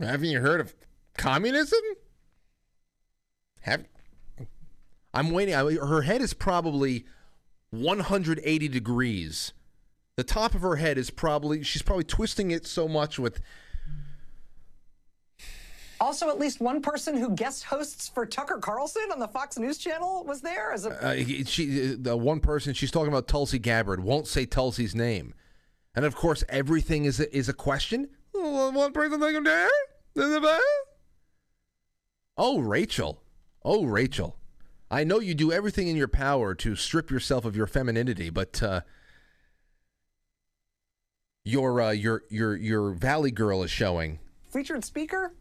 Haven't 0.00 0.28
you 0.28 0.40
heard 0.40 0.60
of 0.60 0.74
communism?" 1.16 1.80
Have 3.60 3.84
I'm 5.14 5.30
waiting. 5.30 5.54
I, 5.54 5.62
her 5.62 6.02
head 6.02 6.20
is 6.20 6.34
probably 6.34 7.06
180 7.70 8.68
degrees. 8.68 9.52
The 10.16 10.24
top 10.24 10.54
of 10.54 10.60
her 10.60 10.76
head 10.76 10.98
is 10.98 11.10
probably 11.10 11.62
she's 11.62 11.82
probably 11.82 12.04
twisting 12.04 12.50
it 12.50 12.66
so 12.66 12.86
much 12.86 13.18
with 13.18 13.40
Also, 16.00 16.28
at 16.28 16.38
least 16.38 16.60
one 16.60 16.82
person 16.82 17.16
who 17.16 17.34
guest 17.34 17.64
hosts 17.64 18.08
for 18.08 18.26
Tucker 18.26 18.58
Carlson 18.58 19.02
on 19.12 19.18
the 19.18 19.28
Fox 19.28 19.58
News 19.58 19.78
Channel 19.78 20.24
was 20.24 20.40
there 20.40 20.72
as 20.72 20.84
a. 20.84 20.90
Uh, 20.90 21.44
she, 21.46 21.94
the 21.94 22.16
one 22.16 22.40
person 22.40 22.74
she's 22.74 22.90
talking 22.90 23.08
about 23.08 23.26
Tulsi 23.26 23.58
Gabbard 23.58 24.00
won't 24.00 24.26
say 24.26 24.44
Tulsi's 24.46 24.94
name, 24.94 25.34
and 25.94 26.04
of 26.04 26.14
course 26.14 26.44
everything 26.48 27.04
is 27.04 27.20
a, 27.20 27.36
is 27.36 27.48
a 27.48 27.52
question. 27.54 28.08
One 28.32 28.92
person 28.92 29.20
think 29.20 29.36
I'm 29.36 29.44
there. 29.44 29.68
Oh, 32.36 32.58
Rachel. 32.58 33.22
Oh, 33.64 33.84
Rachel. 33.84 34.36
I 34.90 35.04
know 35.04 35.18
you 35.20 35.34
do 35.34 35.52
everything 35.52 35.88
in 35.88 35.96
your 35.96 36.08
power 36.08 36.54
to 36.56 36.76
strip 36.76 37.10
yourself 37.10 37.44
of 37.44 37.56
your 37.56 37.66
femininity, 37.66 38.30
but 38.30 38.62
uh, 38.62 38.80
your 41.44 41.80
uh, 41.80 41.90
your 41.90 42.22
your 42.28 42.56
your 42.56 42.90
Valley 42.92 43.30
Girl 43.30 43.62
is 43.62 43.70
showing. 43.70 44.18
featured 44.50 44.84
speaker. 44.84 45.32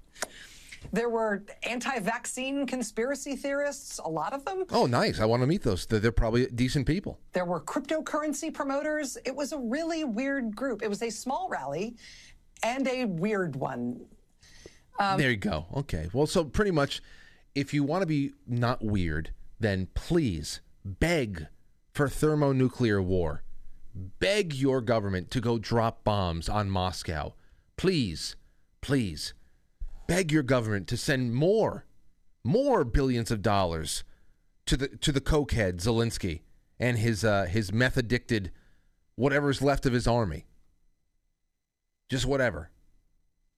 There 0.91 1.10
were 1.10 1.43
anti 1.68 1.99
vaccine 1.99 2.65
conspiracy 2.65 3.35
theorists, 3.35 3.99
a 3.99 4.10
lot 4.10 4.34
of 4.34 4.45
them. 4.45 4.65
Oh, 4.72 4.85
nice. 4.85 5.19
I 5.19 5.26
want 5.26 5.41
to 5.41 5.47
meet 5.47 5.64
those. 5.64 5.85
They're, 5.85 5.99
they're 5.99 6.11
probably 6.11 6.47
decent 6.47 6.85
people. 6.85 7.19
There 7.34 7.45
were 7.45 7.61
cryptocurrency 7.61 8.53
promoters. 8.53 9.18
It 9.26 9.35
was 9.35 9.53
a 9.53 9.57
really 9.57 10.03
weird 10.03 10.55
group. 10.55 10.84
It 10.84 10.89
was 10.89 11.01
a 11.01 11.10
small 11.10 11.49
rally 11.49 11.95
and 12.64 12.88
a 12.88 13.05
weird 13.05 13.55
one. 13.55 14.05
Um, 14.99 15.18
there 15.18 15.31
you 15.31 15.38
go. 15.38 15.65
Okay. 15.76 16.10
Well, 16.14 16.27
so 16.27 16.43
pretty 16.43 16.72
much, 16.72 17.01
if 17.55 17.73
you 17.73 17.84
want 17.84 18.01
to 18.01 18.07
be 18.07 18.34
not 18.47 18.84
weird, 18.84 19.31
then 19.60 19.88
please 19.93 20.61
beg 20.85 21.47
for 21.91 22.10
thermonuclear 22.10 23.01
war. 23.01 23.43
Beg 23.95 24.53
your 24.53 24.81
government 24.81 25.30
to 25.31 25.39
go 25.39 25.57
drop 25.57 26.03
bombs 26.03 26.49
on 26.49 26.69
Moscow. 26.69 27.34
Please, 27.77 28.35
please. 28.81 29.34
Beg 30.07 30.31
your 30.31 30.43
government 30.43 30.88
to 30.89 30.97
send 30.97 31.34
more, 31.34 31.85
more 32.43 32.84
billions 32.84 33.31
of 33.31 33.41
dollars 33.41 34.03
to 34.65 34.77
the 34.77 34.88
to 34.88 35.11
the 35.11 35.21
cokehead 35.21 35.81
Zelensky 35.81 36.41
and 36.80 36.97
his 36.97 37.23
uh, 37.23 37.45
his 37.45 37.71
meth 37.71 37.97
addicted, 37.97 38.51
whatever's 39.15 39.61
left 39.61 39.85
of 39.85 39.93
his 39.93 40.07
army. 40.07 40.45
Just 42.09 42.25
whatever. 42.25 42.69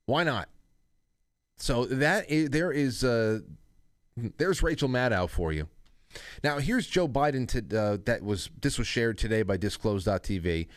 Why 0.05 0.23
not? 0.23 0.49
So 1.57 1.85
that 1.85 2.30
is, 2.30 2.49
there 2.49 2.72
is 2.72 3.03
uh, 3.03 3.39
there's 4.38 4.61
Rachel 4.61 4.89
Maddow 4.89 5.30
for 5.30 5.51
you. 5.51 5.67
Now 6.43 6.59
here's 6.59 6.88
Joe 6.88 7.07
Biden 7.07 7.47
to, 7.49 7.80
uh, 7.80 7.97
that 8.05 8.23
was 8.23 8.49
this 8.61 8.77
was 8.77 8.88
shared 8.88 9.17
today 9.17 9.43
by 9.43 9.57
Disclose.tv, 9.57 10.67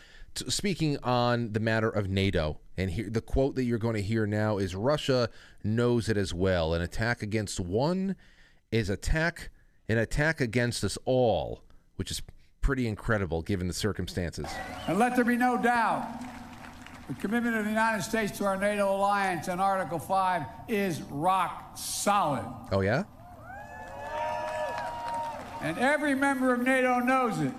speaking 0.49 0.99
on 1.03 1.53
the 1.53 1.61
matter 1.61 1.89
of 1.89 2.09
NATO. 2.09 2.59
And 2.77 2.91
here 2.91 3.11
the 3.11 3.21
quote 3.21 3.57
that 3.57 3.65
you're 3.65 3.79
going 3.79 3.97
to 3.97 4.03
hear 4.03 4.27
now 4.27 4.59
is 4.59 4.75
Russia 4.75 5.29
knows 5.65 6.09
it 6.09 6.17
as 6.17 6.33
well. 6.33 6.75
An 6.75 6.83
attack 6.83 7.23
against 7.23 7.59
one 7.59 8.17
is 8.71 8.89
attack 8.89 9.51
an 9.89 9.99
attack 9.99 10.41
against 10.41 10.85
us 10.85 10.99
all, 11.05 11.63
which 11.97 12.11
is 12.11 12.23
pretty 12.61 12.87
incredible 12.87 13.41
given 13.41 13.67
the 13.67 13.73
circumstances. 13.73 14.47
And 14.87 14.99
let 14.99 15.17
there 15.17 15.25
be 15.25 15.37
no 15.37 15.57
doubt 15.57 16.07
the 17.09 17.15
commitment 17.15 17.57
of 17.57 17.65
the 17.65 17.71
United 17.71 18.03
States 18.03 18.37
to 18.37 18.45
our 18.45 18.57
NATO 18.59 18.95
alliance 18.95 19.49
and 19.49 19.61
Article 19.61 19.99
5 19.99 20.43
is 20.69 21.01
rock 21.11 21.79
solid. 21.79 22.45
Oh 22.71 22.83
yeah? 22.83 23.05
And 25.63 25.79
every 25.79 26.15
member 26.15 26.53
of 26.53 26.61
NATO 26.63 26.99
knows 26.99 27.41
it. 27.41 27.53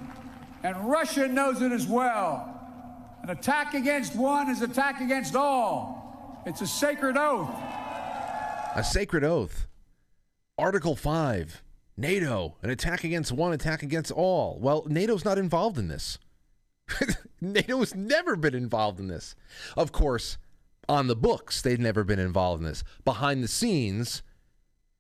And 0.64 0.90
Russia 0.90 1.28
knows 1.28 1.62
it 1.62 1.72
as 1.72 1.88
well. 1.88 2.59
An 3.24 3.30
attack 3.30 3.74
against 3.74 4.16
one 4.16 4.50
is 4.50 4.62
attack 4.62 5.02
against 5.02 5.36
all. 5.36 6.42
It's 6.46 6.62
a 6.62 6.68
sacred 6.68 7.18
oath. 7.18 7.50
A 8.76 8.84
sacred 8.84 9.24
oath. 9.24 9.68
Article 10.58 10.96
5. 10.96 11.64
NATO. 11.98 12.56
An 12.62 12.70
attack 12.70 13.04
against 13.04 13.32
one, 13.32 13.52
attack 13.52 13.84
against 13.84 14.12
all. 14.12 14.58
Well, 14.60 14.86
NATO's 14.88 15.26
not 15.26 15.38
involved 15.38 15.78
in 15.78 15.90
this. 15.90 16.18
NATO 17.42 17.80
has 17.80 17.94
never 17.94 18.36
been 18.36 18.56
involved 18.56 19.00
in 19.00 19.08
this. 19.08 19.36
Of 19.76 19.92
course, 19.92 20.38
on 20.88 21.08
the 21.08 21.16
books, 21.16 21.62
they've 21.62 21.80
never 21.80 22.04
been 22.04 22.20
involved 22.20 22.62
in 22.62 22.70
this. 22.70 22.84
Behind 23.04 23.44
the 23.44 23.48
scenes, 23.50 24.24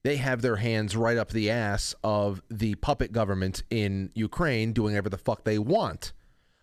they 0.03 0.17
have 0.17 0.41
their 0.41 0.57
hands 0.57 0.95
right 0.95 1.17
up 1.17 1.29
the 1.29 1.49
ass 1.49 1.95
of 2.03 2.41
the 2.49 2.75
puppet 2.75 3.11
government 3.11 3.63
in 3.69 4.11
Ukraine 4.13 4.73
doing 4.73 4.93
whatever 4.93 5.09
the 5.09 5.17
fuck 5.17 5.45
they 5.45 5.57
want 5.57 6.13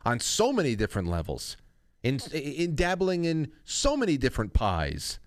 on 0.06 0.20
so 0.20 0.52
many 0.52 0.76
different 0.76 1.08
levels, 1.08 1.56
in, 2.04 2.20
in 2.32 2.76
dabbling 2.76 3.24
in 3.24 3.50
so 3.64 3.96
many 3.96 4.16
different 4.16 4.52
pies. 4.52 5.18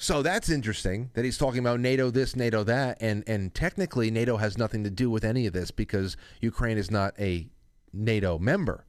So 0.00 0.20
that's 0.20 0.50
interesting 0.50 1.10
that 1.14 1.24
he's 1.24 1.38
talking 1.38 1.60
about 1.60 1.78
NATO 1.78 2.10
this, 2.10 2.34
NATO 2.34 2.64
that, 2.64 2.98
and 3.00 3.22
and 3.28 3.54
technically 3.54 4.10
NATO 4.10 4.38
has 4.38 4.58
nothing 4.58 4.82
to 4.82 4.90
do 4.90 5.10
with 5.10 5.24
any 5.24 5.46
of 5.46 5.52
this 5.52 5.70
because 5.70 6.16
Ukraine 6.40 6.76
is 6.76 6.90
not 6.90 7.14
a 7.20 7.48
NATO 7.92 8.38
member. 8.38 8.84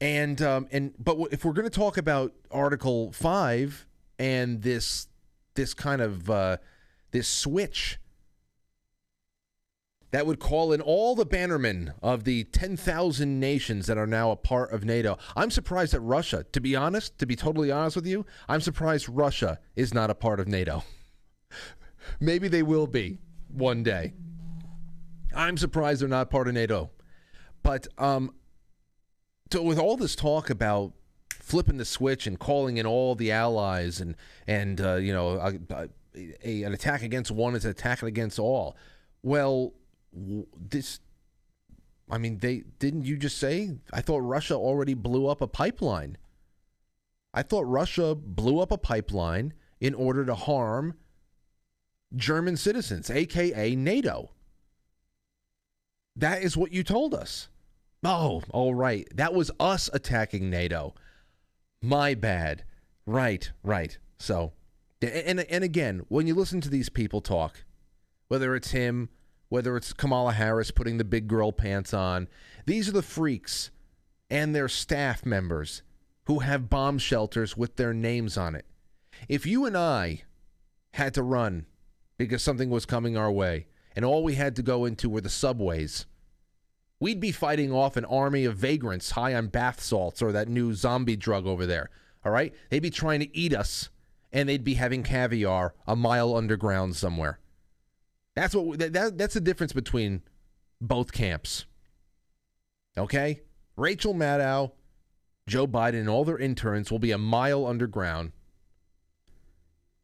And 0.00 0.42
um, 0.42 0.66
and 0.72 0.92
but 0.98 1.16
if 1.30 1.44
we're 1.44 1.52
going 1.52 1.70
to 1.70 1.70
talk 1.70 1.96
about 1.96 2.34
Article 2.50 3.12
Five 3.12 3.86
and 4.18 4.60
this 4.60 5.06
this 5.54 5.72
kind 5.72 6.02
of 6.02 6.28
uh, 6.28 6.56
this 7.12 7.28
switch 7.28 7.98
that 10.12 10.26
would 10.26 10.38
call 10.38 10.72
in 10.72 10.80
all 10.80 11.14
the 11.14 11.26
bannermen 11.26 11.94
of 12.02 12.24
the 12.24 12.44
10,000 12.44 13.40
nations 13.40 13.86
that 13.86 13.98
are 13.98 14.06
now 14.06 14.30
a 14.30 14.36
part 14.36 14.70
of 14.70 14.84
NATO. 14.84 15.18
I'm 15.34 15.50
surprised 15.50 15.94
that 15.94 16.00
Russia, 16.00 16.44
to 16.52 16.60
be 16.60 16.76
honest, 16.76 17.18
to 17.18 17.26
be 17.26 17.34
totally 17.34 17.72
honest 17.72 17.96
with 17.96 18.06
you, 18.06 18.24
I'm 18.46 18.60
surprised 18.60 19.08
Russia 19.08 19.58
is 19.74 19.92
not 19.92 20.10
a 20.10 20.14
part 20.14 20.38
of 20.38 20.46
NATO. 20.46 20.84
Maybe 22.20 22.46
they 22.46 22.62
will 22.62 22.86
be 22.86 23.18
one 23.48 23.82
day. 23.82 24.12
I'm 25.34 25.56
surprised 25.56 26.02
they're 26.02 26.08
not 26.08 26.30
part 26.30 26.46
of 26.46 26.54
NATO. 26.54 26.90
But 27.62 27.86
um, 27.96 28.34
so 29.50 29.62
with 29.62 29.78
all 29.78 29.96
this 29.96 30.14
talk 30.14 30.50
about 30.50 30.92
flipping 31.30 31.78
the 31.78 31.84
switch 31.86 32.26
and 32.26 32.38
calling 32.38 32.76
in 32.76 32.86
all 32.86 33.14
the 33.14 33.32
allies 33.32 34.00
and 34.00 34.14
and 34.46 34.80
uh, 34.80 34.94
you 34.94 35.12
know 35.12 35.36
uh, 35.36 35.52
uh, 35.70 35.86
a, 36.44 36.62
an 36.64 36.72
attack 36.72 37.02
against 37.02 37.30
one 37.30 37.54
is 37.54 37.64
an 37.64 37.70
attack 37.70 38.02
against 38.02 38.38
all. 38.38 38.76
Well, 39.22 39.72
this 40.12 41.00
I 42.10 42.18
mean, 42.18 42.38
they 42.38 42.64
didn't 42.78 43.04
you 43.04 43.16
just 43.16 43.38
say? 43.38 43.70
I 43.92 44.02
thought 44.02 44.18
Russia 44.18 44.54
already 44.54 44.94
blew 44.94 45.26
up 45.26 45.40
a 45.40 45.46
pipeline. 45.46 46.18
I 47.32 47.42
thought 47.42 47.62
Russia 47.62 48.14
blew 48.14 48.60
up 48.60 48.70
a 48.70 48.76
pipeline 48.76 49.54
in 49.80 49.94
order 49.94 50.26
to 50.26 50.34
harm 50.34 50.94
German 52.14 52.58
citizens, 52.58 53.10
aka 53.10 53.74
NATO. 53.74 54.30
That 56.14 56.42
is 56.42 56.56
what 56.56 56.72
you 56.72 56.82
told 56.82 57.14
us. 57.14 57.48
Oh, 58.04 58.42
all 58.50 58.74
right. 58.74 59.08
That 59.14 59.32
was 59.32 59.50
us 59.58 59.88
attacking 59.94 60.50
NATO. 60.50 60.94
My 61.80 62.14
bad. 62.14 62.64
Right, 63.06 63.50
right. 63.62 63.96
So, 64.18 64.52
and 65.00 65.40
and 65.40 65.64
again, 65.64 66.02
when 66.08 66.26
you 66.26 66.34
listen 66.34 66.60
to 66.60 66.68
these 66.68 66.90
people 66.90 67.22
talk, 67.22 67.64
whether 68.28 68.54
it's 68.54 68.72
him, 68.72 69.08
whether 69.52 69.76
it's 69.76 69.92
Kamala 69.92 70.32
Harris 70.32 70.70
putting 70.70 70.96
the 70.96 71.04
big 71.04 71.28
girl 71.28 71.52
pants 71.52 71.92
on, 71.92 72.26
these 72.64 72.88
are 72.88 72.92
the 72.92 73.02
freaks 73.02 73.70
and 74.30 74.54
their 74.54 74.66
staff 74.66 75.26
members 75.26 75.82
who 76.24 76.38
have 76.38 76.70
bomb 76.70 76.96
shelters 76.96 77.54
with 77.54 77.76
their 77.76 77.92
names 77.92 78.38
on 78.38 78.54
it. 78.54 78.64
If 79.28 79.44
you 79.44 79.66
and 79.66 79.76
I 79.76 80.22
had 80.94 81.12
to 81.12 81.22
run 81.22 81.66
because 82.16 82.42
something 82.42 82.70
was 82.70 82.86
coming 82.86 83.14
our 83.14 83.30
way 83.30 83.66
and 83.94 84.06
all 84.06 84.24
we 84.24 84.36
had 84.36 84.56
to 84.56 84.62
go 84.62 84.86
into 84.86 85.10
were 85.10 85.20
the 85.20 85.28
subways, 85.28 86.06
we'd 86.98 87.20
be 87.20 87.30
fighting 87.30 87.70
off 87.70 87.98
an 87.98 88.06
army 88.06 88.46
of 88.46 88.56
vagrants 88.56 89.10
high 89.10 89.34
on 89.34 89.48
bath 89.48 89.82
salts 89.82 90.22
or 90.22 90.32
that 90.32 90.48
new 90.48 90.72
zombie 90.72 91.14
drug 91.14 91.46
over 91.46 91.66
there. 91.66 91.90
All 92.24 92.32
right? 92.32 92.54
They'd 92.70 92.80
be 92.80 92.88
trying 92.88 93.20
to 93.20 93.36
eat 93.36 93.54
us 93.54 93.90
and 94.32 94.48
they'd 94.48 94.64
be 94.64 94.74
having 94.74 95.02
caviar 95.02 95.74
a 95.86 95.94
mile 95.94 96.34
underground 96.34 96.96
somewhere. 96.96 97.38
That's 98.34 98.54
what 98.54 98.78
that, 98.78 98.92
that 98.92 99.18
that's 99.18 99.34
the 99.34 99.40
difference 99.40 99.72
between 99.72 100.22
both 100.80 101.12
camps. 101.12 101.66
Okay? 102.96 103.42
Rachel 103.76 104.14
Maddow, 104.14 104.72
Joe 105.46 105.66
Biden, 105.66 106.00
and 106.00 106.08
all 106.08 106.24
their 106.24 106.38
interns 106.38 106.90
will 106.90 106.98
be 106.98 107.12
a 107.12 107.18
mile 107.18 107.66
underground. 107.66 108.32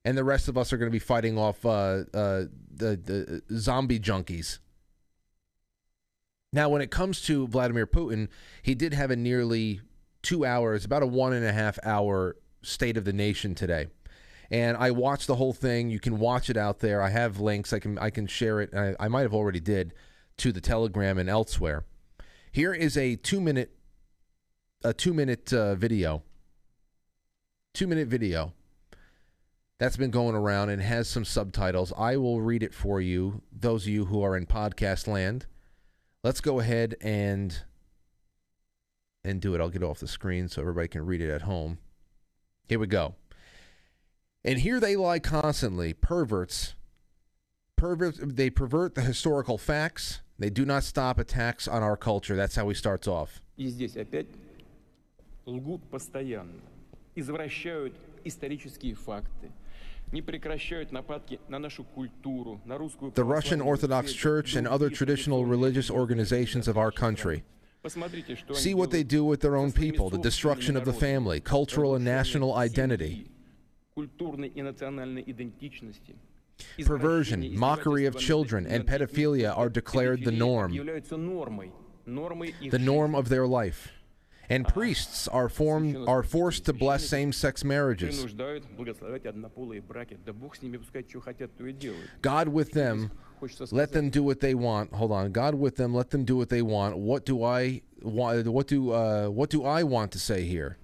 And 0.04 0.16
the 0.16 0.24
rest 0.24 0.48
of 0.48 0.56
us 0.56 0.72
are 0.72 0.78
going 0.78 0.90
to 0.90 0.94
be 0.94 0.98
fighting 0.98 1.36
off 1.36 1.66
uh, 1.66 2.04
uh, 2.14 2.44
the, 2.74 2.96
the 2.96 3.42
zombie 3.58 4.00
junkies. 4.00 4.58
Now, 6.50 6.70
when 6.70 6.80
it 6.80 6.90
comes 6.90 7.20
to 7.22 7.46
Vladimir 7.46 7.86
Putin, 7.86 8.28
he 8.62 8.74
did 8.74 8.94
have 8.94 9.10
a 9.10 9.16
nearly 9.16 9.82
two 10.22 10.46
hours, 10.46 10.86
about 10.86 11.02
a 11.02 11.06
one 11.06 11.34
and 11.34 11.44
a 11.44 11.52
half 11.52 11.78
hour 11.84 12.36
State 12.62 12.96
of 12.96 13.04
the 13.04 13.12
Nation 13.12 13.54
today 13.54 13.88
and 14.50 14.76
I 14.76 14.90
watched 14.90 15.26
the 15.26 15.36
whole 15.36 15.52
thing. 15.52 15.90
You 15.90 16.00
can 16.00 16.18
watch 16.18 16.48
it 16.48 16.56
out 16.56 16.80
there. 16.80 17.02
I 17.02 17.10
have 17.10 17.40
links. 17.40 17.72
I 17.72 17.78
can 17.78 17.98
I 17.98 18.10
can 18.10 18.26
share 18.26 18.60
it. 18.60 18.74
I, 18.74 18.94
I 18.98 19.08
might 19.08 19.22
have 19.22 19.34
already 19.34 19.60
did 19.60 19.94
to 20.38 20.52
the 20.52 20.60
Telegram 20.60 21.18
and 21.18 21.28
elsewhere. 21.28 21.84
Here 22.52 22.72
is 22.72 22.96
a 22.96 23.16
two 23.16 23.40
minute 23.40 23.76
a 24.82 24.94
two 24.94 25.12
minute 25.12 25.52
uh, 25.52 25.74
video. 25.74 26.22
Two 27.74 27.86
minute 27.86 28.08
video 28.08 28.54
that's 29.78 29.96
been 29.96 30.10
going 30.10 30.34
around 30.34 30.70
and 30.70 30.82
has 30.82 31.08
some 31.08 31.24
subtitles. 31.24 31.92
I 31.96 32.16
will 32.16 32.40
read 32.40 32.62
it 32.62 32.74
for 32.74 33.00
you. 33.00 33.42
Those 33.52 33.84
of 33.84 33.88
you 33.88 34.06
who 34.06 34.22
are 34.22 34.36
in 34.36 34.46
podcast 34.46 35.06
land, 35.06 35.46
let's 36.24 36.40
go 36.40 36.58
ahead 36.60 36.96
and 37.00 37.62
and 39.24 39.40
do 39.40 39.54
it. 39.54 39.60
I'll 39.60 39.68
get 39.68 39.82
off 39.82 40.00
the 40.00 40.08
screen 40.08 40.48
so 40.48 40.60
everybody 40.60 40.88
can 40.88 41.06
read 41.06 41.20
it 41.20 41.30
at 41.30 41.42
home. 41.42 41.78
Here 42.68 42.78
we 42.78 42.86
go. 42.86 43.14
And 44.45 44.59
here 44.59 44.79
they 44.79 44.95
lie 44.95 45.19
constantly, 45.19 45.93
perverts. 45.93 46.75
Perverts 47.77 48.19
they 48.21 48.49
pervert 48.49 48.95
the 48.95 49.01
historical 49.01 49.57
facts. 49.57 50.21
They 50.37 50.49
do 50.49 50.65
not 50.65 50.83
stop 50.83 51.17
attacks 51.19 51.67
on 51.67 51.81
our 51.83 51.95
culture. 51.95 52.35
That's 52.35 52.55
how 52.55 52.67
he 52.67 52.75
starts 52.75 53.07
off. 53.07 53.41
И 53.57 53.67
здесь 53.67 53.95
опять 53.95 54.27
лгут 55.45 55.81
постоянно, 55.89 56.59
извращают 57.15 57.93
исторические 58.23 58.95
факты, 58.95 59.51
не 60.11 60.21
прекращают 60.21 60.91
нападки 60.91 61.39
на 61.47 61.59
нашу 61.59 61.83
культуру, 61.83 62.59
на 62.65 62.77
русскую 62.77 63.11
The 63.11 63.23
Russian 63.23 63.61
Orthodox 63.61 64.13
Church 64.13 64.55
and 64.55 64.67
other 64.67 64.89
traditional 64.89 65.45
religious 65.45 65.89
organizations 65.89 66.67
of 66.67 66.77
our 66.77 66.91
country. 66.91 67.43
See 68.53 68.73
what 68.73 68.91
they 68.91 69.03
do 69.03 69.25
with 69.25 69.41
their 69.41 69.57
own 69.57 69.73
people, 69.73 70.09
the 70.09 70.17
destruction 70.17 70.77
of 70.77 70.85
the 70.85 70.93
family, 70.93 71.41
cultural 71.41 71.95
and 71.95 72.05
national 72.05 72.55
identity. 72.55 73.29
культурной 73.97 74.47
и 74.47 74.61
национальной 74.61 75.23
идентичности. 75.25 76.15
Perversion, 76.85 77.55
mockery 77.55 78.05
of 78.05 78.15
children, 78.17 78.65
and 78.67 78.85
pedophilia 78.85 79.57
are 79.57 79.69
declared 79.69 80.23
the 80.23 80.31
norm, 80.31 80.71
являются 80.71 81.17
нормой, 81.17 81.71
нормой 82.05 82.53
их 82.61 82.71
the 82.71 82.79
norm 82.79 83.15
of 83.15 83.29
their 83.29 83.47
life. 83.47 83.91
And 84.49 84.67
priests 84.67 85.27
are 85.27 85.49
formed 85.49 85.95
are 86.07 86.21
forced 86.21 86.65
to 86.65 86.73
bless 86.73 87.07
same-sex 87.07 87.63
marriages. 87.63 88.19
принуждают 88.19 88.65
благословлять 88.77 89.25
однополые 89.25 89.81
браки. 89.81 90.19
Да 90.25 90.33
Бог 90.33 90.55
с 90.55 90.61
ними 90.61 90.77
пускай 90.77 91.03
что 91.09 91.21
хотят, 91.21 91.55
то 91.57 91.65
и 91.65 91.73
делают. 91.73 92.09
God 92.21 92.49
with 92.49 92.71
them, 92.71 93.09
let 93.71 93.91
them 93.93 94.09
do 94.09 94.21
what 94.21 94.39
they 94.39 94.53
want. 94.53 94.93
Hold 94.93 95.11
on, 95.11 95.31
God 95.31 95.55
with 95.55 95.75
them, 95.75 95.93
let 95.93 96.11
them 96.11 96.23
do 96.23 96.35
what 96.37 96.49
they 96.49 96.61
want. 96.61 96.97
What 96.97 97.25
do 97.25 97.43
I 97.43 97.81
want? 98.01 98.47
What 98.47 98.67
do 98.67 98.91
uh, 98.91 99.27
what 99.27 99.49
do 99.49 99.63
I 99.65 99.83
want 99.83 100.11
to 100.11 100.19
say 100.19 100.43
here? 100.43 100.77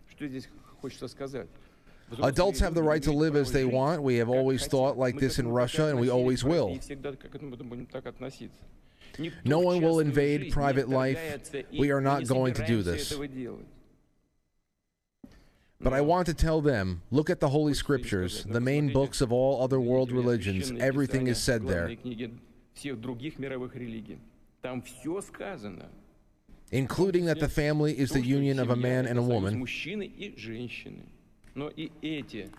Adults 2.22 2.60
have 2.60 2.74
the 2.74 2.82
right 2.82 3.02
to 3.02 3.12
live 3.12 3.36
as 3.36 3.52
they 3.52 3.64
want. 3.64 4.02
We 4.02 4.16
have 4.16 4.28
always 4.28 4.66
thought 4.66 4.96
like 4.98 5.18
this 5.18 5.38
in 5.38 5.48
Russia, 5.48 5.86
and 5.86 5.98
we 5.98 6.10
always 6.10 6.44
will. 6.44 6.78
No 9.44 9.60
one 9.60 9.80
will 9.80 10.00
invade 10.00 10.52
private 10.52 10.88
life. 10.88 11.50
We 11.76 11.90
are 11.90 12.00
not 12.00 12.26
going 12.26 12.54
to 12.54 12.66
do 12.66 12.82
this. 12.82 13.14
But 15.80 15.92
I 15.92 16.00
want 16.00 16.26
to 16.26 16.34
tell 16.34 16.60
them 16.60 17.02
look 17.10 17.28
at 17.28 17.40
the 17.40 17.48
Holy 17.48 17.74
Scriptures, 17.74 18.44
the 18.44 18.60
main 18.60 18.92
books 18.92 19.20
of 19.20 19.32
all 19.32 19.62
other 19.62 19.80
world 19.80 20.12
religions. 20.12 20.72
Everything 20.80 21.26
is 21.26 21.42
said 21.42 21.66
there, 21.66 21.94
including 26.72 27.24
that 27.26 27.40
the 27.40 27.48
family 27.48 27.98
is 27.98 28.10
the 28.10 28.22
union 28.22 28.58
of 28.58 28.70
a 28.70 28.76
man 28.76 29.06
and 29.06 29.18
a 29.18 29.22
woman 29.22 29.66
мужчины 31.55 31.69
и 31.69 31.69
женщины. 31.69 31.69
Но 31.69 31.69
и 31.69 31.91
эти 32.01 32.51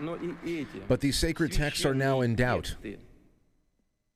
Но 0.00 0.16
и 0.16 0.62
эти 0.62 0.82
But 0.88 1.00
these 1.00 1.16
sacred 1.16 1.52
texts 1.52 1.84
are 1.84 1.94
now 1.94 2.20
in 2.22 2.34
doubt. 2.34 2.76
тексты 2.82 3.00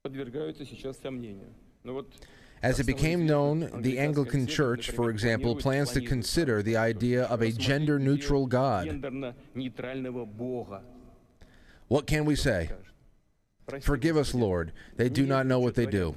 подвергаются 0.03 0.65
сейчас 0.65 0.99
сомнению. 0.99 1.53
Но 1.85 1.95
вот 1.95 2.13
As 2.61 2.81
it 2.81 2.87
became 2.87 3.25
known, 3.25 3.71
the 3.83 4.01
Anglican 4.01 4.45
Church, 4.49 4.91
for 4.91 5.11
example, 5.11 5.55
plans 5.55 5.93
to 5.93 6.01
consider 6.01 6.61
the 6.61 6.77
idea 6.77 7.23
of 7.25 7.41
a 7.41 7.53
gender 7.53 8.01
neutral 8.01 8.47
God. 8.47 8.89
гендерно-нейтрального 8.89 10.27
Бога. 10.27 10.83
What 11.87 12.09
can 12.09 12.25
we 12.25 12.35
say? 12.35 12.71
Forgive 13.81 14.17
us, 14.17 14.35
Lord. 14.35 14.73
They 14.97 15.09
do 15.09 15.25
not 15.25 15.47
know 15.47 15.61
what 15.61 15.77
they 15.77 15.87
do. 15.87 16.17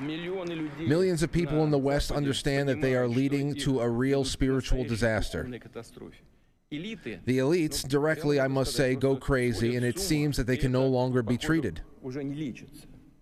Millions 0.00 1.22
of 1.22 1.30
people 1.30 1.62
in 1.64 1.70
the 1.70 1.78
West 1.78 2.10
understand 2.10 2.68
that 2.68 2.80
they 2.80 2.94
are 2.94 3.08
leading 3.08 3.54
to 3.56 3.80
a 3.80 3.88
real 3.88 4.24
spiritual 4.24 4.84
disaster. 4.84 5.44
The 7.24 7.38
elites, 7.38 7.86
directly, 7.86 8.40
I 8.40 8.48
must 8.48 8.74
say, 8.74 8.96
go 8.96 9.16
crazy, 9.16 9.76
and 9.76 9.84
it 9.84 9.98
seems 9.98 10.36
that 10.36 10.46
they 10.46 10.56
can 10.56 10.72
no 10.72 10.86
longer 10.86 11.22
be 11.22 11.38
treated. 11.38 11.82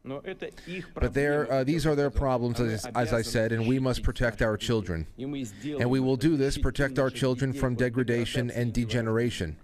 But 0.04 1.16
uh, 1.16 1.64
these 1.64 1.86
are 1.86 1.94
their 1.94 2.10
problems, 2.10 2.58
as, 2.60 2.86
as, 2.94 3.12
I 3.12 3.22
said, 3.22 3.52
and 3.52 3.68
we 3.68 3.78
must 3.78 4.02
protect 4.02 4.42
our 4.42 4.56
children. 4.56 5.06
And 5.18 5.90
we 5.90 6.00
will 6.00 6.16
do 6.16 6.36
this, 6.36 6.58
protect 6.58 6.98
our 6.98 7.10
children 7.10 7.52
from 7.52 7.76
degradation 7.76 8.50
and 8.50 8.72
degeneration. 8.72 9.58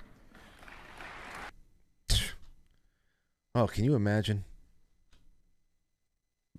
Oh, 3.55 3.67
can 3.67 3.85
you 3.85 3.97
imagine? 3.97 4.45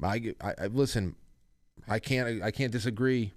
I, 0.02 0.34
I, 0.42 0.68
listen. 0.68 1.16
I 1.88 2.00
can't. 2.00 2.42
I 2.42 2.52
can't 2.52 2.72
disagree. 2.72 3.34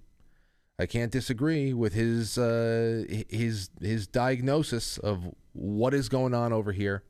I 0.79 0.85
can't 0.85 1.11
disagree 1.11 1.73
with 1.73 1.93
his 1.93 2.37
uh, 2.37 3.05
his 3.29 3.69
his 3.81 4.07
diagnosis 4.07 4.97
of 4.97 5.33
what 5.53 5.93
is 5.93 6.09
going 6.09 6.33
on 6.33 6.53
over 6.53 6.71
here, 6.71 7.03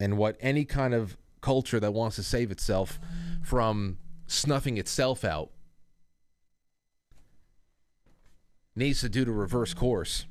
and 0.00 0.18
what 0.18 0.36
any 0.40 0.64
kind 0.64 0.94
of 0.94 1.16
culture 1.40 1.80
that 1.80 1.92
wants 1.92 2.16
to 2.16 2.22
save 2.22 2.50
itself 2.50 3.00
from 3.42 3.98
snuffing 4.26 4.78
itself 4.78 5.24
out 5.24 5.50
needs 8.74 9.00
to 9.00 9.08
do 9.08 9.24
to 9.24 9.32
reverse 9.32 9.74
course. 9.74 10.26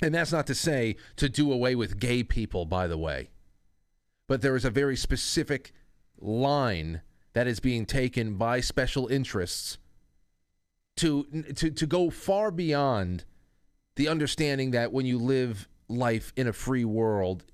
And 0.00 0.14
that's 0.14 0.32
not 0.32 0.46
to 0.48 0.54
say 0.54 0.96
to 1.16 1.28
do 1.28 1.52
away 1.52 1.74
with 1.74 2.00
gay 2.00 2.22
people, 2.24 2.64
by 2.64 2.86
the 2.86 2.98
way. 2.98 3.30
But 4.32 4.40
there 4.40 4.56
is 4.56 4.64
a 4.64 4.70
very 4.70 4.96
specific 4.96 5.74
line 6.18 7.02
that 7.34 7.46
is 7.46 7.60
being 7.60 7.84
taken 7.84 8.36
by 8.36 8.62
special 8.62 9.06
interests 9.08 9.76
to 10.96 11.24
to 11.54 11.70
to 11.70 11.86
go 11.86 12.08
far 12.08 12.50
beyond 12.50 13.26
the 13.96 14.08
understanding 14.08 14.70
that 14.70 14.90
when 14.90 15.04
you 15.04 15.18
live 15.18 15.68
life 15.86 16.32
in 16.34 16.46
a 16.46 16.54
free 16.54 16.86
world 16.86 17.44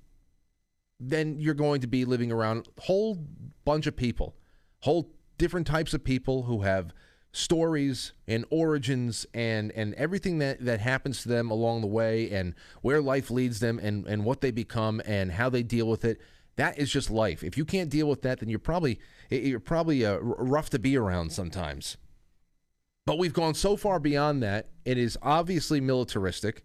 then 1.01 1.37
you're 1.37 1.53
going 1.53 1.81
to 1.81 1.87
be 1.87 2.05
living 2.05 2.31
around 2.31 2.69
a 2.77 2.81
whole 2.83 3.27
bunch 3.65 3.85
of 3.85 3.97
people 3.97 4.37
whole 4.79 5.11
different 5.37 5.67
types 5.67 5.93
of 5.93 6.01
people 6.01 6.43
who 6.43 6.61
have 6.61 6.93
stories 7.33 8.13
and 8.25 8.45
origins 8.49 9.25
and 9.33 9.73
and 9.73 9.93
everything 9.95 10.39
that 10.39 10.63
that 10.63 10.79
happens 10.79 11.23
to 11.23 11.27
them 11.27 11.51
along 11.51 11.81
the 11.81 11.87
way 11.87 12.31
and 12.31 12.55
where 12.83 13.01
life 13.01 13.29
leads 13.29 13.59
them 13.59 13.79
and 13.79 14.07
and 14.07 14.23
what 14.23 14.39
they 14.39 14.49
become 14.49 15.01
and 15.05 15.33
how 15.33 15.49
they 15.49 15.61
deal 15.61 15.85
with 15.85 16.05
it 16.05 16.21
that 16.55 16.77
is 16.77 16.91
just 16.91 17.09
life. 17.09 17.43
If 17.43 17.57
you 17.57 17.65
can't 17.65 17.89
deal 17.89 18.07
with 18.07 18.21
that 18.23 18.39
then 18.39 18.49
you're 18.49 18.59
probably 18.59 18.99
you're 19.29 19.59
probably 19.59 20.05
uh, 20.05 20.17
rough 20.19 20.69
to 20.71 20.79
be 20.79 20.97
around 20.97 21.31
sometimes. 21.31 21.97
But 23.05 23.17
we've 23.17 23.33
gone 23.33 23.55
so 23.55 23.75
far 23.75 23.99
beyond 23.99 24.43
that. 24.43 24.69
It 24.85 24.97
is 24.97 25.17
obviously 25.23 25.81
militaristic. 25.81 26.63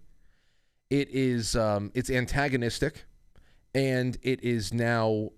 It 0.90 1.08
is 1.10 1.56
um, 1.56 1.90
it's 1.94 2.10
antagonistic. 2.10 3.06
And 3.74 4.18
it 4.22 4.42
is 4.44 4.72
now 4.72 5.30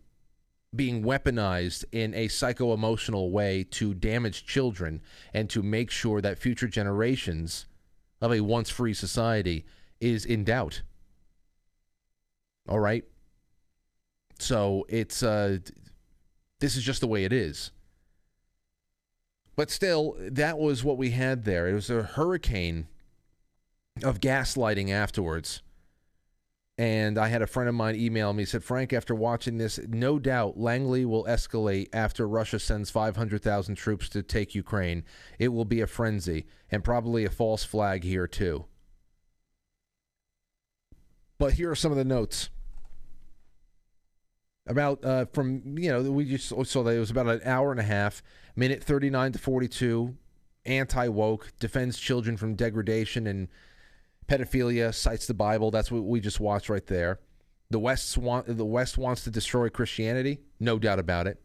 being 0.74 1.02
weaponized 1.02 1.85
in 1.93 2.12
a 2.14 2.28
psycho 2.28 2.74
emotional 2.74 3.31
way 3.31 3.64
to 3.70 3.94
damage 3.94 4.44
children 4.44 5.01
and 5.32 5.48
to 5.51 5.62
make 5.62 5.90
sure 5.90 6.20
that 6.20 6.39
future 6.39 6.68
generations 6.68 7.66
of 8.20 8.32
a 8.32 8.40
once 8.40 8.68
free 8.68 8.93
society 8.93 9.64
is 10.01 10.24
in 10.24 10.44
doubt. 10.44 10.82
All 12.68 12.81
right. 12.81 13.05
So 14.39 14.85
it's 14.89 15.23
uh 15.23 15.59
this 16.61 16.77
is 16.77 16.83
just 16.83 17.01
the 17.01 17.07
way 17.07 17.25
it 17.25 17.33
is. 17.33 17.71
But 19.57 19.71
still, 19.71 20.17
that 20.19 20.59
was 20.59 20.85
what 20.85 20.99
we 20.99 21.11
had 21.11 21.45
there. 21.45 21.69
It 21.69 21.75
was 21.75 21.91
a 21.91 22.03
hurricane 22.03 22.89
of 24.03 24.21
gaslighting 24.21 24.91
afterwards. 24.91 25.63
And 26.79 27.17
I 27.17 27.29
had 27.29 27.41
a 27.41 27.47
friend 27.47 27.71
of 27.71 27.75
mine 27.75 27.97
email 27.97 28.35
me. 28.35 28.45
Said, 28.45 28.63
Frank, 28.63 28.93
after 28.93 29.15
watching 29.15 29.57
this, 29.57 29.81
no 29.89 30.19
doubt 30.19 30.59
Langley 30.59 31.07
will 31.07 31.25
escalate 31.25 31.89
after 31.95 32.29
Russia 32.29 32.59
sends 32.59 32.91
500,000 32.91 33.75
troops 33.77 34.11
to 34.11 34.23
take 34.23 34.55
Ukraine. 34.55 35.03
It 35.39 35.49
will 35.49 35.65
be 35.65 35.81
a 35.81 35.87
frenzy 35.87 36.45
and 36.71 36.85
probably 36.85 37.25
a 37.25 37.31
false 37.31 37.65
flag 37.65 38.05
here, 38.05 38.27
too. 38.27 38.67
But 41.39 41.55
here 41.55 41.71
are 41.71 41.77
some 41.77 41.93
of 41.93 41.99
the 41.99 42.05
notes 42.05 42.51
about 44.66 45.05
uh, 45.05 45.26
from 45.32 45.78
you 45.78 45.90
know 45.90 46.10
we 46.10 46.24
just 46.24 46.48
saw 46.48 46.82
that 46.82 46.94
it 46.94 46.98
was 46.98 47.10
about 47.10 47.28
an 47.28 47.40
hour 47.44 47.70
and 47.70 47.80
a 47.80 47.84
half, 47.84 48.22
minute 48.55 48.82
thirty 48.82 49.10
nine 49.10 49.32
to 49.32 49.38
forty 49.38 49.68
two, 49.68 50.16
anti 50.64 51.09
woke 51.09 51.52
defends 51.59 51.98
children 51.98 52.36
from 52.36 52.55
degradation 52.55 53.26
and 53.26 53.48
pedophilia, 54.28 54.94
cites 54.94 55.26
the 55.26 55.34
Bible. 55.34 55.70
That's 55.70 55.90
what 55.90 56.05
we 56.05 56.20
just 56.20 56.40
watched 56.40 56.68
right 56.68 56.86
there. 56.86 57.20
The 57.70 57.78
West 57.78 58.16
want 58.18 58.47
the 58.47 58.64
West 58.64 58.98
wants 58.98 59.24
to 59.24 59.30
destroy 59.30 59.68
Christianity, 59.68 60.40
no 60.60 60.78
doubt 60.78 60.98
about 60.98 61.26
it. 61.26 61.40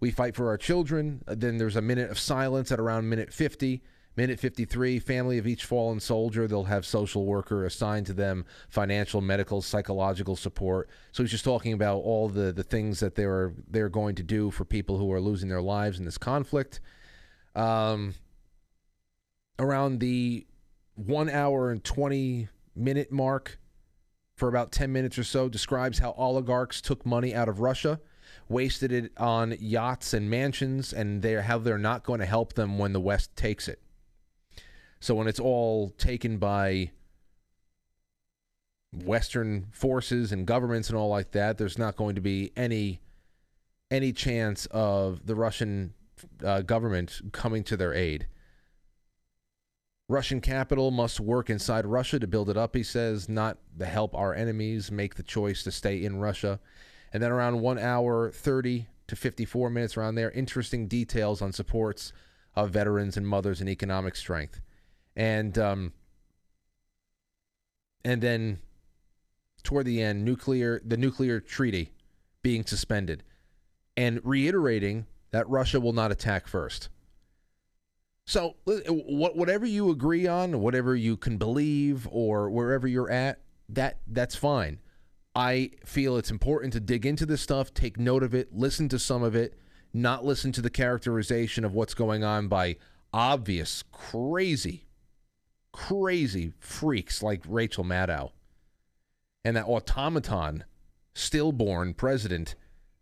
We 0.00 0.10
fight 0.10 0.36
for 0.36 0.48
our 0.48 0.58
children. 0.58 1.22
Then 1.26 1.58
there's 1.58 1.76
a 1.76 1.82
minute 1.82 2.10
of 2.10 2.18
silence 2.18 2.70
at 2.70 2.80
around 2.80 3.08
minute 3.08 3.32
fifty. 3.32 3.82
Minute 4.16 4.38
53, 4.38 5.00
family 5.00 5.38
of 5.38 5.46
each 5.46 5.64
fallen 5.64 5.98
soldier, 5.98 6.46
they'll 6.46 6.64
have 6.64 6.86
social 6.86 7.24
worker 7.24 7.64
assigned 7.64 8.06
to 8.06 8.12
them, 8.12 8.44
financial, 8.68 9.20
medical, 9.20 9.60
psychological 9.60 10.36
support. 10.36 10.88
So 11.10 11.24
he's 11.24 11.32
just 11.32 11.44
talking 11.44 11.72
about 11.72 11.98
all 11.98 12.28
the, 12.28 12.52
the 12.52 12.62
things 12.62 13.00
that 13.00 13.16
they're 13.16 13.54
they're 13.68 13.88
going 13.88 14.14
to 14.16 14.22
do 14.22 14.52
for 14.52 14.64
people 14.64 14.98
who 14.98 15.12
are 15.12 15.20
losing 15.20 15.48
their 15.48 15.62
lives 15.62 15.98
in 15.98 16.04
this 16.04 16.18
conflict. 16.18 16.80
Um, 17.56 18.14
around 19.58 19.98
the 19.98 20.46
one 20.94 21.28
hour 21.28 21.70
and 21.70 21.82
20 21.82 22.48
minute 22.76 23.10
mark, 23.10 23.58
for 24.36 24.48
about 24.48 24.72
10 24.72 24.92
minutes 24.92 25.18
or 25.18 25.24
so, 25.24 25.48
describes 25.48 25.98
how 25.98 26.12
oligarchs 26.12 26.80
took 26.80 27.04
money 27.06 27.34
out 27.34 27.48
of 27.48 27.60
Russia, 27.60 28.00
wasted 28.48 28.92
it 28.92 29.12
on 29.16 29.56
yachts 29.58 30.12
and 30.12 30.28
mansions, 30.28 30.92
and 30.92 31.22
they're, 31.22 31.42
how 31.42 31.58
they're 31.58 31.78
not 31.78 32.04
going 32.04 32.20
to 32.20 32.26
help 32.26 32.54
them 32.54 32.78
when 32.78 32.92
the 32.92 33.00
West 33.00 33.34
takes 33.36 33.68
it. 33.68 33.80
So 35.04 35.14
when 35.14 35.28
it's 35.28 35.38
all 35.38 35.90
taken 35.98 36.38
by 36.38 36.92
Western 38.90 39.66
forces 39.70 40.32
and 40.32 40.46
governments 40.46 40.88
and 40.88 40.96
all 40.96 41.10
like 41.10 41.32
that, 41.32 41.58
there's 41.58 41.76
not 41.76 41.96
going 41.96 42.14
to 42.14 42.22
be 42.22 42.52
any 42.56 43.02
any 43.90 44.14
chance 44.14 44.64
of 44.70 45.26
the 45.26 45.34
Russian 45.34 45.92
uh, 46.42 46.62
government 46.62 47.20
coming 47.32 47.62
to 47.64 47.76
their 47.76 47.92
aid. 47.92 48.28
Russian 50.08 50.40
capital 50.40 50.90
must 50.90 51.20
work 51.20 51.50
inside 51.50 51.84
Russia 51.84 52.18
to 52.18 52.26
build 52.26 52.48
it 52.48 52.56
up, 52.56 52.74
he 52.74 52.82
says, 52.82 53.28
not 53.28 53.58
to 53.78 53.84
help 53.84 54.14
our 54.14 54.32
enemies 54.32 54.90
make 54.90 55.16
the 55.16 55.22
choice 55.22 55.62
to 55.64 55.70
stay 55.70 56.02
in 56.02 56.16
Russia. 56.16 56.60
And 57.12 57.22
then 57.22 57.30
around 57.30 57.60
one 57.60 57.78
hour, 57.78 58.30
30 58.30 58.86
to 59.08 59.16
54 59.16 59.68
minutes 59.68 59.98
around 59.98 60.14
there, 60.14 60.30
interesting 60.30 60.88
details 60.88 61.42
on 61.42 61.52
supports 61.52 62.14
of 62.56 62.70
veterans 62.70 63.18
and 63.18 63.28
mothers 63.28 63.60
and 63.60 63.68
economic 63.68 64.16
strength 64.16 64.62
and 65.16 65.56
um, 65.58 65.92
and 68.04 68.22
then 68.22 68.58
toward 69.62 69.86
the 69.86 70.02
end, 70.02 70.24
nuclear 70.24 70.80
the 70.84 70.96
nuclear 70.96 71.40
treaty 71.40 71.90
being 72.42 72.64
suspended, 72.64 73.22
and 73.96 74.20
reiterating 74.22 75.06
that 75.30 75.48
Russia 75.48 75.80
will 75.80 75.92
not 75.92 76.12
attack 76.12 76.46
first. 76.46 76.88
So, 78.26 78.56
whatever 78.64 79.66
you 79.66 79.90
agree 79.90 80.26
on, 80.26 80.60
whatever 80.60 80.96
you 80.96 81.16
can 81.16 81.36
believe, 81.36 82.08
or 82.10 82.48
wherever 82.48 82.86
you're 82.86 83.10
at, 83.10 83.40
that 83.68 83.98
that's 84.06 84.34
fine. 84.34 84.80
I 85.34 85.72
feel 85.84 86.16
it's 86.16 86.30
important 86.30 86.72
to 86.74 86.80
dig 86.80 87.04
into 87.04 87.26
this 87.26 87.42
stuff, 87.42 87.74
take 87.74 87.98
note 87.98 88.22
of 88.22 88.34
it, 88.34 88.54
listen 88.54 88.88
to 88.90 88.98
some 88.98 89.22
of 89.22 89.34
it, 89.34 89.58
not 89.92 90.24
listen 90.24 90.52
to 90.52 90.62
the 90.62 90.70
characterization 90.70 91.64
of 91.64 91.74
what's 91.74 91.92
going 91.92 92.22
on 92.22 92.46
by 92.48 92.76
obvious, 93.12 93.82
crazy 93.90 94.83
crazy 95.74 96.52
freaks 96.60 97.20
like 97.20 97.42
Rachel 97.48 97.82
Maddow 97.82 98.30
and 99.44 99.56
that 99.56 99.64
automaton 99.66 100.62
stillborn 101.14 101.94
president 101.94 102.54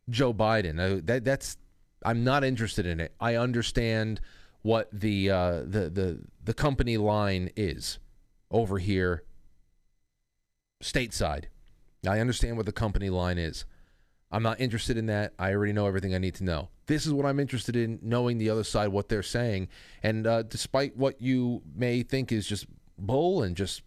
Joe 0.09 0.33
Biden. 0.33 0.81
Uh, 0.81 1.03
that 1.05 1.23
that's 1.23 1.59
I'm 2.03 2.25
not 2.25 2.45
interested 2.45 2.87
in 2.87 2.99
it. 2.99 3.15
I 3.21 3.35
understand 3.35 4.23
what 4.63 4.89
the 4.91 5.31
uh, 5.31 5.59
the 5.67 5.91
the 5.91 6.21
the 6.43 6.55
company 6.55 6.97
line 6.97 7.51
is 7.57 7.99
over 8.51 8.79
here 8.79 9.23
stateside. 10.83 11.45
I 12.09 12.21
understand 12.21 12.57
what 12.57 12.65
the 12.65 12.73
company 12.73 13.11
line 13.11 13.37
is. 13.37 13.67
I'm 14.31 14.43
not 14.43 14.59
interested 14.59 14.97
in 14.97 15.07
that. 15.07 15.35
I 15.39 15.53
already 15.53 15.75
know 15.75 15.87
everything 15.87 16.15
I 16.15 16.19
need 16.19 16.37
to 16.37 16.45
know. 16.45 16.71
This 16.87 17.07
is 17.07 17.13
what 17.13 17.27
I'm 17.27 17.39
interested 17.39 17.77
in, 17.77 17.99
knowing 18.03 18.39
the 18.39 18.51
other 18.51 18.65
side, 18.65 18.89
what 18.89 19.09
they're 19.09 19.23
saying. 19.23 19.69
And 20.03 20.27
uh, 20.27 20.43
despite 20.43 20.97
what 20.97 21.21
you 21.21 21.63
may 21.75 22.03
think 22.03 22.33
is 22.33 22.47
just 22.47 22.67
bull 22.99 23.43
and 23.43 23.57
just 23.57 23.83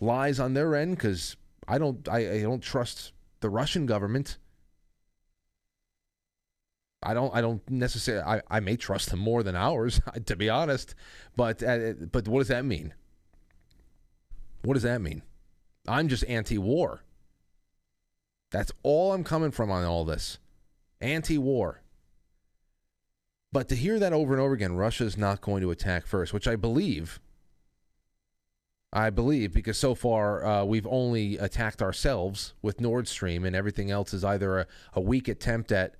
lies 0.00 0.38
on 0.38 0.54
their 0.54 0.74
end, 0.76 0.96
because 0.96 1.36
I 1.66 1.78
don't, 1.78 2.08
I, 2.08 2.34
I 2.34 2.42
don't 2.42 2.62
trust 2.62 3.12
the 3.40 3.50
Russian 3.50 3.86
government. 3.86 4.38
I 7.04 7.12
don't. 7.12 7.34
I 7.34 7.42
don't 7.42 7.68
necessarily. 7.70 8.24
I, 8.24 8.42
I 8.50 8.60
may 8.60 8.76
trust 8.76 9.10
them 9.10 9.18
more 9.18 9.42
than 9.42 9.54
ours, 9.54 10.00
to 10.26 10.36
be 10.36 10.48
honest. 10.48 10.94
But 11.36 11.62
uh, 11.62 11.92
but 12.10 12.26
what 12.26 12.38
does 12.38 12.48
that 12.48 12.64
mean? 12.64 12.94
What 14.62 14.74
does 14.74 14.84
that 14.84 15.02
mean? 15.02 15.22
I'm 15.86 16.08
just 16.08 16.24
anti-war. 16.24 17.02
That's 18.50 18.72
all 18.82 19.12
I'm 19.12 19.24
coming 19.24 19.50
from 19.50 19.70
on 19.70 19.84
all 19.84 20.06
this. 20.06 20.38
Anti-war. 21.02 21.82
But 23.54 23.68
to 23.68 23.76
hear 23.76 24.00
that 24.00 24.12
over 24.12 24.34
and 24.34 24.42
over 24.42 24.52
again, 24.52 24.74
Russia 24.74 25.04
is 25.04 25.16
not 25.16 25.40
going 25.40 25.62
to 25.62 25.70
attack 25.70 26.08
first, 26.08 26.34
which 26.34 26.48
I 26.48 26.56
believe. 26.56 27.20
I 28.92 29.10
believe 29.10 29.54
because 29.54 29.78
so 29.78 29.94
far 29.94 30.44
uh, 30.44 30.64
we've 30.64 30.88
only 30.88 31.38
attacked 31.38 31.80
ourselves 31.80 32.54
with 32.62 32.80
Nord 32.80 33.06
Stream, 33.06 33.44
and 33.44 33.54
everything 33.54 33.92
else 33.92 34.12
is 34.12 34.24
either 34.24 34.58
a, 34.58 34.66
a 34.94 35.00
weak 35.00 35.28
attempt 35.28 35.70
at 35.70 35.94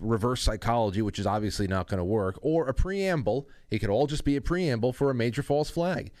reverse 0.00 0.42
psychology, 0.42 1.02
which 1.02 1.18
is 1.18 1.26
obviously 1.26 1.66
not 1.66 1.88
going 1.88 1.98
to 1.98 2.04
work, 2.04 2.38
or 2.40 2.68
a 2.68 2.72
preamble. 2.72 3.48
It 3.68 3.80
could 3.80 3.90
all 3.90 4.06
just 4.06 4.24
be 4.24 4.36
a 4.36 4.40
preamble 4.40 4.92
for 4.92 5.10
a 5.10 5.14
major 5.14 5.42
false 5.42 5.68
flag. 5.68 6.12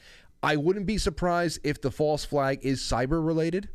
I 0.42 0.56
wouldn't 0.56 0.86
be 0.86 0.98
surprised 0.98 1.60
if 1.62 1.80
the 1.80 1.92
false 1.92 2.24
flag 2.24 2.58
is 2.62 2.80
cyber 2.80 3.24
related. 3.24 3.68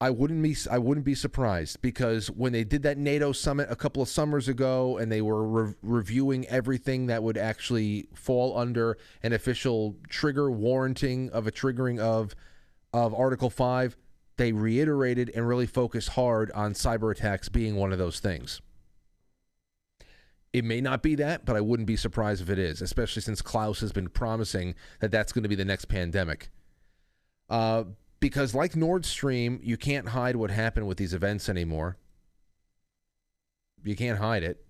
I 0.00 0.10
wouldn't 0.10 0.42
be 0.42 0.56
I 0.70 0.78
wouldn't 0.78 1.04
be 1.04 1.16
surprised 1.16 1.82
because 1.82 2.28
when 2.30 2.52
they 2.52 2.62
did 2.62 2.84
that 2.84 2.98
NATO 2.98 3.32
summit 3.32 3.66
a 3.68 3.74
couple 3.74 4.00
of 4.00 4.08
summers 4.08 4.46
ago 4.46 4.96
and 4.96 5.10
they 5.10 5.20
were 5.20 5.46
re- 5.46 5.74
reviewing 5.82 6.46
everything 6.46 7.06
that 7.06 7.22
would 7.22 7.36
actually 7.36 8.06
fall 8.14 8.56
under 8.56 8.96
an 9.24 9.32
official 9.32 9.96
trigger 10.08 10.50
warranting 10.50 11.30
of 11.30 11.48
a 11.48 11.50
triggering 11.50 11.98
of 11.98 12.36
of 12.92 13.12
Article 13.12 13.50
5 13.50 13.96
they 14.38 14.52
reiterated 14.52 15.30
and 15.34 15.46
really 15.46 15.66
focused 15.66 16.10
hard 16.10 16.50
on 16.52 16.72
cyber 16.72 17.10
attacks 17.10 17.48
being 17.48 17.74
one 17.74 17.92
of 17.92 17.98
those 17.98 18.20
things. 18.20 18.62
It 20.52 20.64
may 20.64 20.80
not 20.80 21.02
be 21.02 21.16
that, 21.16 21.44
but 21.44 21.56
I 21.56 21.60
wouldn't 21.60 21.88
be 21.88 21.96
surprised 21.96 22.40
if 22.40 22.48
it 22.48 22.58
is, 22.58 22.80
especially 22.80 23.20
since 23.20 23.42
Klaus 23.42 23.80
has 23.80 23.92
been 23.92 24.08
promising 24.08 24.76
that 25.00 25.10
that's 25.10 25.32
going 25.32 25.42
to 25.42 25.48
be 25.48 25.56
the 25.56 25.64
next 25.64 25.86
pandemic. 25.86 26.50
Uh, 27.50 27.84
because, 28.20 28.54
like 28.54 28.74
Nord 28.74 29.04
Stream, 29.04 29.60
you 29.62 29.76
can't 29.76 30.08
hide 30.08 30.36
what 30.36 30.50
happened 30.50 30.86
with 30.86 30.98
these 30.98 31.14
events 31.14 31.48
anymore. 31.48 31.96
You 33.84 33.94
can't 33.94 34.18
hide 34.18 34.42
it, 34.42 34.64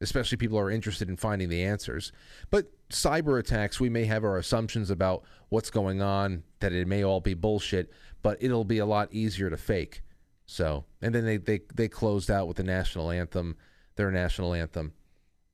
especially 0.00 0.38
people 0.38 0.58
are 0.58 0.70
interested 0.70 1.08
in 1.08 1.16
finding 1.16 1.48
the 1.48 1.64
answers. 1.64 2.12
But 2.50 2.70
cyber 2.90 3.38
attacks, 3.38 3.80
we 3.80 3.88
may 3.88 4.04
have 4.04 4.24
our 4.24 4.38
assumptions 4.38 4.90
about 4.90 5.24
what's 5.48 5.70
going 5.70 6.00
on, 6.00 6.44
that 6.60 6.72
it 6.72 6.86
may 6.86 7.04
all 7.04 7.20
be 7.20 7.34
bullshit, 7.34 7.90
but 8.22 8.38
it'll 8.40 8.64
be 8.64 8.78
a 8.78 8.86
lot 8.86 9.12
easier 9.12 9.50
to 9.50 9.56
fake. 9.56 10.02
So, 10.46 10.84
and 11.02 11.14
then 11.14 11.24
they, 11.24 11.38
they, 11.38 11.60
they 11.74 11.88
closed 11.88 12.30
out 12.30 12.46
with 12.46 12.56
the 12.56 12.62
national 12.62 13.10
anthem, 13.10 13.56
their 13.96 14.12
national 14.12 14.54
anthem. 14.54 14.92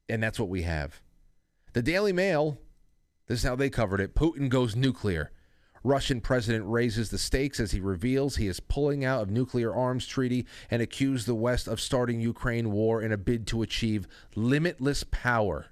And 0.09 0.23
that's 0.23 0.39
what 0.39 0.51
we 0.51 0.63
have. 0.63 1.01
The 1.73 1.83
Daily 1.83 2.13
Mail, 2.13 2.59
this 3.27 3.39
is 3.39 3.45
how 3.45 3.57
they 3.57 3.71
covered 3.71 4.01
it 4.01 4.15
Putin 4.15 4.51
goes 4.51 4.77
nuclear. 4.77 5.33
Russian 5.85 6.21
president 6.21 6.65
raises 6.67 7.11
the 7.11 7.19
stakes 7.19 7.59
as 7.59 7.73
he 7.73 7.81
reveals 7.81 8.37
he 8.37 8.47
is 8.47 8.61
pulling 8.61 9.05
out 9.05 9.23
of 9.23 9.31
nuclear 9.31 9.75
arms 9.75 10.07
treaty 10.07 10.47
and 10.71 10.81
accused 10.81 11.27
the 11.27 11.35
West 11.35 11.67
of 11.67 11.81
starting 11.81 12.21
Ukraine 12.21 12.71
war 12.71 13.03
in 13.03 13.13
a 13.13 13.17
bid 13.17 13.47
to 13.49 13.63
achieve 13.63 14.07
limitless 14.35 15.05
power. 15.11 15.67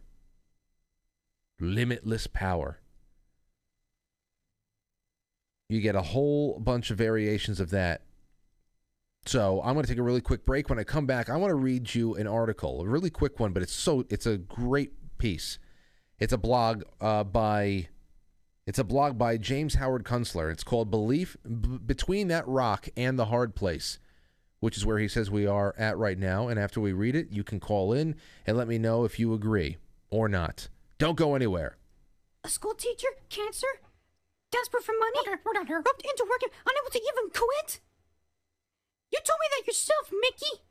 Limitless 1.60 2.26
power. 2.26 2.80
You 5.68 5.80
get 5.80 5.94
a 5.94 6.02
whole 6.02 6.58
bunch 6.58 6.90
of 6.90 6.98
variations 6.98 7.60
of 7.60 7.70
that. 7.70 8.02
So 9.26 9.60
I'm 9.62 9.74
going 9.74 9.84
to 9.84 9.88
take 9.88 9.98
a 9.98 10.02
really 10.02 10.20
quick 10.20 10.44
break. 10.44 10.68
When 10.68 10.78
I 10.80 10.84
come 10.84 11.06
back, 11.06 11.30
I 11.30 11.36
want 11.36 11.50
to 11.50 11.54
read 11.54 11.94
you 11.94 12.14
an 12.16 12.26
article, 12.26 12.80
a 12.80 12.88
really 12.88 13.10
quick 13.10 13.38
one, 13.38 13.52
but 13.52 13.62
it's 13.62 13.72
so 13.72 14.04
it's 14.08 14.26
a 14.26 14.38
great 14.38 14.92
piece. 15.18 15.58
It's 16.18 16.32
a 16.32 16.38
blog 16.38 16.82
uh, 17.00 17.22
by 17.22 17.88
it's 18.70 18.78
a 18.78 18.84
blog 18.84 19.18
by 19.18 19.36
James 19.36 19.74
Howard 19.74 20.04
Kunstler. 20.04 20.48
It's 20.48 20.62
called 20.62 20.92
Belief 20.92 21.36
B- 21.42 21.78
Between 21.84 22.28
That 22.28 22.46
Rock 22.46 22.88
and 22.96 23.18
the 23.18 23.24
Hard 23.24 23.56
Place, 23.56 23.98
which 24.60 24.76
is 24.76 24.86
where 24.86 25.00
he 25.00 25.08
says 25.08 25.28
we 25.28 25.44
are 25.44 25.74
at 25.76 25.98
right 25.98 26.16
now. 26.16 26.46
And 26.46 26.56
after 26.56 26.80
we 26.80 26.92
read 26.92 27.16
it, 27.16 27.32
you 27.32 27.42
can 27.42 27.58
call 27.58 27.92
in 27.92 28.14
and 28.46 28.56
let 28.56 28.68
me 28.68 28.78
know 28.78 29.02
if 29.02 29.18
you 29.18 29.34
agree 29.34 29.78
or 30.08 30.28
not. 30.28 30.68
Don't 30.98 31.16
go 31.16 31.34
anywhere. 31.34 31.78
A 32.44 32.48
school 32.48 32.74
teacher, 32.74 33.08
cancer, 33.28 33.66
desperate 34.52 34.84
for 34.84 34.92
money, 34.92 35.36
roped 35.44 36.04
into 36.04 36.24
work, 36.30 36.42
unable 36.44 36.90
to 36.92 36.98
even 37.00 37.30
quit. 37.30 37.80
You 39.10 39.18
told 39.26 39.40
me 39.40 39.48
that 39.50 39.66
yourself, 39.66 40.12
Mickey. 40.12 40.62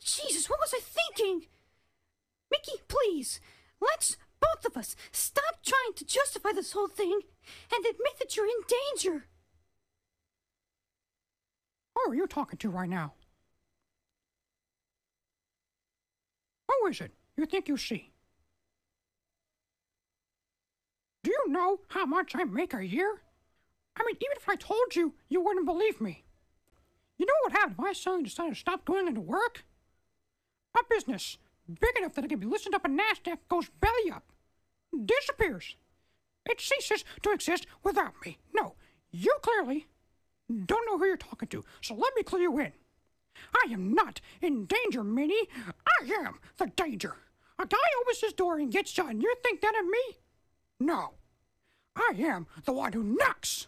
Jesus, 0.00 0.48
what 0.48 0.60
was 0.60 0.72
I 0.72 0.78
thinking? 0.80 1.48
Mickey, 2.52 2.82
please, 2.86 3.40
let's 3.80 4.16
both 4.40 4.64
of 4.64 4.76
us 4.76 4.96
stop 5.12 5.62
trying 5.64 5.94
to 5.96 6.04
justify 6.04 6.50
this 6.52 6.72
whole 6.72 6.88
thing 6.88 7.20
and 7.72 7.84
admit 7.84 8.18
that 8.18 8.36
you're 8.36 8.46
in 8.46 8.52
danger. 8.68 9.26
Who 11.94 12.12
are 12.12 12.14
you 12.14 12.26
talking 12.26 12.58
to 12.58 12.70
right 12.70 12.88
now? 12.88 13.14
Who 16.68 16.88
is 16.88 17.00
it 17.00 17.12
you 17.36 17.46
think 17.46 17.68
you 17.68 17.76
see? 17.76 18.10
Do 21.22 21.30
you 21.30 21.52
know 21.52 21.80
how 21.88 22.06
much 22.06 22.32
I 22.34 22.44
make 22.44 22.72
a 22.72 22.86
year? 22.86 23.20
I 23.96 24.04
mean, 24.04 24.16
even 24.16 24.36
if 24.36 24.48
I 24.48 24.56
told 24.56 24.96
you, 24.96 25.14
you 25.28 25.42
wouldn't 25.42 25.66
believe 25.66 26.00
me. 26.00 26.24
You 27.18 27.26
know 27.26 27.32
what 27.42 27.52
happened 27.52 27.76
if 27.78 27.84
I 27.84 27.92
son 27.92 28.22
decided 28.22 28.54
to 28.54 28.60
stop 28.60 28.84
going 28.86 29.06
into 29.06 29.20
work? 29.20 29.64
A 30.74 30.80
business 30.88 31.36
big 31.78 31.96
enough 31.98 32.14
that 32.14 32.24
it 32.24 32.28
can 32.28 32.38
be 32.38 32.46
listed 32.46 32.74
up 32.74 32.84
in 32.84 32.96
NASDAQ 32.96 33.38
goes 33.48 33.68
belly 33.80 34.10
up. 34.12 34.24
Disappears. 35.04 35.76
It 36.46 36.60
ceases 36.60 37.04
to 37.22 37.30
exist 37.30 37.66
without 37.84 38.14
me. 38.24 38.38
No, 38.54 38.74
you 39.10 39.36
clearly 39.42 39.86
don't 40.66 40.86
know 40.86 40.98
who 40.98 41.06
you're 41.06 41.16
talking 41.16 41.48
to, 41.48 41.64
so 41.80 41.94
let 41.94 42.14
me 42.16 42.22
clear 42.22 42.42
you 42.42 42.58
in. 42.58 42.72
I 43.54 43.72
am 43.72 43.94
not 43.94 44.20
in 44.42 44.66
danger, 44.66 45.04
Minnie. 45.04 45.48
I 45.86 46.12
am 46.26 46.40
the 46.56 46.66
danger. 46.66 47.16
A 47.58 47.66
guy 47.66 47.76
opens 48.00 48.20
his 48.20 48.32
door 48.32 48.58
and 48.58 48.72
gets 48.72 48.90
shot, 48.90 49.10
and 49.10 49.22
you 49.22 49.34
think 49.42 49.60
that 49.60 49.78
of 49.78 49.86
me? 49.86 50.18
No. 50.80 51.14
I 51.94 52.14
am 52.18 52.46
the 52.64 52.72
one 52.72 52.92
who 52.92 53.02
knocks. 53.02 53.66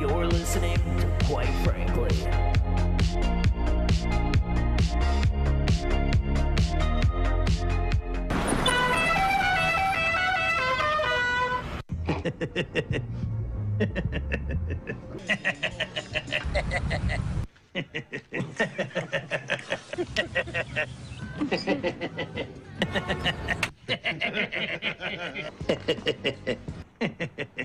You're 0.00 0.24
listening 0.24 0.76
to 0.76 1.18
Quite 1.26 1.52
Frankly. 1.62 2.08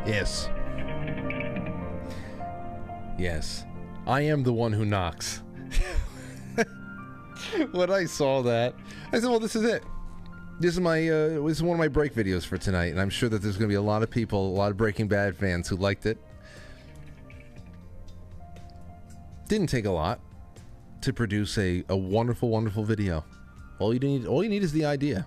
Yes. 0.06 0.50
Yes. 3.18 3.66
I 4.06 4.22
am 4.22 4.44
the 4.44 4.52
one 4.52 4.74
who 4.74 4.84
knocks. 4.84 5.41
when 7.78 7.92
I 7.92 8.06
saw 8.06 8.42
that, 8.44 8.76
I 9.12 9.20
said, 9.20 9.30
well, 9.30 9.40
this 9.40 9.56
is 9.56 9.64
it. 9.64 9.84
This 10.60 10.74
is 10.74 10.80
my 10.80 11.10
uh, 11.10 11.42
this 11.42 11.58
is 11.58 11.64
one 11.64 11.76
of 11.76 11.80
my 11.80 11.88
break 11.88 12.14
videos 12.14 12.46
for 12.46 12.58
tonight, 12.58 12.92
and 12.92 13.02
I'm 13.02 13.10
sure 13.10 13.30
that 13.30 13.42
there's 13.42 13.58
going 13.58 13.68
to 13.68 13.72
be 13.72 13.78
a 13.78 13.82
lot 13.82 14.04
of 14.04 14.12
people, 14.12 14.48
a 14.48 14.56
lot 14.56 14.70
of 14.70 14.78
Breaking 14.78 15.08
Bad 15.08 15.36
fans 15.36 15.68
who 15.68 15.76
liked 15.76 16.06
it. 16.06 16.20
Didn't 19.48 19.68
take 19.68 19.86
a 19.86 19.92
lot 19.92 20.20
to 21.02 21.12
produce 21.12 21.58
a, 21.58 21.84
a 21.90 21.98
wonderful, 21.98 22.50
wonderful 22.50 22.84
video. 22.84 23.26
All 23.80 23.92
you 23.92 24.00
need, 24.00 24.28
all 24.28 24.44
you 24.44 24.50
need 24.50 24.62
is 24.62 24.72
the 24.72 24.86
idea. 24.86 25.26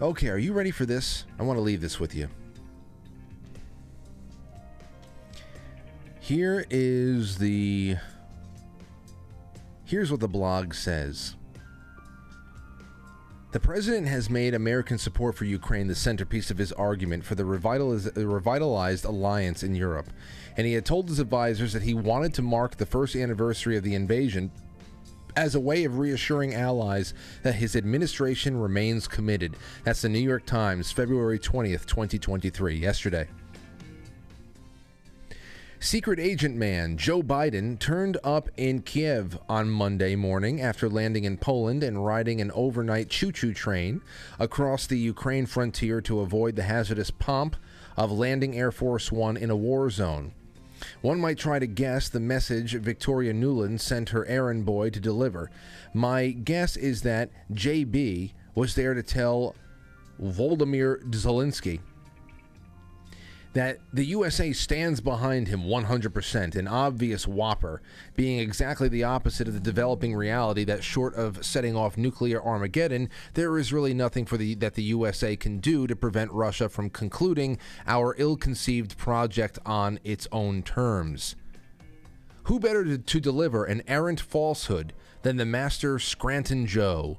Okay, 0.00 0.28
are 0.28 0.38
you 0.38 0.54
ready 0.54 0.70
for 0.70 0.86
this? 0.86 1.26
I 1.38 1.42
want 1.42 1.58
to 1.58 1.60
leave 1.60 1.82
this 1.82 2.00
with 2.00 2.14
you. 2.14 2.28
Here 6.20 6.64
is 6.70 7.36
the. 7.36 7.96
Here's 9.90 10.12
what 10.12 10.20
the 10.20 10.28
blog 10.28 10.72
says. 10.72 11.34
The 13.50 13.58
president 13.58 14.06
has 14.06 14.30
made 14.30 14.54
American 14.54 14.98
support 14.98 15.34
for 15.34 15.46
Ukraine 15.46 15.88
the 15.88 15.96
centerpiece 15.96 16.48
of 16.52 16.58
his 16.58 16.70
argument 16.70 17.24
for 17.24 17.34
the 17.34 17.44
revitalized 17.44 19.04
alliance 19.04 19.64
in 19.64 19.74
Europe, 19.74 20.08
and 20.56 20.64
he 20.64 20.74
had 20.74 20.86
told 20.86 21.08
his 21.08 21.18
advisors 21.18 21.72
that 21.72 21.82
he 21.82 21.92
wanted 21.92 22.34
to 22.34 22.42
mark 22.42 22.76
the 22.76 22.86
first 22.86 23.16
anniversary 23.16 23.76
of 23.76 23.82
the 23.82 23.96
invasion 23.96 24.52
as 25.34 25.56
a 25.56 25.60
way 25.60 25.82
of 25.82 25.98
reassuring 25.98 26.54
allies 26.54 27.12
that 27.42 27.56
his 27.56 27.74
administration 27.74 28.56
remains 28.56 29.08
committed. 29.08 29.56
That's 29.82 30.02
the 30.02 30.08
New 30.08 30.20
York 30.20 30.46
Times, 30.46 30.92
February 30.92 31.40
20th, 31.40 31.86
2023, 31.86 32.76
yesterday. 32.76 33.26
Secret 35.82 36.20
agent 36.20 36.56
man 36.56 36.98
Joe 36.98 37.22
Biden 37.22 37.78
turned 37.78 38.18
up 38.22 38.50
in 38.58 38.82
Kiev 38.82 39.38
on 39.48 39.70
Monday 39.70 40.14
morning 40.14 40.60
after 40.60 40.90
landing 40.90 41.24
in 41.24 41.38
Poland 41.38 41.82
and 41.82 42.04
riding 42.04 42.38
an 42.38 42.50
overnight 42.50 43.08
choo 43.08 43.32
choo 43.32 43.54
train 43.54 44.02
across 44.38 44.86
the 44.86 44.98
Ukraine 44.98 45.46
frontier 45.46 46.02
to 46.02 46.20
avoid 46.20 46.54
the 46.54 46.64
hazardous 46.64 47.10
pomp 47.10 47.56
of 47.96 48.12
landing 48.12 48.58
Air 48.58 48.70
Force 48.70 49.10
One 49.10 49.38
in 49.38 49.48
a 49.48 49.56
war 49.56 49.88
zone. 49.88 50.34
One 51.00 51.18
might 51.18 51.38
try 51.38 51.58
to 51.58 51.66
guess 51.66 52.10
the 52.10 52.20
message 52.20 52.74
Victoria 52.74 53.32
Nuland 53.32 53.80
sent 53.80 54.10
her 54.10 54.26
errand 54.26 54.66
boy 54.66 54.90
to 54.90 55.00
deliver. 55.00 55.50
My 55.94 56.28
guess 56.28 56.76
is 56.76 57.00
that 57.02 57.30
JB 57.54 58.34
was 58.54 58.74
there 58.74 58.92
to 58.92 59.02
tell 59.02 59.56
Volodymyr 60.20 61.02
Zelensky 61.10 61.80
that 63.52 63.78
the 63.92 64.04
USA 64.04 64.52
stands 64.52 65.00
behind 65.00 65.48
him 65.48 65.62
100%, 65.62 66.54
an 66.54 66.68
obvious 66.68 67.26
whopper, 67.26 67.82
being 68.14 68.38
exactly 68.38 68.88
the 68.88 69.02
opposite 69.02 69.48
of 69.48 69.54
the 69.54 69.60
developing 69.60 70.14
reality 70.14 70.62
that 70.64 70.84
short 70.84 71.14
of 71.14 71.44
setting 71.44 71.74
off 71.74 71.96
nuclear 71.96 72.40
Armageddon, 72.40 73.10
there 73.34 73.58
is 73.58 73.72
really 73.72 73.94
nothing 73.94 74.24
for 74.24 74.36
the 74.36 74.54
that 74.56 74.74
the 74.74 74.82
USA 74.84 75.36
can 75.36 75.58
do 75.58 75.86
to 75.86 75.96
prevent 75.96 76.30
Russia 76.32 76.68
from 76.68 76.90
concluding 76.90 77.58
our 77.86 78.14
ill-conceived 78.18 78.96
project 78.96 79.58
on 79.66 79.98
its 80.04 80.28
own 80.30 80.62
terms. 80.62 81.34
Who 82.44 82.60
better 82.60 82.84
to, 82.84 82.98
to 82.98 83.20
deliver 83.20 83.64
an 83.64 83.82
errant 83.86 84.20
falsehood 84.20 84.92
than 85.22 85.36
the 85.36 85.46
master 85.46 85.98
Scranton 85.98 86.66
Joe? 86.66 87.18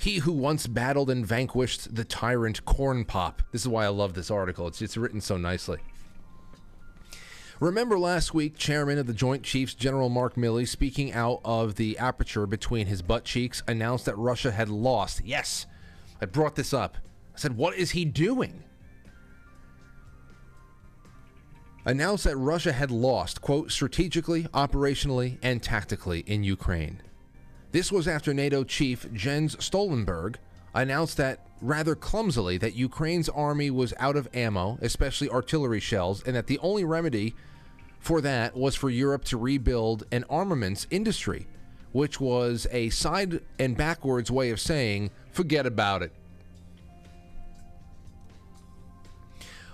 He 0.00 0.20
who 0.20 0.32
once 0.32 0.66
battled 0.66 1.10
and 1.10 1.26
vanquished 1.26 1.94
the 1.94 2.04
tyrant 2.04 2.64
Corn 2.64 3.04
Pop. 3.04 3.42
This 3.52 3.60
is 3.60 3.68
why 3.68 3.84
I 3.84 3.88
love 3.88 4.14
this 4.14 4.30
article. 4.30 4.66
It's, 4.66 4.80
it's 4.80 4.96
written 4.96 5.20
so 5.20 5.36
nicely. 5.36 5.76
Remember 7.60 7.98
last 7.98 8.32
week, 8.32 8.56
Chairman 8.56 8.96
of 8.96 9.06
the 9.06 9.12
Joint 9.12 9.42
Chiefs, 9.42 9.74
General 9.74 10.08
Mark 10.08 10.36
Milley, 10.36 10.66
speaking 10.66 11.12
out 11.12 11.42
of 11.44 11.74
the 11.74 11.98
aperture 11.98 12.46
between 12.46 12.86
his 12.86 13.02
butt 13.02 13.26
cheeks, 13.26 13.62
announced 13.68 14.06
that 14.06 14.16
Russia 14.16 14.52
had 14.52 14.70
lost. 14.70 15.20
Yes, 15.22 15.66
I 16.18 16.24
brought 16.24 16.56
this 16.56 16.72
up. 16.72 16.96
I 17.34 17.38
said, 17.38 17.58
What 17.58 17.76
is 17.76 17.90
he 17.90 18.06
doing? 18.06 18.64
Announced 21.84 22.24
that 22.24 22.38
Russia 22.38 22.72
had 22.72 22.90
lost, 22.90 23.42
quote, 23.42 23.70
strategically, 23.70 24.44
operationally, 24.44 25.36
and 25.42 25.62
tactically 25.62 26.20
in 26.20 26.42
Ukraine. 26.42 27.02
This 27.72 27.92
was 27.92 28.08
after 28.08 28.34
NATO 28.34 28.64
chief 28.64 29.06
Jens 29.12 29.54
Stoltenberg 29.56 30.36
announced 30.74 31.16
that 31.18 31.46
rather 31.60 31.94
clumsily 31.94 32.58
that 32.58 32.74
Ukraine's 32.74 33.28
army 33.28 33.70
was 33.70 33.94
out 33.98 34.16
of 34.16 34.28
ammo, 34.34 34.78
especially 34.82 35.28
artillery 35.28 35.78
shells, 35.78 36.22
and 36.24 36.34
that 36.34 36.48
the 36.48 36.58
only 36.58 36.84
remedy 36.84 37.34
for 38.00 38.20
that 38.22 38.56
was 38.56 38.74
for 38.74 38.90
Europe 38.90 39.24
to 39.26 39.36
rebuild 39.36 40.04
an 40.10 40.24
armaments 40.28 40.86
industry, 40.90 41.46
which 41.92 42.18
was 42.20 42.66
a 42.72 42.90
side 42.90 43.40
and 43.58 43.76
backwards 43.76 44.30
way 44.30 44.50
of 44.50 44.58
saying, 44.58 45.10
forget 45.30 45.66
about 45.66 46.02
it. 46.02 46.12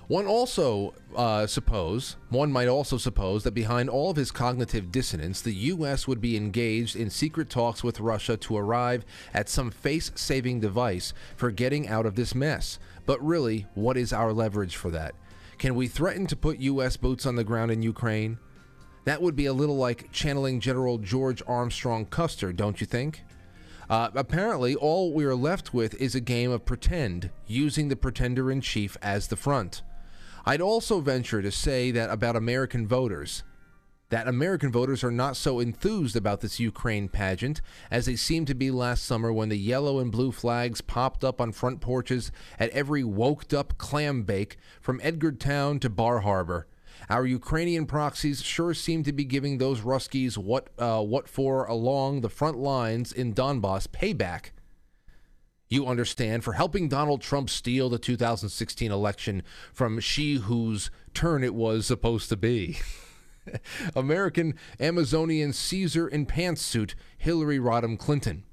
One 0.09 0.27
also 0.27 0.95
uh, 1.17 1.49
suppose, 1.49 2.17
one 2.29 2.53
might 2.53 2.69
also 2.69 2.97
suppose 2.97 3.43
that 3.43 3.55
behind 3.55 3.91
all 3.91 4.11
of 4.11 4.17
his 4.17 4.31
cognitive 4.31 4.93
dissonance, 4.93 5.41
the 5.41 5.55
U.S. 5.55 6.07
would 6.07 6.21
be 6.21 6.37
engaged 6.37 6.95
in 6.95 7.11
secret 7.11 7.51
talks 7.51 7.83
with 7.83 7.99
Russia 7.99 8.37
to 8.37 8.57
arrive 8.57 9.05
at 9.35 9.49
some 9.49 9.71
face-saving 9.71 10.61
device 10.61 11.13
for 11.35 11.51
getting 11.51 11.89
out 11.89 12.07
of 12.07 12.15
this 12.15 12.37
mess. 12.37 12.79
But 13.05 13.25
really, 13.25 13.67
what 13.75 13.97
is 13.97 14.13
our 14.13 14.33
leverage 14.33 14.77
for 14.77 14.91
that? 14.91 15.17
Can 15.59 15.75
we 15.75 15.89
threaten 15.89 16.27
to 16.29 16.37
put 16.37 16.59
U.S. 16.59 16.97
boots 16.97 17.27
on 17.27 17.35
the 17.35 17.45
ground 17.45 17.73
in 17.73 17.83
Ukraine? 17.83 18.39
That 19.07 19.23
would 19.23 19.35
be 19.35 19.47
a 19.47 19.53
little 19.53 19.77
like 19.77 20.13
channeling 20.13 20.61
General 20.61 20.99
George 20.99 21.43
Armstrong 21.49 22.07
Custer, 22.07 22.53
don't 22.53 22.81
you 22.81 22.87
think? 22.87 23.23
Uh, 23.89 24.11
apparently, 24.15 24.75
all 24.75 25.13
we 25.13 25.25
are 25.25 25.37
left 25.37 25.73
with 25.73 25.95
is 26.01 26.15
a 26.15 26.21
game 26.21 26.51
of 26.51 26.65
pretend, 26.65 27.31
using 27.47 27.89
the 27.89 27.97
pretender 27.97 28.51
in 28.51 28.61
chief 28.61 28.97
as 29.01 29.29
the 29.29 29.37
front. 29.37 29.83
I'd 30.49 30.61
also 30.61 31.01
venture 31.01 31.43
to 31.43 31.51
say 31.51 31.91
that 31.91 32.09
about 32.09 32.37
American 32.37 32.87
voters. 32.87 33.43
That 34.11 34.29
American 34.29 34.71
voters 34.71 35.03
are 35.03 35.11
not 35.11 35.37
so 35.37 35.59
enthused 35.59 36.15
about 36.15 36.41
this 36.41 36.61
Ukraine 36.61 37.09
pageant 37.09 37.61
as 37.91 38.07
they 38.07 38.15
seemed 38.15 38.47
to 38.47 38.55
be 38.55 38.71
last 38.71 39.05
summer 39.05 39.33
when 39.33 39.49
the 39.49 39.59
yellow 39.59 39.99
and 39.99 40.13
blue 40.13 40.31
flags 40.31 40.81
popped 40.81 41.25
up 41.25 41.41
on 41.41 41.51
front 41.51 41.81
porches 41.81 42.31
at 42.61 42.71
every 42.71 43.03
woked 43.03 43.53
up 43.53 43.77
clam 43.77 44.23
bake 44.23 44.57
from 44.81 45.01
Edgartown 45.01 45.81
to 45.81 45.91
Bar 45.91 46.21
Harbor. 46.21 46.69
Our 47.11 47.27
Ukrainian 47.27 47.85
proxies 47.85 48.41
sure 48.41 48.73
seem 48.73 49.03
to 49.03 49.13
be 49.13 49.25
giving 49.25 49.59
those 49.59 49.81
Ruskies 49.81 50.39
what 50.39 50.69
uh, 50.79 51.03
what 51.03 51.29
for 51.29 51.65
along 51.65 52.21
the 52.21 52.31
front 52.31 52.57
lines 52.57 53.13
in 53.13 53.35
Donbass 53.35 53.89
payback 53.89 54.51
you 55.69 55.87
understand, 55.87 56.45
for 56.45 56.53
helping 56.53 56.89
Donald 56.89 57.21
Trump 57.21 57.51
steal 57.51 57.89
the 57.89 57.99
2016 57.99 58.91
election 58.91 59.43
from 59.73 60.01
she 60.01 60.35
whose 60.35 60.91
turn 61.15 61.43
it 61.43 61.55
was 61.55 61.87
supposed 61.87 62.29
to 62.29 62.37
be. 62.37 62.79
American 63.97 64.55
Amazonian 64.81 65.53
Caesar 65.53 66.07
in 66.09 66.27
pantsuit, 66.27 66.95
Hillary 67.19 67.59
Rodham 67.59 67.99
Clinton. 67.99 68.45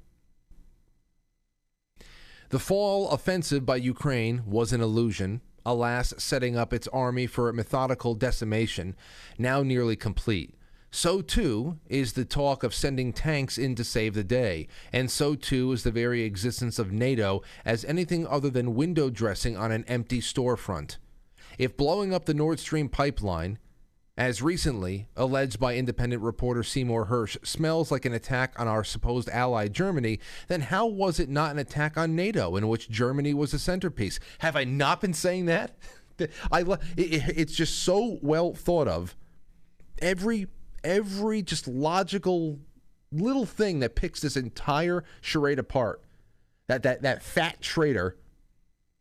The 2.50 2.58
fall 2.58 3.08
offensive 3.10 3.64
by 3.66 3.76
Ukraine 3.76 4.42
was 4.46 4.72
an 4.72 4.80
illusion, 4.80 5.40
alas, 5.66 6.14
setting 6.18 6.56
up 6.56 6.72
its 6.72 6.88
army 6.88 7.26
for 7.26 7.48
a 7.48 7.54
methodical 7.54 8.14
decimation, 8.14 8.94
now 9.38 9.62
nearly 9.62 9.96
complete. 9.96 10.54
So 10.94 11.22
too 11.22 11.80
is 11.88 12.12
the 12.12 12.24
talk 12.24 12.62
of 12.62 12.72
sending 12.72 13.12
tanks 13.12 13.58
in 13.58 13.74
to 13.74 13.82
save 13.82 14.14
the 14.14 14.22
day, 14.22 14.68
and 14.92 15.10
so 15.10 15.34
too 15.34 15.72
is 15.72 15.82
the 15.82 15.90
very 15.90 16.22
existence 16.22 16.78
of 16.78 16.92
NATO 16.92 17.42
as 17.64 17.84
anything 17.84 18.28
other 18.28 18.48
than 18.48 18.76
window 18.76 19.10
dressing 19.10 19.56
on 19.56 19.72
an 19.72 19.84
empty 19.88 20.20
storefront. 20.20 20.98
If 21.58 21.76
blowing 21.76 22.14
up 22.14 22.26
the 22.26 22.32
Nord 22.32 22.60
Stream 22.60 22.88
pipeline, 22.88 23.58
as 24.16 24.40
recently 24.40 25.08
alleged 25.16 25.58
by 25.58 25.74
independent 25.74 26.22
reporter 26.22 26.62
Seymour 26.62 27.06
Hersh, 27.06 27.44
smells 27.44 27.90
like 27.90 28.04
an 28.04 28.14
attack 28.14 28.54
on 28.56 28.68
our 28.68 28.84
supposed 28.84 29.28
ally 29.30 29.66
Germany, 29.66 30.20
then 30.46 30.60
how 30.60 30.86
was 30.86 31.18
it 31.18 31.28
not 31.28 31.50
an 31.50 31.58
attack 31.58 31.98
on 31.98 32.14
NATO 32.14 32.54
in 32.54 32.68
which 32.68 32.88
Germany 32.88 33.34
was 33.34 33.52
a 33.52 33.58
centerpiece? 33.58 34.20
Have 34.38 34.54
I 34.54 34.62
not 34.62 35.00
been 35.00 35.12
saying 35.12 35.46
that? 35.46 35.76
I, 36.52 36.64
it's 36.96 37.56
just 37.56 37.82
so 37.82 38.20
well 38.22 38.54
thought 38.54 38.86
of. 38.86 39.16
Every 40.00 40.46
every 40.84 41.42
just 41.42 41.66
logical 41.66 42.60
little 43.10 43.46
thing 43.46 43.80
that 43.80 43.94
picks 43.94 44.20
this 44.20 44.36
entire 44.36 45.04
charade 45.20 45.58
apart. 45.58 46.02
That 46.66 46.82
that 46.84 47.02
that 47.02 47.22
fat 47.22 47.60
traitor, 47.60 48.16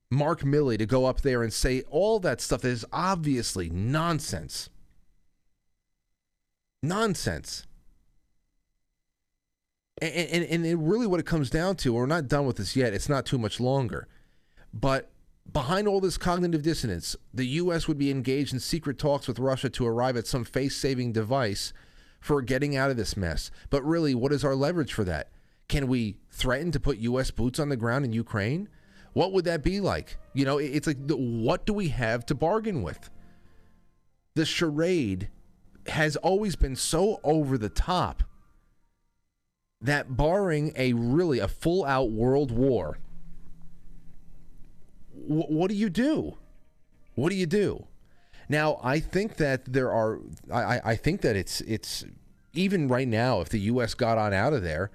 Mark 0.09 0.41
Milley, 0.41 0.77
to 0.77 0.85
go 0.85 1.05
up 1.05 1.21
there 1.21 1.43
and 1.43 1.53
say 1.53 1.83
all 1.89 2.19
that 2.19 2.41
stuff 2.41 2.61
that 2.61 2.69
is 2.69 2.85
obviously 2.91 3.69
nonsense. 3.69 4.69
Nonsense. 6.81 7.65
And, 10.01 10.45
and, 10.45 10.65
and 10.65 10.89
really, 10.89 11.07
what 11.07 11.19
it 11.19 11.25
comes 11.25 11.49
down 11.49 11.77
to, 11.77 11.93
we're 11.93 12.05
not 12.05 12.27
done 12.27 12.45
with 12.45 12.57
this 12.57 12.75
yet. 12.75 12.93
It's 12.93 13.07
not 13.07 13.25
too 13.25 13.37
much 13.37 13.59
longer. 13.59 14.07
But 14.73 15.12
Behind 15.51 15.87
all 15.87 15.99
this 15.99 16.17
cognitive 16.17 16.63
dissonance, 16.63 17.15
the 17.33 17.45
U.S. 17.45 17.87
would 17.87 17.97
be 17.97 18.09
engaged 18.09 18.53
in 18.53 18.59
secret 18.59 18.97
talks 18.97 19.27
with 19.27 19.39
Russia 19.39 19.69
to 19.69 19.85
arrive 19.85 20.17
at 20.17 20.25
some 20.25 20.43
face 20.43 20.75
saving 20.75 21.11
device 21.11 21.73
for 22.19 22.41
getting 22.41 22.75
out 22.75 22.89
of 22.89 22.97
this 22.97 23.17
mess. 23.17 23.51
But 23.69 23.83
really, 23.83 24.15
what 24.15 24.31
is 24.31 24.45
our 24.45 24.55
leverage 24.55 24.93
for 24.93 25.03
that? 25.03 25.29
Can 25.67 25.87
we 25.87 26.17
threaten 26.31 26.71
to 26.71 26.79
put 26.79 26.97
U.S. 26.99 27.29
boots 27.31 27.59
on 27.59 27.69
the 27.69 27.75
ground 27.75 28.05
in 28.05 28.13
Ukraine? 28.13 28.69
What 29.13 29.31
would 29.33 29.45
that 29.45 29.63
be 29.63 29.79
like? 29.79 30.17
You 30.33 30.45
know, 30.45 30.57
it's 30.57 30.87
like, 30.87 30.97
what 31.07 31.65
do 31.65 31.73
we 31.73 31.89
have 31.89 32.25
to 32.27 32.35
bargain 32.35 32.81
with? 32.81 33.09
The 34.35 34.45
charade 34.45 35.29
has 35.87 36.15
always 36.15 36.55
been 36.55 36.75
so 36.75 37.19
over 37.23 37.57
the 37.57 37.69
top 37.69 38.23
that 39.81 40.15
barring 40.15 40.71
a 40.75 40.93
really 40.93 41.39
a 41.39 41.47
full 41.47 41.83
out 41.85 42.09
world 42.09 42.51
war 42.51 42.97
what 45.27 45.69
do 45.69 45.75
you 45.75 45.89
do? 45.89 46.37
What 47.15 47.29
do 47.29 47.35
you 47.35 47.45
do? 47.45 47.87
Now, 48.49 48.79
I 48.83 48.99
think 48.99 49.37
that 49.37 49.71
there 49.71 49.91
are. 49.91 50.19
I, 50.51 50.81
I 50.83 50.95
think 50.95 51.21
that 51.21 51.35
it's 51.35 51.61
it's 51.61 52.03
even 52.53 52.87
right 52.87 53.07
now. 53.07 53.41
If 53.41 53.49
the 53.49 53.59
U.S. 53.59 53.93
got 53.93 54.17
on 54.17 54.33
out 54.33 54.53
of 54.53 54.63
there, 54.63 54.91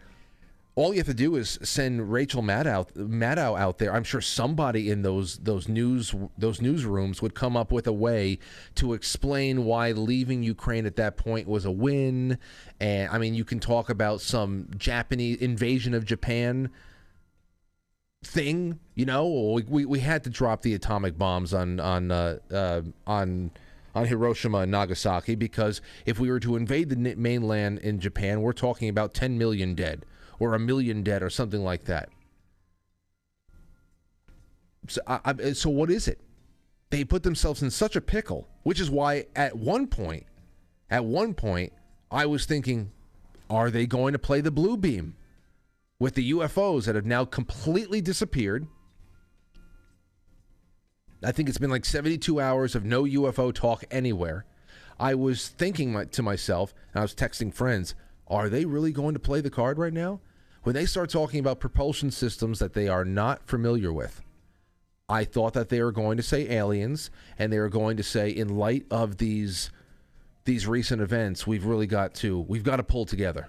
all 0.78 0.92
you 0.92 1.00
have 1.00 1.09
to 1.09 1.14
do 1.14 1.34
is 1.34 1.59
send 1.62 2.12
Rachel 2.12 2.40
Maddow, 2.40 2.92
Maddow 2.94 3.59
out 3.59 3.78
there. 3.78 3.92
I'm 3.92 4.05
sure 4.05 4.20
somebody 4.20 4.90
in 4.90 5.02
those 5.02 5.38
those 5.38 5.66
news 5.66 6.14
those 6.36 6.60
newsrooms 6.60 7.20
would 7.20 7.34
come 7.34 7.56
up 7.56 7.72
with 7.72 7.86
a 7.88 7.92
way 7.92 8.38
to 8.76 8.92
explain 8.92 9.64
why 9.64 9.90
leaving 9.90 10.42
Ukraine 10.44 10.86
at 10.86 10.94
that 10.96 11.16
point 11.16 11.48
was 11.48 11.64
a 11.64 11.70
win. 11.70 12.38
And 12.78 13.10
I 13.10 13.18
mean, 13.18 13.34
you 13.34 13.44
can 13.44 13.59
talk 13.59 13.90
about 13.90 14.20
some 14.20 14.68
Japanese 14.76 15.38
invasion 15.38 15.94
of 15.94 16.05
Japan 16.05 16.70
thing. 18.24 18.78
You 18.94 19.06
know, 19.06 19.60
we, 19.68 19.84
we, 19.84 20.00
had 20.00 20.24
to 20.24 20.30
drop 20.30 20.62
the 20.62 20.74
atomic 20.74 21.18
bombs 21.18 21.54
on 21.54 21.80
on 21.80 22.10
uh, 22.10 22.38
uh, 22.50 22.82
on 23.06 23.50
on 23.94 24.06
Hiroshima 24.06 24.58
and 24.58 24.72
Nagasaki 24.72 25.34
because 25.34 25.80
if 26.06 26.18
we 26.18 26.30
were 26.30 26.40
to 26.40 26.56
invade 26.56 26.88
the 26.88 27.14
mainland 27.16 27.78
in 27.78 28.00
Japan, 28.00 28.42
we're 28.42 28.52
talking 28.52 28.88
about 28.88 29.14
10 29.14 29.38
million 29.38 29.74
dead 29.74 30.04
or 30.38 30.54
a 30.54 30.58
million 30.58 31.02
dead 31.02 31.22
or 31.22 31.30
something 31.30 31.62
like 31.62 31.84
that. 31.84 32.08
So, 34.88 35.00
I, 35.06 35.20
I, 35.24 35.52
so 35.52 35.70
what 35.70 35.90
is 35.90 36.06
it? 36.06 36.20
They 36.90 37.04
put 37.04 37.22
themselves 37.22 37.62
in 37.62 37.70
such 37.70 37.96
a 37.96 38.00
pickle, 38.00 38.48
which 38.62 38.80
is 38.80 38.90
why 38.90 39.26
at 39.36 39.56
one 39.56 39.86
point, 39.86 40.26
at 40.90 41.04
one 41.04 41.34
point, 41.34 41.72
I 42.10 42.24
was 42.26 42.46
thinking, 42.46 42.92
are 43.50 43.70
they 43.70 43.86
going 43.86 44.12
to 44.12 44.18
play 44.18 44.40
the 44.40 44.50
blue 44.50 44.76
beam? 44.76 45.14
With 46.00 46.14
the 46.14 46.32
UFOs 46.32 46.84
that 46.84 46.94
have 46.94 47.06
now 47.06 47.24
completely 47.24 48.00
disappeared. 48.00 48.66
I 51.22 51.32
think 51.32 51.48
it's 51.48 51.58
been 51.58 51.70
like 51.70 51.84
72 51.84 52.40
hours 52.40 52.74
of 52.74 52.84
no 52.84 53.02
UFO 53.02 53.52
talk 53.52 53.84
anywhere. 53.90 54.44
I 55.00 55.14
was 55.14 55.48
thinking 55.48 56.08
to 56.08 56.22
myself, 56.22 56.74
and 56.92 57.00
I 57.00 57.02
was 57.02 57.14
texting 57.14 57.52
friends, 57.52 57.94
are 58.28 58.48
they 58.48 58.64
really 58.64 58.92
going 58.92 59.14
to 59.14 59.20
play 59.20 59.40
the 59.40 59.50
card 59.50 59.78
right 59.78 59.92
now? 59.92 60.20
When 60.62 60.74
they 60.74 60.86
start 60.86 61.10
talking 61.10 61.40
about 61.40 61.60
propulsion 61.60 62.10
systems 62.10 62.58
that 62.58 62.74
they 62.74 62.88
are 62.88 63.04
not 63.04 63.46
familiar 63.46 63.92
with, 63.92 64.22
I 65.08 65.24
thought 65.24 65.54
that 65.54 65.70
they 65.70 65.82
were 65.82 65.92
going 65.92 66.16
to 66.18 66.22
say 66.22 66.48
aliens, 66.50 67.10
and 67.38 67.52
they 67.52 67.58
were 67.58 67.70
going 67.70 67.96
to 67.96 68.02
say, 68.02 68.28
in 68.28 68.56
light 68.56 68.84
of 68.90 69.16
these 69.16 69.70
these 70.44 70.66
recent 70.66 71.02
events, 71.02 71.46
we've 71.46 71.64
really 71.64 71.86
got 71.86 72.14
to 72.14 72.40
we've 72.40 72.64
got 72.64 72.76
to 72.76 72.82
pull 72.82 73.06
together. 73.06 73.48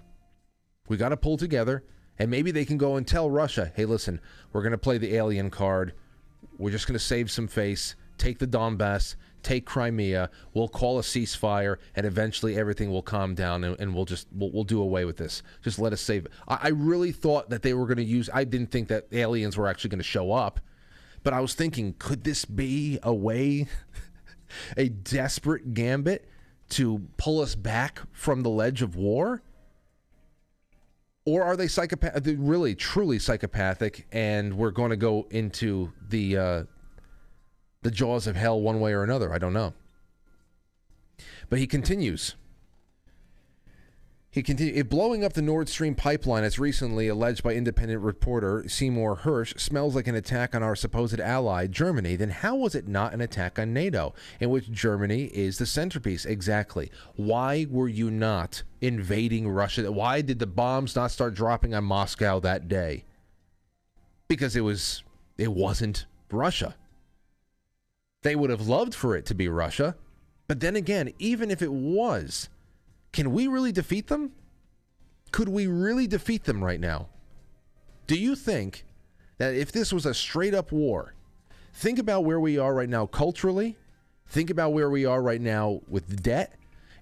We 0.88 0.98
got 0.98 1.10
to 1.10 1.18
pull 1.18 1.38
together, 1.38 1.84
and 2.20 2.30
maybe 2.30 2.52
they 2.52 2.66
can 2.66 2.78
go 2.78 2.98
and 2.98 3.08
tell 3.08 3.32
Russia, 3.32 3.72
hey, 3.76 3.86
listen, 3.86 4.20
we're 4.52 4.62
going 4.62 4.74
to 4.74 4.78
play 4.78 4.98
the 4.98 5.16
alien 5.16 5.50
card. 5.50 5.94
We're 6.58 6.72
just 6.72 6.86
going 6.86 6.98
to 6.98 7.04
save 7.04 7.32
some 7.32 7.48
face, 7.48 7.96
take 8.18 8.40
the 8.40 8.48
Donbass, 8.48 9.16
take 9.42 9.66
Crimea. 9.66 10.30
We'll 10.54 10.68
call 10.68 11.00
a 11.00 11.02
ceasefire, 11.02 11.78
and 11.96 12.06
eventually 12.06 12.58
everything 12.58 12.92
will 12.92 13.02
calm 13.02 13.36
down, 13.36 13.64
and, 13.64 13.80
and 13.80 13.96
we'll 13.96 14.06
just 14.06 14.28
we'll, 14.34 14.52
we'll 14.52 14.64
do 14.66 14.82
away 14.82 15.06
with 15.06 15.16
this. 15.16 15.42
Just 15.62 15.80
let 15.80 15.94
us 15.94 16.02
save 16.02 16.26
it. 16.26 16.32
I, 16.48 16.60
I 16.64 16.68
really 16.70 17.14
thought 17.14 17.50
that 17.50 17.62
they 17.62 17.74
were 17.74 17.86
going 17.86 17.98
to 17.98 18.04
use. 18.04 18.30
I 18.34 18.44
didn't 18.44 18.72
think 18.72 18.90
that 18.90 19.08
aliens 19.14 19.58
were 19.58 19.68
actually 19.68 19.92
going 19.92 20.00
to 20.00 20.04
show 20.04 20.34
up, 20.34 20.60
but 21.24 21.34
I 21.34 21.40
was 21.40 21.54
thinking, 21.54 21.96
could 22.00 22.26
this 22.26 22.44
be 22.44 23.00
a 23.02 23.14
way, 23.14 23.68
a 24.78 24.90
desperate 24.90 25.74
gambit 25.74 26.28
to 26.72 27.08
pull 27.18 27.42
us 27.42 27.56
back 27.56 28.02
from 28.12 28.44
the 28.44 28.50
ledge 28.50 28.82
of 28.82 28.98
war? 28.98 29.42
Or 31.30 31.44
are 31.44 31.56
they 31.56 31.68
psychopath? 31.68 32.26
Really, 32.26 32.74
truly 32.74 33.20
psychopathic, 33.20 34.08
and 34.12 34.58
we're 34.58 34.72
going 34.72 34.90
to 34.90 34.98
go 34.98 35.28
into 35.30 35.94
the 36.10 36.36
uh, 36.36 36.64
the 37.84 37.92
jaws 37.92 38.26
of 38.26 38.36
hell 38.36 38.60
one 38.60 38.80
way 38.80 38.94
or 38.94 39.04
another. 39.04 39.32
I 39.32 39.38
don't 39.38 39.54
know. 39.54 39.76
But 41.48 41.60
he 41.60 41.68
continues. 41.68 42.34
He 44.32 44.44
continues. 44.44 44.78
Eh, 44.78 44.84
blowing 44.84 45.24
up 45.24 45.34
the 45.34 45.42
Nord 45.42 45.70
Stream 45.70 45.96
pipeline, 45.96 46.44
as 46.44 46.60
recently 46.60 47.08
alleged 47.08 47.42
by 47.42 47.56
independent 47.56 48.02
reporter 48.02 48.64
Seymour 48.68 49.18
Hersh, 49.18 49.60
smells 49.60 49.96
like 49.96 50.08
an 50.08 50.14
attack 50.14 50.54
on 50.54 50.62
our 50.62 50.76
supposed 50.76 51.20
ally, 51.20 51.66
Germany. 51.66 52.16
Then 52.16 52.30
how 52.30 52.56
was 52.56 52.76
it 52.76 52.88
not 52.88 53.14
an 53.14 53.22
attack 53.22 53.58
on 53.58 53.74
NATO, 53.74 54.14
in 54.40 54.52
which 54.52 54.72
Germany 54.72 55.26
is 55.34 55.58
the 55.58 55.66
centerpiece? 55.66 56.26
Exactly. 56.26 56.92
Why 57.16 57.66
were 57.70 57.88
you 57.88 58.12
not 58.12 58.62
invading 58.82 59.50
Russia? 59.50 59.92
Why 59.92 60.22
did 60.22 60.38
the 60.38 60.46
bombs 60.48 60.96
not 60.96 61.10
start 61.10 61.34
dropping 61.34 61.74
on 61.74 61.86
Moscow 61.86 62.40
that 62.40 62.68
day? 62.68 63.06
Because 64.28 64.56
it 64.56 64.62
was. 64.62 65.04
It 65.40 65.54
wasn't 65.54 66.06
Russia. 66.30 66.76
They 68.22 68.36
would 68.36 68.50
have 68.50 68.68
loved 68.68 68.94
for 68.94 69.16
it 69.16 69.26
to 69.28 69.34
be 69.34 69.48
Russia. 69.48 69.96
But 70.48 70.60
then 70.60 70.76
again, 70.76 71.14
even 71.18 71.50
if 71.50 71.62
it 71.62 71.72
was, 71.72 72.50
can 73.12 73.32
we 73.32 73.48
really 73.48 73.72
defeat 73.72 74.08
them? 74.08 74.32
Could 75.32 75.50
we 75.50 75.68
really 75.68 76.08
defeat 76.08 76.46
them 76.46 76.64
right 76.64 76.80
now? 76.80 77.08
Do 78.08 78.16
you 78.16 78.36
think 78.36 78.86
that 79.38 79.54
if 79.54 79.72
this 79.72 79.94
was 79.94 80.06
a 80.06 80.14
straight 80.14 80.54
up 80.54 80.72
war, 80.72 81.14
think 81.74 82.00
about 82.00 82.26
where 82.26 82.40
we 82.40 82.58
are 82.58 82.74
right 82.74 82.90
now 82.90 83.06
culturally, 83.06 83.78
think 84.28 84.50
about 84.50 84.74
where 84.74 84.90
we 84.90 85.06
are 85.06 85.22
right 85.22 85.42
now 85.42 85.82
with 85.88 86.24
debt. 86.24 86.56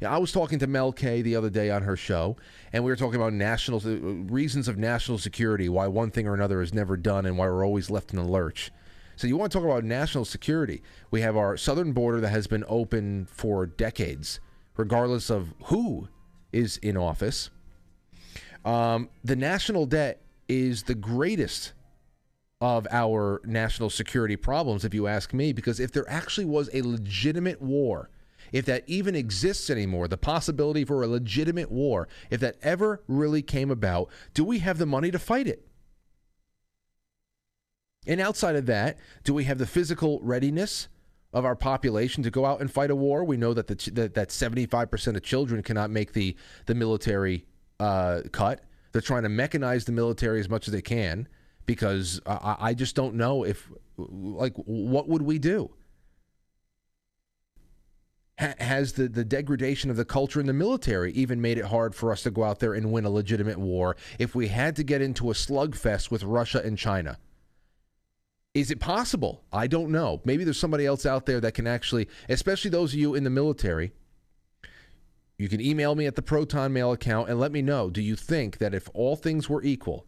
I 0.05 0.19
was 0.19 0.31
talking 0.31 0.59
to 0.59 0.67
Mel 0.67 0.91
K 0.91 1.23
the 1.23 1.35
other 1.35 1.49
day 1.49 1.71
on 1.71 1.81
her 1.81 1.97
show, 1.97 2.37
and 2.71 2.83
we 2.83 2.91
were 2.91 2.95
talking 2.95 3.19
about 3.19 3.33
national 3.33 3.81
uh, 3.83 3.97
reasons 4.31 4.67
of 4.67 4.77
national 4.77 5.17
security, 5.17 5.69
why 5.69 5.87
one 5.87 6.11
thing 6.11 6.27
or 6.27 6.35
another 6.35 6.61
is 6.61 6.73
never 6.73 6.95
done, 6.97 7.25
and 7.25 7.35
why 7.35 7.47
we're 7.47 7.65
always 7.65 7.89
left 7.89 8.11
in 8.11 8.17
the 8.17 8.23
lurch. 8.23 8.71
So 9.15 9.25
you 9.25 9.35
want 9.35 9.51
to 9.51 9.57
talk 9.57 9.65
about 9.65 9.83
national 9.83 10.25
security? 10.25 10.83
We 11.09 11.21
have 11.21 11.35
our 11.35 11.57
southern 11.57 11.93
border 11.93 12.21
that 12.21 12.29
has 12.29 12.45
been 12.45 12.63
open 12.67 13.25
for 13.25 13.65
decades, 13.65 14.39
regardless 14.77 15.29
of 15.29 15.53
who 15.65 16.07
is 16.51 16.77
in 16.77 16.95
office. 16.95 17.49
Um, 18.63 19.09
the 19.23 19.35
national 19.35 19.85
debt 19.85 20.21
is 20.47 20.83
the 20.83 20.95
greatest 20.95 21.73
of 22.59 22.87
our 22.89 23.41
national 23.45 23.89
security 23.89 24.35
problems, 24.35 24.83
if 24.83 24.93
you 24.93 25.07
ask 25.07 25.33
me, 25.33 25.53
because 25.53 25.79
if 25.79 25.91
there 25.91 26.09
actually 26.09 26.45
was 26.45 26.69
a 26.73 26.81
legitimate 26.81 27.61
war, 27.61 28.09
if 28.51 28.65
that 28.65 28.83
even 28.87 29.15
exists 29.15 29.69
anymore, 29.69 30.07
the 30.07 30.17
possibility 30.17 30.83
for 30.85 31.03
a 31.03 31.07
legitimate 31.07 31.71
war, 31.71 32.07
if 32.29 32.39
that 32.39 32.55
ever 32.61 33.03
really 33.07 33.41
came 33.41 33.69
about, 33.69 34.09
do 34.33 34.43
we 34.43 34.59
have 34.59 34.77
the 34.77 34.85
money 34.85 35.11
to 35.11 35.19
fight 35.19 35.47
it? 35.47 35.67
And 38.07 38.21
outside 38.21 38.55
of 38.55 38.65
that, 38.67 38.97
do 39.23 39.33
we 39.33 39.43
have 39.43 39.57
the 39.57 39.67
physical 39.67 40.19
readiness 40.21 40.87
of 41.37 41.45
our 41.45 41.55
population 41.55 42.23
to 42.23 42.31
go 42.31 42.45
out 42.45 42.61
and 42.61 42.71
fight 42.71 42.89
a 42.89 42.95
war? 42.95 43.23
We 43.23 43.37
know 43.37 43.53
that 43.53 43.67
the, 43.67 43.91
that, 43.91 44.15
that 44.15 44.29
75% 44.29 45.15
of 45.15 45.21
children 45.21 45.61
cannot 45.61 45.91
make 45.91 46.13
the, 46.13 46.35
the 46.65 46.75
military 46.75 47.45
uh, 47.79 48.21
cut. 48.31 48.61
They're 48.91 49.01
trying 49.01 49.23
to 49.23 49.29
mechanize 49.29 49.85
the 49.85 49.91
military 49.91 50.39
as 50.39 50.49
much 50.49 50.67
as 50.67 50.73
they 50.73 50.81
can 50.81 51.27
because 51.67 52.19
I, 52.25 52.55
I 52.59 52.73
just 52.73 52.95
don't 52.95 53.15
know 53.15 53.43
if, 53.43 53.69
like, 53.97 54.53
what 54.55 55.07
would 55.07 55.21
we 55.21 55.37
do? 55.37 55.69
Has 58.39 58.93
the, 58.93 59.07
the 59.07 59.25
degradation 59.25 59.89
of 59.89 59.97
the 59.97 60.05
culture 60.05 60.39
in 60.39 60.45
the 60.45 60.53
military 60.53 61.11
even 61.13 61.41
made 61.41 61.57
it 61.57 61.65
hard 61.65 61.95
for 61.95 62.11
us 62.11 62.21
to 62.23 62.31
go 62.31 62.43
out 62.43 62.59
there 62.59 62.73
and 62.73 62.91
win 62.91 63.03
a 63.03 63.09
legitimate 63.09 63.57
war 63.57 63.95
if 64.19 64.35
we 64.35 64.47
had 64.47 64.75
to 64.75 64.83
get 64.83 65.01
into 65.01 65.31
a 65.31 65.33
slugfest 65.33 66.11
with 66.11 66.23
Russia 66.23 66.61
and 66.63 66.77
China? 66.77 67.17
Is 68.57 68.71
it 68.71 68.79
possible? 68.79 69.43
I 69.53 69.67
don't 69.67 69.91
know. 69.91 70.19
Maybe 70.25 70.43
there's 70.43 70.59
somebody 70.59 70.87
else 70.87 71.05
out 71.05 71.27
there 71.27 71.39
that 71.41 71.53
can 71.53 71.67
actually, 71.67 72.07
especially 72.27 72.71
those 72.71 72.91
of 72.91 72.99
you 72.99 73.13
in 73.13 73.23
the 73.23 73.29
military. 73.29 73.93
You 75.37 75.47
can 75.47 75.61
email 75.61 75.93
me 75.93 76.07
at 76.07 76.15
the 76.15 76.23
Proton 76.23 76.73
Mail 76.73 76.91
account 76.91 77.29
and 77.29 77.39
let 77.39 77.51
me 77.51 77.61
know. 77.61 77.91
Do 77.91 78.01
you 78.01 78.15
think 78.15 78.57
that 78.57 78.73
if 78.73 78.89
all 78.95 79.15
things 79.15 79.47
were 79.47 79.61
equal, 79.61 80.07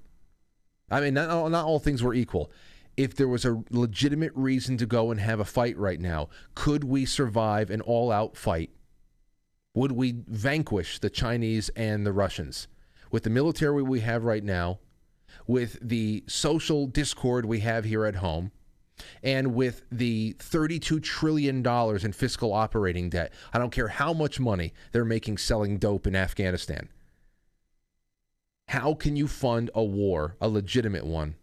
I 0.90 1.00
mean, 1.00 1.14
not, 1.14 1.52
not 1.52 1.66
all 1.66 1.78
things 1.78 2.02
were 2.02 2.16
equal, 2.16 2.52
if 2.98 3.14
there 3.14 3.28
was 3.28 3.46
a 3.46 3.62
legitimate 3.70 4.32
reason 4.34 4.78
to 4.78 4.88
go 4.88 5.12
and 5.12 5.20
have 5.20 5.40
a 5.40 5.46
fight 5.46 5.78
right 5.78 6.00
now, 6.00 6.30
could 6.56 6.84
we 6.84 7.06
survive 7.06 7.70
an 7.70 7.82
all 7.82 8.12
out 8.12 8.36
fight? 8.36 8.72
Would 9.76 9.92
we 9.92 10.24
vanquish 10.26 10.98
the 10.98 11.12
Chinese 11.12 11.70
and 11.76 12.04
the 12.04 12.14
Russians? 12.14 12.68
With 13.12 13.22
the 13.22 13.30
military 13.30 13.84
we 13.84 14.00
have 14.00 14.24
right 14.24 14.44
now, 14.44 14.80
with 15.50 15.80
the 15.82 16.24
social 16.28 16.86
discord 16.86 17.44
we 17.44 17.62
have 17.62 17.84
here 17.84 18.06
at 18.06 18.18
home 18.18 18.52
and 19.24 19.56
with 19.56 19.84
the 19.92 20.36
$32 20.38 21.02
trillion 21.02 21.66
in 21.66 22.14
fiscal 22.14 22.54
operating 22.54 23.10
debt. 23.10 23.34
I 23.52 23.58
don't 23.58 23.72
care 23.72 23.88
how 23.88 24.14
much 24.14 24.40
money 24.40 24.76
they're 24.92 25.04
making 25.04 25.40
selling 25.40 25.80
dope 25.80 26.06
in 26.06 26.16
Afghanistan. 26.16 26.88
How 28.68 28.94
can 28.94 29.16
you 29.16 29.28
fund 29.28 29.72
a 29.74 29.84
war, 29.84 30.36
a 30.40 30.48
legitimate 30.48 31.08
one, 31.08 31.34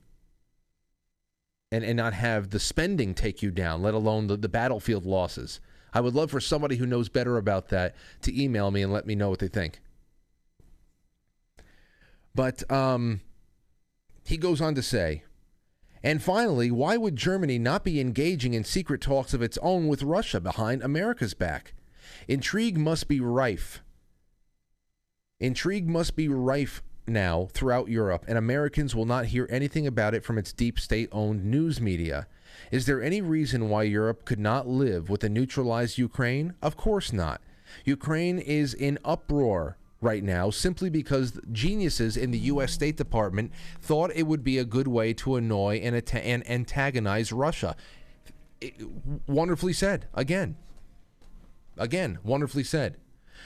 and, 1.73 1.83
and 1.83 1.97
not 1.97 2.12
have 2.12 2.51
the 2.51 2.61
spending 2.61 3.12
take 3.12 3.43
you 3.43 3.51
down, 3.51 3.83
let 3.83 3.95
alone 3.95 4.28
the, 4.28 4.37
the 4.37 4.49
battlefield 4.49 5.05
losses? 5.05 5.59
I 5.93 5.99
would 5.99 6.15
love 6.15 6.31
for 6.31 6.39
somebody 6.39 6.77
who 6.77 6.87
knows 6.87 7.09
better 7.09 7.39
about 7.39 7.70
that 7.70 7.97
to 8.23 8.41
email 8.41 8.70
me 8.70 8.83
and 8.83 8.93
let 8.93 9.05
me 9.05 9.16
know 9.16 9.31
what 9.31 9.41
they 9.41 9.49
think. 9.49 9.81
But 12.37 12.70
um, 12.70 13.23
he 14.27 14.36
goes 14.36 14.61
on 14.61 14.74
to 14.74 14.82
say, 14.82 15.23
and 16.03 16.23
finally, 16.23 16.70
why 16.70 16.97
would 16.97 17.16
Germany 17.16 17.59
not 17.59 17.82
be 17.82 18.01
engaging 18.01 18.55
in 18.55 18.65
secret 18.65 19.01
talks 19.01 19.35
of 19.35 19.43
its 19.43 19.59
own 19.62 19.89
with 19.89 20.03
Russia 20.03 20.40
behind 20.40 20.82
America's 20.82 21.35
back? 21.35 21.74
Intrigue 22.28 22.77
must 22.77 23.09
be 23.09 23.20
rife. 23.20 23.82
Intrigue 25.40 25.89
must 25.89 26.16
be 26.16 26.28
rife 26.28 26.82
now 27.07 27.48
throughout 27.53 27.89
Europe, 27.89 28.24
and 28.28 28.39
Americans 28.39 28.94
will 28.94 29.05
not 29.05 29.27
hear 29.27 29.47
anything 29.51 29.86
about 29.86 30.15
it 30.15 30.24
from 30.24 30.39
its 30.39 30.53
deep 30.53 30.78
state 30.78 31.09
owned 31.12 31.44
news 31.44 31.81
media. 31.81 32.27
Is 32.70 32.86
there 32.86 33.03
any 33.03 33.20
reason 33.20 33.69
why 33.69 33.82
Europe 33.82 34.24
could 34.24 34.40
not 34.40 34.66
live 34.66 35.09
with 35.09 35.23
a 35.24 35.28
neutralized 35.28 35.98
Ukraine? 35.98 36.55
Of 36.62 36.77
course 36.77 37.12
not. 37.12 37.40
Ukraine 37.85 38.39
is 38.39 38.74
in 38.74 38.98
uproar 39.05 39.77
right 40.01 40.23
now 40.23 40.51
simply 40.51 40.90
because 40.90 41.39
geniuses 41.52 42.16
in 42.16 42.31
the 42.31 42.39
U.S. 42.39 42.73
State 42.73 42.97
Department 42.97 43.52
thought 43.81 44.10
it 44.14 44.24
would 44.24 44.44
be 44.44 44.59
a 44.59 44.64
good 44.64 44.89
way 44.89 45.12
to 45.14 45.36
annoy 45.36 45.77
and, 45.82 45.97
at- 45.97 46.14
and 46.14 46.48
antagonize 46.48 47.32
Russia. 47.32 47.77
It, 48.60 48.74
wonderfully 49.27 49.73
said. 49.73 50.06
Again. 50.14 50.56
Again, 51.78 52.18
wonderfully 52.23 52.64
said. 52.64 52.97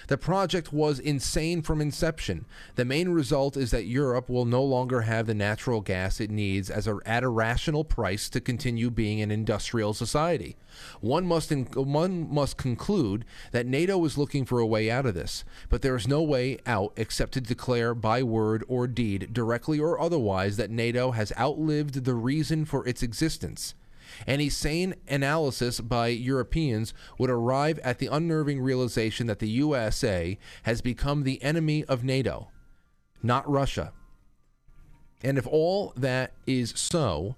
The 0.09 0.19
project 0.19 0.73
was 0.73 0.99
insane 0.99 1.63
from 1.63 1.81
inception. 1.81 2.47
The 2.77 2.85
main 2.85 3.11
result 3.11 3.57
is 3.57 3.71
that 3.71 3.87
Europe 3.87 4.29
will 4.29 4.45
no 4.45 4.63
longer 4.63 5.03
have 5.03 5.27
the 5.27 5.35
natural 5.35 5.81
gas 5.81 6.21
it 6.21 6.31
needs 6.31 6.71
as 6.71 6.87
a, 6.87 6.99
at 7.07 7.23
a 7.23 7.29
rational 7.29 7.85
price 7.85 8.29
to 8.31 8.41
continue 8.41 8.91
being 8.91 9.21
an 9.21 9.31
industrial 9.31 9.95
society. 9.95 10.57
One 11.01 11.27
must 11.27 11.51
in, 11.53 11.65
one 11.65 12.33
must 12.33 12.57
conclude 12.57 13.25
that 13.53 13.67
NATO 13.67 14.05
is 14.05 14.19
looking 14.19 14.45
for 14.45 14.59
a 14.59 14.67
way 14.67 14.91
out 14.91 15.07
of 15.07 15.15
this, 15.15 15.45
but 15.69 15.83
there 15.83 15.97
is 15.97 16.09
no 16.09 16.23
way 16.23 16.59
out 16.67 16.93
except 16.97 17.33
to 17.33 17.41
declare 17.41 17.95
by 17.95 18.23
word 18.23 18.65
or 18.69 18.87
deed, 18.87 19.33
directly 19.33 19.81
or 19.81 20.01
otherwise, 20.01 20.57
that 20.57 20.71
NATO 20.71 21.11
has 21.13 21.33
outlived 21.39 22.05
the 22.05 22.15
reason 22.15 22.65
for 22.65 22.87
its 22.87 23.03
existence. 23.03 23.75
Any 24.27 24.49
sane 24.49 24.95
analysis 25.09 25.81
by 25.81 26.09
Europeans 26.09 26.95
would 27.19 27.31
arrive 27.31 27.79
at 27.81 27.99
the 27.99 28.09
unnerving 28.09 28.61
realization 28.61 29.27
that 29.27 29.39
the 29.39 29.49
USA 29.49 30.39
has 30.65 30.81
become 30.81 31.23
the 31.23 31.43
enemy 31.43 31.85
of 31.85 32.05
NATO, 32.05 32.49
not 33.23 33.49
Russia. 33.51 33.93
And 35.23 35.39
if 35.39 35.47
all 35.47 35.93
that 35.97 36.33
is 36.47 36.73
so, 36.77 37.37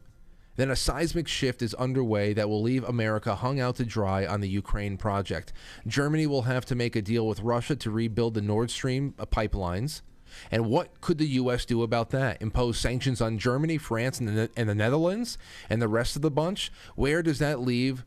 then 0.57 0.71
a 0.71 0.77
seismic 0.77 1.27
shift 1.27 1.63
is 1.63 1.75
underway 1.75 2.33
that 2.35 2.49
will 2.49 2.63
leave 2.63 2.85
America 2.85 3.35
hung 3.35 3.59
out 3.59 3.77
to 3.77 3.85
dry 3.85 4.27
on 4.27 4.41
the 4.41 4.49
Ukraine 4.49 4.97
project. 4.97 5.53
Germany 5.87 6.27
will 6.27 6.43
have 6.43 6.65
to 6.67 6.75
make 6.75 6.95
a 6.95 7.03
deal 7.03 7.27
with 7.27 7.41
Russia 7.41 7.75
to 7.77 7.91
rebuild 7.91 8.35
the 8.35 8.43
Nord 8.43 8.71
Stream 8.71 9.15
uh, 9.19 9.25
pipelines. 9.25 10.03
And 10.51 10.67
what 10.67 11.01
could 11.01 11.19
the 11.19 11.27
U.S. 11.27 11.65
do 11.65 11.83
about 11.83 12.11
that? 12.11 12.41
Impose 12.41 12.79
sanctions 12.79 13.21
on 13.21 13.39
Germany, 13.39 13.79
France, 13.79 14.21
and 14.21 14.29
the, 14.29 14.51
and 14.57 14.69
the 14.69 14.75
Netherlands, 14.75 15.39
and 15.71 15.81
the 15.81 15.89
rest 15.89 16.17
of 16.17 16.23
the 16.23 16.31
bunch? 16.31 16.71
Where 16.95 17.23
does 17.23 17.39
that 17.39 17.61
leave 17.61 18.05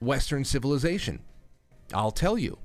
Western 0.00 0.44
civilization? 0.44 1.20
I'll 1.92 2.10
tell 2.10 2.38
you. 2.38 2.58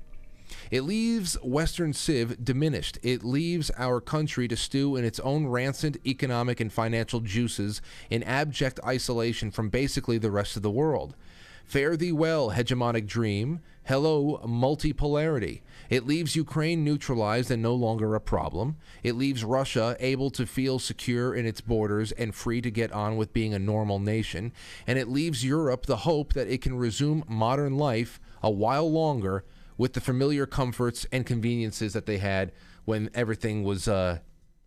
It 0.70 0.82
leaves 0.82 1.34
Western 1.42 1.92
Civ 1.92 2.44
diminished. 2.44 2.98
It 3.02 3.24
leaves 3.24 3.70
our 3.76 4.00
country 4.00 4.48
to 4.48 4.56
stew 4.56 4.96
in 4.96 5.04
its 5.04 5.20
own 5.20 5.46
rancid 5.46 6.00
economic 6.06 6.60
and 6.60 6.72
financial 6.72 7.20
juices 7.20 7.80
in 8.10 8.22
abject 8.22 8.80
isolation 8.84 9.50
from 9.50 9.68
basically 9.68 10.18
the 10.18 10.30
rest 10.30 10.56
of 10.56 10.62
the 10.62 10.70
world. 10.70 11.16
Fare 11.64 11.96
thee 11.96 12.12
well, 12.12 12.50
hegemonic 12.50 13.06
dream. 13.06 13.60
Hello, 13.84 14.40
multipolarity. 14.44 15.62
It 15.90 16.06
leaves 16.06 16.36
Ukraine 16.36 16.84
neutralized 16.84 17.50
and 17.50 17.62
no 17.62 17.74
longer 17.74 18.14
a 18.14 18.20
problem. 18.20 18.76
It 19.02 19.14
leaves 19.14 19.44
Russia 19.44 19.96
able 20.00 20.30
to 20.30 20.46
feel 20.46 20.78
secure 20.78 21.34
in 21.34 21.46
its 21.46 21.60
borders 21.60 22.12
and 22.12 22.34
free 22.34 22.60
to 22.60 22.70
get 22.70 22.92
on 22.92 23.16
with 23.16 23.32
being 23.32 23.54
a 23.54 23.58
normal 23.58 23.98
nation. 23.98 24.52
And 24.86 24.98
it 24.98 25.08
leaves 25.08 25.44
Europe 25.44 25.86
the 25.86 25.98
hope 25.98 26.32
that 26.32 26.48
it 26.48 26.62
can 26.62 26.76
resume 26.76 27.24
modern 27.28 27.76
life 27.76 28.20
a 28.42 28.50
while 28.50 28.90
longer 28.90 29.44
with 29.76 29.92
the 29.94 30.00
familiar 30.00 30.46
comforts 30.46 31.06
and 31.12 31.26
conveniences 31.26 31.92
that 31.92 32.06
they 32.06 32.18
had 32.18 32.52
when 32.84 33.10
everything 33.14 33.64
was 33.64 33.88
uh, 33.88 34.18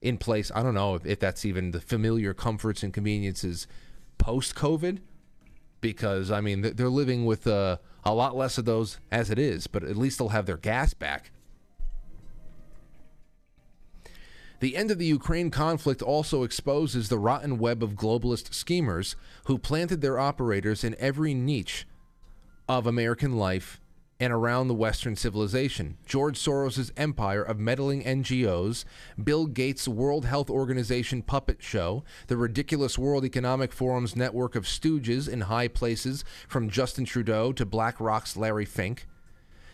in 0.02 0.18
place. 0.18 0.52
I 0.54 0.64
don't 0.64 0.74
know 0.74 0.96
if, 0.96 1.06
if 1.06 1.20
that's 1.20 1.46
even 1.46 1.72
the 1.72 1.80
familiar 1.80 2.34
comforts 2.34 2.84
and 2.84 2.94
conveniences 2.94 3.68
post 4.18 4.56
COVID, 4.56 5.00
because 5.80 6.32
I 6.32 6.42
mean 6.42 6.62
they're 6.62 6.90
living 6.90 7.26
with 7.26 7.46
uh, 7.48 7.78
a 8.08 8.14
lot 8.14 8.36
less 8.36 8.58
of 8.58 8.66
those 8.66 9.00
as 9.12 9.30
it 9.30 9.38
is, 9.38 9.68
but 9.68 9.84
at 9.84 9.98
least 9.98 10.18
they'll 10.18 10.30
have 10.30 10.46
their 10.46 10.58
gas 10.58 10.94
back. 10.94 11.32
The 14.60 14.76
end 14.76 14.90
of 14.90 14.98
the 14.98 15.06
Ukraine 15.06 15.52
conflict 15.52 16.02
also 16.02 16.44
exposes 16.44 17.10
the 17.10 17.20
rotten 17.20 17.60
web 17.60 17.84
of 17.84 17.94
globalist 17.94 18.54
schemers 18.54 19.16
who 19.46 19.60
planted 19.60 20.02
their 20.02 20.18
operators 20.18 20.84
in 20.84 20.96
every 20.98 21.34
niche 21.34 21.86
of 22.68 22.88
American 22.88 23.34
life 23.38 23.80
and 24.20 24.34
around 24.34 24.68
the 24.68 24.74
Western 24.74 25.16
civilization. 25.16 25.98
George 26.06 26.40
Soros' 26.40 26.92
empire 26.98 27.44
of 27.44 27.60
meddling 27.60 28.04
NGOs, 28.04 28.84
Bill 29.24 29.46
Gates' 29.46 29.88
World 29.88 30.26
Health 30.26 30.50
Organization 30.50 31.22
puppet 31.22 31.62
show, 31.62 32.04
the 32.28 32.38
ridiculous 32.38 32.98
World 32.98 33.26
Economic 33.26 33.72
Forum's 33.72 34.16
network 34.16 34.56
of 34.56 34.66
stooges 34.66 35.30
in 35.30 35.42
high 35.42 35.68
places 35.68 36.24
from 36.48 36.70
Justin 36.70 37.06
Trudeau 37.06 37.52
to 37.54 37.66
BlackRock's 37.66 38.36
Larry 38.36 38.66
Fink. 38.66 39.08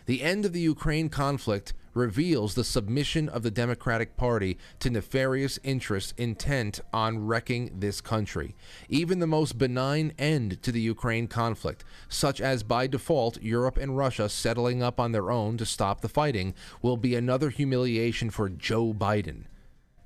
The 0.06 0.22
end 0.22 0.44
of 0.44 0.52
the 0.52 0.60
Ukraine 0.60 1.08
conflict 1.08 1.72
reveals 1.94 2.54
the 2.54 2.64
submission 2.64 3.28
of 3.28 3.42
the 3.42 3.50
Democratic 3.50 4.16
Party 4.16 4.58
to 4.80 4.90
nefarious 4.90 5.58
interests 5.62 6.12
intent 6.16 6.80
on 6.92 7.26
wrecking 7.26 7.70
this 7.78 8.00
country. 8.00 8.54
Even 8.88 9.20
the 9.20 9.26
most 9.26 9.56
benign 9.56 10.12
end 10.18 10.62
to 10.62 10.72
the 10.72 10.80
Ukraine 10.80 11.26
conflict, 11.26 11.84
such 12.08 12.40
as 12.40 12.62
by 12.62 12.86
default 12.86 13.40
Europe 13.40 13.76
and 13.76 13.96
Russia 13.96 14.28
settling 14.28 14.82
up 14.82 15.00
on 15.00 15.12
their 15.12 15.30
own 15.30 15.56
to 15.56 15.64
stop 15.64 16.00
the 16.00 16.08
fighting, 16.08 16.54
will 16.82 16.96
be 16.96 17.14
another 17.14 17.50
humiliation 17.50 18.30
for 18.30 18.48
Joe 18.48 18.92
Biden. 18.92 19.44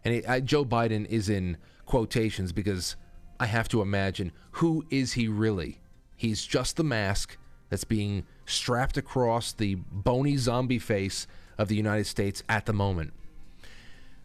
And 0.04 0.14
it, 0.14 0.28
uh, 0.28 0.40
Joe 0.40 0.64
Biden 0.64 1.06
is 1.06 1.28
in 1.28 1.56
quotations 1.86 2.52
because 2.52 2.96
I 3.40 3.46
have 3.46 3.68
to 3.68 3.82
imagine 3.82 4.32
who 4.52 4.84
is 4.90 5.14
he 5.14 5.28
really? 5.28 5.80
He's 6.16 6.44
just 6.44 6.76
the 6.76 6.84
mask 6.84 7.36
that's 7.68 7.84
being 7.84 8.24
strapped 8.46 8.96
across 8.96 9.52
the 9.52 9.76
bony 9.76 10.36
zombie 10.36 10.78
face 10.78 11.26
of 11.58 11.68
the 11.68 11.76
United 11.76 12.06
States 12.06 12.42
at 12.48 12.66
the 12.66 12.72
moment. 12.72 13.12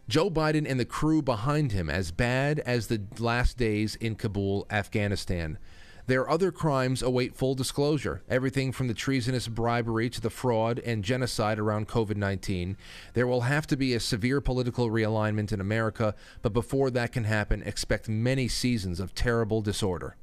Joe 0.08 0.30
Biden 0.30 0.68
and 0.68 0.78
the 0.78 0.84
crew 0.84 1.22
behind 1.22 1.72
him 1.72 1.88
as 1.88 2.10
bad 2.10 2.60
as 2.60 2.86
the 2.86 3.02
last 3.18 3.56
days 3.56 3.96
in 3.96 4.16
Kabul, 4.16 4.66
Afghanistan. 4.70 5.58
Their 6.06 6.28
other 6.28 6.52
crimes 6.52 7.02
await 7.02 7.34
full 7.34 7.54
disclosure. 7.54 8.22
Everything 8.28 8.72
from 8.72 8.88
the 8.88 8.94
treasonous 8.94 9.48
bribery 9.48 10.10
to 10.10 10.20
the 10.20 10.28
fraud 10.28 10.78
and 10.80 11.02
genocide 11.02 11.58
around 11.58 11.88
COVID 11.88 12.16
19. 12.16 12.76
There 13.14 13.26
will 13.26 13.42
have 13.42 13.66
to 13.68 13.76
be 13.76 13.94
a 13.94 14.00
severe 14.00 14.42
political 14.42 14.90
realignment 14.90 15.50
in 15.50 15.62
America, 15.62 16.14
but 16.42 16.52
before 16.52 16.90
that 16.90 17.12
can 17.12 17.24
happen, 17.24 17.62
expect 17.62 18.06
many 18.06 18.48
seasons 18.48 19.00
of 19.00 19.14
terrible 19.14 19.62
disorder. 19.62 20.16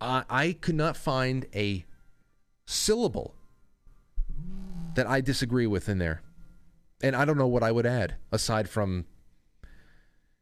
I, 0.00 0.24
I 0.28 0.52
could 0.60 0.74
not 0.74 0.96
find 0.96 1.46
a 1.54 1.84
syllable 2.66 3.36
that 4.94 5.06
I 5.06 5.20
disagree 5.20 5.66
with 5.66 5.88
in 5.88 5.98
there. 5.98 6.22
And 7.02 7.16
I 7.16 7.24
don't 7.24 7.38
know 7.38 7.48
what 7.48 7.62
I 7.62 7.72
would 7.72 7.86
add 7.86 8.16
aside 8.30 8.68
from 8.68 9.06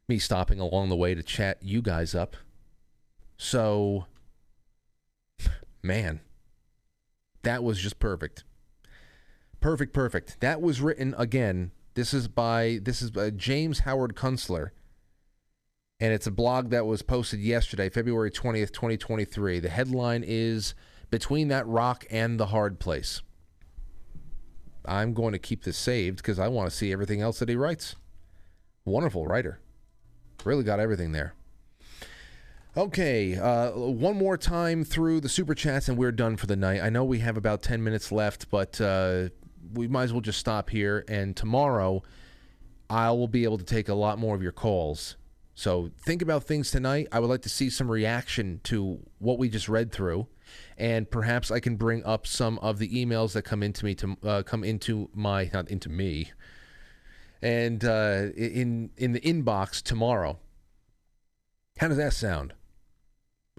me 0.07 0.19
stopping 0.19 0.59
along 0.59 0.89
the 0.89 0.95
way 0.95 1.15
to 1.15 1.23
chat 1.23 1.57
you 1.61 1.81
guys 1.81 2.13
up. 2.13 2.35
So, 3.37 4.05
man, 5.81 6.19
that 7.43 7.63
was 7.63 7.79
just 7.79 7.99
perfect. 7.99 8.43
Perfect, 9.59 9.93
perfect. 9.93 10.39
That 10.41 10.61
was 10.61 10.81
written 10.81 11.15
again. 11.17 11.71
This 11.93 12.13
is 12.13 12.27
by 12.27 12.79
this 12.81 13.01
is 13.01 13.11
by 13.11 13.29
James 13.31 13.79
Howard 13.79 14.15
Kunstler. 14.15 14.69
And 15.99 16.13
it's 16.13 16.25
a 16.25 16.31
blog 16.31 16.71
that 16.71 16.87
was 16.87 17.03
posted 17.03 17.39
yesterday, 17.39 17.87
February 17.87 18.31
20th, 18.31 18.71
2023. 18.71 19.59
The 19.59 19.69
headline 19.69 20.23
is 20.25 20.73
Between 21.11 21.47
That 21.49 21.67
Rock 21.67 22.05
and 22.09 22.39
the 22.39 22.47
Hard 22.47 22.79
Place. 22.79 23.21
I'm 24.85 25.13
going 25.13 25.33
to 25.33 25.39
keep 25.39 25.63
this 25.63 25.77
saved 25.77 26.17
because 26.17 26.39
I 26.39 26.47
want 26.47 26.69
to 26.69 26.75
see 26.75 26.91
everything 26.91 27.21
else 27.21 27.39
that 27.39 27.49
he 27.49 27.55
writes. 27.55 27.95
Wonderful 28.85 29.25
writer. 29.25 29.59
Really 30.43 30.63
got 30.63 30.79
everything 30.79 31.11
there. 31.11 31.35
Okay, 32.75 33.35
uh, 33.35 33.71
one 33.71 34.15
more 34.15 34.37
time 34.37 34.85
through 34.85 35.19
the 35.19 35.29
super 35.29 35.53
chats 35.53 35.89
and 35.89 35.97
we're 35.97 36.13
done 36.13 36.37
for 36.37 36.47
the 36.47 36.55
night. 36.55 36.81
I 36.81 36.89
know 36.89 37.03
we 37.03 37.19
have 37.19 37.35
about 37.35 37.61
10 37.61 37.83
minutes 37.83 38.11
left, 38.11 38.49
but 38.49 38.79
uh, 38.79 39.27
we 39.73 39.87
might 39.89 40.03
as 40.03 40.13
well 40.13 40.21
just 40.21 40.39
stop 40.39 40.69
here. 40.69 41.03
And 41.09 41.35
tomorrow, 41.35 42.01
I 42.89 43.11
will 43.11 43.27
be 43.27 43.43
able 43.43 43.57
to 43.57 43.65
take 43.65 43.89
a 43.89 43.93
lot 43.93 44.19
more 44.19 44.35
of 44.35 44.41
your 44.41 44.53
calls. 44.53 45.17
So 45.53 45.91
think 46.05 46.21
about 46.21 46.45
things 46.45 46.71
tonight. 46.71 47.07
I 47.11 47.19
would 47.19 47.29
like 47.29 47.41
to 47.41 47.49
see 47.49 47.69
some 47.69 47.91
reaction 47.91 48.61
to 48.63 48.99
what 49.19 49.37
we 49.37 49.49
just 49.49 49.67
read 49.67 49.91
through 49.91 50.27
and 50.77 51.09
perhaps 51.09 51.51
I 51.51 51.59
can 51.59 51.75
bring 51.75 52.03
up 52.03 52.25
some 52.27 52.57
of 52.59 52.79
the 52.79 52.89
emails 52.89 53.33
that 53.33 53.43
come 53.43 53.63
into 53.63 53.85
me 53.85 53.95
to 53.95 54.17
uh, 54.23 54.43
come 54.43 54.63
into 54.63 55.09
my 55.13 55.49
not 55.53 55.69
into 55.69 55.89
me, 55.89 56.31
and 57.41 57.83
uh, 57.83 58.27
in 58.35 58.91
in 58.97 59.13
the 59.13 59.21
inbox 59.21 59.81
tomorrow. 59.81 60.39
How 61.77 61.87
does 61.87 61.97
that 61.97 62.13
sound? 62.13 62.53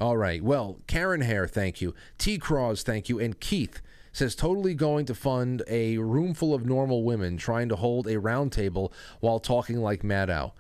All 0.01 0.17
right. 0.17 0.43
Well, 0.43 0.81
Karen 0.87 1.21
Hare, 1.21 1.47
thank 1.47 1.81
you. 1.81 1.95
T. 2.19 2.39
Cross, 2.39 2.83
thank 2.83 3.09
you, 3.09 3.19
and 3.19 3.39
Keith 3.39 3.81
says 4.13 4.35
totally 4.35 4.75
going 4.75 5.07
to 5.07 5.15
fund 5.15 5.63
a 5.69 5.97
room 5.99 6.35
full 6.35 6.55
of 6.55 6.67
normal 6.67 7.03
women 7.03 7.37
trying 7.37 7.69
to 7.69 7.77
hold 7.77 8.07
a 8.07 8.19
round 8.19 8.53
table 8.53 8.93
while 9.21 9.41
talking 9.41 9.79
like 9.79 10.03
Maddow. 10.03 10.53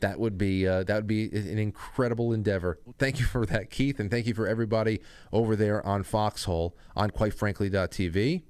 That 0.00 0.20
would 0.20 0.38
be 0.38 0.66
uh, 0.66 0.84
that 0.84 0.94
would 0.94 1.06
be 1.06 1.24
an 1.24 1.58
incredible 1.58 2.32
endeavor. 2.32 2.78
Thank 2.98 3.18
you 3.18 3.26
for 3.26 3.44
that, 3.46 3.70
Keith, 3.70 3.98
and 3.98 4.10
thank 4.10 4.26
you 4.26 4.34
for 4.34 4.46
everybody 4.46 5.00
over 5.32 5.56
there 5.56 5.84
on 5.84 6.04
Foxhole 6.04 6.76
on 6.94 7.10
Quite 7.10 7.34
QuiteFrankly.tv. 7.34 8.42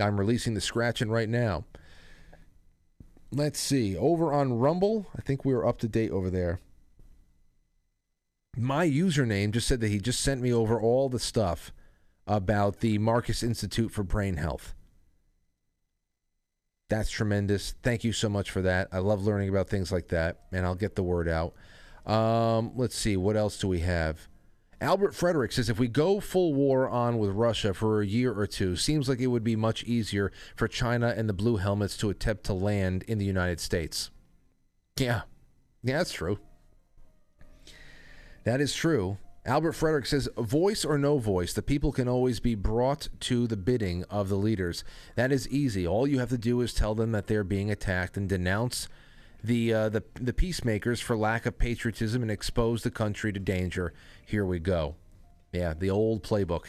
I'm 0.00 0.18
releasing 0.18 0.54
the 0.54 0.60
scratching 0.60 1.10
right 1.10 1.28
now. 1.28 1.64
Let's 3.32 3.58
see. 3.58 3.96
Over 3.96 4.32
on 4.32 4.58
Rumble, 4.58 5.06
I 5.16 5.22
think 5.22 5.44
we 5.44 5.54
were 5.54 5.66
up 5.66 5.78
to 5.80 5.88
date 5.88 6.10
over 6.10 6.30
there. 6.30 6.60
My 8.56 8.86
username 8.86 9.52
just 9.52 9.68
said 9.68 9.80
that 9.80 9.88
he 9.88 9.98
just 9.98 10.20
sent 10.20 10.40
me 10.40 10.52
over 10.52 10.80
all 10.80 11.08
the 11.08 11.20
stuff 11.20 11.72
about 12.26 12.80
the 12.80 12.98
Marcus 12.98 13.42
Institute 13.42 13.92
for 13.92 14.02
Brain 14.02 14.36
Health. 14.36 14.74
That's 16.90 17.08
tremendous. 17.08 17.74
Thank 17.84 18.02
you 18.02 18.12
so 18.12 18.28
much 18.28 18.50
for 18.50 18.62
that. 18.62 18.88
I 18.90 18.98
love 18.98 19.22
learning 19.24 19.48
about 19.48 19.68
things 19.68 19.92
like 19.92 20.08
that, 20.08 20.40
and 20.52 20.66
I'll 20.66 20.74
get 20.74 20.96
the 20.96 21.04
word 21.04 21.28
out. 21.28 21.54
Um, 22.04 22.72
let's 22.74 22.96
see, 22.96 23.16
what 23.16 23.36
else 23.36 23.58
do 23.58 23.68
we 23.68 23.78
have? 23.78 24.26
Albert 24.80 25.14
Frederick 25.14 25.52
says 25.52 25.70
if 25.70 25.78
we 25.78 25.86
go 25.86 26.18
full 26.18 26.52
war 26.52 26.88
on 26.88 27.18
with 27.18 27.30
Russia 27.30 27.74
for 27.74 28.02
a 28.02 28.06
year 28.06 28.36
or 28.36 28.46
two, 28.46 28.74
seems 28.74 29.08
like 29.08 29.20
it 29.20 29.28
would 29.28 29.44
be 29.44 29.54
much 29.54 29.84
easier 29.84 30.32
for 30.56 30.66
China 30.66 31.14
and 31.16 31.28
the 31.28 31.32
Blue 31.32 31.58
Helmets 31.58 31.96
to 31.98 32.10
attempt 32.10 32.44
to 32.44 32.54
land 32.54 33.04
in 33.04 33.18
the 33.18 33.24
United 33.24 33.60
States. 33.60 34.10
Yeah, 34.98 35.22
yeah, 35.84 35.98
that's 35.98 36.12
true. 36.12 36.40
That 38.42 38.60
is 38.60 38.74
true. 38.74 39.18
Albert 39.46 39.72
Frederick 39.72 40.06
says, 40.06 40.28
voice 40.36 40.84
or 40.84 40.98
no 40.98 41.18
voice, 41.18 41.54
the 41.54 41.62
people 41.62 41.92
can 41.92 42.08
always 42.08 42.40
be 42.40 42.54
brought 42.54 43.08
to 43.20 43.46
the 43.46 43.56
bidding 43.56 44.04
of 44.10 44.28
the 44.28 44.36
leaders. 44.36 44.84
That 45.16 45.32
is 45.32 45.48
easy. 45.48 45.86
All 45.86 46.06
you 46.06 46.18
have 46.18 46.28
to 46.28 46.38
do 46.38 46.60
is 46.60 46.74
tell 46.74 46.94
them 46.94 47.12
that 47.12 47.26
they're 47.26 47.44
being 47.44 47.70
attacked 47.70 48.16
and 48.16 48.28
denounce 48.28 48.88
the 49.42 49.72
uh, 49.72 49.88
the 49.88 50.04
the 50.14 50.34
peacemakers 50.34 51.00
for 51.00 51.16
lack 51.16 51.46
of 51.46 51.58
patriotism 51.58 52.20
and 52.20 52.30
expose 52.30 52.82
the 52.82 52.90
country 52.90 53.32
to 53.32 53.40
danger. 53.40 53.94
Here 54.24 54.44
we 54.44 54.58
go. 54.58 54.96
Yeah, 55.52 55.72
the 55.72 55.88
old 55.88 56.22
playbook 56.22 56.66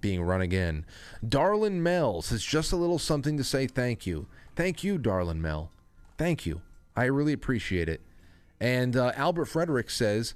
being 0.00 0.22
run 0.22 0.40
again. 0.40 0.84
Darlin 1.26 1.82
Mel 1.82 2.22
says 2.22 2.42
just 2.42 2.72
a 2.72 2.76
little 2.76 2.98
something 2.98 3.36
to 3.36 3.44
say 3.44 3.66
thank 3.66 4.06
you. 4.06 4.26
Thank 4.56 4.84
you, 4.84 4.98
Darlin 4.98 5.40
Mel. 5.40 5.70
Thank 6.18 6.46
you. 6.46 6.60
I 6.96 7.04
really 7.04 7.32
appreciate 7.32 7.88
it. 7.88 8.02
And 8.60 8.96
uh, 8.96 9.12
Albert 9.16 9.46
Frederick 9.46 9.88
says, 9.88 10.34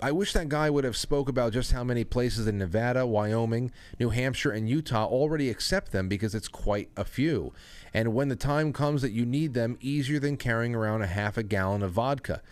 I 0.00 0.12
wish 0.12 0.32
that 0.34 0.48
guy 0.48 0.70
would 0.70 0.84
have 0.84 0.96
spoke 0.96 1.28
about 1.28 1.52
just 1.52 1.72
how 1.72 1.82
many 1.82 2.04
places 2.04 2.46
in 2.46 2.56
Nevada, 2.56 3.04
Wyoming, 3.04 3.72
New 3.98 4.10
Hampshire, 4.10 4.52
and 4.52 4.68
Utah 4.68 5.06
already 5.06 5.50
accept 5.50 5.90
them 5.90 6.08
because 6.08 6.36
it's 6.36 6.46
quite 6.46 6.88
a 6.96 7.04
few. 7.04 7.52
And 7.92 8.14
when 8.14 8.28
the 8.28 8.36
time 8.36 8.72
comes 8.72 9.02
that 9.02 9.10
you 9.10 9.26
need 9.26 9.54
them, 9.54 9.76
easier 9.80 10.20
than 10.20 10.36
carrying 10.36 10.72
around 10.72 11.02
a 11.02 11.08
half 11.08 11.36
a 11.36 11.42
gallon 11.42 11.82
of 11.82 11.90
vodka. 11.92 12.42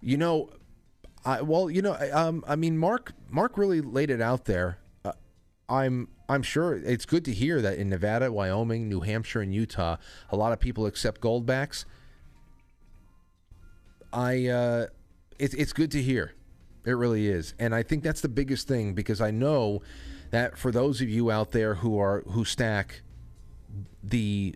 You 0.00 0.16
know, 0.16 0.50
I, 1.24 1.42
well, 1.42 1.68
you 1.68 1.82
know, 1.82 1.94
I- 1.94 2.10
um, 2.10 2.44
I 2.46 2.54
mean, 2.54 2.78
Mark, 2.78 3.14
Mark 3.28 3.58
really 3.58 3.80
laid 3.80 4.10
it 4.10 4.20
out 4.20 4.44
there. 4.44 4.78
Uh, 5.04 5.10
I'm, 5.68 6.06
I'm 6.28 6.44
sure 6.44 6.76
it's 6.76 7.04
good 7.04 7.24
to 7.24 7.32
hear 7.32 7.60
that 7.62 7.78
in 7.78 7.88
Nevada, 7.88 8.30
Wyoming, 8.30 8.88
New 8.88 9.00
Hampshire, 9.00 9.40
and 9.40 9.52
Utah, 9.52 9.96
a 10.30 10.36
lot 10.36 10.52
of 10.52 10.60
people 10.60 10.86
accept 10.86 11.20
goldbacks. 11.20 11.84
I, 14.12 14.46
uh, 14.46 14.86
it's 15.38 15.52
it's 15.54 15.72
good 15.72 15.90
to 15.90 16.00
hear. 16.00 16.32
It 16.86 16.92
really 16.92 17.26
is, 17.26 17.52
and 17.58 17.74
I 17.74 17.82
think 17.82 18.04
that's 18.04 18.20
the 18.20 18.28
biggest 18.28 18.68
thing 18.68 18.94
because 18.94 19.20
I 19.20 19.32
know 19.32 19.82
that 20.30 20.56
for 20.56 20.70
those 20.70 21.00
of 21.00 21.08
you 21.08 21.32
out 21.32 21.50
there 21.50 21.74
who 21.74 21.98
are 21.98 22.22
who 22.28 22.44
stack, 22.44 23.02
the 24.04 24.54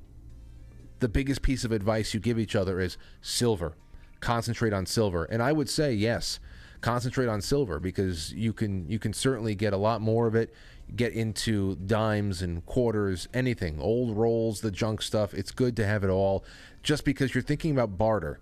the 1.00 1.08
biggest 1.08 1.42
piece 1.42 1.64
of 1.64 1.72
advice 1.72 2.14
you 2.14 2.20
give 2.20 2.38
each 2.38 2.54
other 2.54 2.80
is 2.80 2.96
silver. 3.20 3.74
Concentrate 4.20 4.72
on 4.72 4.86
silver, 4.86 5.24
and 5.24 5.42
I 5.42 5.50
would 5.50 5.68
say 5.68 5.92
yes, 5.92 6.38
concentrate 6.80 7.26
on 7.26 7.40
silver 7.40 7.80
because 7.80 8.32
you 8.32 8.52
can 8.52 8.88
you 8.88 9.00
can 9.00 9.12
certainly 9.12 9.56
get 9.56 9.72
a 9.72 9.78
lot 9.78 10.00
more 10.00 10.28
of 10.28 10.36
it. 10.36 10.54
Get 10.94 11.12
into 11.12 11.76
dimes 11.76 12.42
and 12.42 12.64
quarters, 12.66 13.28
anything, 13.34 13.80
old 13.80 14.16
rolls, 14.16 14.60
the 14.60 14.70
junk 14.70 15.02
stuff. 15.02 15.34
It's 15.34 15.50
good 15.50 15.76
to 15.76 15.86
have 15.86 16.04
it 16.04 16.10
all. 16.10 16.44
Just 16.82 17.04
because 17.04 17.34
you're 17.34 17.42
thinking 17.42 17.72
about 17.72 17.96
barter, 17.98 18.40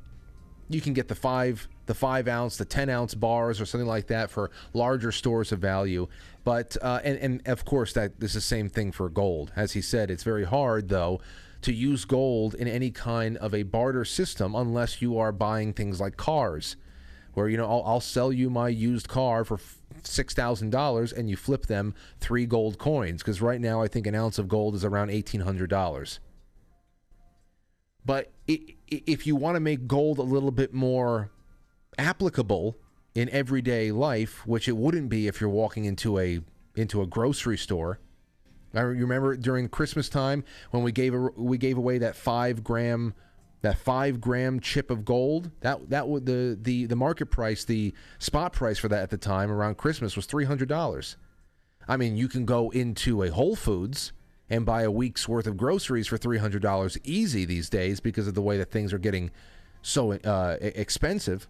you 0.68 0.80
can 0.80 0.92
get 0.92 1.08
the 1.08 1.14
five 1.14 1.68
the 1.88 1.94
five 1.94 2.28
ounce 2.28 2.58
the 2.58 2.66
10 2.66 2.90
ounce 2.90 3.14
bars 3.14 3.60
or 3.60 3.66
something 3.66 3.88
like 3.88 4.06
that 4.06 4.30
for 4.30 4.50
larger 4.74 5.10
stores 5.10 5.50
of 5.52 5.58
value. 5.58 6.06
But 6.44 6.76
uh, 6.80 7.00
and, 7.02 7.18
and 7.18 7.48
of 7.48 7.64
course 7.64 7.94
that 7.94 8.20
this 8.20 8.32
is 8.32 8.34
the 8.34 8.40
same 8.42 8.68
thing 8.68 8.92
for 8.92 9.08
gold. 9.08 9.50
As 9.56 9.72
he 9.72 9.80
said 9.80 10.10
it's 10.10 10.22
very 10.22 10.44
hard 10.44 10.90
though 10.90 11.20
to 11.62 11.72
use 11.72 12.04
gold 12.04 12.54
in 12.54 12.68
any 12.68 12.90
kind 12.90 13.36
of 13.38 13.54
a 13.54 13.64
barter 13.64 14.04
system 14.04 14.54
unless 14.54 15.02
you 15.02 15.18
are 15.18 15.32
buying 15.32 15.72
things 15.72 15.98
like 16.00 16.16
cars 16.16 16.76
where 17.32 17.48
you 17.48 17.56
know 17.56 17.68
I'll, 17.68 17.82
I'll 17.84 18.00
sell 18.00 18.32
you 18.32 18.50
my 18.50 18.68
used 18.68 19.08
car 19.08 19.44
for 19.44 19.58
six 20.02 20.34
thousand 20.34 20.70
dollars 20.70 21.10
and 21.10 21.30
you 21.30 21.36
flip 21.36 21.66
them 21.66 21.94
three 22.20 22.44
gold 22.44 22.78
coins 22.78 23.22
because 23.22 23.40
right 23.40 23.60
now 23.60 23.80
I 23.80 23.88
think 23.88 24.06
an 24.06 24.14
ounce 24.14 24.38
of 24.38 24.46
gold 24.46 24.74
is 24.74 24.84
around 24.84 25.08
eighteen 25.10 25.40
hundred 25.40 25.70
dollars. 25.70 26.20
But 28.04 28.30
if 28.46 29.26
you 29.26 29.36
want 29.36 29.56
to 29.56 29.60
make 29.60 29.86
gold 29.86 30.18
a 30.18 30.22
little 30.22 30.50
bit 30.50 30.72
more 30.72 31.30
applicable 31.98 32.76
in 33.14 33.28
everyday 33.30 33.90
life, 33.92 34.46
which 34.46 34.68
it 34.68 34.76
wouldn't 34.76 35.08
be 35.08 35.26
if 35.26 35.40
you're 35.40 35.50
walking 35.50 35.84
into 35.84 36.18
a 36.18 36.40
into 36.76 37.02
a 37.02 37.06
grocery 37.06 37.58
store. 37.58 37.98
I 38.74 38.80
remember 38.80 39.36
during 39.36 39.68
Christmas 39.68 40.08
time 40.08 40.44
when 40.70 40.82
we 40.82 40.92
gave 40.92 41.14
a, 41.14 41.30
we 41.36 41.58
gave 41.58 41.78
away 41.78 41.98
that 41.98 42.14
five 42.16 42.62
gram 42.62 43.14
that 43.62 43.76
five 43.78 44.20
gram 44.20 44.60
chip 44.60 44.90
of 44.90 45.04
gold. 45.04 45.50
That 45.60 45.90
that 45.90 46.08
would 46.08 46.26
the 46.26 46.56
the 46.60 46.86
the 46.86 46.96
market 46.96 47.26
price, 47.26 47.64
the 47.64 47.92
spot 48.18 48.52
price 48.52 48.78
for 48.78 48.88
that 48.88 49.02
at 49.02 49.10
the 49.10 49.18
time 49.18 49.50
around 49.50 49.76
Christmas 49.76 50.16
was 50.16 50.26
three 50.26 50.44
hundred 50.44 50.68
dollars. 50.68 51.16
I 51.88 51.96
mean, 51.96 52.16
you 52.16 52.28
can 52.28 52.44
go 52.44 52.70
into 52.70 53.22
a 53.22 53.30
Whole 53.30 53.56
Foods 53.56 54.12
and 54.50 54.64
buy 54.64 54.82
a 54.82 54.90
week's 54.90 55.26
worth 55.26 55.46
of 55.46 55.56
groceries 55.56 56.06
for 56.06 56.18
$300 56.18 56.98
easy 57.04 57.44
these 57.44 57.68
days 57.68 58.00
because 58.00 58.26
of 58.26 58.34
the 58.34 58.42
way 58.42 58.58
that 58.58 58.70
things 58.70 58.92
are 58.92 58.98
getting 58.98 59.30
so 59.82 60.12
uh, 60.12 60.56
expensive. 60.60 61.48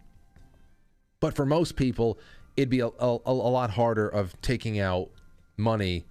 But 1.19 1.35
for 1.35 1.45
most 1.45 1.75
people, 1.75 2.17
it'd 2.55 2.69
be 2.69 2.79
a, 2.79 2.87
a, 2.87 3.17
a 3.25 3.33
lot 3.33 3.71
harder 3.71 4.07
of 4.07 4.39
taking 4.41 4.79
out 4.79 5.09
money 5.57 6.05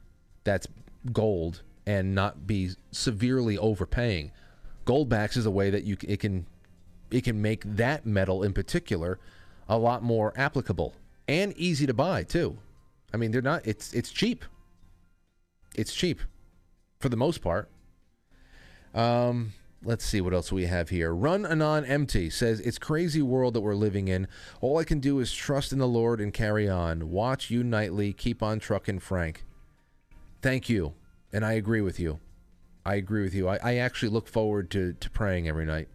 that's 0.45 0.67
gold 1.13 1.63
and 1.87 2.15
not 2.15 2.47
be 2.47 2.71
severely 2.91 3.57
overpaying. 3.57 4.31
Goldbacks 4.85 5.37
is 5.37 5.47
a 5.47 5.51
way 5.51 5.71
that 5.71 5.85
you 5.85 5.97
it 6.07 6.21
can 6.21 6.47
it 7.11 7.25
can 7.25 7.41
make 7.41 7.63
that 7.65 8.07
metal 8.07 8.43
in 8.43 8.53
particular 8.53 9.19
a 9.69 9.79
lot 9.79 10.03
more 10.03 10.33
applicable 10.37 10.95
and 11.27 11.53
easy 11.57 11.87
to 11.87 11.95
buy 11.95 12.23
too. 12.23 12.59
I 13.13 13.17
mean, 13.17 13.31
they're 13.31 13.43
not. 13.43 13.67
It's 13.67 13.93
it's 13.93 14.11
cheap. 14.11 14.45
It's 15.75 15.95
cheap, 15.95 16.21
for 16.99 17.09
the 17.09 17.17
most 17.17 17.41
part. 17.41 17.71
Um, 18.95 19.53
let's 19.83 20.05
see 20.05 20.21
what 20.21 20.35
else 20.35 20.51
we 20.51 20.67
have 20.67 20.89
here. 20.89 21.15
Running 21.15 21.63
on 21.63 21.85
Empty 21.85 22.31
says 22.31 22.61
it's 22.61 22.79
crazy 22.79 23.23
world 23.23 23.55
that 23.55 23.61
we're 23.61 23.75
living 23.75 24.09
in. 24.09 24.29
All 24.61 24.79
I 24.79 24.85
can 24.85 25.01
do 25.01 25.21
is 25.21 25.33
trust 25.33 25.73
in 25.73 25.79
the 25.79 25.87
Lord 25.87 26.21
and 26.21 26.33
carry 26.33 26.69
on. 26.69 27.11
Watch 27.11 27.51
you 27.51 27.63
nightly. 27.63 28.13
Keep 28.13 28.43
on 28.43 28.59
trucking, 28.59 29.01
Frank. 29.01 29.45
Thank 30.43 30.69
you, 30.69 30.95
and 31.33 31.45
I 31.45 31.53
agree 31.53 31.81
with 31.81 31.99
you. 31.99 32.21
I 32.85 32.95
agree 32.95 33.23
with 33.23 33.35
you. 33.35 33.49
I, 33.49 33.59
I 33.63 33.75
actually 33.77 34.11
look 34.11 34.29
forward 34.29 34.71
to 34.73 34.95
to 34.95 35.11
praying 35.11 35.49
every 35.49 35.67
night. 35.67 35.89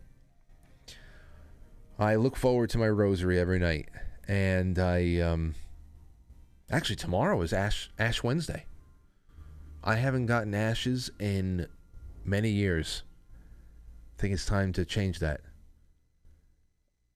I 2.00 2.16
look 2.16 2.36
forward 2.36 2.70
to 2.72 2.78
my 2.78 2.90
rosary 2.90 3.40
every 3.40 3.60
night, 3.60 3.90
and 4.28 4.78
I 4.80 5.20
um. 5.20 5.56
Actually, 6.70 6.96
tomorrow 6.96 7.40
is 7.42 7.54
Ash 7.54 7.92
Ash 8.00 8.24
Wednesday. 8.24 8.66
I 9.84 9.96
haven't 9.96 10.28
gotten 10.28 10.56
ashes 10.56 11.12
in 11.20 11.68
many 12.24 12.50
years. 12.50 13.04
I 14.18 14.22
think 14.22 14.34
it's 14.34 14.46
time 14.46 14.74
to 14.74 14.86
change 14.86 15.20
that. 15.20 15.42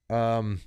Um, 0.09 0.61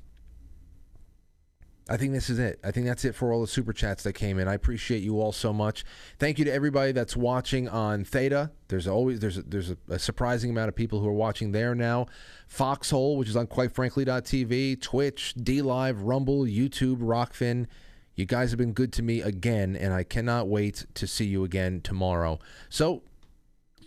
I 1.90 1.96
think 1.96 2.12
this 2.12 2.30
is 2.30 2.38
it. 2.38 2.60
I 2.62 2.70
think 2.70 2.86
that's 2.86 3.04
it 3.04 3.16
for 3.16 3.32
all 3.32 3.40
the 3.40 3.48
super 3.48 3.72
chats 3.72 4.04
that 4.04 4.12
came 4.12 4.38
in. 4.38 4.46
I 4.46 4.54
appreciate 4.54 5.02
you 5.02 5.20
all 5.20 5.32
so 5.32 5.52
much. 5.52 5.84
Thank 6.20 6.38
you 6.38 6.44
to 6.44 6.52
everybody 6.52 6.92
that's 6.92 7.16
watching 7.16 7.68
on 7.68 8.04
Theta. 8.04 8.52
There's 8.68 8.86
always 8.86 9.18
there's 9.18 9.38
a, 9.38 9.42
there's 9.42 9.70
a, 9.70 9.76
a 9.88 9.98
surprising 9.98 10.50
amount 10.50 10.68
of 10.68 10.76
people 10.76 11.00
who 11.00 11.08
are 11.08 11.12
watching 11.12 11.50
there 11.50 11.74
now. 11.74 12.06
Foxhole, 12.46 13.16
which 13.16 13.28
is 13.28 13.34
on 13.34 13.48
quitefrankly.tv, 13.48 14.80
Twitch, 14.80 15.34
DLive, 15.36 15.96
Rumble, 15.98 16.44
YouTube, 16.44 16.98
Rokfin. 16.98 17.66
You 18.14 18.24
guys 18.24 18.50
have 18.50 18.58
been 18.58 18.72
good 18.72 18.92
to 18.92 19.02
me 19.02 19.20
again, 19.20 19.74
and 19.74 19.92
I 19.92 20.04
cannot 20.04 20.46
wait 20.46 20.86
to 20.94 21.08
see 21.08 21.24
you 21.24 21.42
again 21.42 21.80
tomorrow. 21.80 22.38
So, 22.68 23.02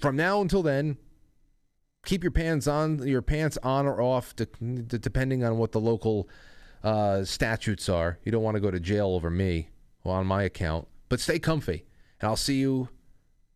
from 0.02 0.18
now 0.18 0.42
until 0.42 0.62
then, 0.62 0.98
keep 2.06 2.24
your 2.24 2.32
pants 2.32 2.68
on, 2.68 3.06
your 3.08 3.22
pants 3.22 3.58
on 3.64 3.86
or 3.86 4.02
off, 4.02 4.36
de- 4.36 4.46
de- 4.46 5.00
depending 5.00 5.44
on 5.44 5.58
what 5.58 5.72
the 5.72 5.80
local 5.80 6.30
uh, 6.84 7.24
statutes 7.24 7.90
are. 7.90 8.20
You 8.24 8.32
don't 8.32 8.44
want 8.44 8.56
to 8.56 8.62
go 8.62 8.72
to 8.72 8.80
jail 8.80 9.08
over 9.08 9.30
me 9.30 9.70
on 10.06 10.26
my 10.28 10.44
account, 10.44 10.88
but 11.10 11.20
stay 11.20 11.40
comfy, 11.40 11.86
and 12.20 12.28
I'll 12.30 12.36
see 12.36 12.60
you. 12.60 12.90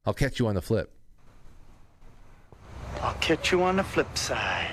I'll 0.05 0.13
catch 0.13 0.39
you 0.39 0.47
on 0.47 0.55
the 0.55 0.61
flip. 0.61 0.93
I'll 3.01 3.13
catch 3.15 3.51
you 3.51 3.61
on 3.63 3.75
the 3.75 3.83
flip 3.83 4.17
side. 4.17 4.71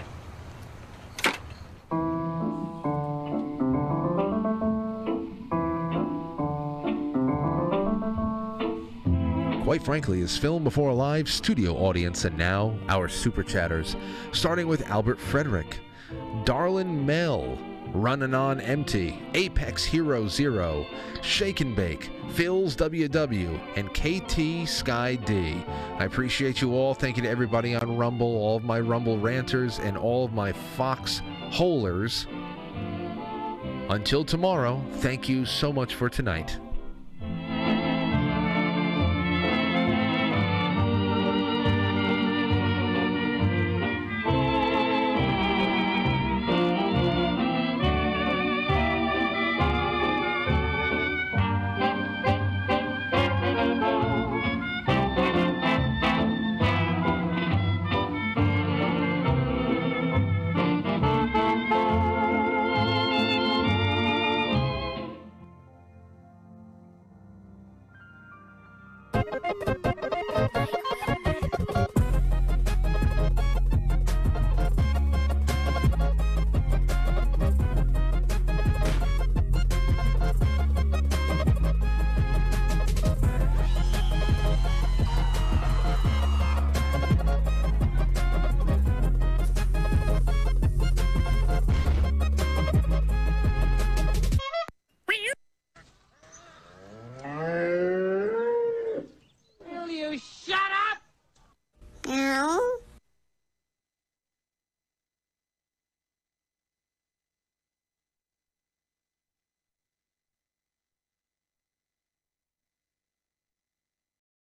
Quite 9.64 9.82
frankly, 9.82 10.20
is 10.20 10.36
filmed 10.36 10.64
before 10.64 10.90
a 10.90 10.94
live 10.94 11.26
studio 11.26 11.74
audience, 11.74 12.26
and 12.26 12.36
now 12.36 12.78
our 12.90 13.08
super 13.08 13.42
chatters, 13.42 13.96
starting 14.30 14.68
with 14.68 14.86
Albert 14.90 15.18
Frederick, 15.18 15.80
Darlin 16.44 17.06
Mel, 17.06 17.58
Running 17.94 18.34
on 18.34 18.60
Empty, 18.60 19.18
Apex 19.32 19.82
Hero 19.82 20.28
Zero, 20.28 20.84
Shake 21.22 21.62
and 21.62 21.74
Bake, 21.74 22.10
Phil's 22.32 22.76
WW, 22.76 23.58
and 23.76 23.88
KT 23.94 24.68
Sky 24.68 25.14
D. 25.14 25.64
I 25.98 26.04
appreciate 26.04 26.60
you 26.60 26.74
all. 26.74 26.92
Thank 26.92 27.16
you 27.16 27.22
to 27.22 27.30
everybody 27.30 27.74
on 27.74 27.96
Rumble, 27.96 28.36
all 28.36 28.58
of 28.58 28.64
my 28.64 28.80
Rumble 28.80 29.18
ranters, 29.18 29.78
and 29.78 29.96
all 29.96 30.26
of 30.26 30.34
my 30.34 30.52
Fox 30.52 31.22
holers. 31.50 32.26
Until 33.88 34.26
tomorrow, 34.26 34.84
thank 34.96 35.26
you 35.26 35.46
so 35.46 35.72
much 35.72 35.94
for 35.94 36.10
tonight. 36.10 36.58